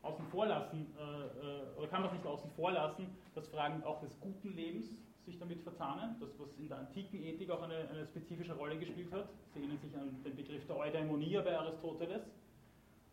außen 0.01 0.25
vor 0.27 0.47
lassen, 0.47 0.93
äh, 0.97 1.01
äh, 1.01 1.77
oder 1.77 1.87
kann 1.87 2.01
man 2.01 2.09
es 2.09 2.17
nicht 2.17 2.25
außen 2.25 2.49
vor 2.51 2.71
lassen, 2.71 3.15
dass 3.33 3.47
Fragen 3.47 3.81
auch 3.83 4.01
des 4.01 4.19
guten 4.19 4.55
Lebens 4.55 4.97
sich 5.25 5.37
damit 5.39 5.61
verzahnen, 5.61 6.15
das 6.19 6.29
was 6.39 6.49
in 6.57 6.67
der 6.67 6.79
antiken 6.79 7.23
Ethik 7.23 7.49
auch 7.49 7.61
eine, 7.61 7.87
eine 7.89 8.05
spezifische 8.05 8.53
Rolle 8.53 8.77
gespielt 8.77 9.11
hat. 9.11 9.29
Sie 9.53 9.59
erinnern 9.59 9.77
sich 9.77 9.95
an 9.95 10.21
den 10.23 10.35
Begriff 10.35 10.65
der 10.65 10.77
Eudaimonia 10.77 11.41
bei 11.41 11.57
Aristoteles. 11.57 12.23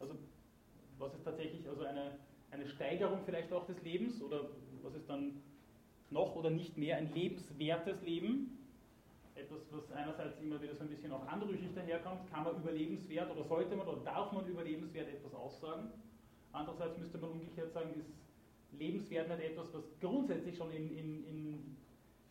Also 0.01 0.15
was 0.99 1.15
ist 1.15 1.25
tatsächlich 1.25 1.69
also 1.69 1.83
eine, 1.85 2.13
eine 2.51 2.67
Steigerung 2.67 3.21
vielleicht 3.25 3.53
auch 3.53 3.67
des 3.67 3.83
Lebens 3.83 4.23
oder 4.23 4.49
was 4.83 4.95
ist 4.95 5.09
dann 5.09 5.43
noch 6.11 6.35
oder 6.37 6.51
nicht 6.51 6.77
mehr 6.77 6.97
ein 6.97 7.13
lebenswertes 7.15 8.03
Leben? 8.03 8.59
Etwas, 9.35 9.61
was 9.71 9.93
einerseits 9.93 10.41
immer 10.41 10.61
wieder 10.61 10.75
so 10.75 10.83
ein 10.83 10.89
bisschen 10.89 11.13
auch 11.13 11.25
anrüchig 11.27 11.73
daherkommt, 11.75 12.29
kann 12.31 12.45
man 12.45 12.57
über 12.57 12.73
lebenswert 12.73 13.31
oder 13.31 13.45
sollte 13.45 13.77
man 13.77 13.87
oder 13.87 14.03
darf 14.05 14.33
man 14.33 14.47
über 14.47 14.65
lebenswert 14.65 15.09
etwas 15.09 15.33
aussagen? 15.35 15.91
Andererseits 16.53 16.99
müsste 16.99 17.19
man 17.19 17.31
umgekehrt 17.31 17.73
sagen, 17.73 17.91
ist 17.97 18.11
lebenswert 18.79 19.29
nicht 19.29 19.41
etwas, 19.41 19.73
was 19.73 19.85
grundsätzlich 20.01 20.57
schon 20.57 20.73
in, 20.73 20.97
in, 20.97 21.27
in 21.27 21.77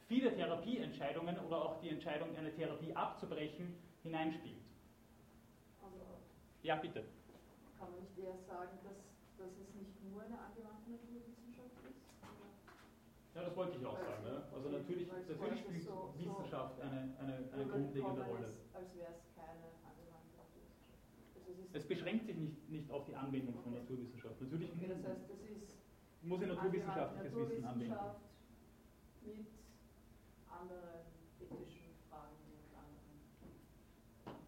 viele 0.08 0.34
Therapieentscheidungen 0.34 1.38
oder 1.46 1.58
auch 1.62 1.82
die 1.82 1.90
Entscheidung, 1.90 2.36
eine 2.36 2.54
Therapie 2.56 2.94
abzubrechen, 2.96 3.76
hineinspielt. 4.04 4.64
Also, 5.84 6.00
ja, 6.64 6.76
bitte. 6.78 7.04
Kann 7.78 7.92
man 7.92 8.00
nicht 8.00 8.18
eher 8.18 8.38
sagen, 8.48 8.80
dass, 8.84 8.98
dass 9.38 9.52
es 9.60 9.76
nicht 9.76 10.04
nur 10.10 10.24
eine 10.24 10.40
angewandte 10.40 10.92
Naturwissenschaft 10.92 11.76
ist? 11.84 12.00
Ja, 13.36 13.44
das 13.44 13.56
wollte 13.56 13.78
ich 13.78 13.86
auch 13.86 14.00
sagen. 14.00 14.24
Ne? 14.24 14.44
Also 14.56 14.70
natürlich, 14.70 15.08
natürlich 15.12 15.60
spielt 15.60 15.84
so, 15.84 16.14
Wissenschaft 16.18 16.78
so 16.78 16.82
eine, 16.82 17.14
eine, 17.20 17.36
eine 17.54 17.66
grundlegende 17.68 18.24
Rolle. 18.24 18.48
Als, 18.48 18.74
als 18.74 18.96
wäre 18.96 19.12
es 19.14 19.22
keine 19.36 19.70
angewandte 19.86 20.34
Naturwissenschaft. 20.40 21.06
Also 21.36 21.52
es, 21.52 21.84
es, 21.84 21.86
beschränkt 21.86 22.26
sich 22.26 22.36
nicht, 22.36 22.70
nicht 22.70 22.90
auf 22.90 23.06
die 23.06 23.14
Anwendung 23.14 23.54
okay. 23.60 23.64
von 23.64 23.74
Naturwissenschaft. 23.76 24.42
Natürlich 24.42 24.72
okay, 24.72 24.88
das 24.88 25.04
heißt, 25.04 25.30
das 25.30 25.38
muss 26.24 26.42
ich 26.42 26.48
naturwissenschaftliches 26.48 27.36
Wissen 27.36 27.66
anwenden. 27.66 27.94
Mit 30.58 30.72
anderen 30.72 31.06
ethischen 31.40 31.94
Fragen 32.10 32.34
und 32.50 32.74
anderen. 32.74 34.42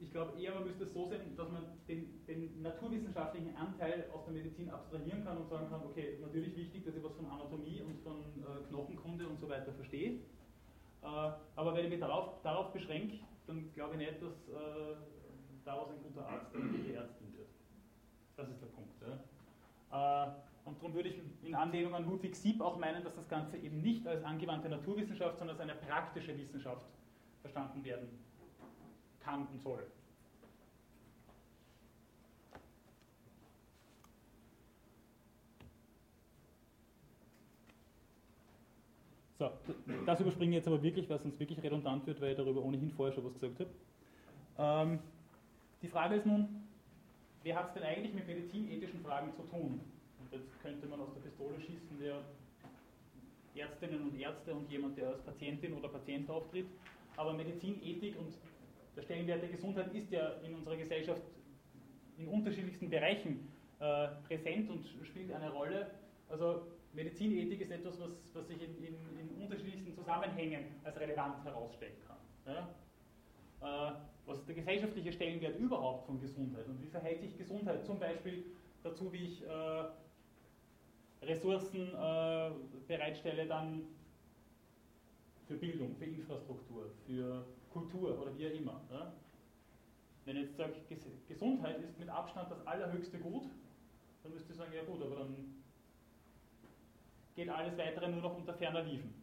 Ich 0.00 0.10
glaube 0.10 0.40
eher, 0.40 0.54
man 0.54 0.64
müsste 0.64 0.84
es 0.84 0.92
so 0.92 1.08
sehen, 1.08 1.36
dass 1.36 1.50
man 1.50 1.78
den, 1.88 2.24
den, 2.26 2.62
naturwissenschaftlichen 2.62 3.54
Anteil 3.56 4.06
aus 4.12 4.24
der 4.24 4.34
Medizin 4.34 4.70
abstrahieren 4.70 5.24
kann 5.24 5.38
und 5.38 5.48
sagen 5.48 5.68
kann, 5.68 5.82
okay, 5.84 6.18
natürlich 6.20 6.56
wichtig, 6.56 6.84
dass 6.84 6.94
ich 6.94 7.04
was 7.04 7.14
von 7.14 7.26
Anatomie 7.26 7.82
und 7.82 8.00
von 8.02 8.20
äh, 8.20 8.68
Knochenkunde 8.68 9.28
und 9.28 9.40
so 9.40 9.48
weiter 9.48 9.72
verstehe. 9.72 10.20
Äh, 11.02 11.32
aber 11.56 11.74
wenn 11.74 11.84
ich 11.84 11.90
mich 11.90 12.00
darauf, 12.00 12.40
darauf 12.42 12.72
beschränke, 12.72 13.18
dann 13.46 13.72
glaube 13.74 13.94
ich 13.94 13.98
nicht, 13.98 14.22
dass 14.22 14.48
äh, 14.48 14.96
daraus 15.64 15.90
ein 15.90 16.02
guter 16.02 16.26
Arzt 16.26 16.54
oder 16.54 16.64
eine 16.64 16.72
gute 16.78 16.94
Ärztin 16.94 17.32
wird. 17.36 17.48
Das 18.36 18.48
ist 18.48 18.60
der 18.62 18.66
Punkt. 18.68 18.92
Ja. 19.90 20.42
Und 20.64 20.78
darum 20.78 20.94
würde 20.94 21.08
ich 21.08 21.20
in 21.42 21.54
Anlehnung 21.54 21.94
an 21.94 22.04
Ludwig 22.04 22.36
Sieb 22.36 22.60
auch 22.60 22.78
meinen, 22.78 23.02
dass 23.02 23.14
das 23.16 23.28
Ganze 23.28 23.56
eben 23.56 23.80
nicht 23.80 24.06
als 24.06 24.22
angewandte 24.24 24.68
Naturwissenschaft, 24.68 25.38
sondern 25.38 25.56
als 25.56 25.68
eine 25.68 25.74
praktische 25.74 26.36
Wissenschaft 26.38 26.86
verstanden 27.40 27.84
werden 27.84 28.08
kann 29.20 29.46
und 29.48 29.60
soll. 29.60 29.84
So, 39.38 39.50
das 40.06 40.20
überspringe 40.20 40.52
ich 40.52 40.56
jetzt 40.58 40.68
aber 40.68 40.80
wirklich, 40.80 41.08
weil 41.08 41.16
es 41.16 41.22
sonst 41.24 41.40
wirklich 41.40 41.60
redundant 41.64 42.06
wird, 42.06 42.20
weil 42.20 42.30
ich 42.30 42.36
darüber 42.36 42.62
ohnehin 42.62 42.92
vorher 42.92 43.12
schon 43.12 43.24
was 43.24 43.32
gesagt 43.34 43.58
habe. 43.58 43.70
Ähm, 44.58 45.00
die 45.82 45.88
Frage 45.88 46.14
ist 46.14 46.26
nun, 46.26 46.62
wer 47.42 47.56
hat 47.56 47.68
es 47.68 47.74
denn 47.74 47.82
eigentlich 47.82 48.14
mit 48.14 48.24
medizinethischen 48.28 49.00
Fragen 49.00 49.32
zu 49.32 49.42
tun? 49.42 49.80
Jetzt 50.32 50.60
könnte 50.62 50.86
man 50.86 51.00
aus 51.00 51.12
der 51.14 51.20
Pistole 51.20 51.60
schießen, 51.60 51.98
der 52.00 52.22
Ärztinnen 53.54 54.02
und 54.02 54.18
Ärzte 54.18 54.54
und 54.54 54.70
jemand, 54.70 54.96
der 54.96 55.08
als 55.10 55.22
Patientin 55.22 55.74
oder 55.74 55.88
Patient 55.88 56.28
auftritt. 56.30 56.66
Aber 57.16 57.34
Medizinethik 57.34 58.18
und 58.18 58.34
der 58.96 59.02
Stellenwert 59.02 59.42
der 59.42 59.50
Gesundheit 59.50 59.94
ist 59.94 60.10
ja 60.10 60.32
in 60.44 60.54
unserer 60.54 60.76
Gesellschaft 60.76 61.22
in 62.18 62.28
unterschiedlichsten 62.28 62.88
Bereichen 62.88 63.48
äh, 63.80 64.08
präsent 64.26 64.70
und 64.70 64.86
spielt 65.04 65.32
eine 65.32 65.50
Rolle. 65.50 65.90
Also 66.28 66.66
Medizinethik 66.92 67.60
ist 67.60 67.70
etwas, 67.70 67.98
was, 68.00 68.10
was 68.34 68.48
sich 68.48 68.62
in, 68.62 68.76
in, 68.84 68.94
in, 69.18 69.42
unterschiedlichsten 69.42 69.94
Zusammenhängen 69.94 70.64
als 70.84 70.98
relevant 70.98 71.44
herausstellen 71.44 71.96
kann. 72.06 72.16
Ja? 72.46 73.90
Äh, 73.90 73.94
was 74.26 74.38
ist 74.38 74.48
der 74.48 74.54
gesellschaftliche 74.54 75.12
Stellenwert 75.12 75.58
überhaupt 75.58 76.06
von 76.06 76.20
Gesundheit 76.20 76.66
und 76.66 76.80
wie 76.80 76.88
verhält 76.88 77.20
sich 77.20 77.36
Gesundheit 77.36 77.84
zum 77.84 77.98
Beispiel 77.98 78.44
dazu, 78.82 79.12
wie 79.12 79.24
ich 79.24 79.42
äh, 79.42 79.84
Ressourcen 81.22 81.88
äh, 81.94 82.50
bereitstelle 82.88 83.46
dann 83.46 83.82
für 85.46 85.54
Bildung, 85.54 85.94
für 85.96 86.04
Infrastruktur, 86.04 86.90
für 87.06 87.44
Kultur 87.72 88.20
oder 88.20 88.36
wie 88.36 88.46
auch 88.46 88.52
immer. 88.52 88.80
Ja? 88.90 89.12
Wenn 90.24 90.36
ich 90.36 90.42
jetzt 90.44 90.56
sage, 90.56 90.74
Gesundheit 91.28 91.80
ist 91.80 91.98
mit 91.98 92.08
Abstand 92.08 92.50
das 92.50 92.66
allerhöchste 92.66 93.18
Gut, 93.18 93.48
dann 94.22 94.32
müsste 94.32 94.52
ich 94.52 94.58
sagen, 94.58 94.72
ja 94.74 94.84
gut, 94.84 95.02
aber 95.02 95.16
dann 95.16 95.62
geht 97.34 97.48
alles 97.48 97.76
weitere 97.76 98.08
nur 98.08 98.20
noch 98.20 98.36
unter 98.36 98.54
ferner 98.54 98.82
Liefen. 98.82 99.14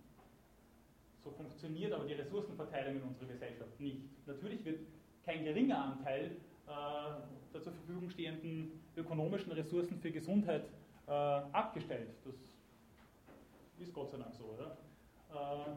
So 1.23 1.31
funktioniert 1.31 1.93
aber 1.93 2.05
die 2.05 2.13
Ressourcenverteilung 2.13 2.97
in 2.97 3.03
unserer 3.03 3.27
Gesellschaft 3.27 3.79
nicht. 3.79 4.01
Natürlich 4.25 4.63
wird 4.65 4.79
kein 5.25 5.43
geringer 5.43 5.83
Anteil 5.83 6.37
äh, 6.67 7.53
der 7.53 7.61
zur 7.61 7.73
Verfügung 7.73 8.09
stehenden 8.09 8.71
ökonomischen 8.95 9.51
Ressourcen 9.51 9.99
für 9.99 10.11
Gesundheit 10.11 10.63
äh, 11.09 11.11
abgestellt. 11.51 12.09
Das 12.23 12.35
ist 13.79 13.93
Gott 13.93 14.11
sei 14.11 14.17
Dank 14.17 14.33
so. 14.33 14.55
Ja? 14.59 15.65
Äh, 15.65 15.75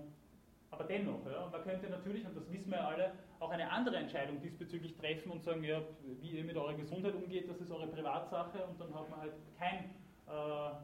aber 0.70 0.84
dennoch, 0.84 1.24
ja, 1.26 1.48
man 1.50 1.62
könnte 1.62 1.88
natürlich, 1.90 2.24
und 2.26 2.36
das 2.36 2.50
wissen 2.50 2.70
wir 2.70 2.86
alle, 2.86 3.12
auch 3.40 3.50
eine 3.50 3.70
andere 3.70 3.96
Entscheidung 3.96 4.40
diesbezüglich 4.40 4.96
treffen 4.96 5.30
und 5.30 5.42
sagen, 5.42 5.62
ja, 5.64 5.82
wie 6.20 6.30
ihr 6.30 6.44
mit 6.44 6.56
eurer 6.56 6.74
Gesundheit 6.74 7.14
umgeht, 7.14 7.48
das 7.48 7.60
ist 7.60 7.70
eure 7.70 7.88
Privatsache 7.88 8.64
und 8.64 8.80
dann 8.80 8.94
hat 8.94 9.10
man 9.10 9.20
halt 9.20 9.32
kein 9.59 9.90
äh, 10.26 10.74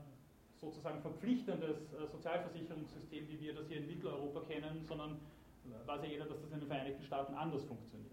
sozusagen 0.57 1.01
verpflichtendes 1.01 1.93
äh, 1.93 2.07
Sozialversicherungssystem, 2.07 3.29
wie 3.29 3.41
wir 3.41 3.55
das 3.55 3.69
hier 3.69 3.79
in 3.79 3.87
Mitteleuropa 3.87 4.41
kennen, 4.41 4.85
sondern 4.85 5.21
weiß 5.87 6.03
ja 6.03 6.09
jeder, 6.09 6.25
dass 6.27 6.41
das 6.41 6.53
in 6.53 6.61
den 6.61 6.69
Vereinigten 6.69 7.05
Staaten 7.05 7.35
anders 7.35 7.65
funktioniert. 7.65 8.13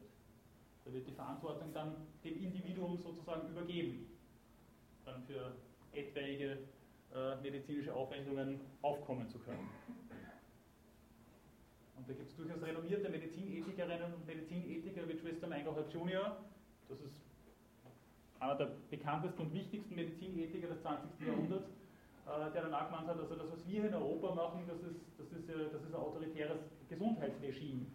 Da 0.86 0.94
wird 0.94 1.08
die 1.08 1.14
Verantwortung 1.14 1.74
dann 1.74 1.96
dem 2.24 2.42
Individuum 2.42 2.98
sozusagen 2.98 3.50
übergeben, 3.50 4.08
dann 5.04 5.24
für 5.24 5.56
etwaige 5.96 6.58
äh, 7.14 7.36
medizinische 7.42 7.94
Aufwendungen 7.94 8.60
aufkommen 8.82 9.30
zu 9.30 9.40
können. 9.40 9.70
Und 11.98 12.10
da 12.10 12.14
gibt 12.14 12.30
es 12.30 12.36
durchaus 12.36 12.62
renommierte 12.62 13.10
Medizinethikerinnen 13.10 14.14
und 14.14 14.26
Medizinethiker 14.28 15.08
wie 15.08 15.16
Tristan 15.16 15.50
Mangelhardt 15.50 15.94
Jr., 15.94 16.38
das 16.90 17.00
ist 17.02 17.16
einer 18.40 18.56
der 18.56 18.72
bekanntesten 18.90 19.42
und 19.42 19.54
wichtigsten 19.54 19.96
Medizinethiker 19.96 20.68
des 20.68 20.82
20. 20.82 21.26
Jahrhunderts, 21.26 21.70
äh, 22.26 22.52
der 22.52 22.64
danach 22.64 22.90
gemeint 22.90 23.08
hat, 23.08 23.20
also 23.20 23.36
das, 23.36 23.52
was 23.52 23.68
wir 23.68 23.86
in 23.86 23.94
Europa 23.94 24.36
machen, 24.36 24.64
das 24.68 24.82
ist, 24.82 25.00
das 25.18 25.32
ist, 25.32 25.50
das 25.50 25.82
ist 25.82 25.94
ein 25.94 25.96
autoritäres 25.96 26.60
Gesundheitsregime. 26.90 27.86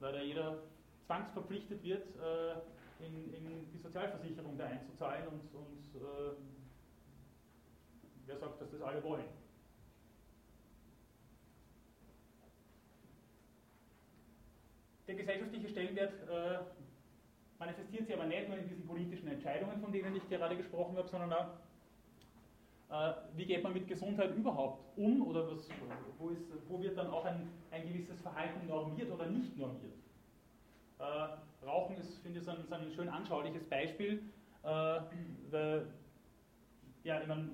Weil 0.00 0.12
da 0.12 0.22
jeder 0.22 0.58
zwangsverpflichtet 1.06 1.82
wird, 1.82 2.02
äh, 2.16 2.56
in, 3.00 3.34
in, 3.34 3.72
die 3.72 3.78
Sozialversicherung 3.78 4.56
da 4.56 4.66
einzuzahlen 4.66 5.26
und, 5.28 5.54
und 5.54 6.00
äh, 6.00 6.34
wer 8.26 8.38
sagt, 8.38 8.60
dass 8.60 8.70
das 8.70 8.82
alle 8.82 9.02
wollen? 9.02 9.24
Der 15.06 15.14
gesellschaftliche 15.16 15.68
Stellenwert 15.68 16.14
äh, 16.28 16.58
manifestiert 17.58 18.06
sich 18.06 18.14
aber 18.14 18.26
nicht 18.26 18.48
nur 18.48 18.58
in 18.58 18.68
diesen 18.68 18.86
politischen 18.86 19.28
Entscheidungen, 19.28 19.80
von 19.80 19.92
denen 19.92 20.16
ich 20.16 20.28
gerade 20.28 20.56
gesprochen 20.56 20.96
habe, 20.96 21.08
sondern 21.08 21.32
auch, 21.32 21.48
äh, 22.90 23.14
wie 23.36 23.44
geht 23.44 23.62
man 23.62 23.74
mit 23.74 23.86
Gesundheit 23.86 24.34
überhaupt 24.34 24.96
um 24.96 25.26
oder 25.26 25.50
was, 25.50 25.68
wo, 26.18 26.30
ist, 26.30 26.42
wo, 26.68 26.80
wird 26.80 26.96
dann 26.96 27.08
auch 27.08 27.24
ein, 27.24 27.50
ein, 27.70 27.86
gewisses 27.86 28.20
Verhalten 28.22 28.66
normiert 28.66 29.10
oder 29.10 29.26
nicht 29.26 29.56
normiert. 29.56 29.94
Äh, 30.98 31.66
Rauchen 31.66 31.96
ist, 31.96 32.18
finde 32.18 32.38
ich, 32.40 32.44
so 32.44 32.52
ein, 32.52 32.64
so 32.68 32.74
ein, 32.74 32.92
schön 32.92 33.08
anschauliches 33.08 33.64
Beispiel. 33.64 34.22
Äh, 34.62 35.00
weil, 35.50 35.86
ja, 37.02 37.20
ich 37.20 37.26
meine, 37.26 37.50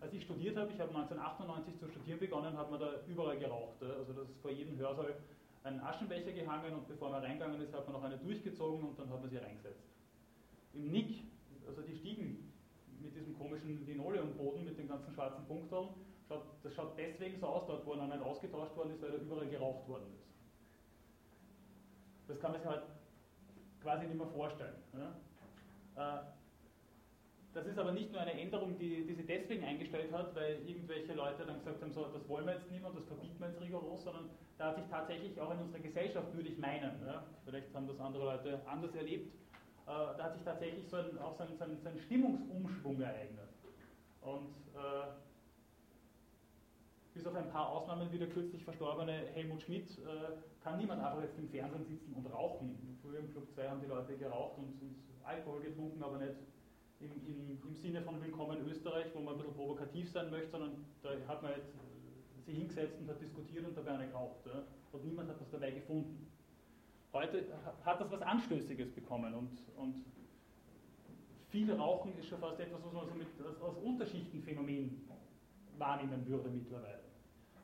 als 0.00 0.12
ich 0.12 0.24
studiert 0.24 0.56
habe, 0.56 0.72
ich 0.72 0.80
habe 0.80 0.90
1998 0.90 1.78
zu 1.78 1.88
studieren 1.88 2.18
begonnen, 2.18 2.56
hat 2.56 2.70
man 2.70 2.80
da 2.80 2.94
überall 3.06 3.38
geraucht. 3.38 3.82
Also 3.82 4.12
das 4.12 4.28
ist 4.28 4.40
vor 4.40 4.50
jedem 4.50 4.76
Hörsaal 4.78 5.14
einen 5.64 5.80
Aschenbecher 5.80 6.32
gehangen 6.32 6.74
und 6.74 6.88
bevor 6.88 7.10
man 7.10 7.22
reingegangen 7.22 7.60
ist, 7.60 7.72
hat 7.72 7.86
man 7.86 7.94
noch 7.94 8.02
eine 8.02 8.18
durchgezogen 8.18 8.84
und 8.88 8.98
dann 8.98 9.08
hat 9.10 9.20
man 9.20 9.30
sie 9.30 9.36
reingesetzt. 9.36 9.84
Im 10.74 10.90
Nick, 10.90 11.22
also 11.68 11.82
die 11.82 11.96
Stiegen 11.96 12.52
mit 13.00 13.14
diesem 13.14 13.38
komischen 13.38 13.86
Linoleumboden 13.86 14.64
mit 14.64 14.76
den 14.76 14.88
ganzen 14.88 15.12
schwarzen 15.14 15.44
Punkten, 15.46 15.88
schaut, 16.28 16.44
das 16.62 16.74
schaut 16.74 16.98
deswegen 16.98 17.38
so 17.38 17.46
aus, 17.46 17.66
dort 17.66 17.86
wo 17.86 17.92
er 17.92 18.06
nicht 18.06 18.22
ausgetauscht 18.22 18.76
worden 18.76 18.92
ist, 18.94 19.02
weil 19.02 19.12
da 19.12 19.16
überall 19.18 19.46
geraucht 19.46 19.88
worden 19.88 20.06
ist. 20.14 20.31
Das 22.28 22.38
kann 22.40 22.52
man 22.52 22.60
sich 22.60 22.70
halt 22.70 22.82
quasi 23.82 24.06
nicht 24.06 24.18
mehr 24.18 24.26
vorstellen. 24.28 24.74
Ja? 24.94 26.18
Äh, 26.18 26.22
das 27.54 27.66
ist 27.66 27.78
aber 27.78 27.92
nicht 27.92 28.10
nur 28.10 28.20
eine 28.20 28.32
Änderung, 28.32 28.78
die, 28.78 29.04
die 29.04 29.14
sie 29.14 29.26
deswegen 29.26 29.62
eingestellt 29.64 30.10
hat, 30.12 30.34
weil 30.34 30.66
irgendwelche 30.66 31.12
Leute 31.12 31.44
dann 31.44 31.58
gesagt 31.58 31.82
haben, 31.82 31.92
so, 31.92 32.06
das 32.06 32.26
wollen 32.28 32.46
wir 32.46 32.54
jetzt 32.54 32.70
nicht 32.70 32.80
mehr, 32.80 32.90
das 32.90 33.04
verbieten 33.04 33.38
wir 33.38 33.48
jetzt 33.48 33.60
rigoros, 33.60 34.04
sondern 34.04 34.30
da 34.56 34.68
hat 34.68 34.76
sich 34.76 34.86
tatsächlich 34.86 35.38
auch 35.38 35.50
in 35.52 35.58
unserer 35.58 35.82
Gesellschaft, 35.82 36.34
würde 36.34 36.48
ich 36.48 36.58
meinen, 36.58 37.04
ja, 37.04 37.24
vielleicht 37.44 37.74
haben 37.74 37.86
das 37.88 38.00
andere 38.00 38.24
Leute 38.24 38.60
anders 38.66 38.94
erlebt, 38.94 39.34
äh, 39.86 40.16
da 40.16 40.24
hat 40.24 40.34
sich 40.34 40.44
tatsächlich 40.44 40.88
so 40.88 40.96
ein, 40.96 41.18
auch 41.18 41.36
so 41.36 41.42
ein, 41.42 41.56
so, 41.58 41.64
ein, 41.64 41.78
so 41.82 41.88
ein, 41.88 41.98
Stimmungsumschwung 41.98 43.00
ereignet. 43.00 43.48
Und 44.22 44.54
äh, 44.74 45.10
bis 47.14 47.26
auf 47.26 47.34
ein 47.34 47.48
paar 47.50 47.68
Ausnahmen 47.68 48.10
wie 48.10 48.18
der 48.18 48.28
kürzlich 48.28 48.64
verstorbene 48.64 49.12
Helmut 49.34 49.62
Schmidt 49.62 49.98
äh, 49.98 50.62
kann 50.62 50.78
niemand 50.78 51.02
einfach 51.02 51.22
jetzt 51.22 51.38
im 51.38 51.48
Fernsehen 51.48 51.84
sitzen 51.84 52.14
und 52.14 52.26
rauchen. 52.26 52.98
Früher 53.02 53.18
im 53.18 53.30
Club 53.30 53.50
2 53.50 53.68
haben 53.68 53.80
die 53.80 53.86
Leute 53.86 54.16
geraucht 54.16 54.58
und, 54.58 54.80
und 54.80 54.96
Alkohol 55.22 55.60
getrunken, 55.60 56.02
aber 56.02 56.18
nicht 56.18 56.34
im, 57.00 57.10
im, 57.26 57.58
im, 57.66 57.74
Sinne 57.74 58.00
von 58.02 58.22
Willkommen 58.22 58.66
Österreich, 58.66 59.06
wo 59.14 59.20
man 59.20 59.34
ein 59.34 59.38
bisschen 59.38 59.54
provokativ 59.54 60.10
sein 60.10 60.30
möchte, 60.30 60.50
sondern 60.50 60.84
da 61.02 61.10
hat 61.28 61.42
man 61.42 61.52
jetzt 61.52 61.74
sich 62.44 62.56
hingesetzt 62.56 62.98
und 63.00 63.08
hat 63.08 63.20
diskutiert 63.20 63.66
und 63.66 63.76
dabei 63.76 63.92
eine 63.92 64.08
geraucht. 64.08 64.46
Ja? 64.46 64.62
Und 64.92 65.04
niemand 65.04 65.28
hat 65.28 65.40
was 65.40 65.50
dabei 65.50 65.72
gefunden. 65.72 66.26
Heute 67.12 67.44
hat 67.84 68.00
das 68.00 68.10
was 68.10 68.22
Anstößiges 68.22 68.90
bekommen 68.92 69.34
und, 69.34 69.50
und 69.76 70.04
viel 71.50 71.70
Rauchen 71.70 72.16
ist 72.18 72.26
schon 72.26 72.38
fast 72.38 72.58
etwas, 72.58 72.82
was 72.82 72.92
man 72.92 73.06
so 73.06 73.14
mit, 73.14 73.28
als, 73.46 73.60
als 73.60 73.76
Unterschichtenphänomen 73.76 75.06
wahrnehmen 75.78 76.26
würde 76.26 76.48
mittlerweile. 76.48 77.00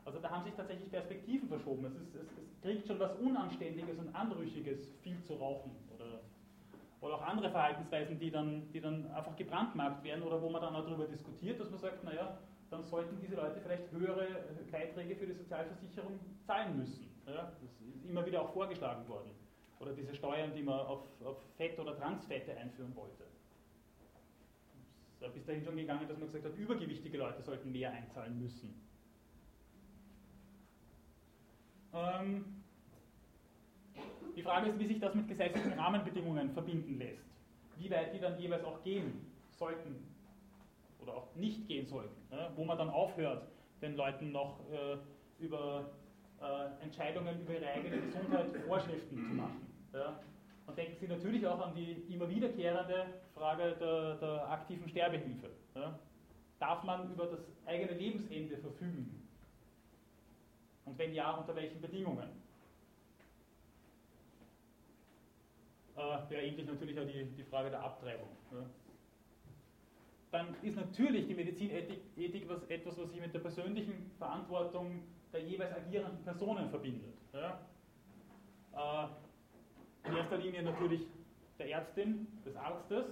Also 0.05 0.19
da 0.21 0.31
haben 0.31 0.45
sich 0.45 0.55
tatsächlich 0.55 0.91
Perspektiven 0.91 1.49
verschoben. 1.49 1.85
Es, 1.85 1.95
ist, 1.95 2.15
es, 2.15 2.23
es 2.23 2.61
kriegt 2.63 2.87
schon 2.87 2.99
was 2.99 3.15
Unanständiges 3.17 3.99
und 3.99 4.15
Anrüchiges, 4.15 4.89
viel 5.03 5.23
zu 5.23 5.35
rauchen. 5.35 5.71
Oder 5.95 6.21
oder 7.01 7.15
auch 7.15 7.23
andere 7.23 7.51
Verhaltensweisen, 7.51 8.19
die 8.19 8.31
dann, 8.31 8.71
die 8.73 8.81
dann 8.81 9.11
einfach 9.13 9.37
gebrandmarkt 9.37 10.03
werden 10.03 10.23
oder 10.23 10.43
wo 10.43 10.51
man 10.51 10.61
dann 10.61 10.75
auch 10.75 10.85
darüber 10.85 11.07
diskutiert, 11.07 11.61
dass 11.61 11.71
man 11.71 11.79
sagt, 11.79 12.03
naja, 12.03 12.39
dann 12.71 12.85
sollten 12.85 13.19
diese 13.21 13.37
Leute 13.37 13.61
vielleicht 13.61 13.91
höhere 13.93 14.27
Beiträge 14.71 15.17
für 15.17 15.27
die 15.27 15.35
Sozialversicherung 15.35 16.19
zahlen 16.45 16.77
müssen. 16.77 17.09
Ja, 17.27 17.53
das 17.61 17.63
ist 17.63 18.05
immer 18.09 18.27
wieder 18.27 18.43
auch 18.43 18.53
vorgeschlagen 18.53 19.09
worden. 19.09 19.31
Oder 19.81 19.93
diese 19.93 20.15
Steuern, 20.15 20.53
die 20.55 20.63
man 20.63 20.81
auf, 20.81 21.05
auf 21.25 21.37
Fett 21.57 21.79
oder 21.79 21.97
Transfette 21.97 22.57
einführen 22.57 22.95
wollte. 22.97 23.25
Ist 25.21 25.35
bis 25.35 25.45
dahin 25.45 25.65
schon 25.65 25.77
gegangen, 25.77 26.07
dass 26.09 26.19
man 26.19 26.29
gesagt 26.29 26.45
hat, 26.45 26.57
übergewichtige 26.57 27.19
Leute 27.19 27.43
sollten 27.43 27.73
mehr 27.73 27.91
einzahlen 27.91 28.39
müssen. 28.39 28.75
Ähm, 31.93 32.45
die 34.37 34.43
Frage 34.43 34.69
ist, 34.69 34.79
wie 34.79 34.87
sich 34.87 35.01
das 35.01 35.15
mit 35.15 35.27
gesetzlichen 35.27 35.73
Rahmenbedingungen 35.73 36.53
verbinden 36.53 36.99
lässt. 36.99 37.25
Wie 37.79 37.91
weit 37.91 38.15
die 38.15 38.21
dann 38.21 38.39
jeweils 38.39 38.65
auch 38.65 38.83
gehen 38.85 39.27
sollten 39.51 39.97
oder 41.01 41.15
auch 41.15 41.35
nicht 41.35 41.67
gehen 41.67 41.87
sollten. 41.87 42.15
Ja, 42.31 42.53
wo 42.55 42.65
man 42.65 42.79
dann 42.79 42.91
aufhört, 42.91 43.49
den 43.83 43.97
Leuten 43.97 44.31
noch 44.31 44.61
äh, 44.71 44.99
über 45.43 45.91
äh, 46.41 46.85
Entscheidungen 46.85 47.41
über 47.41 47.55
ihre 47.55 47.67
eigene 47.67 48.01
Gesundheit 48.01 48.57
Vorschriften 48.67 49.17
zu 49.17 49.35
machen. 49.35 49.67
Ja. 49.93 50.21
Und 50.69 50.79
denken 50.79 50.97
Sie 51.01 51.09
natürlich 51.09 51.45
auch 51.47 51.61
an 51.61 51.75
die 51.75 51.93
immer 52.15 52.29
wiederkehrende 52.29 53.07
Frage 53.35 53.75
der, 53.81 54.15
der 54.17 54.49
aktiven 54.49 54.89
Sterbehilfe. 54.89 55.51
Ja. 55.75 55.99
Darf 56.61 56.85
man 56.85 57.11
über 57.11 57.27
das 57.27 57.41
eigene 57.67 57.93
Lebensende 57.93 58.57
verfügen? 58.59 59.27
Und 60.85 60.97
wenn 60.99 61.13
ja, 61.13 61.33
unter 61.33 61.57
welchen 61.57 61.81
Bedingungen? 61.81 62.29
äh, 65.99 66.31
wäre 66.31 66.43
ähnlich 66.43 66.67
natürlich 66.67 66.99
auch 66.99 67.07
die, 67.07 67.25
die 67.25 67.45
Frage 67.45 67.71
der 67.71 67.83
Abtreibung. 67.83 68.29
Ja. 68.53 68.65
Dann 70.31 70.55
ist 70.63 70.77
natürlich 70.77 71.27
die 71.27 71.35
Medizinethik 71.35 72.01
Ethik 72.17 72.49
was, 72.49 72.63
etwas, 72.65 72.99
was 72.99 73.11
sich 73.11 73.21
mit 73.21 73.35
der 73.35 73.41
persönlichen 73.41 74.11
Verantwortung 74.19 75.03
der 75.33 75.43
jeweils 75.43 75.75
agierenden 75.75 76.23
Personen 76.23 76.69
verbindet. 76.71 77.15
Ja. 77.33 77.61
Äh, 78.73 79.09
in 80.09 80.17
erster 80.17 80.39
Linie 80.39 80.63
natürlich 80.63 81.07
der 81.59 81.71
Ärztin, 81.71 82.27
des 82.45 82.57
Arztes. 82.57 83.07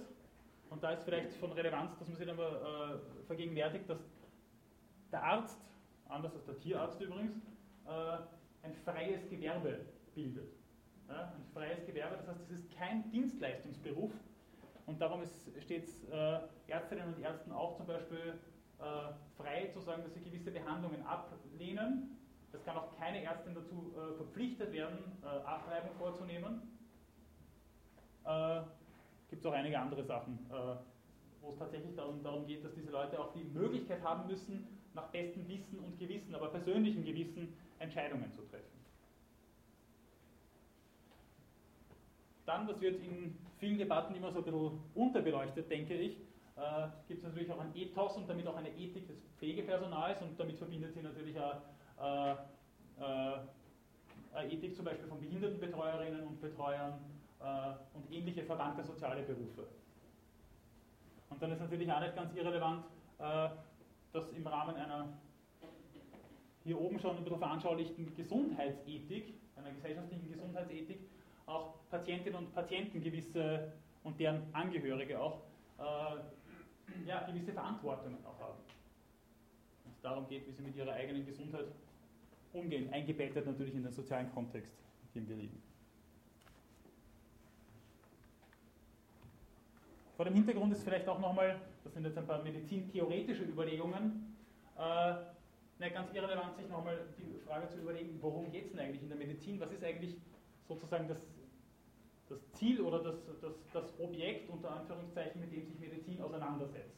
Und 0.69 0.83
da 0.83 0.91
ist 0.91 1.03
vielleicht 1.03 1.33
von 1.35 1.51
Relevanz, 1.51 1.97
dass 1.97 2.07
man 2.07 2.17
sich 2.17 2.27
dann 2.27 2.37
mal 2.37 2.99
äh, 3.23 3.25
vergegenwärtigt, 3.25 3.89
dass 3.89 3.99
der 5.11 5.23
Arzt, 5.23 5.59
anders 6.09 6.33
als 6.33 6.45
der 6.45 6.57
Tierarzt 6.57 6.99
übrigens, 6.99 7.35
äh, 7.85 8.17
ein 8.63 8.73
freies 8.83 9.29
Gewerbe 9.29 9.85
bildet. 10.13 10.53
Ja, 11.07 11.33
ein 11.35 11.45
freies 11.53 11.85
Gewerbe, 11.85 12.17
das 12.17 12.27
heißt, 12.27 12.41
es 12.41 12.51
ist 12.59 12.71
kein 12.77 13.09
Dienstleistungsberuf. 13.11 14.11
Und 14.85 14.99
darum 14.99 15.21
steht 15.61 15.85
es 15.85 16.03
äh, 16.09 16.39
Ärztinnen 16.67 17.13
und 17.13 17.21
Ärzten 17.21 17.51
auch 17.51 17.75
zum 17.77 17.87
Beispiel 17.87 18.39
äh, 18.79 18.83
frei 19.37 19.67
zu 19.71 19.79
sagen, 19.79 20.03
dass 20.03 20.13
sie 20.13 20.21
gewisse 20.21 20.51
Behandlungen 20.51 21.05
ablehnen. 21.05 22.17
Es 22.51 22.63
kann 22.63 22.77
auch 22.77 22.95
keine 22.97 23.23
Ärztin 23.23 23.53
dazu 23.53 23.93
äh, 23.95 24.15
verpflichtet 24.15 24.71
werden, 24.73 24.97
äh, 25.21 25.27
Abtreibung 25.27 25.95
vorzunehmen. 25.97 26.76
Äh, 28.27 28.61
Gibt 29.29 29.43
es 29.43 29.45
auch 29.45 29.53
einige 29.53 29.79
andere 29.79 30.03
Sachen, 30.03 30.39
äh, 30.49 30.75
wo 31.41 31.51
es 31.51 31.57
tatsächlich 31.57 31.95
darum, 31.95 32.23
darum 32.23 32.45
geht, 32.45 32.63
dass 32.63 32.73
diese 32.73 32.91
Leute 32.91 33.19
auch 33.19 33.33
die 33.33 33.43
Möglichkeit 33.43 34.01
haben 34.03 34.27
müssen, 34.27 34.67
nach 34.93 35.07
bestem 35.09 35.47
Wissen 35.47 35.79
und 35.79 35.97
Gewissen, 35.99 36.33
aber 36.33 36.47
persönlichem 36.49 37.03
Gewissen 37.03 37.53
Entscheidungen 37.79 38.31
zu 38.33 38.41
treffen. 38.43 38.65
Dann, 42.45 42.67
das 42.67 42.79
wird 42.79 43.01
in 43.03 43.37
vielen 43.59 43.77
Debatten 43.77 44.15
immer 44.15 44.31
so 44.31 44.39
ein 44.39 44.45
bisschen 44.45 44.79
unterbeleuchtet, 44.95 45.69
denke 45.69 45.93
ich, 45.93 46.17
äh, 46.55 46.87
gibt 47.07 47.19
es 47.19 47.29
natürlich 47.29 47.51
auch 47.51 47.59
ein 47.59 47.75
Ethos 47.75 48.15
und 48.15 48.29
damit 48.29 48.47
auch 48.47 48.55
eine 48.55 48.69
Ethik 48.69 49.07
des 49.07 49.17
Pflegepersonals 49.37 50.21
und 50.21 50.39
damit 50.39 50.57
verbindet 50.57 50.93
sie 50.93 51.01
natürlich 51.01 51.37
auch 51.39 51.61
äh, 52.01 52.35
äh, 53.01 54.53
Ethik 54.53 54.75
zum 54.75 54.85
Beispiel 54.85 55.07
von 55.07 55.19
Behindertenbetreuerinnen 55.19 56.23
und 56.23 56.41
Betreuern 56.41 56.99
und 57.39 58.11
ähnliche 58.11 58.43
verwandte 58.43 58.83
soziale 58.83 59.23
Berufe. 59.23 59.67
Und 61.29 61.41
dann 61.41 61.51
ist 61.51 61.59
natürlich 61.59 61.91
auch 61.91 61.99
nicht 61.99 62.15
ganz 62.15 62.33
irrelevant, 62.33 62.85
äh, 63.19 63.49
dass 64.13 64.31
im 64.31 64.47
Rahmen 64.47 64.75
einer 64.75 65.09
hier 66.63 66.79
oben 66.79 66.99
schon 66.99 67.17
ein 67.17 67.23
bisschen 67.23 67.39
veranschaulichten 67.39 68.15
Gesundheitsethik, 68.15 69.33
einer 69.55 69.71
gesellschaftlichen 69.71 70.29
Gesundheitsethik, 70.29 70.99
auch 71.45 71.75
Patientinnen 71.89 72.39
und 72.39 72.53
Patienten 72.53 73.01
gewisse 73.01 73.71
und 74.03 74.19
deren 74.19 74.53
Angehörige 74.53 75.19
auch 75.19 75.41
äh, 75.79 77.07
ja, 77.07 77.23
gewisse 77.25 77.53
Verantwortungen 77.53 78.17
auch 78.25 78.39
haben. 78.39 78.59
Wenn 79.83 79.93
es 79.93 80.01
darum 80.01 80.27
geht, 80.27 80.47
wie 80.47 80.51
sie 80.51 80.61
mit 80.61 80.75
ihrer 80.75 80.93
eigenen 80.93 81.25
Gesundheit 81.25 81.67
umgehen, 82.53 82.91
eingebettet 82.91 83.45
natürlich 83.45 83.75
in 83.75 83.83
den 83.83 83.91
sozialen 83.91 84.31
Kontext, 84.33 84.73
in 85.13 85.21
dem 85.21 85.29
wir 85.29 85.35
leben. 85.37 85.66
Vor 90.17 90.25
dem 90.25 90.33
Hintergrund 90.33 90.73
ist 90.73 90.83
vielleicht 90.83 91.07
auch 91.07 91.19
nochmal, 91.19 91.61
das 91.83 91.93
sind 91.93 92.03
jetzt 92.03 92.17
ein 92.17 92.25
paar 92.25 92.41
medizintheoretische 92.41 93.43
Überlegungen, 93.43 94.35
äh, 94.75 95.91
ganz 95.91 96.11
irrelevant, 96.11 96.57
sich 96.57 96.67
nochmal 96.67 97.05
die 97.19 97.37
Frage 97.45 97.69
zu 97.69 97.77
überlegen, 97.77 98.17
worum 98.19 98.51
geht 98.51 98.65
es 98.65 98.71
denn 98.71 98.79
eigentlich 98.79 99.03
in 99.03 99.09
der 99.09 99.17
Medizin? 99.17 99.59
Was 99.59 99.71
ist 99.71 99.83
eigentlich 99.83 100.17
sozusagen 100.67 101.07
das, 101.07 101.19
das 102.29 102.39
Ziel 102.53 102.81
oder 102.81 103.03
das, 103.03 103.15
das, 103.41 103.53
das 103.71 103.99
Objekt, 103.99 104.49
unter 104.49 104.71
Anführungszeichen, 104.71 105.39
mit 105.39 105.51
dem 105.53 105.67
sich 105.67 105.79
Medizin 105.79 106.19
auseinandersetzt? 106.19 106.97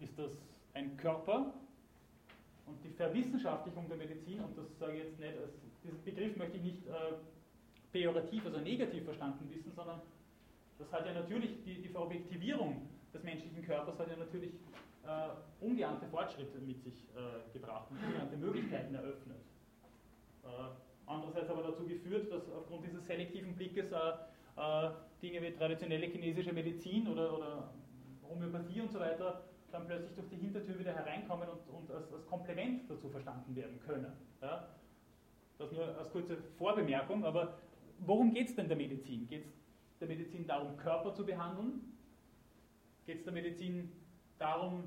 Ist 0.00 0.18
das 0.18 0.32
ein 0.74 0.98
Körper? 0.98 1.54
Und 2.66 2.84
die 2.84 2.90
Verwissenschaftlichung 2.90 3.88
der 3.88 3.96
Medizin, 3.96 4.40
und 4.40 4.58
das 4.58 4.78
sage 4.78 4.98
ich 4.98 5.04
jetzt 5.04 5.18
nicht, 5.18 5.32
diesen 5.82 6.04
Begriff 6.04 6.36
möchte 6.36 6.58
ich 6.58 6.62
nicht 6.62 6.86
äh, 6.86 7.14
pejorativ, 7.90 8.44
also 8.44 8.58
negativ 8.58 9.04
verstanden 9.04 9.48
wissen, 9.50 9.72
sondern 9.74 10.02
das 10.78 10.92
hat 10.92 11.06
ja 11.06 11.12
natürlich, 11.12 11.62
die, 11.64 11.82
die 11.82 11.88
Verobjektivierung 11.88 12.88
des 13.12 13.22
menschlichen 13.22 13.62
Körpers 13.62 13.98
hat 13.98 14.08
ja 14.08 14.16
natürlich 14.16 14.54
äh, 15.04 15.64
ungeahnte 15.64 16.06
Fortschritte 16.06 16.58
mit 16.58 16.82
sich 16.82 17.08
äh, 17.16 17.52
gebracht 17.52 17.90
und 17.90 17.98
ungeahnte 18.04 18.36
Möglichkeiten 18.36 18.94
eröffnet. 18.94 19.38
Äh, 20.44 20.48
andererseits 21.06 21.50
aber 21.50 21.62
dazu 21.62 21.84
geführt, 21.84 22.30
dass 22.32 22.50
aufgrund 22.52 22.84
dieses 22.86 23.06
selektiven 23.06 23.54
Blickes 23.54 23.90
äh, 23.92 23.96
äh, 24.56 24.90
Dinge 25.22 25.42
wie 25.42 25.52
traditionelle 25.52 26.06
chinesische 26.06 26.52
Medizin 26.52 27.08
oder, 27.08 27.36
oder 27.36 27.72
Homöopathie 28.28 28.80
und 28.80 28.92
so 28.92 29.00
weiter 29.00 29.42
dann 29.70 29.86
plötzlich 29.86 30.14
durch 30.14 30.28
die 30.28 30.36
Hintertür 30.36 30.78
wieder 30.78 30.94
hereinkommen 30.94 31.48
und, 31.48 31.74
und 31.74 31.90
als, 31.90 32.12
als, 32.12 32.26
Komplement 32.26 32.90
dazu 32.90 33.08
verstanden 33.08 33.54
werden 33.54 33.78
können. 33.80 34.12
Ja? 34.40 34.68
Das 35.58 35.72
nur 35.72 35.98
als 35.98 36.10
kurze 36.10 36.36
Vorbemerkung, 36.56 37.24
aber 37.24 37.58
worum 37.98 38.32
geht 38.32 38.48
es 38.48 38.56
denn 38.56 38.68
der 38.68 38.76
Medizin? 38.76 39.28
Geht 39.28 39.44
es 39.44 39.52
der 40.00 40.08
Medizin 40.08 40.46
darum, 40.46 40.76
Körper 40.76 41.12
zu 41.14 41.24
behandeln? 41.24 41.80
Geht 43.06 43.18
es 43.18 43.24
der 43.24 43.32
Medizin 43.32 43.92
darum, 44.38 44.84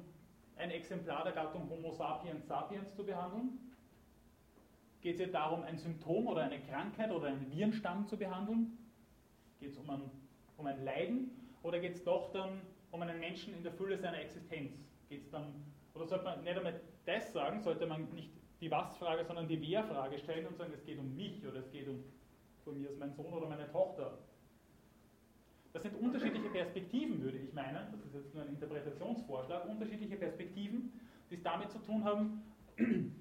ein 0.55 0.71
Exemplar 0.71 1.23
der 1.23 1.33
Gattung 1.33 1.69
Homo 1.69 1.91
sapiens 1.91 2.47
sapiens 2.47 2.93
zu 2.95 3.03
behandeln? 3.03 3.59
Geht 5.01 5.15
es 5.15 5.21
ihr 5.21 5.31
darum, 5.31 5.63
ein 5.63 5.77
Symptom 5.77 6.27
oder 6.27 6.43
eine 6.43 6.59
Krankheit 6.61 7.11
oder 7.11 7.27
einen 7.27 7.51
Virenstamm 7.51 8.07
zu 8.07 8.17
behandeln? 8.17 8.77
Geht 9.59 9.71
es 9.71 9.77
um 9.77 9.89
ein, 9.89 10.11
um 10.57 10.67
ein 10.67 10.83
Leiden? 10.83 11.31
Oder 11.63 11.79
geht 11.79 11.95
es 11.95 12.03
doch 12.03 12.31
dann 12.31 12.61
um 12.91 13.01
einen 13.01 13.19
Menschen 13.19 13.55
in 13.55 13.63
der 13.63 13.71
Fülle 13.71 13.97
seiner 13.97 14.19
Existenz? 14.19 14.77
Geht 15.09 15.23
es 15.23 15.31
dann, 15.31 15.53
oder 15.95 16.05
sollte 16.05 16.25
man 16.25 16.43
nicht 16.43 16.55
einmal 16.55 16.79
das 17.05 17.33
sagen, 17.33 17.61
sollte 17.61 17.87
man 17.87 18.13
nicht 18.13 18.31
die 18.61 18.69
Was-Frage, 18.69 19.25
sondern 19.25 19.47
die 19.47 19.59
Wer-Frage 19.59 20.19
stellen 20.19 20.45
und 20.45 20.55
sagen, 20.55 20.71
es 20.73 20.85
geht 20.85 20.99
um 20.99 21.15
mich 21.15 21.45
oder 21.47 21.59
es 21.59 21.71
geht 21.71 21.87
um 21.87 22.03
von 22.63 22.79
mir 22.79 22.89
als 22.89 22.97
mein 22.99 23.11
Sohn 23.11 23.33
oder 23.33 23.47
meine 23.47 23.69
Tochter. 23.71 24.19
Das 25.73 25.83
sind 25.83 25.95
unterschiedliche 25.95 26.49
Perspektiven, 26.49 27.21
würde 27.21 27.37
ich 27.37 27.53
meinen, 27.53 27.91
das 27.91 28.01
ist 28.05 28.13
jetzt 28.13 28.33
nur 28.33 28.43
ein 28.43 28.49
Interpretationsvorschlag, 28.49 29.69
unterschiedliche 29.69 30.17
Perspektiven, 30.17 30.91
die 31.29 31.35
es 31.35 31.43
damit 31.43 31.71
zu 31.71 31.79
tun 31.79 32.03
haben, 32.03 32.41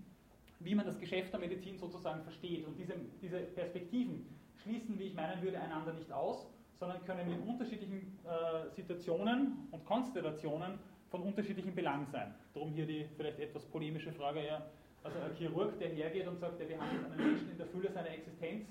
wie 0.58 0.74
man 0.74 0.84
das 0.84 0.98
Geschäft 0.98 1.32
der 1.32 1.40
Medizin 1.40 1.78
sozusagen 1.78 2.22
versteht. 2.22 2.66
Und 2.66 2.76
diese, 2.76 2.94
diese 3.22 3.38
Perspektiven 3.38 4.26
schließen, 4.62 4.98
wie 4.98 5.04
ich 5.04 5.14
meinen 5.14 5.40
würde, 5.42 5.60
einander 5.60 5.92
nicht 5.92 6.10
aus, 6.12 6.46
sondern 6.78 7.04
können 7.04 7.30
in 7.30 7.40
unterschiedlichen 7.42 8.18
äh, 8.24 8.70
Situationen 8.70 9.68
und 9.70 9.84
Konstellationen 9.84 10.78
von 11.10 11.22
unterschiedlichem 11.22 11.74
Belang 11.74 12.06
sein. 12.06 12.34
Darum 12.54 12.72
hier 12.72 12.86
die 12.86 13.06
vielleicht 13.16 13.38
etwas 13.38 13.64
polemische 13.66 14.12
Frage, 14.12 14.44
ja, 14.44 14.66
also 15.02 15.18
ein 15.18 15.34
Chirurg, 15.36 15.78
der 15.78 15.88
hergeht 15.88 16.26
und 16.26 16.38
sagt, 16.38 16.60
der 16.60 16.66
behandelt 16.66 17.04
einen 17.04 17.16
Menschen 17.16 17.50
in 17.50 17.58
der 17.58 17.66
Fülle 17.66 17.90
seiner 17.90 18.10
Existenz, 18.10 18.66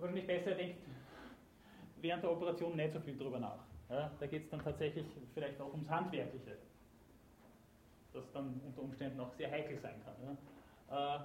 wahrscheinlich 0.00 0.26
besser 0.26 0.52
denkt, 0.52 0.78
während 2.00 2.22
der 2.22 2.30
Operation 2.30 2.76
nicht 2.76 2.92
so 2.92 3.00
viel 3.00 3.16
drüber 3.16 3.38
nach. 3.38 3.64
Ja, 3.88 4.10
da 4.18 4.26
geht 4.26 4.44
es 4.44 4.50
dann 4.50 4.62
tatsächlich 4.62 5.06
vielleicht 5.32 5.60
auch 5.60 5.72
ums 5.72 5.88
Handwerkliche, 5.88 6.58
das 8.12 8.30
dann 8.32 8.60
unter 8.66 8.82
Umständen 8.82 9.18
auch 9.20 9.32
sehr 9.32 9.50
heikel 9.50 9.78
sein 9.78 9.94
kann. 10.04 10.14
Ja. 10.90 11.16
Äh, 11.16 11.20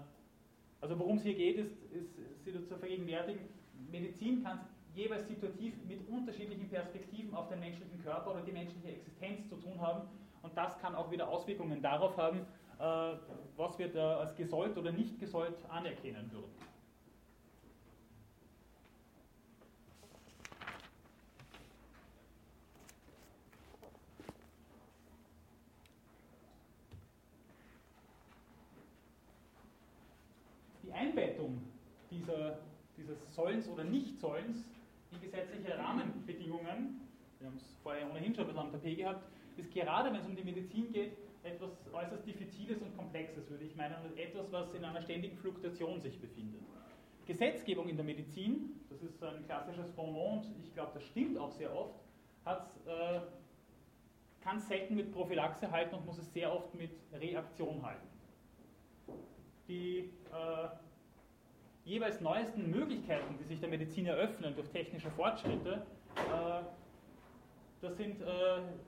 also 0.79 0.99
worum 0.99 1.17
es 1.17 1.23
hier 1.23 1.35
geht, 1.35 1.57
ist, 1.57 1.71
ist 1.91 2.15
Sie 2.43 2.67
zu 2.67 2.77
vergegenwärtigen, 2.77 3.41
Medizin 3.91 4.43
kann 4.43 4.59
jeweils 4.93 5.27
situativ 5.27 5.73
mit 5.87 6.07
unterschiedlichen 6.07 6.69
Perspektiven 6.69 7.33
auf 7.33 7.49
den 7.49 7.59
menschlichen 7.59 8.01
Körper 8.03 8.31
oder 8.31 8.41
die 8.41 8.51
menschliche 8.51 8.89
Existenz 8.89 9.47
zu 9.49 9.55
tun 9.55 9.79
haben 9.79 10.07
und 10.41 10.55
das 10.57 10.77
kann 10.79 10.95
auch 10.95 11.09
wieder 11.09 11.27
Auswirkungen 11.27 11.81
darauf 11.81 12.17
haben, 12.17 12.39
äh, 12.79 13.15
was 13.57 13.79
wir 13.79 13.91
da 13.91 14.17
als 14.19 14.35
gesollt 14.35 14.77
oder 14.77 14.91
nicht 14.91 15.19
gesollt 15.19 15.55
anerkennen 15.69 16.29
würden. 16.31 16.51
Einbettung 30.93 31.61
dieser, 32.11 32.59
Sollens 33.33 33.67
oder 33.67 33.83
Nichtsollens 33.83 34.69
in 35.11 35.21
gesetzliche 35.21 35.77
Rahmenbedingungen, 35.77 37.01
wir 37.39 37.47
haben 37.47 37.57
es 37.57 37.77
vorher 37.81 38.09
ohnehin 38.09 38.33
schon 38.33 38.45
ein 38.45 38.47
bisschen 38.47 38.59
am 38.61 38.71
Tapet 38.71 38.97
gehabt, 38.97 39.27
ist 39.57 39.71
gerade, 39.73 40.11
wenn 40.11 40.19
es 40.19 40.25
um 40.25 40.35
die 40.35 40.43
Medizin 40.43 40.91
geht, 40.91 41.17
etwas 41.43 41.71
äußerst 41.91 42.25
Diffiziles 42.25 42.81
und 42.81 42.95
Komplexes, 42.95 43.49
würde 43.49 43.65
ich 43.65 43.75
meinen, 43.75 43.95
und 44.05 44.17
etwas, 44.17 44.51
was 44.51 44.73
in 44.73 44.85
einer 44.85 45.01
ständigen 45.01 45.35
Fluktuation 45.37 45.99
sich 45.99 46.19
befindet. 46.19 46.61
Gesetzgebung 47.25 47.89
in 47.89 47.95
der 47.95 48.05
Medizin, 48.05 48.79
das 48.89 49.01
ist 49.01 49.21
ein 49.23 49.43
klassisches 49.45 49.91
Bonbon 49.91 50.39
und 50.39 50.63
ich 50.63 50.73
glaube, 50.73 50.91
das 50.93 51.03
stimmt 51.03 51.37
auch 51.37 51.51
sehr 51.51 51.75
oft, 51.75 51.99
äh, 52.45 53.19
kann 54.41 54.59
selten 54.59 54.95
mit 54.95 55.11
Prophylaxe 55.11 55.71
halten 55.71 55.95
und 55.95 56.05
muss 56.05 56.17
es 56.17 56.31
sehr 56.33 56.53
oft 56.53 56.73
mit 56.75 56.91
Reaktion 57.13 57.81
halten. 57.81 58.07
Die 59.67 60.09
äh, 60.31 60.67
jeweils 61.85 62.21
neuesten 62.21 62.69
Möglichkeiten, 62.69 63.37
die 63.37 63.43
sich 63.43 63.59
der 63.59 63.69
Medizin 63.69 64.05
eröffnen 64.05 64.55
durch 64.55 64.69
technische 64.69 65.11
Fortschritte, 65.11 65.85
äh, 66.15 66.63
das 67.81 67.97
sind 67.97 68.21
äh, 68.21 68.25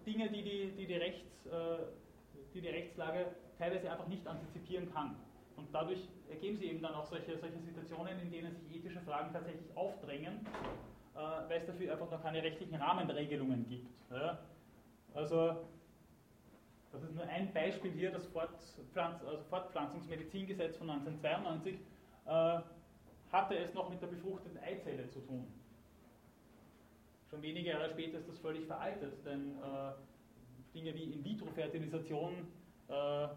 Dinge, 0.05 0.29
die 0.29 0.41
die, 0.41 0.71
die, 0.71 0.87
die, 0.87 0.95
Rechts, 0.95 1.45
äh, 1.47 1.77
die 2.53 2.61
die 2.61 2.69
Rechtslage 2.69 3.27
teilweise 3.57 3.91
einfach 3.91 4.07
nicht 4.07 4.25
antizipieren 4.25 4.91
kann. 4.93 5.15
Und 5.57 5.67
dadurch 5.73 6.07
ergeben 6.29 6.57
sich 6.57 6.69
eben 6.69 6.81
dann 6.81 6.93
auch 6.93 7.05
solche, 7.05 7.37
solche 7.37 7.59
Situationen, 7.59 8.19
in 8.19 8.31
denen 8.31 8.55
sich 8.55 8.75
ethische 8.75 9.01
Fragen 9.01 9.31
tatsächlich 9.31 9.65
aufdrängen, 9.75 10.45
weil 11.13 11.59
es 11.59 11.65
dafür 11.65 11.93
einfach 11.93 12.11
noch 12.11 12.21
keine 12.21 12.43
rechtlichen 12.43 12.75
Rahmenregelungen 12.75 13.65
gibt. 13.65 13.87
Also, 15.13 15.55
das 16.91 17.03
ist 17.03 17.15
nur 17.15 17.23
ein 17.23 17.53
Beispiel 17.53 17.91
hier, 17.91 18.11
das 18.11 18.25
Fortpflanz 18.25 19.23
also 19.23 19.41
Fortpflanzungsmedizingesetz 19.49 20.75
von 20.75 20.89
1992 20.89 21.79
äh, 22.25 22.59
hatte 23.35 23.57
es 23.57 23.73
noch 23.73 23.89
mit 23.89 24.01
der 24.01 24.07
befruchteten 24.07 24.57
Eizelle 24.59 25.09
zu 25.09 25.19
tun. 25.19 25.45
Schon 27.29 27.41
wenige 27.41 27.69
Jahre 27.69 27.89
später 27.89 28.19
ist 28.19 28.29
das 28.29 28.39
völlig 28.39 28.65
veraltet, 28.65 29.13
denn 29.25 29.57
äh, 29.57 29.91
Dinge 30.73 30.95
wie 30.95 31.03
In-vitro-Fertilisation 31.03 32.33
äh, 32.87 33.27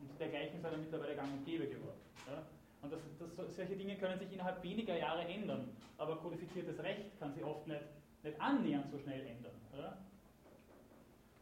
und 0.00 0.20
dergleichen 0.20 0.60
sind 0.60 0.70
ja 0.70 0.76
mittlerweile 0.76 1.16
gang 1.16 1.32
und 1.32 1.44
gäbe 1.44 1.66
geworden. 1.66 1.98
Ja? 2.28 2.42
Und 2.82 2.92
das, 2.92 3.00
das, 3.18 3.56
solche 3.56 3.76
Dinge 3.76 3.96
können 3.96 4.18
sich 4.18 4.32
innerhalb 4.32 4.62
weniger 4.62 4.96
Jahre 4.96 5.24
ändern, 5.24 5.70
aber 5.98 6.16
kodifiziertes 6.16 6.78
Recht 6.82 7.18
kann 7.18 7.32
sich 7.32 7.42
oft 7.42 7.66
nicht, 7.66 7.80
nicht 8.22 8.40
annähernd 8.40 8.90
so 8.90 8.98
schnell 8.98 9.20
ändern. 9.26 9.54
Ja? 9.76 9.96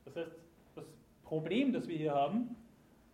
Das 0.04 0.16
heißt, 0.16 0.32
das 0.76 0.84
Problem, 1.24 1.72
das 1.72 1.86
wir 1.88 1.96
hier 1.96 2.14
haben, 2.14 2.56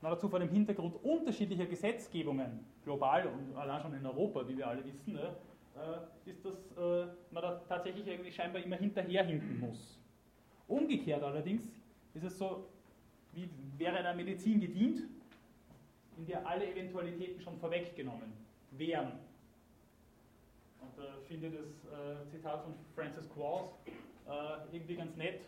noch 0.02 0.10
dazu 0.10 0.28
vor 0.28 0.38
dem 0.38 0.50
Hintergrund 0.50 0.94
unterschiedlicher 1.02 1.66
Gesetzgebungen, 1.66 2.64
global 2.88 3.26
und 3.26 3.54
allein 3.54 3.82
schon 3.82 3.94
in 3.94 4.06
Europa, 4.06 4.48
wie 4.48 4.56
wir 4.56 4.66
alle 4.66 4.82
wissen, 4.82 5.14
äh, 5.16 6.30
ist, 6.30 6.42
dass 6.44 6.54
äh, 6.76 7.06
man 7.30 7.42
da 7.42 7.60
tatsächlich 7.68 8.06
irgendwie 8.06 8.32
scheinbar 8.32 8.62
immer 8.62 8.76
hinterherhinken 8.76 9.60
muss. 9.60 9.98
Umgekehrt 10.66 11.22
allerdings 11.22 11.70
ist 12.14 12.24
es 12.24 12.38
so, 12.38 12.66
wie 13.34 13.48
wäre 13.76 14.02
der 14.02 14.14
Medizin 14.14 14.58
gedient, 14.58 15.02
in 16.16 16.26
der 16.26 16.46
alle 16.46 16.66
Eventualitäten 16.66 17.40
schon 17.42 17.58
vorweggenommen 17.58 18.32
wären. 18.70 19.12
Und 20.80 20.96
da 20.96 21.04
äh, 21.04 21.20
finde 21.28 21.50
das 21.50 21.68
äh, 21.92 22.26
Zitat 22.30 22.64
von 22.64 22.74
Francis 22.94 23.28
Quarles 23.34 23.70
äh, 24.26 24.74
irgendwie 24.74 24.96
ganz 24.96 25.14
nett, 25.16 25.42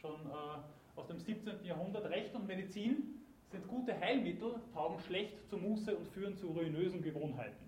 schon 0.00 0.16
äh, 0.26 0.98
aus 0.98 1.06
dem 1.06 1.20
17. 1.20 1.64
Jahrhundert. 1.64 2.10
Recht 2.10 2.34
und 2.34 2.46
Medizin 2.46 3.16
sind 3.50 3.66
gute 3.68 3.98
Heilmittel, 3.98 4.54
taugen 4.72 5.00
schlecht 5.00 5.48
zur 5.48 5.60
Muße 5.60 5.96
und 5.96 6.08
führen 6.08 6.36
zu 6.36 6.48
ruinösen 6.48 7.02
Gewohnheiten. 7.02 7.64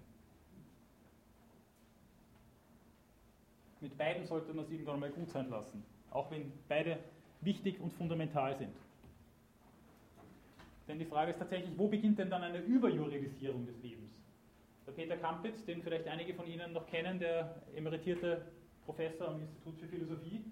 Mit 3.81 3.97
beiden 3.97 4.27
sollte 4.27 4.53
man 4.53 4.65
es 4.65 4.71
irgendwann 4.71 4.99
mal 4.99 5.11
gut 5.11 5.31
sein 5.31 5.49
lassen, 5.51 5.85
auch 6.11 6.31
wenn 6.31 6.53
beide 6.69 6.99
wichtig 7.41 7.81
und 7.81 7.93
fundamental 7.93 8.57
sind. 8.57 8.75
Denn 10.89 10.99
die 10.99 11.05
Frage 11.05 11.33
ist 11.33 11.39
tatsächlich, 11.39 11.71
wo 11.77 11.87
beginnt 11.87 12.19
denn 12.19 12.31
dann 12.31 12.43
eine 12.43 12.59
Überjuridisierung 12.59 13.67
des 13.67 13.81
Lebens? 13.83 14.11
Der 14.87 14.93
Peter 14.93 15.17
Kampitz, 15.19 15.65
den 15.67 15.83
vielleicht 15.83 16.09
einige 16.09 16.35
von 16.35 16.47
Ihnen 16.47 16.73
noch 16.73 16.87
kennen, 16.87 17.21
der 17.21 17.63
emeritierte 17.77 18.47
Professor 18.87 19.29
am 19.29 19.41
Institut 19.41 19.79
für 19.79 19.87
Philosophie, 19.87 20.43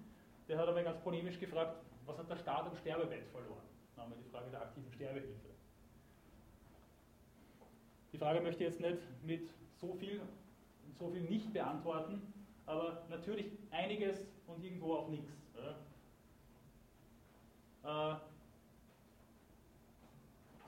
der 0.47 0.59
hat 0.59 0.69
einmal 0.69 0.85
ganz 0.85 1.01
polemisch 1.01 1.41
gefragt, 1.41 1.83
was 2.05 2.19
hat 2.19 2.31
der 2.31 2.37
Staat 2.37 2.67
am 2.67 2.77
Sterbebett 2.77 3.27
verloren? 3.33 3.65
Wir 3.97 4.05
die 4.23 4.31
Frage 4.31 4.51
der 4.51 4.61
aktiven 4.61 4.93
Sterbehilfe. 4.93 5.49
Die 8.13 8.19
Frage 8.19 8.41
möchte 8.43 8.65
ich 8.65 8.71
jetzt 8.71 8.81
nicht 8.81 9.25
mit 9.25 9.49
so 9.75 9.95
viel, 9.95 10.21
so 10.99 11.09
viel 11.11 11.23
nicht 11.23 11.53
beantworten, 11.53 12.21
aber 12.67 13.07
natürlich 13.09 13.47
einiges 13.71 14.27
und 14.47 14.63
irgendwo 14.63 14.95
auch 14.95 15.09
nichts. 15.09 15.33
Äh, 17.85 18.15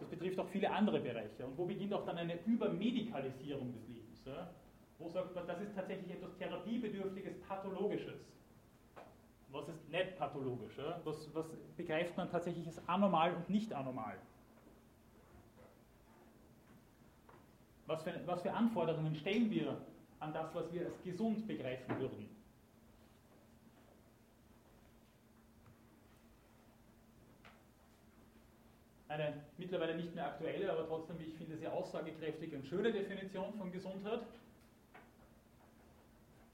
das 0.01 0.09
betrifft 0.09 0.39
auch 0.39 0.49
viele 0.49 0.71
andere 0.71 1.01
Bereiche. 1.01 1.47
Und 1.47 1.59
wo 1.59 1.67
beginnt 1.67 1.93
auch 1.93 2.07
dann 2.07 2.19
eine 2.19 2.43
Übermedikalisierung 2.45 3.73
des 3.73 3.89
Lebens? 3.89 4.25
Wo 4.99 5.09
sagt 5.09 5.35
man, 5.35 5.47
das 5.47 5.61
ist 5.61 5.75
tatsächlich 5.75 6.11
etwas 6.11 6.37
Therapiebedürftiges, 6.37 7.41
Pathologisches? 7.41 8.38
Was 9.51 9.69
ist 9.69 9.89
nicht 9.89 10.19
pathologisch? 10.19 10.77
Was, 11.05 11.35
was 11.35 11.47
begreift 11.77 12.17
man 12.17 12.31
tatsächlich 12.31 12.67
als 12.67 12.87
anormal 12.87 13.35
und 13.35 13.49
nicht 13.49 13.73
anormal? 13.73 14.19
Was 17.87 18.03
für, 18.03 18.13
was 18.27 18.43
für 18.43 18.53
Anforderungen 18.53 19.15
stellen 19.15 19.51
wir 19.51 19.79
an 20.21 20.35
das, 20.35 20.55
was 20.55 20.71
wir 20.73 20.87
als 20.87 21.03
gesund 21.03 21.47
begreifen 21.47 21.99
würden? 21.99 22.29
eine 29.09 29.33
mittlerweile 29.57 29.97
nicht 29.97 30.15
mehr 30.15 30.27
aktuelle, 30.27 30.71
aber 30.71 30.87
trotzdem, 30.87 31.19
wie 31.19 31.25
ich 31.25 31.35
finde, 31.35 31.57
sehr 31.57 31.73
aussagekräftige 31.73 32.57
und 32.57 32.67
schöne 32.67 32.93
Definition 32.93 33.53
von 33.55 33.73
Gesundheit. 33.73 34.21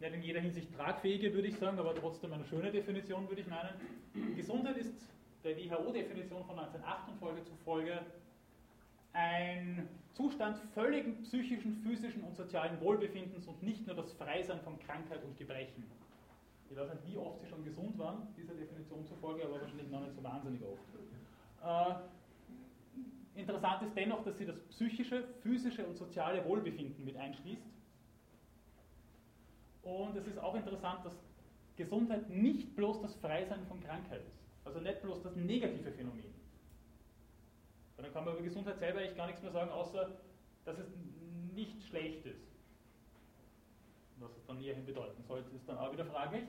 Nicht 0.05 0.15
in 0.17 0.23
jeder 0.23 0.41
Hinsicht 0.41 0.71
tragfähige, 0.77 1.33
würde 1.33 1.49
ich 1.49 1.57
sagen, 1.57 1.79
aber 1.79 1.95
trotzdem 1.95 2.31
eine 2.35 2.45
schöne 2.45 2.71
Definition, 2.71 3.27
würde 3.27 3.41
ich 3.41 3.47
meinen. 3.47 3.73
Gesundheit 4.37 4.77
ist 4.77 4.93
der 5.43 5.57
WHO-Definition 5.57 6.45
von 6.45 6.59
1908 6.59 7.09
und 7.09 7.19
Folge 7.19 7.43
zufolge 7.45 8.01
ein 9.15 9.89
Zustand 10.13 10.59
völligen 10.75 11.23
psychischen, 11.23 11.77
physischen 11.77 12.23
und 12.23 12.37
sozialen 12.37 12.79
Wohlbefindens 12.83 13.47
und 13.47 13.63
nicht 13.63 13.87
nur 13.87 13.97
das 13.97 14.13
Freisein 14.13 14.61
von 14.61 14.79
Krankheit 14.81 15.25
und 15.25 15.39
Gebrechen. 15.39 15.85
Ich 16.71 16.77
weiß 16.77 16.91
nicht, 16.91 17.07
wie 17.07 17.17
oft 17.17 17.41
sie 17.41 17.47
schon 17.47 17.65
gesund 17.65 17.97
waren, 17.99 18.29
dieser 18.37 18.53
Definition 18.53 19.07
zufolge, 19.07 19.45
aber 19.45 19.61
wahrscheinlich 19.63 19.89
noch 19.89 20.01
nicht 20.01 20.15
so 20.15 20.23
wahnsinnig 20.23 20.61
oft. 20.63 20.83
Äh, 21.63 21.95
Interessant 23.37 23.83
ist 23.83 23.97
dennoch, 23.97 24.23
dass 24.23 24.39
sie 24.39 24.47
das 24.47 24.59
psychische, 24.69 25.25
physische 25.43 25.85
und 25.85 25.97
soziale 25.97 26.45
Wohlbefinden 26.45 27.05
mit 27.05 27.17
einschließt. 27.17 27.74
Und 29.85 30.17
es 30.17 30.27
ist 30.27 30.39
auch 30.39 30.55
interessant, 30.55 31.05
dass 31.05 31.15
Gesundheit 31.77 32.29
nicht 32.31 32.75
bloß 32.75 33.03
das 33.03 33.15
Freisein 33.17 33.65
von 33.67 33.81
Krankheit 33.81 34.23
ist. 34.27 34.41
Also 34.65 34.81
nicht 34.81 35.03
bloß 35.03 35.23
das 35.23 35.37
negative 35.37 35.93
Phänomen. 35.93 36.33
Dann 37.97 38.13
kann 38.13 38.25
man 38.25 38.35
über 38.35 38.43
Gesundheit 38.43 38.79
selber 38.79 39.01
eigentlich 39.01 39.17
gar 39.17 39.27
nichts 39.27 39.43
mehr 39.43 39.53
sagen, 39.53 39.71
außer 39.71 40.11
dass 40.65 40.79
es 40.79 40.89
nicht 41.55 41.83
schlecht 41.85 42.25
ist. 42.27 42.41
Was 44.19 44.35
es 44.37 44.47
dann 44.47 44.59
näherhin 44.59 44.87
bedeuten 44.87 45.23
sollte, 45.23 45.55
ist 45.55 45.69
dann 45.69 45.79
auch 45.79 45.93
wieder 45.93 46.07
fraglich. 46.07 46.45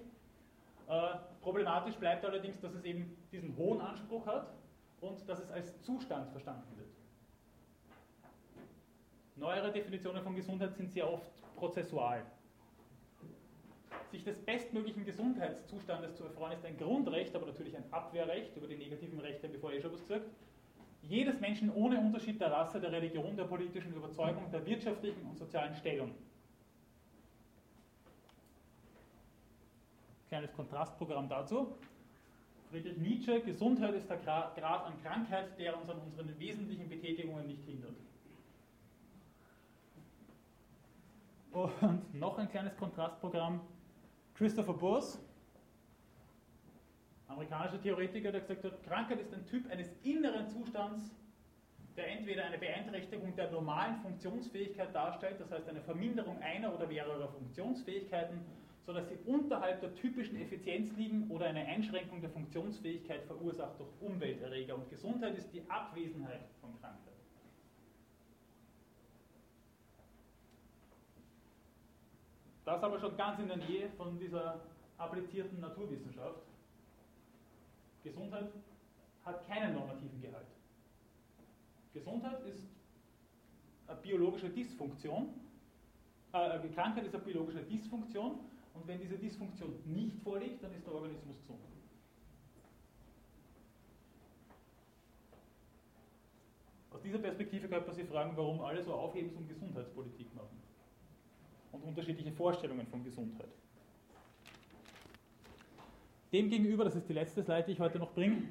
Äh, 0.87 1.15
problematisch 1.41 1.95
bleibt 1.95 2.23
allerdings, 2.23 2.59
dass 2.61 2.73
es 2.73 2.83
eben 2.83 3.17
diesen 3.31 3.55
hohen 3.57 3.81
Anspruch 3.81 4.25
hat, 4.25 4.53
und 5.01 5.27
dass 5.29 5.39
es 5.39 5.51
als 5.51 5.81
Zustand 5.81 6.31
verstanden 6.31 6.77
wird. 6.77 6.89
Neuere 9.35 9.71
Definitionen 9.71 10.23
von 10.23 10.35
Gesundheit 10.35 10.75
sind 10.75 10.91
sehr 10.91 11.11
oft 11.11 11.31
prozessual. 11.55 12.25
Sich 14.15 14.23
des 14.23 14.37
bestmöglichen 14.37 15.03
Gesundheitszustandes 15.03 16.15
zu 16.15 16.23
erfreuen, 16.23 16.53
ist 16.53 16.63
ein 16.63 16.77
Grundrecht, 16.77 17.35
aber 17.35 17.47
natürlich 17.47 17.75
ein 17.75 17.83
Abwehrrecht. 17.91 18.55
Über 18.55 18.65
die 18.65 18.77
negativen 18.77 19.19
Rechte 19.19 19.47
ich 19.47 19.57
vorher 19.59 19.81
schon 19.81 19.91
was 19.91 19.99
gesagt. 20.07 20.25
Jedes 21.01 21.41
Menschen 21.41 21.69
ohne 21.73 21.99
Unterschied 21.99 22.39
der 22.39 22.49
Rasse, 22.49 22.79
der 22.79 22.93
Religion, 22.93 23.35
der 23.35 23.43
politischen 23.43 23.93
Überzeugung, 23.93 24.49
der 24.53 24.65
wirtschaftlichen 24.65 25.21
und 25.23 25.37
sozialen 25.37 25.75
Stellung. 25.75 26.11
Kleines 30.29 30.53
Kontrastprogramm 30.53 31.27
dazu. 31.27 31.75
Friedrich 32.71 32.97
Nietzsche, 32.97 33.41
Gesundheit 33.41 33.95
ist 33.95 34.09
der 34.09 34.17
Grad 34.19 34.57
an 34.63 34.93
Krankheit, 35.03 35.59
der 35.59 35.77
uns 35.77 35.89
an 35.89 35.99
unseren 35.99 36.39
wesentlichen 36.39 36.87
Betätigungen 36.87 37.47
nicht 37.47 37.65
hindert. 37.65 37.97
Und 41.51 42.13
noch 42.17 42.37
ein 42.37 42.49
kleines 42.49 42.77
Kontrastprogramm. 42.77 43.59
Christopher 44.35 44.73
Burs, 44.73 45.17
amerikanischer 47.29 47.81
Theoretiker, 47.81 48.33
der 48.33 48.41
gesagt 48.41 48.65
hat, 48.65 48.83
Krankheit 48.83 49.21
ist 49.21 49.33
ein 49.33 49.45
Typ 49.45 49.69
eines 49.71 49.89
inneren 50.03 50.49
Zustands, 50.49 51.15
der 51.95 52.09
entweder 52.09 52.43
eine 52.43 52.57
Beeinträchtigung 52.57 53.33
der 53.37 53.49
normalen 53.51 53.95
Funktionsfähigkeit 54.01 54.93
darstellt, 54.93 55.39
das 55.39 55.49
heißt 55.51 55.69
eine 55.69 55.79
Verminderung 55.79 56.37
einer 56.41 56.75
oder 56.75 56.85
mehrerer 56.85 57.29
Funktionsfähigkeiten, 57.29 58.41
sodass 58.85 59.07
sie 59.07 59.17
unterhalb 59.25 59.79
der 59.79 59.95
typischen 59.95 60.35
Effizienz 60.41 60.91
liegen 60.97 61.29
oder 61.29 61.45
eine 61.45 61.65
Einschränkung 61.65 62.19
der 62.19 62.29
Funktionsfähigkeit 62.29 63.23
verursacht 63.23 63.79
durch 63.79 63.89
Umwelterreger. 64.01 64.75
Und 64.75 64.89
Gesundheit 64.89 65.37
ist 65.37 65.53
die 65.53 65.63
Abwesenheit 65.69 66.41
von 66.59 66.77
Krankheit. 66.81 67.14
Das 72.65 72.81
aber 72.81 72.99
schon 72.99 73.15
ganz 73.15 73.39
in 73.39 73.47
der 73.47 73.57
Nähe 73.57 73.89
von 73.91 74.17
dieser 74.17 74.59
applizierten 74.97 75.59
Naturwissenschaft. 75.59 76.41
Gesundheit 78.03 78.49
hat 79.23 79.47
keinen 79.47 79.75
normativen 79.75 80.19
Gehalt. 80.19 80.47
Gesundheit 81.93 82.41
ist 82.45 82.67
eine 83.87 83.99
biologische 84.01 84.49
Dysfunktion. 84.49 85.29
Äh, 86.33 86.59
Krankheit 86.73 87.05
ist 87.05 87.13
eine 87.13 87.23
biologische 87.23 87.61
Dysfunktion 87.63 88.39
und 88.73 88.87
wenn 88.87 88.99
diese 88.99 89.17
Dysfunktion 89.17 89.79
nicht 89.85 90.17
vorliegt, 90.23 90.63
dann 90.63 90.73
ist 90.73 90.85
der 90.85 90.93
Organismus 90.93 91.37
gesund. 91.41 91.59
Aus 96.91 97.01
dieser 97.01 97.19
Perspektive 97.19 97.67
könnte 97.67 97.87
man 97.87 97.95
sich 97.95 98.07
fragen, 98.07 98.35
warum 98.35 98.61
alle 98.61 98.81
so 98.81 98.93
Aufhebens- 98.93 99.35
und 99.35 99.47
Gesundheitspolitik 99.47 100.33
machen. 100.33 100.64
Und 101.75 101.89
unterschiedliche 101.89 102.31
Vorstellungen 102.31 102.87
von 102.87 103.03
Gesundheit. 103.03 103.49
Demgegenüber, 106.31 106.85
das 106.85 106.95
ist 106.95 107.09
die 107.09 107.13
letzte 107.13 107.43
Slide, 107.43 107.63
die 107.63 107.73
ich 107.73 107.79
heute 107.79 107.99
noch 107.99 108.13
bringe, 108.13 108.43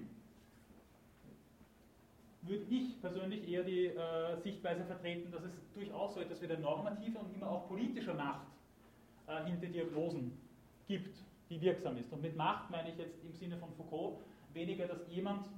würde 2.43 2.65
ich 2.69 3.01
persönlich 3.01 3.49
eher 3.49 3.63
die 3.63 3.87
äh, 3.87 4.37
Sichtweise 4.43 4.85
vertreten, 4.85 5.33
dass 5.33 5.43
es 5.45 5.53
durchaus 5.73 6.15
so 6.15 6.21
etwas 6.21 6.43
wie 6.43 6.47
der 6.47 6.59
normative 6.59 7.19
und 7.19 7.35
immer 7.35 7.51
auch 7.51 7.67
politische 7.67 8.13
Macht 8.13 8.47
äh, 9.27 9.45
hinter 9.45 9.69
Diagnosen 9.69 10.37
gibt, 10.87 11.17
die 11.49 11.59
wirksam 11.63 11.97
ist. 11.97 12.13
Und 12.13 12.21
mit 12.21 12.37
Macht 12.37 12.71
meine 12.71 12.91
ich 12.91 12.99
jetzt 12.99 13.25
im 13.25 13.33
Sinne 13.33 13.57
von 13.57 13.73
Foucault 13.73 14.19
weniger, 14.53 14.87
dass 14.87 15.09
jemand 15.09 15.49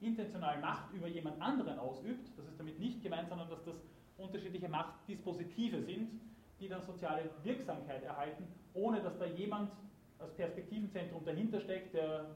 intentional 0.00 0.60
Macht 0.60 0.92
über 0.94 1.08
jemand 1.08 1.40
anderen 1.42 1.80
ausübt, 1.80 2.30
das 2.36 2.46
ist 2.46 2.60
damit 2.60 2.78
nicht 2.78 3.02
gemeint, 3.02 3.28
sondern 3.28 3.50
dass 3.50 3.64
das 3.64 3.74
unterschiedliche 4.18 4.68
Machtdispositive 4.68 5.82
sind, 5.82 6.10
die 6.60 6.68
dann 6.68 6.82
soziale 6.82 7.30
Wirksamkeit 7.42 8.02
erhalten, 8.02 8.46
ohne 8.74 9.00
dass 9.00 9.18
da 9.18 9.26
jemand 9.26 9.70
als 10.18 10.34
Perspektivenzentrum 10.34 11.24
dahinter 11.24 11.60
steckt, 11.60 11.94
der 11.94 12.26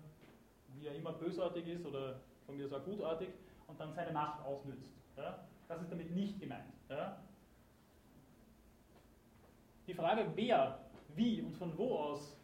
wie 0.75 0.87
er 0.87 0.95
immer 0.95 1.13
bösartig 1.13 1.67
ist 1.67 1.85
oder 1.87 2.21
von 2.47 2.57
mir 2.57 2.67
aus 2.67 2.85
gutartig 2.85 3.29
und 3.67 3.79
dann 3.79 3.93
seine 3.93 4.13
Macht 4.13 4.45
ausnützt. 4.45 4.93
Ja? 5.17 5.39
Das 5.69 5.81
ist 5.83 5.91
damit 5.91 6.15
nicht 6.15 6.41
gemeint. 6.41 6.73
Ja? 6.89 7.19
Die 9.87 9.95
Frage, 9.95 10.27
wer, 10.35 10.79
wie 11.15 11.43
und 11.43 11.57
von 11.57 11.77
wo 11.77 11.97
aus 11.97 12.37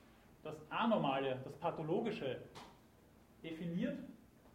das 0.42 0.56
Anormale, 0.70 1.38
das 1.44 1.56
Pathologische 1.56 2.40
definiert, 3.42 3.98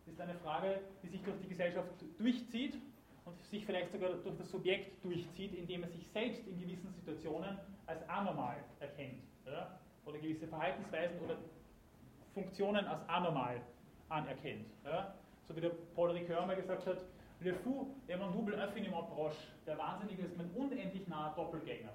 ist 0.05 0.19
eine 0.19 0.35
Frage, 0.35 0.81
die 1.01 1.07
sich 1.07 1.23
durch 1.23 1.39
die 1.41 1.47
Gesellschaft 1.47 1.89
durchzieht 2.17 2.75
und 3.25 3.41
sich 3.45 3.65
vielleicht 3.65 3.91
sogar 3.91 4.09
durch 4.11 4.37
das 4.37 4.49
Subjekt 4.49 5.03
durchzieht, 5.03 5.53
indem 5.53 5.83
er 5.83 5.89
sich 5.89 6.07
selbst 6.07 6.45
in 6.47 6.59
gewissen 6.59 6.93
Situationen 6.93 7.57
als 7.85 8.07
anormal 8.09 8.57
erkennt. 8.79 9.23
Ja? 9.45 9.79
Oder 10.05 10.17
gewisse 10.17 10.47
Verhaltensweisen 10.47 11.19
oder 11.21 11.37
Funktionen 12.33 12.85
als 12.85 13.07
anormal 13.07 13.61
anerkennt. 14.09 14.67
Ja? 14.83 15.13
So 15.47 15.55
wie 15.55 15.61
der 15.61 15.71
Paul 15.95 16.11
Ricoeur 16.11 16.45
mal 16.45 16.55
gesagt 16.55 16.85
hat, 16.85 16.97
Le 17.43 17.53
fou 17.53 17.87
est 18.07 18.17
mon 18.17 18.31
double 18.31 18.53
infiniment 18.53 19.09
proche. 19.09 19.35
Der 19.65 19.77
Wahnsinnige 19.77 20.23
ist 20.23 20.37
mein 20.37 20.49
unendlich 20.51 21.05
naher 21.07 21.33
Doppelgänger. 21.35 21.91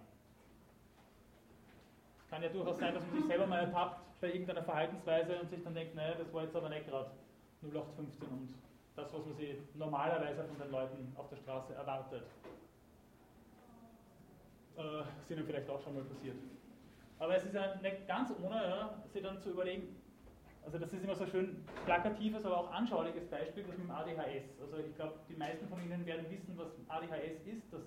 Es 2.19 2.29
kann 2.29 2.43
ja 2.43 2.51
durchaus 2.51 2.79
sein, 2.79 2.93
dass 2.93 3.03
man 3.07 3.17
sich 3.17 3.25
selber 3.25 3.47
mal 3.47 3.61
ertappt 3.61 4.21
bei 4.21 4.29
irgendeiner 4.29 4.63
Verhaltensweise 4.63 5.41
und 5.41 5.49
sich 5.49 5.63
dann 5.65 5.75
denkt, 5.75 5.95
naja, 5.95 6.17
das 6.17 6.31
war 6.35 6.43
jetzt 6.43 6.55
aber 6.55 6.69
nicht 6.69 6.87
gerade 6.87 7.11
0815 7.63 8.29
und 8.29 8.55
das, 8.99 9.13
was 9.13 9.25
man 9.25 9.35
sich 9.37 9.57
normalerweise 9.75 10.45
von 10.45 10.59
den 10.59 10.71
Leuten 10.71 11.13
auf 11.17 11.29
der 11.29 11.37
Straße 11.37 11.75
erwartet. 11.75 12.25
Äh, 14.77 15.01
ist 15.21 15.31
Ihnen 15.31 15.45
vielleicht 15.45 15.69
auch 15.71 15.81
schon 15.81 15.95
mal 15.95 16.05
passiert. 16.05 16.37
Aber 17.19 17.35
es 17.37 17.45
ist 17.45 17.55
ja 17.55 17.75
nicht 17.77 18.07
ganz 18.07 18.33
ohne, 18.43 18.57
ja, 18.57 19.03
sich 19.13 19.23
dann 19.23 19.41
zu 19.41 19.51
überlegen, 19.51 19.97
also 20.65 20.79
das 20.79 20.93
ist 20.93 21.03
immer 21.03 21.15
so 21.15 21.27
schön 21.27 21.65
plakatives, 21.87 22.45
aber 22.45 22.59
auch 22.59 22.71
anschauliches 22.73 23.27
Beispiel, 23.27 23.63
das 23.63 23.73
mit 23.73 23.81
dem 23.81 23.91
ADHS. 23.91 24.61
Also 24.61 24.77
ich 24.79 24.95
glaube, 24.97 25.15
die 25.29 25.35
meisten 25.35 25.67
von 25.67 25.83
Ihnen 25.83 26.05
werden 26.05 26.27
wissen, 26.31 26.57
was 26.57 26.69
ADHS 26.89 27.47
ist, 27.47 27.73
das 27.73 27.83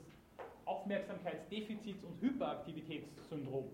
Aufmerksamkeitsdefizits- 0.65 2.03
und 2.03 2.19
Hyperaktivitätssyndrom. 2.21 3.69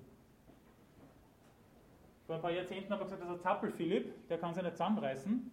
Vor 2.26 2.36
ein 2.36 2.42
paar 2.42 2.52
Jahrzehnten 2.52 2.92
habe 2.92 3.04
ich 3.04 3.10
gesagt, 3.10 3.22
das 3.22 3.30
ist 3.30 3.36
ein 3.36 3.40
Zappel-Philipp, 3.40 4.28
der 4.28 4.38
kann 4.38 4.54
sich 4.54 4.64
nicht 4.64 4.76
zusammenreißen. 4.76 5.52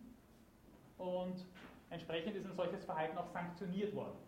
Und 0.98 1.46
entsprechend 1.94 2.36
ist 2.36 2.46
ein 2.46 2.52
solches 2.52 2.84
Verhalten 2.84 3.16
auch 3.16 3.26
sanktioniert 3.28 3.94
worden. 3.94 4.18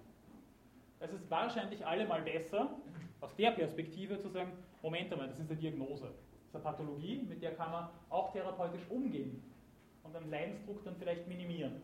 Es 1.00 1.12
ist 1.12 1.30
wahrscheinlich 1.30 1.84
allemal 1.86 2.22
besser, 2.22 2.70
aus 3.20 3.34
der 3.36 3.50
Perspektive 3.50 4.18
zu 4.18 4.28
sagen, 4.28 4.52
Moment 4.82 5.12
einmal, 5.12 5.28
das 5.28 5.38
ist 5.38 5.50
eine 5.50 5.58
Diagnose 5.58 6.10
der 6.56 6.62
Pathologie, 6.62 7.22
mit 7.28 7.42
der 7.42 7.54
kann 7.54 7.70
man 7.70 7.88
auch 8.08 8.32
therapeutisch 8.32 8.88
umgehen 8.88 9.42
und 10.02 10.16
einen 10.16 10.30
Leidensdruck 10.30 10.82
dann 10.84 10.96
vielleicht 10.96 11.26
minimieren. 11.28 11.82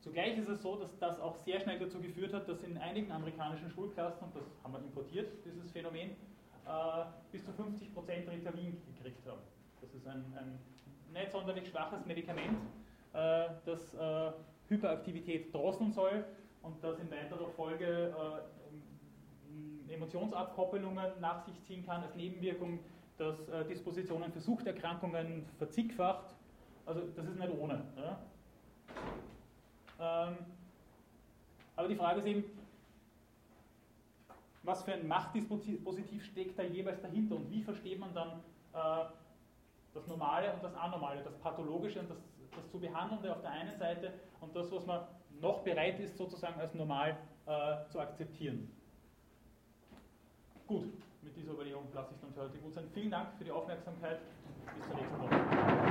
Zugleich 0.00 0.38
ist 0.38 0.48
es 0.48 0.62
so, 0.62 0.76
dass 0.76 0.96
das 0.98 1.18
auch 1.20 1.36
sehr 1.36 1.60
schnell 1.60 1.78
dazu 1.78 2.00
geführt 2.00 2.32
hat, 2.32 2.48
dass 2.48 2.62
in 2.62 2.78
einigen 2.78 3.10
amerikanischen 3.10 3.70
Schulklassen, 3.70 4.28
und 4.28 4.36
das 4.36 4.44
haben 4.62 4.72
wir 4.72 4.80
importiert, 4.80 5.32
dieses 5.44 5.70
Phänomen, 5.72 6.10
äh, 6.10 7.04
bis 7.32 7.44
zu 7.44 7.52
50% 7.52 8.30
Ritalin 8.30 8.80
gekriegt 8.86 9.26
haben. 9.26 9.40
Das 9.80 9.92
ist 9.94 10.06
ein, 10.06 10.24
ein 10.36 10.58
nicht 11.12 11.32
sonderlich 11.32 11.68
schwaches 11.68 12.04
Medikament, 12.06 12.58
äh, 13.12 13.48
das 13.64 13.94
äh, 13.94 14.32
Hyperaktivität 14.68 15.52
drosseln 15.52 15.92
soll 15.92 16.24
und 16.62 16.82
das 16.82 16.98
in 16.98 17.10
weiterer 17.10 17.48
Folge 17.50 18.14
äh, 19.88 19.92
Emotionsabkoppelungen 19.92 21.20
nach 21.20 21.44
sich 21.44 21.62
ziehen 21.64 21.84
kann 21.84 22.02
als 22.02 22.14
Nebenwirkung 22.14 22.78
das 23.16 23.48
äh, 23.48 23.64
Dispositionen 23.64 24.32
für 24.32 24.40
Suchterkrankungen 24.40 25.46
verzigfacht. 25.58 26.34
Also 26.86 27.02
das 27.16 27.26
ist 27.26 27.38
nicht 27.38 27.52
ohne. 27.58 27.82
Ja. 27.96 28.18
Ähm, 30.28 30.36
aber 31.76 31.88
die 31.88 31.96
Frage 31.96 32.20
ist 32.20 32.26
eben, 32.26 32.44
was 34.62 34.82
für 34.82 34.92
ein 34.92 35.08
Machtdispositiv 35.08 36.24
steckt 36.24 36.58
da 36.58 36.62
jeweils 36.62 37.00
dahinter 37.00 37.36
und 37.36 37.50
wie 37.50 37.62
versteht 37.62 37.98
man 37.98 38.14
dann 38.14 38.40
äh, 38.74 39.04
das 39.94 40.06
Normale 40.06 40.52
und 40.52 40.62
das 40.62 40.74
Anormale, 40.74 41.22
das 41.22 41.36
Pathologische 41.38 42.00
und 42.00 42.10
das, 42.10 42.18
das 42.54 42.70
zu 42.70 42.78
Behandelnde 42.78 43.32
auf 43.32 43.40
der 43.40 43.50
einen 43.50 43.76
Seite 43.78 44.12
und 44.40 44.54
das, 44.54 44.70
was 44.72 44.86
man 44.86 45.06
noch 45.40 45.62
bereit 45.62 46.00
ist 46.00 46.16
sozusagen 46.16 46.60
als 46.60 46.74
normal 46.74 47.16
äh, 47.46 47.88
zu 47.90 48.00
akzeptieren. 48.00 48.70
Gut 50.66 50.92
mit 51.22 51.36
dieser 51.36 51.52
Überlegung 51.52 51.84
lasse 51.94 52.14
ich 52.14 52.20
dann 52.20 52.32
für 52.32 52.42
heute 52.42 52.58
gut 52.58 52.74
sein. 52.74 52.84
Vielen 52.94 53.10
Dank 53.10 53.28
für 53.36 53.44
die 53.44 53.50
Aufmerksamkeit. 53.50 54.18
Bis 54.76 54.86
zur 54.86 54.96
nächsten 54.96 55.20
Woche. 55.20 55.87